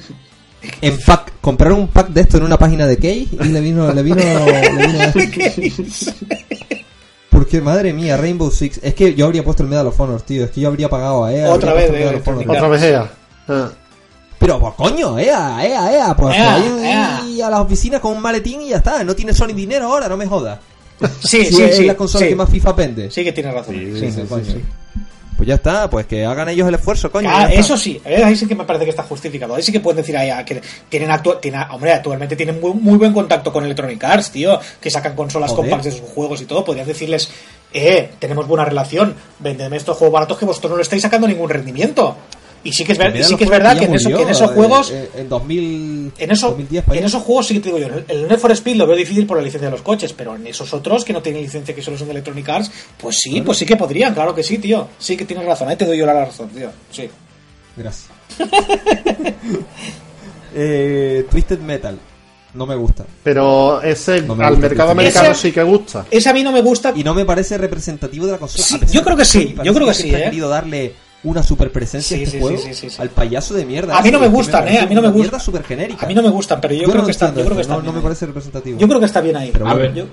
[0.81, 3.93] En pack, compraron un pack de esto en una página de Key y le vino,
[3.93, 5.13] le vino, le vino
[7.29, 8.79] Porque madre mía, Rainbow Six.
[8.81, 10.45] Es que yo habría puesto el Medal of Honor, tío.
[10.45, 11.51] Es que yo habría pagado a EA.
[11.51, 13.11] Otra vez, eh, Otra vez EA.
[13.49, 13.71] Ah.
[14.43, 18.69] Pero pues coño, ea, ea, ea, pues ahí a las oficinas con un maletín y
[18.69, 19.01] ya está.
[19.01, 20.59] No tiene Sony dinero ahora, no me jodas.
[21.21, 23.09] Sí, sí, es la consola que más FIFA vende.
[23.09, 23.73] Sí que tiene razón.
[23.73, 24.21] Sí, sí,
[25.37, 27.29] Pues ya está, pues que hagan ellos el esfuerzo, coño.
[27.31, 29.55] Ah, eso sí, ahí sí que me parece que está justificado.
[29.55, 32.97] Ahí sí que pueden decir ahí que tienen actu tiene, hombre, actualmente tienen muy, muy,
[32.97, 36.65] buen contacto con Electronic Arts, tío, que sacan consolas compacts de sus juegos y todo.
[36.65, 37.29] Podrías decirles,
[37.71, 41.49] eh, tenemos buena relación, vendedme estos juegos baratos que vosotros no le estáis sacando ningún
[41.49, 42.17] rendimiento.
[42.65, 44.89] Y sí que es, sí que es verdad que en, eso, en, esos juegos.
[44.91, 47.87] Eh, en 2000, en, eso, en esos juegos sí que te digo yo.
[48.07, 50.47] El Need for Speed lo veo difícil por la licencia de los coches, pero en
[50.47, 53.57] esos otros que no tienen licencia, que solo son de Electronic Arts, pues sí, pues
[53.57, 54.87] sí que podrían, claro que sí, tío.
[54.97, 56.69] Sí que tienes razón, ahí te doy yo la razón, tío.
[56.89, 57.09] Sí.
[57.75, 58.09] Gracias.
[60.55, 61.99] eh, Twisted Metal.
[62.53, 63.03] No me gusta.
[63.23, 66.05] Pero ese al mercado americano sí que gusta.
[66.11, 66.93] Ese a mí no me gusta.
[66.95, 68.85] Y no me parece representativo de la consola.
[68.85, 69.55] yo creo que sí.
[69.63, 70.13] Yo creo que sí.
[70.13, 70.93] He querido darle
[71.23, 72.59] una super presencia este juego
[72.97, 73.97] al payaso de mierda.
[73.97, 75.39] A mí no me gustan, eh, a mí no me gustan.
[75.39, 76.05] super genérica.
[76.05, 77.93] A mí no me gustan, pero yo, creo que está, yo creo que está no,
[77.93, 78.79] me parece representativo.
[78.79, 79.51] Yo creo que está bien ahí.
[79.63, 80.05] a ver, yo,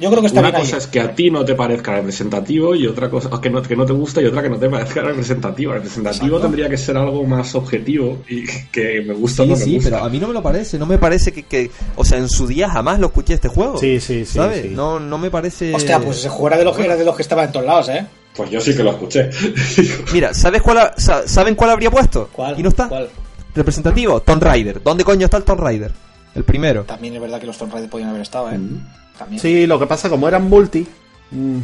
[0.00, 2.86] yo creo que está Una cosa es que a ti no te parezca representativo y
[2.86, 5.74] otra cosa que no, que no te gusta y otra que no te parezca representativo.
[5.74, 9.98] Representativo tendría que ser algo más objetivo y que me gusta sí, no sí, pero
[9.98, 10.78] a mí no me lo parece.
[10.78, 13.76] No me parece que, que, o sea, en su día jamás lo escuché este juego.
[13.76, 14.38] Sí, sí, sí.
[14.38, 14.70] ¿Sabes?
[14.70, 15.74] No, no me parece.
[15.74, 17.88] Hostia, pues ese juego era de los, era de los que estaba en todos lados,
[17.90, 18.06] ¿eh?
[18.36, 19.30] Pues yo sí que lo escuché.
[20.12, 22.28] Mira, ¿sabes cuál ¿saben cuál habría puesto?
[22.32, 22.58] ¿Cuál?
[22.58, 22.88] ¿Y no está?
[22.88, 23.08] ¿Cuál?
[23.54, 24.82] Representativo, Tomb Raider.
[24.82, 25.92] ¿Dónde coño está el Tomb Raider?
[26.34, 26.84] El primero.
[26.84, 28.58] También es verdad que los Tomb Raider podían haber estado, ¿eh?
[28.58, 28.86] Mm.
[29.18, 29.42] También.
[29.42, 30.86] Sí, lo que pasa, como eran multi.
[31.32, 31.58] Mm,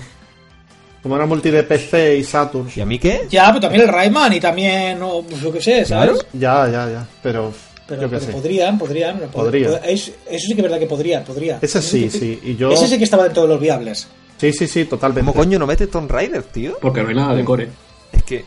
[1.02, 2.68] como eran multi de PC y Saturn.
[2.74, 3.26] ¿Y a mí qué?
[3.30, 6.26] Ya, pero también el Rayman y también, no, pues lo que sé, ¿sabes?
[6.32, 7.06] Ya, ya, ya.
[7.22, 7.52] Pero.
[7.86, 9.20] Pero, podrían, podrían.
[9.32, 9.76] Podría.
[9.76, 11.60] Eso sí que es verdad que podrían, podría.
[11.62, 12.40] Ese sí, sí.
[12.42, 12.72] Y yo...
[12.72, 14.08] Ese sí que estaba dentro de los viables.
[14.38, 15.30] Sí, sí, sí, totalmente.
[15.30, 16.78] ¿Cómo coño no mete Tomb Raider, tío?
[16.80, 17.68] Porque no hay nada de core.
[18.12, 18.44] Es que.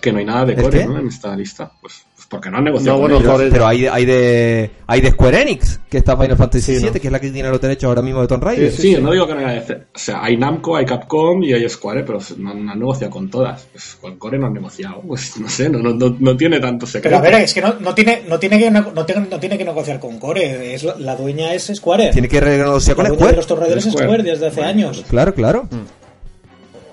[0.00, 0.98] Que no hay nada de core, ¿no?
[0.98, 1.72] En esta lista.
[1.80, 5.80] Pues porque no han negociado no, bueno, Pero hay, hay, de, hay de Square Enix,
[5.86, 8.26] que está Final Fantasy VII, que es la que tiene los derechos ahora mismo de
[8.26, 8.72] Tomb Raider.
[8.72, 9.62] Sí, no digo que no haya...
[9.94, 13.68] O sea, hay Namco, hay Capcom y hay Square, pero no, han negociado con todas.
[13.70, 15.02] Pues con Core no han negociado.
[15.06, 17.20] Pues no sé, no, no, no tiene tanto secreto.
[17.20, 19.58] Pero a ver, es que no, no, tiene, no, tiene, que, no, tiene, no tiene
[19.58, 20.72] que negociar con Core.
[20.72, 22.12] Es, la dueña es Square.
[22.12, 23.32] Tiene que negociar con Square.
[23.32, 25.04] De los Tomb Raiders es Square desde hace años.
[25.06, 25.68] Claro, claro.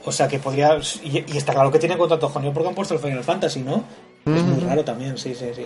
[0.03, 0.77] O sea que podría.
[1.01, 3.61] Y, y, está claro que tiene contrato con ellos porque han puesto el Final Fantasy,
[3.61, 3.85] ¿no?
[4.35, 5.64] Es muy raro también, sí, sí, sí.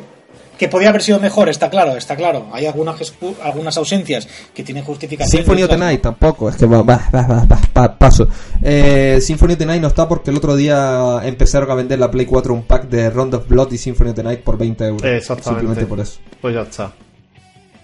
[0.58, 2.48] Que podría haber sido mejor, está claro, está claro.
[2.54, 5.44] Hay algunas, algunas ausencias que tienen justificación.
[5.44, 8.28] Symphony of the Night tampoco, es que va, va, va, paso.
[8.62, 12.12] Eh, Symphony of the Night no está porque el otro día empezaron a vender la
[12.12, 14.86] Play 4 un pack de Round of Blood y Symphony of the Night por 20
[14.86, 15.04] euros.
[15.04, 15.62] Exactamente.
[15.62, 16.20] Simplemente por eso.
[16.40, 16.94] Pues ya está.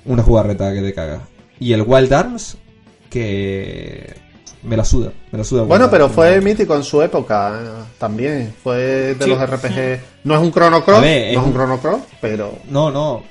[0.06, 1.22] Una jugarreta que te caga.
[1.60, 2.58] Y el Wild Arms,
[3.10, 4.29] que
[4.64, 5.64] me la suda, me la suda.
[5.64, 8.54] Bueno, pero fue mítico en su época eh, también.
[8.62, 10.24] Fue de los RPG.
[10.26, 12.54] No es un Chrono Cross, no es un Chrono Cross, pero.
[12.70, 13.24] No, no.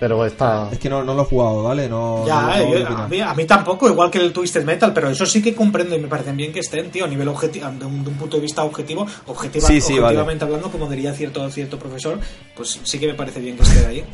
[0.00, 0.70] Pero está.
[0.72, 1.86] Es que no, no lo he jugado, ¿vale?
[1.86, 5.94] No, ya, a, mí, tampoco, igual que el Twisted Metal, pero eso sí que comprendo
[5.94, 8.64] y me parecen bien que estén, tío, a nivel objetivo, de, un, punto de vista
[8.64, 12.18] objetivo, objetiva, objetivamente hablando, como diría cierto, cierto profesor,
[12.56, 14.04] pues sí que me parece bien que esté ahí.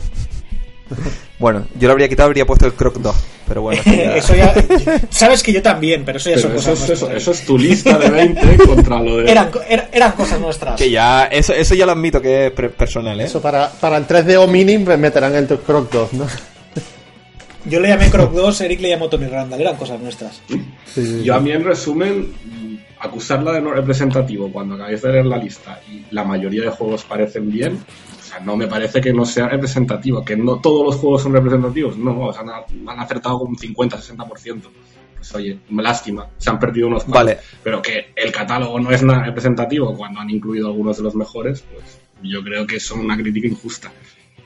[1.38, 3.14] Bueno, yo lo habría quitado, habría puesto el Croc 2,
[3.46, 3.82] pero bueno.
[3.86, 4.54] eso ya,
[5.10, 7.22] sabes que yo también, pero eso ya son cosas eso, nuestras.
[7.22, 9.30] Eso, es tu lista de 20 contra lo de...
[9.30, 9.50] Eran,
[9.92, 10.80] eran cosas nuestras.
[10.80, 13.24] Que ya, eso, eso ya lo admito que es personal, ¿eh?
[13.24, 16.26] Eso para, para el 3D o Mini meterán el Croc 2, ¿no?
[17.66, 20.40] Yo le llamé Croc 2, Eric le llamó Tony Randall, eran cosas nuestras.
[21.22, 22.32] yo a mí, en resumen,
[23.00, 27.04] acusarla de no representativo cuando acabáis de leer la lista y la mayoría de juegos
[27.04, 27.78] parecen bien,
[28.40, 32.26] no me parece que no sea representativo, que no todos los juegos son representativos, no,
[32.26, 34.62] o sea, han, acertado con un 50-60%.
[35.16, 37.38] Pues oye, lástima, se han perdido unos vale.
[37.62, 41.64] pero que el catálogo no es nada representativo cuando han incluido algunos de los mejores,
[41.72, 43.90] pues yo creo que es una crítica injusta.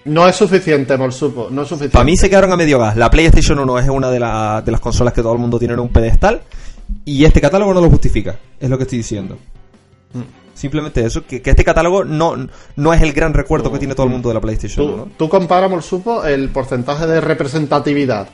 [0.05, 1.93] No es suficiente, Morsupo, no es suficiente.
[1.93, 2.97] Para mí se quedaron a medio gas.
[2.97, 5.81] La PlayStation 1 es una de, de las consolas que todo el mundo tiene en
[5.81, 6.41] un pedestal
[7.05, 9.39] y este catálogo no lo justifica, es lo que estoy diciendo.
[10.15, 10.50] Mm.
[10.61, 12.37] Simplemente eso, que, este catálogo no,
[12.77, 15.09] no es el gran recuerdo que tiene todo el mundo de la PlayStation tú, ¿no?
[15.17, 18.29] Tú comparamos, supo, el porcentaje de representatividad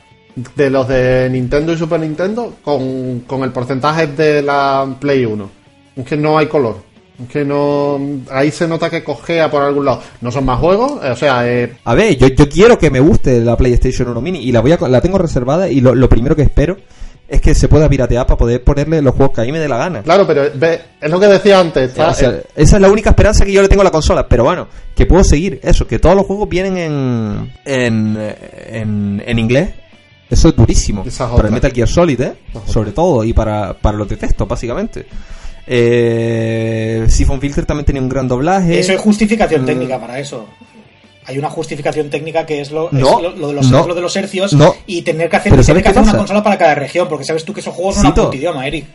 [0.57, 5.49] de los de Nintendo y Super Nintendo con, el porcentaje de la Play 1.
[5.95, 6.79] Es que no hay color.
[7.17, 7.97] Es que no.
[8.29, 10.01] Ahí se nota que cojea por algún lado.
[10.19, 11.49] No son más juegos, o sea.
[11.49, 11.77] Eh...
[11.85, 14.73] A ver, yo, yo quiero que me guste la PlayStation 1 Mini y la voy
[14.73, 16.75] a, la tengo reservada y lo, lo primero que espero
[17.27, 19.67] es que se pueda piratear para poder ponerle los juegos que a mí me dé
[19.67, 20.01] la gana.
[20.01, 21.91] Claro, pero es lo que decía antes.
[21.91, 24.27] esa es la única esperanza que yo le tengo a la consola.
[24.27, 29.71] Pero bueno, que puedo seguir eso, que todos los juegos vienen en, en, en, inglés.
[30.29, 31.03] Eso es durísimo.
[31.35, 32.33] Para el Metal Gear Solid, ¿eh?
[32.65, 35.05] Sobre todo, y para, para los de texto, básicamente.
[35.65, 38.79] Eh, Siphon Filter también tenía un gran doblaje.
[38.79, 39.65] Eso es justificación mm.
[39.65, 40.47] técnica para eso
[41.27, 45.35] hay una justificación técnica que es lo, de, los, de los hercios y tener que
[45.35, 48.65] hacer, una consola para cada región, porque sabes tú que esos juegos no son idioma,
[48.65, 48.85] Eric.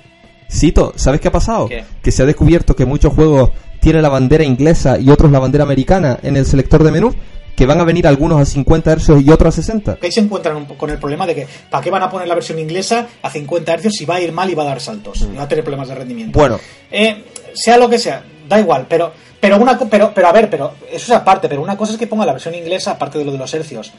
[0.51, 1.69] Cito, ¿sabes qué ha pasado?
[2.03, 5.65] Que se ha descubierto que muchos juegos tienen la bandera inglesa y otros la bandera
[5.65, 7.15] americana en el selector de menú
[7.55, 9.99] que van a venir algunos a 50 Hz y otros a 60.
[10.01, 12.59] Ahí se encuentran con el problema de que ¿para qué van a poner la versión
[12.59, 15.29] inglesa a 50 Hz si va a ir mal y va a dar saltos?
[15.31, 16.39] Y va a tener problemas de rendimiento.
[16.39, 16.59] Bueno.
[16.91, 19.13] Eh, sea lo que sea, da igual, pero
[19.43, 22.07] pero una pero, pero a ver, pero eso es aparte, pero una cosa es que
[22.07, 23.93] ponga la versión inglesa aparte de lo de los hercios.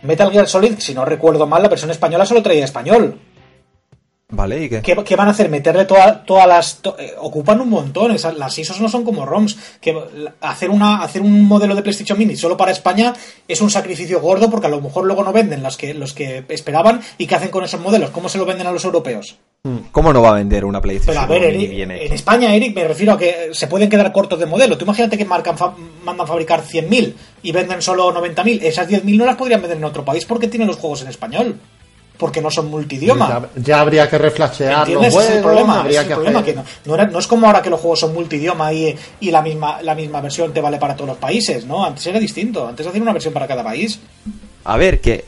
[0.00, 3.18] Metal Gear Solid, si no recuerdo mal, la versión española solo traía español.
[4.28, 4.82] Vale, ¿y qué?
[4.82, 5.48] ¿Qué, van a hacer?
[5.48, 6.80] Meterle todas las...
[6.98, 9.56] Eh, ocupan un montón, esas, las ISOs no son como ROMs.
[9.80, 9.96] Que
[10.40, 13.14] hacer, una, hacer un modelo de PlayStation Mini solo para España
[13.46, 16.44] es un sacrificio gordo porque a lo mejor luego no venden las que, los que
[16.48, 18.10] esperaban y qué hacen con esos modelos.
[18.10, 19.38] ¿Cómo se lo venden a los europeos?
[19.62, 19.90] Hmm.
[19.92, 21.24] ¿Cómo no va a vender una PlayStation?
[21.28, 24.46] Pero a ver, en España, Eric, me refiero a que se pueden quedar cortos de
[24.46, 24.76] modelo.
[24.76, 25.54] Tú imagínate que marcan
[26.04, 28.58] mandan fabricar 100.000 y venden solo 90.000.
[28.62, 31.60] Esas 10.000 no las podrían vender en otro país porque tienen los juegos en español
[32.16, 33.48] porque no son multidioma.
[33.56, 35.24] Ya, habría que reflashear los juegos.
[35.24, 38.14] Es el problema, es el problema que no, es como ahora que los juegos son
[38.14, 41.84] multidioma y, y, la misma la misma versión te vale para todos los países, ¿no?
[41.84, 44.00] Antes era distinto, antes hacían una versión para cada país.
[44.64, 45.24] A ver, que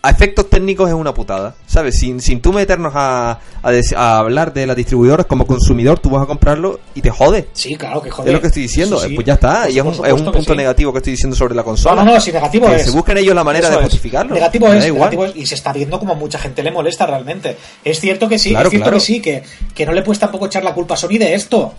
[0.00, 1.98] a efectos técnicos es una putada, ¿sabes?
[1.98, 6.26] Sin, sin tú meternos a, a, hablar de las distribuidoras como consumidor, tú vas a
[6.26, 7.48] comprarlo y te jode.
[7.52, 8.28] Sí, claro que jode.
[8.28, 10.92] Es lo que estoy diciendo, pues ya está, y es un, es un punto negativo
[10.92, 12.04] que estoy diciendo sobre la consola.
[12.04, 14.34] No, no, si negativo que se busquen ellos la manera de justificarlo.
[14.34, 17.56] Negativo es, negativo es, y se está viendo como mucha gente le molesta realmente.
[17.84, 19.42] Es cierto que sí, es cierto que sí, que,
[19.74, 21.74] que no le puedes tampoco echar la culpa a Sony de esto.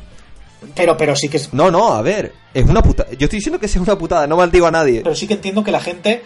[0.76, 1.54] Pero, pero sí que es...
[1.54, 3.10] No, no, a ver, es una putada.
[3.12, 5.02] Yo estoy diciendo que es una putada, no maldigo a nadie.
[5.02, 6.22] Pero sí que entiendo que la gente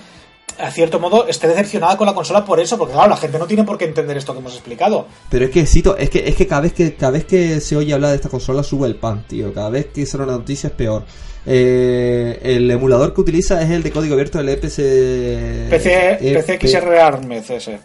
[0.59, 3.45] a cierto modo, esté decepcionada con la consola por eso, porque claro, la gente no
[3.45, 5.07] tiene por qué entender esto que hemos explicado.
[5.30, 7.75] Pero es que, Cito, es que, es que cada vez que cada vez que se
[7.75, 9.53] oye hablar de esta consola sube el pan, tío.
[9.53, 11.06] Cada vez que sale una noticia es peor.
[11.45, 15.69] Eh, el emulador que utiliza es el de código abierto del EPC...
[15.69, 17.80] PC, PC XR ese.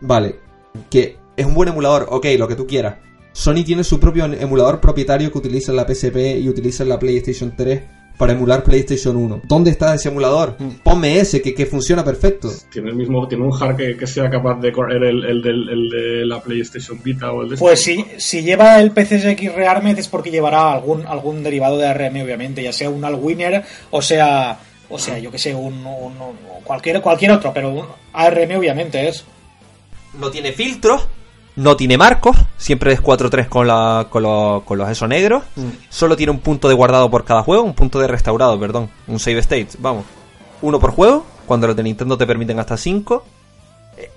[0.00, 0.36] Vale,
[0.90, 2.96] que es un buen emulador, ok, lo que tú quieras.
[3.32, 6.98] Sony tiene su propio emulador propietario que utiliza en la PSP y utiliza en la
[6.98, 7.82] PlayStation 3
[8.16, 9.42] para emular PlayStation 1.
[9.44, 10.56] ¿Dónde está ese emulador?
[10.58, 10.68] Mm.
[10.82, 12.50] Ponme ese que, que funciona perfecto.
[12.70, 16.40] Tiene el mismo, tiene un hardware que, sea capaz de correr el, el, de la
[16.40, 20.72] PlayStation Vita o el de Pues si, si lleva el PCSX Rearmed es porque llevará
[20.72, 25.30] algún, algún derivado de ARM, obviamente, ya sea un Alwinner o sea, o sea, yo
[25.30, 25.84] que sé, un,
[26.62, 29.24] cualquier, cualquier otro, pero un ARM obviamente es.
[30.18, 31.08] No tiene filtros
[31.56, 35.44] no tiene marcos, siempre es 4-3 con, la, con, con, los esos negros.
[35.56, 35.68] Mm.
[35.88, 38.90] Solo tiene un punto de guardado por cada juego, un punto de restaurado, perdón.
[39.06, 40.04] Un save state, vamos.
[40.62, 43.24] Uno por juego, cuando los de Nintendo te permiten hasta 5.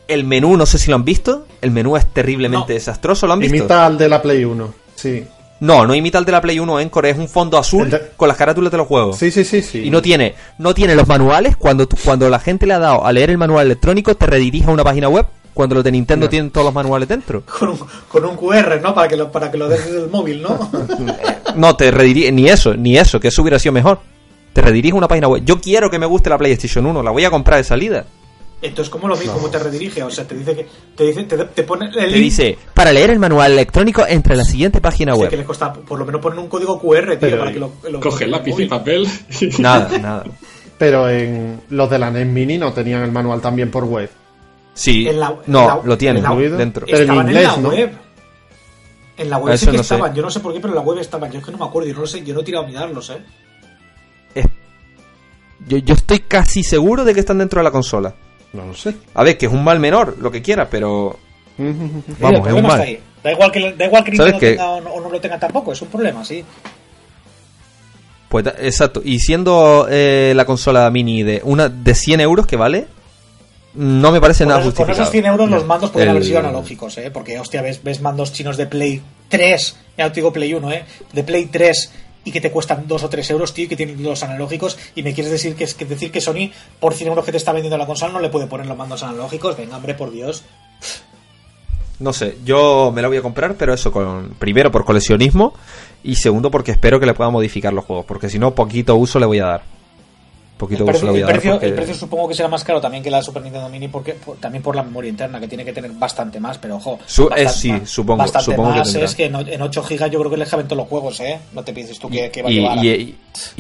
[0.07, 1.45] El menú, no sé si lo han visto.
[1.61, 3.27] El menú es terriblemente desastroso.
[3.27, 3.56] ¿Lo han visto?
[3.56, 5.25] Imita al de la Play 1, sí.
[5.59, 8.38] No, no imita el de la Play 1 Encore, es un fondo azul con las
[8.38, 9.17] carátulas de los juegos.
[9.17, 9.83] Sí, sí, sí, sí.
[9.85, 11.57] Y no tiene, no tiene los manuales.
[11.57, 14.74] Cuando, cuando la gente le ha dado a leer el manual electrónico, te redirige a
[14.74, 15.25] una página web.
[15.58, 17.42] Cuando los de Nintendo tienen todos los manuales dentro.
[17.60, 17.80] Con un,
[18.10, 18.94] con un QR, ¿no?
[18.94, 20.69] Para que lo, para que lo des desde el móvil, ¿no?
[21.56, 24.00] no, te redirige, ni eso, ni eso, que eso hubiera sido mejor.
[24.53, 25.42] Te redirige a una página web.
[25.44, 28.06] Yo quiero que me guste la PlayStation 1, la voy a comprar de salida.
[28.61, 29.34] Entonces, ¿cómo lo mismo?
[29.34, 30.03] ¿Cómo te redirige?
[30.03, 30.68] O sea, te dice que.
[30.95, 31.88] Te, dice, te, pone.
[31.88, 35.32] El te dice, para leer el manual electrónico, entre la siguiente página web.
[35.32, 37.72] que le cuesta, por lo menos poner un código QR, tío, para que lo.
[38.00, 39.08] coge lápiz y papel.
[39.58, 40.24] Nada, nada.
[40.77, 44.11] Pero en los de la NES Mini no tenían el manual también por web.
[44.78, 45.10] Sí,
[45.48, 46.24] no, lo tienen
[46.56, 46.86] dentro.
[46.86, 47.70] Pero en inglés, en la ¿no?
[47.70, 47.92] web.
[49.18, 50.14] En la web sí que estaban.
[50.14, 51.32] Yo no sé por qué, pero en la web estaban.
[51.32, 51.90] Yo es que no me acuerdo.
[51.90, 52.24] Yo no lo sé.
[52.24, 54.46] Yo no he tirado a mirarlos, ¿eh?
[55.66, 58.14] Yo, yo estoy casi seguro de que están dentro de la consola.
[58.54, 58.94] No lo sé.
[59.16, 61.18] A ver, que es un mal menor, lo que quiera, pero.
[61.58, 63.00] Vamos, es un mal.
[63.24, 65.88] Da igual que, da igual que Nintendo tenga o no, lo tenga tampoco, es un
[65.88, 66.46] problema, sí.
[68.30, 72.88] Pues exacto, y siendo eh, la consola mini de una de 100 euros que vale,
[73.74, 74.94] no me parece nada justificado.
[74.94, 77.12] Con esos 100 euros los mandos pueden haber sido analógicos, ¿eh?
[77.12, 80.72] Porque, hostia, ves, ves mandos chinos de Play 3, ya no te digo Play 1,
[80.72, 80.86] ¿eh?
[81.14, 81.92] De Play 3
[82.24, 85.04] y que te cuestan 2 o 3 euros, tío, y que tienen los analógicos, y
[85.04, 87.54] me quieres decir que, es, que decir que Sony, por 100 euros que te está
[87.54, 89.56] vendiendo la consola, no le puede poner los mandos analógicos.
[89.56, 90.44] Venga, hombre, por Dios.
[92.00, 95.54] No sé, yo me la voy a comprar, pero eso, con primero por coleccionismo
[96.04, 99.20] y segundo porque espero que le pueda modificar los juegos, porque si no, poquito uso
[99.20, 99.77] le voy a dar
[100.58, 103.69] poquito el precio, el, precio, supongo que será más caro también que la Super Nintendo
[103.69, 107.00] Mini porque también por la memoria interna que tiene que tener bastante más pero ojo
[107.36, 110.68] es, sí supongo, bastante más es que en 8 GB yo creo que le caben
[110.68, 113.16] todos los juegos eh no te pienses tú que, va a llevar y,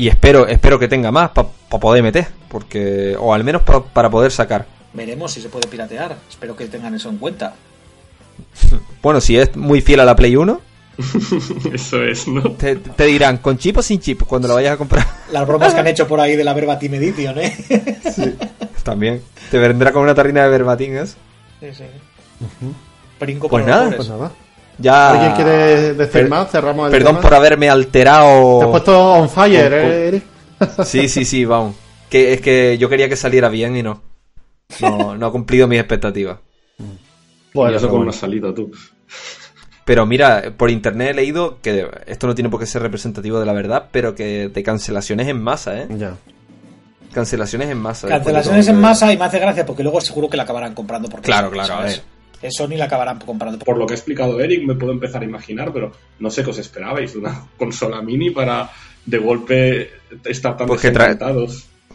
[0.07, 1.47] espero espero que tenga más para
[1.79, 4.65] poder meter porque o al menos para poder sacar.
[4.93, 7.53] Veremos si se puede piratear espero que tengan eso en cuenta.
[9.01, 10.66] Bueno si es muy fiel a la Play 1
[11.73, 12.41] Eso es, ¿no?
[12.53, 14.23] Te, dirán, ¿con chip o sin chip?
[14.23, 15.05] Cuando lo vayas a comprar.
[15.31, 17.55] Las bromas que han hecho por ahí de la Verbatim Edition, ¿eh?
[18.15, 18.35] Sí,
[18.83, 19.21] también.
[19.51, 21.05] Te vendrá con una tarrina de Verbatim, ¿eh?
[21.05, 21.83] Sí, sí.
[23.19, 24.31] pues nada, pues nada.
[24.79, 25.11] Ya...
[25.11, 26.51] ¿Alguien quiere decir más?
[26.51, 28.59] Cerramos el Perdón por haberme alterado.
[28.59, 30.21] Te has puesto on fire, ¿eh?
[30.83, 31.75] Sí, sí, sí, vamos.
[32.09, 34.01] Que es que yo quería que saliera bien y no.
[34.81, 36.39] No, no ha cumplido mis expectativas.
[37.53, 38.71] Bueno, y eso como no has salido tú.
[39.87, 43.45] Pero mira, por internet he leído que esto no tiene por qué ser representativo de
[43.45, 45.87] la verdad, pero que de cancelaciones en masa, ¿eh?
[45.97, 46.17] Ya.
[47.13, 48.09] Cancelaciones en masa.
[48.09, 51.07] Cancelaciones en masa y me hace gracia porque luego seguro que la acabarán comprando.
[51.07, 52.01] Porque claro, claro, a ver.
[52.41, 53.59] Eso ni la acabarán comprando.
[53.59, 56.49] Por lo que ha explicado Eric, me puedo empezar a imaginar, pero no sé qué
[56.49, 57.15] os esperabais.
[57.15, 58.69] Una consola mini para
[59.05, 59.89] de golpe
[60.25, 60.81] estar tan pues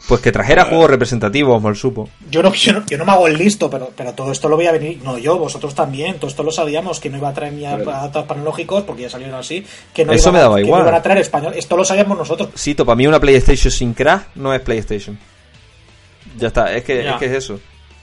[0.08, 2.08] pues que trajera juegos representativos, mal supo.
[2.30, 4.72] Yo no, yo no, me hago el listo, pero, pero todo esto lo voy a
[4.72, 5.00] venir.
[5.02, 6.16] No, yo, vosotros también.
[6.16, 9.36] Todo esto lo sabíamos, que no iba a traer ni datos panológicos, porque ya salieron
[9.36, 9.64] así.
[9.94, 10.84] Que no Eso me daba igual.
[10.84, 11.54] Que no a traer español.
[11.56, 12.50] Esto lo sabíamos nosotros.
[12.54, 15.18] Sí, para mí una PlayStation sin crash no es PlayStation.
[16.36, 17.60] Ya está, es que, es, que es eso.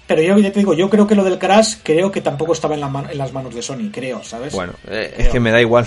[0.08, 2.76] Pero yo ya te digo, yo creo que lo del crash creo que tampoco estaba
[2.76, 4.54] en, en las manos de Sony, creo, ¿sabes?
[4.54, 5.86] Bueno, eh, es que me da igual.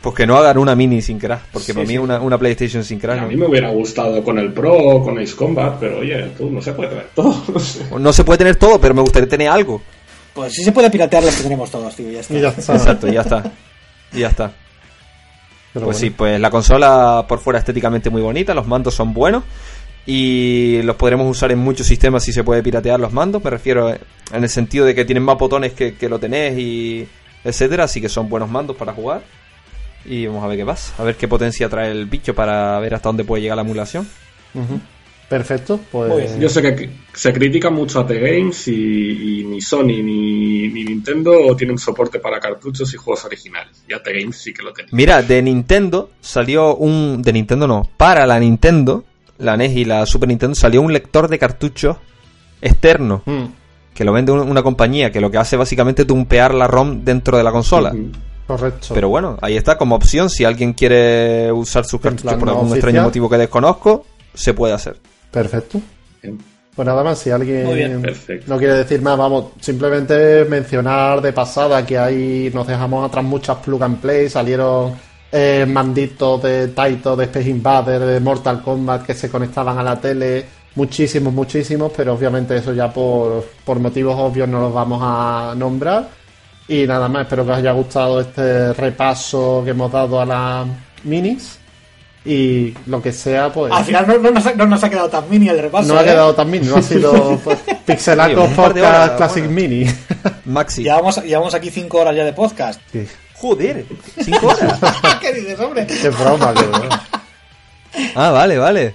[0.00, 3.00] Pues que no hagan una mini sin crash, porque para mí Una, una, PlayStation sin
[3.00, 3.18] crash.
[3.18, 6.50] A mí me hubiera gustado con el Pro o con Ace Combat, pero oye, tú
[6.50, 7.34] no se puede tener todo.
[7.98, 9.82] No, se puede tener todo, pero me gustaría tener algo.
[10.34, 12.36] Pues si se puede piratear lo que tenemos todos, tío, ya está.
[12.36, 13.52] Exacto, ya está.
[14.12, 14.52] Y ya está.
[15.72, 19.42] pues sí, pues la consola por fuera estéticamente muy bonita, los mandos son buenos
[20.06, 23.42] y los podremos usar en muchos sistemas si se puede piratear los mandos.
[23.42, 23.98] Me refiero en
[24.42, 27.06] el sentido de que tienen más botones que, que lo tenés y
[27.44, 29.22] etcétera, así que son buenos mandos para jugar.
[30.04, 30.94] Y vamos a ver qué pasa.
[31.00, 34.06] A ver qué potencia trae el bicho para ver hasta dónde puede llegar la emulación.
[35.28, 36.38] Perfecto, pues.
[36.38, 42.18] Yo sé que se critica mucho a T-Games y, ni Sony ni, Nintendo tienen soporte
[42.18, 43.84] para cartuchos y juegos originales.
[43.86, 44.90] Y a T-Games sí que lo tienen.
[44.94, 47.20] Mira, de Nintendo salió un.
[47.20, 49.04] De Nintendo no, para la Nintendo,
[49.36, 51.98] la NES y la Super Nintendo salió un lector de cartuchos
[52.62, 53.22] externo.
[53.26, 53.44] Mm.
[53.92, 57.36] Que lo vende una compañía que lo que hace básicamente es tumpear la ROM dentro
[57.36, 57.92] de la consola.
[58.48, 58.94] Correcto.
[58.94, 60.30] Pero bueno, ahí está como opción.
[60.30, 64.96] Si alguien quiere usar sus cartuchos por algún extraño motivo que desconozco, se puede hacer.
[65.30, 65.78] Perfecto.
[66.74, 68.02] Pues nada más, si alguien
[68.46, 73.58] no quiere decir más, vamos, simplemente mencionar de pasada que ahí nos dejamos atrás muchas
[73.58, 74.94] plug and play, salieron
[75.30, 80.00] eh, manditos de Taito, de Space Invader, de Mortal Kombat que se conectaban a la
[80.00, 85.54] tele, muchísimos, muchísimos, pero obviamente eso ya por, por motivos obvios no los vamos a
[85.54, 86.17] nombrar.
[86.68, 90.66] Y nada más, espero que os haya gustado este repaso que hemos dado a las
[91.02, 91.58] minis.
[92.26, 93.72] y lo que sea, pues.
[93.72, 95.88] Al final no, nos, ha, quedado tan mini el repaso.
[95.88, 96.04] No ha ¿eh?
[96.04, 99.86] quedado tan mini, no ha sido pues, Pixelaco Podcast Classic Mini.
[100.44, 100.82] Maxi.
[100.82, 102.80] Llevamos, llevamos aquí 5 horas ya de podcast.
[103.34, 103.86] Joder,
[104.20, 104.78] 5 horas.
[105.22, 105.86] ¿Qué dices, hombre?
[105.86, 107.08] Qué broma, qué broma.
[108.14, 108.94] Ah, vale, vale.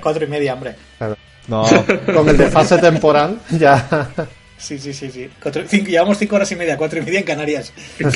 [0.00, 0.74] cuatro, y media, hombre.
[1.46, 1.64] No.
[2.12, 4.08] Con el desfase temporal, ya.
[4.60, 5.30] Sí, sí, sí, sí.
[5.86, 7.72] llevamos 5 horas y media, cuatro y media en Canarias.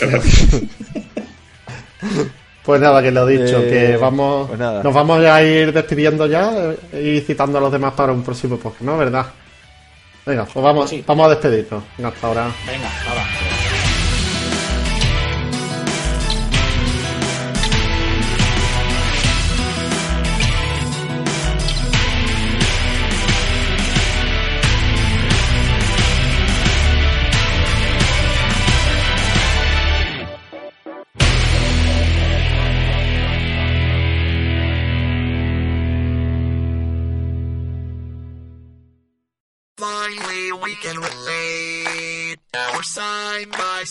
[2.64, 6.26] Pues nada, que lo he dicho, que eh, vamos, pues nos vamos a ir despidiendo
[6.26, 8.96] ya y citando a los demás para un próximo podcast, ¿no?
[8.96, 9.26] ¿Verdad?
[10.24, 11.84] Venga, pues vamos, vamos a despedirnos.
[11.98, 12.50] Venga, hasta ahora.
[12.66, 13.43] Venga, nada.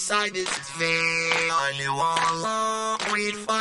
[0.03, 1.89] inside this veil.
[1.89, 3.52] all along we'd fall.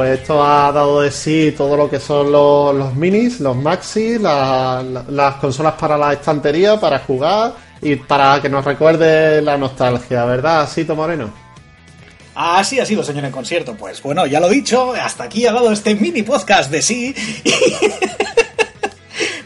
[0.00, 5.34] Pues esto ha dado de sí todo lo que son los, minis, los maxis, las
[5.42, 10.96] consolas para la estantería, para jugar y para que nos recuerde la nostalgia, ¿verdad, Sito
[10.96, 11.30] Moreno?
[12.34, 13.74] Así ha sido, señor en concierto.
[13.74, 17.14] Pues bueno, ya lo he dicho, hasta aquí ha dado este mini podcast de sí.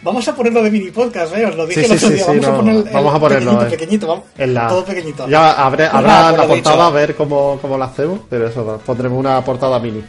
[0.02, 1.46] Vamos a ponerlo de mini podcast, ¿eh?
[1.46, 2.26] Os lo dije el otro día.
[2.28, 3.58] vamos, a poner vamos, a ponerlo.
[3.58, 4.68] Pequeñito, pequeñito, vamos, la...
[4.68, 5.28] todo pequeñito.
[5.28, 9.44] Ya habrá, habrá la portada a ver cómo, cómo la hacemos, pero eso, pondremos una
[9.44, 10.04] portada mini.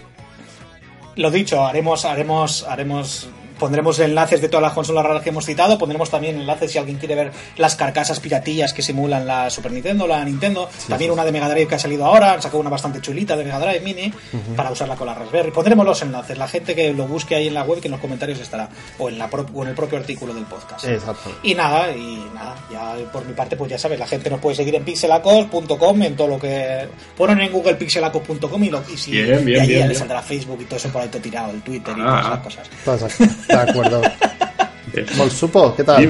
[1.16, 5.78] Lo dicho, haremos, haremos, haremos pondremos enlaces de todas las consolas raras que hemos citado,
[5.78, 10.08] pondremos también enlaces si alguien quiere ver las carcasas piratillas que simulan la Super Nintendo,
[10.08, 13.02] la Nintendo, también una de Mega Drive que ha salido ahora, han sacado una bastante
[13.02, 14.14] chulita de Mega Drive Mini
[14.56, 15.52] para usarla con la Raspberry.
[15.52, 18.02] Pondremos los enlaces, la gente que lo busque ahí en la web que en los
[18.02, 20.86] comentarios estará o en la o en el propio artículo del podcast.
[20.86, 21.32] Exacto.
[21.44, 24.56] Y nada, y nada, ya por mi parte pues ya sabes, la gente nos puede
[24.56, 29.12] seguir en pixelacos.com en todo lo que ponen en Google pixelacos.com y, lo, y si
[29.12, 31.52] bien, bien, y ahí bien, ya saldrá Facebook y todo eso por ahí todo tirado,
[31.52, 32.70] el Twitter y todas esas cosas.
[32.86, 34.02] De acuerdo.
[35.18, 36.08] Molsupo, ¿qué tal?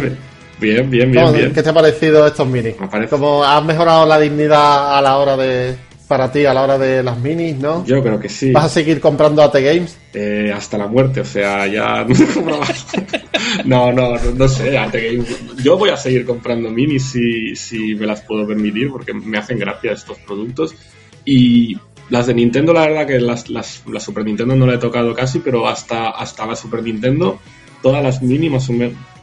[0.60, 1.54] Bien, bien, bien, bien.
[1.54, 2.76] ¿Qué te ha parecido estos minis?
[3.10, 5.76] ¿Cómo has mejorado la dignidad a la hora de.
[6.08, 7.86] para ti, a la hora de las minis, no?
[7.86, 8.52] Yo creo que sí.
[8.52, 9.98] ¿Vas a seguir comprando AT Games?
[10.14, 12.06] Eh, hasta la muerte, o sea, ya.
[13.66, 14.78] no, no, no, sé.
[14.78, 15.28] AT Games.
[15.64, 19.60] Yo voy a seguir comprando minis si, si me las puedo permitir, porque me hacen
[19.60, 20.76] gracia estos productos.
[21.26, 21.76] Y
[22.09, 25.14] las de Nintendo, la verdad que las, las, la Super Nintendo no la he tocado
[25.14, 27.40] casi, pero hasta, hasta la Super Nintendo,
[27.82, 28.69] todas las mínimas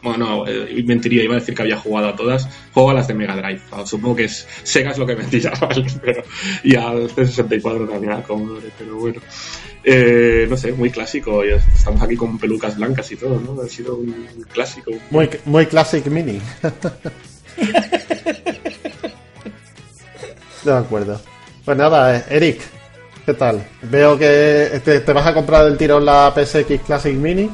[0.03, 2.49] Bueno, eh, mentiría, iba a decir que había jugado a todas.
[2.73, 3.61] Juego a las de Mega Drive.
[3.85, 5.53] Supongo que es Sega es lo que mentira,
[6.03, 6.23] Pero,
[6.65, 9.21] y al C64 también, a Commodore, pero bueno.
[9.85, 11.45] Eh, no sé, muy clásico.
[11.45, 13.61] Estamos aquí con pelucas blancas y todo, ¿no?
[13.63, 14.91] Ha sido un clásico.
[15.11, 16.41] Muy, muy classic mini.
[20.65, 21.21] de acuerdo.
[21.65, 22.61] Pues nada, Eric,
[23.25, 23.65] ¿qué tal?
[23.83, 27.51] Veo que te, vas a comprar el tirón la PSX Classic Mini.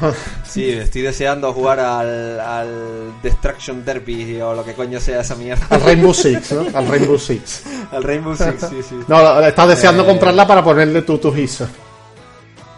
[0.44, 5.64] sí, estoy deseando jugar al, al Destruction Derby o lo que coño sea esa mierda.
[5.70, 6.66] Al Rainbow Six, ¿no?
[6.76, 7.62] Al Rainbow Six.
[7.92, 8.98] al Rainbow Six, sí, sí.
[9.06, 11.30] No, estás deseando eh, comprarla para ponerle tu, tu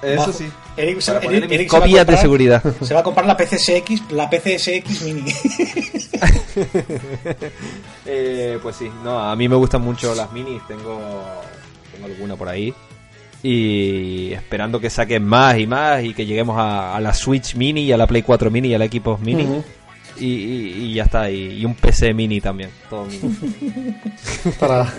[0.03, 0.51] Eso sí.
[0.77, 1.01] Eric,
[1.51, 2.63] Eric, copias de seguridad.
[2.83, 5.23] Se va a comprar la PCSX, la PCSX Mini.
[8.07, 11.01] eh, pues sí, no, a mí me gustan mucho las minis, tengo,
[11.93, 12.75] tengo alguna por ahí.
[13.45, 17.93] Y esperando que saquen más y más y que lleguemos a, la Switch Mini y
[17.93, 19.63] a la Play 4 Mini y a la Xbox Mini.
[20.19, 23.37] Y, ya está, y, un PC Mini también, todo mini.
[24.61, 24.93] Para...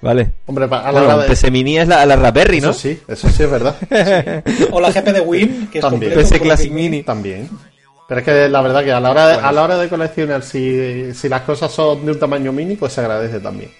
[0.00, 0.32] Vale.
[0.46, 2.70] Hombre, a la bueno, PC Mini es la, la Raspberry, ¿no?
[2.70, 3.76] Eso sí, eso sí es verdad.
[4.70, 6.14] O la GP de Win, que es también.
[6.14, 7.02] PC Classic Mini.
[7.02, 7.48] También.
[8.08, 10.42] Pero es que la verdad que a la hora de, a la hora de coleccionar,
[10.42, 13.70] si, si las cosas son de un tamaño mini, pues se agradece también.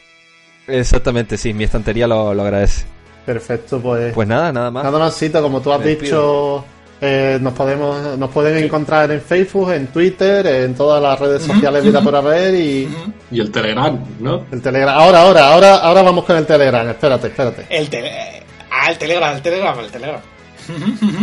[0.66, 2.86] Exactamente, sí, mi estantería lo, agradece.
[3.24, 4.12] Perfecto, pues.
[4.14, 4.84] Pues nada, nada más.
[4.84, 6.64] Nada más, como tú has dicho,
[7.00, 11.84] Eh, nos podemos nos pueden encontrar en Facebook, en Twitter, en todas las redes sociales
[11.84, 12.88] vida por haber y
[13.30, 14.46] y el Telegram, ¿no?
[14.50, 14.98] El Telegram.
[14.98, 16.88] Ahora, ahora, ahora, ahora vamos con el Telegram.
[16.88, 17.66] Espérate, espérate.
[17.68, 18.42] El tele...
[18.70, 20.20] Ah, el Telegram, el Telegram, el Telegram.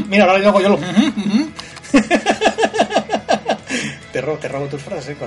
[0.09, 0.79] Mira, ahora yo lo
[4.13, 5.17] te, robo, te robo tus frases.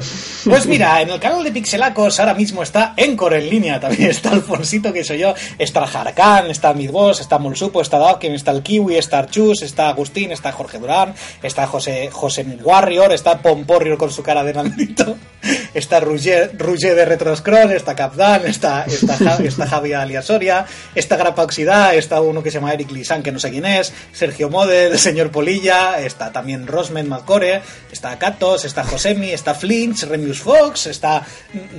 [0.45, 3.81] Pues mira, en el canal de Pixelacos ahora mismo está Encore en línea.
[3.81, 5.35] También está Alfonsito, que soy yo.
[5.59, 10.31] Está Jarkan, está Midboss, está Mulsupo, está Dawkin, está el Kiwi, está Archus, está Agustín,
[10.31, 15.17] está Jorge Durán, está José, José Warrior, está Pomporrior con su cara de nandito,
[15.75, 22.21] está Ruger, de Retroscroll, está Capdan, está, está, está Javi Aliasoria, está Grapa Oxidá, está
[22.21, 26.01] uno que se llama Eric Lisan, que no sé quién es, Sergio Model, señor Polilla,
[26.01, 31.25] está también Rosmen Malcore, está Catos, está Josemi, está Flinch, Remius Fox, está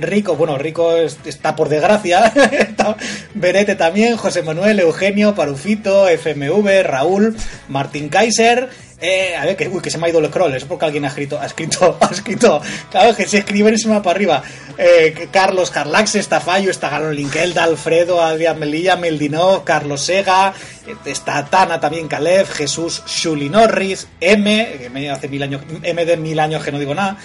[0.00, 2.96] Rico, bueno, Rico está por desgracia, está
[3.34, 7.36] Berete también, José Manuel, Eugenio, Parufito, FMV, Raúl,
[7.68, 8.68] Martín Kaiser,
[9.00, 11.04] eh, a ver, que, uy, que se me ha ido el scroll, es porque alguien
[11.04, 12.60] ha escrito, ha escrito, ha escrito,
[12.90, 14.42] claro, que se escribe y se me para arriba.
[14.76, 20.52] Eh, Carlos Carlax, está Fallo, está Galón Linkelda, Alfredo, Adrián Melilla, Meldino, Carlos Sega,
[20.86, 26.16] eh, está Tana también, Caleb, Jesús, Shuli Norris, M, que hace mil años, M de
[26.16, 27.18] mil años que no digo nada,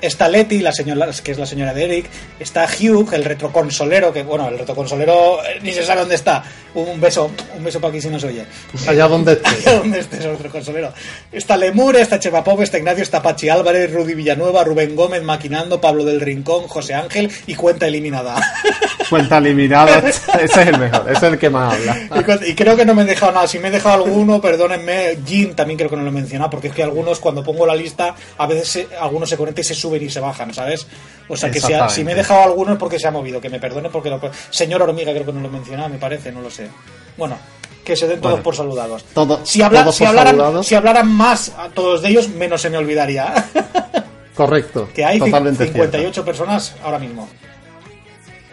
[0.00, 2.06] Está Letty, la señora, que es la señora de Eric.
[2.38, 6.44] Está Hugh, el retroconsolero, que bueno, el retroconsolero eh, ni se sabe dónde está.
[6.74, 8.44] Un beso, un beso para aquí si nos oye.
[8.86, 9.48] Allá donde esté.
[9.68, 10.92] Allá donde esté el retroconsolero.
[11.32, 15.80] Está Lemur, está Cheva Pop, está Ignacio, está Pachi Álvarez, Rudy Villanueva, Rubén Gómez, Maquinando,
[15.80, 18.36] Pablo del Rincón, José Ángel y Cuenta Eliminada.
[19.10, 21.96] Cuenta Eliminada, ese es el mejor, ese es el que más habla.
[22.46, 23.48] Y, creo que no me he dejado nada.
[23.48, 25.18] Si me he dejado alguno, perdónenme.
[25.26, 27.74] Jim también creo que no lo he mencionado, porque es que algunos, cuando pongo la
[27.74, 30.86] lista, a veces algunos se conectan y se suben y se bajan, ¿sabes?
[31.28, 33.60] O sea que si, me he dejado alguno es porque se ha movido, que me
[33.60, 34.20] perdone porque lo...
[34.50, 36.68] Señor Hormiga creo que no lo he mencionado, me parece, no lo sé.
[37.16, 37.36] Bueno,
[37.84, 39.04] que se den todos por saludados.
[39.44, 43.32] si, habla, si, hablaran, si hablaran más a todos de ellos, menos se me olvidaría.
[44.34, 44.88] Correcto.
[44.94, 47.28] Que hay 58 personas ahora mismo.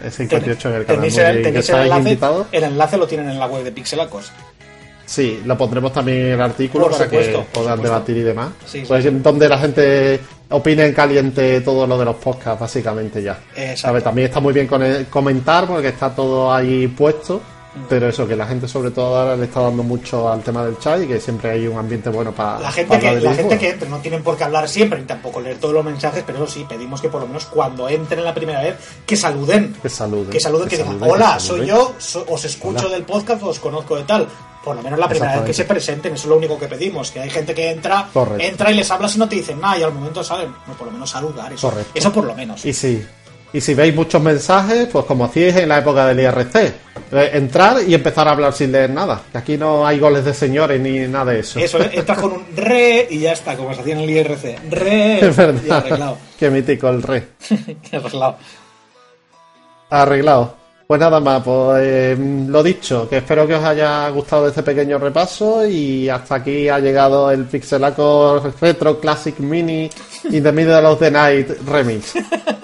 [0.04, 1.02] Es 58 en el canal.
[1.02, 2.18] Tenéis, el, enlace,
[2.52, 4.32] el enlace lo tienen en la web de Pixelacos.
[5.06, 8.52] Sí, lo pondremos también en el artículo para que puedan debatir y demás.
[8.88, 10.20] pues donde la gente
[10.50, 13.40] opine en caliente todo lo de los podcasts, básicamente ya.
[13.92, 14.68] ver, También está muy bien
[15.10, 17.42] comentar porque está todo ahí puesto.
[17.90, 20.80] Pero eso, que la gente sobre todo ahora le está dando mucho al tema del
[20.80, 22.60] chat y que siempre hay un ambiente bueno para...
[22.60, 25.58] La gente, que, la gente que no tienen por qué hablar siempre ni tampoco leer
[25.58, 28.62] todos los mensajes, pero eso sí, pedimos que por lo menos cuando entren la primera
[28.62, 28.76] vez,
[29.06, 29.76] que saluden.
[29.82, 30.30] Que saluden.
[30.30, 31.94] Que saluden, que, digan, hola, soy yo,
[32.30, 34.28] os escucho del podcast, os conozco de tal.
[34.66, 37.12] Por lo menos la primera vez que se presenten, eso es lo único que pedimos,
[37.12, 39.84] que hay gente que entra, entra y les hablas y no te dicen nada y
[39.84, 42.66] al momento salen, no, por lo menos saludar, eso, eso por lo menos.
[42.66, 43.06] Y sí,
[43.54, 46.74] y si veis muchos mensajes, pues como hacíais en la época del IRC, eh,
[47.34, 49.22] entrar y empezar a hablar sin leer nada.
[49.32, 51.60] Que aquí no hay goles de señores ni nada de eso.
[51.60, 54.60] Eso, entras con un re y ya está, como se hacía en el IRC.
[54.72, 55.20] Re.
[55.30, 55.78] Es verdad.
[55.78, 56.18] arreglado.
[56.38, 57.28] Qué mítico el re.
[57.94, 58.38] arreglado.
[59.90, 60.65] Arreglado.
[60.88, 62.16] Pues nada más, pues eh,
[62.48, 66.78] lo dicho, que espero que os haya gustado este pequeño repaso y hasta aquí ha
[66.78, 69.90] llegado el Pixelaco Retro Classic Mini
[70.30, 72.14] in the Middle of the Night Remix.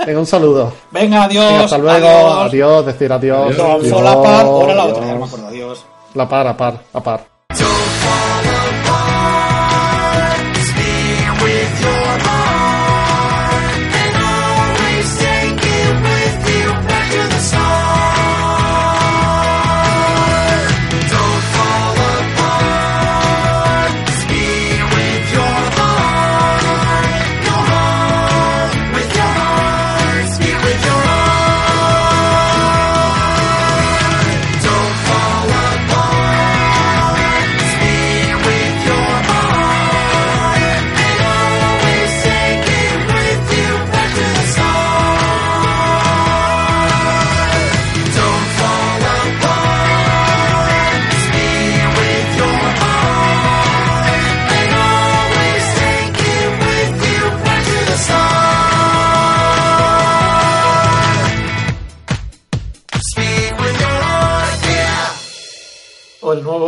[0.06, 0.72] Venga, un saludo.
[0.92, 1.64] Venga, adiós.
[1.64, 2.08] hasta luego.
[2.08, 2.86] Adiós.
[2.86, 3.58] decir adiós.
[3.60, 4.04] adiós.
[4.04, 5.86] la par, ahora la otra, ya me acuerdo, adiós.
[6.14, 7.31] La par, a par, a par.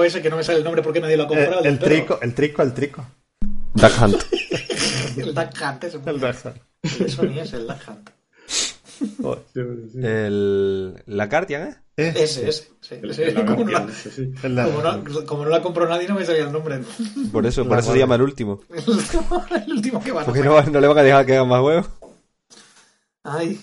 [0.03, 1.61] Ese que no me sale el nombre porque nadie lo ha comprado.
[1.61, 3.05] El, el trico, el trico, el trico.
[3.73, 4.23] Duck Hunt.
[5.17, 6.57] el Duck Hunt es el Duck Hunt.
[6.83, 8.09] Eso ni es el Duck Hunt.
[9.95, 11.75] el, la Cartian, ¿eh?
[11.95, 12.71] Ese, ese.
[12.81, 12.95] Sí,
[13.35, 16.81] como, no la, como, no, como, no, la compró nadie, no me sabía el nombre.
[17.31, 18.61] Por eso, por eso se llama el último.
[18.69, 21.61] el último que va a Porque no, no le van a dejar que haga más
[21.61, 21.89] huevos.
[23.23, 23.61] Ay.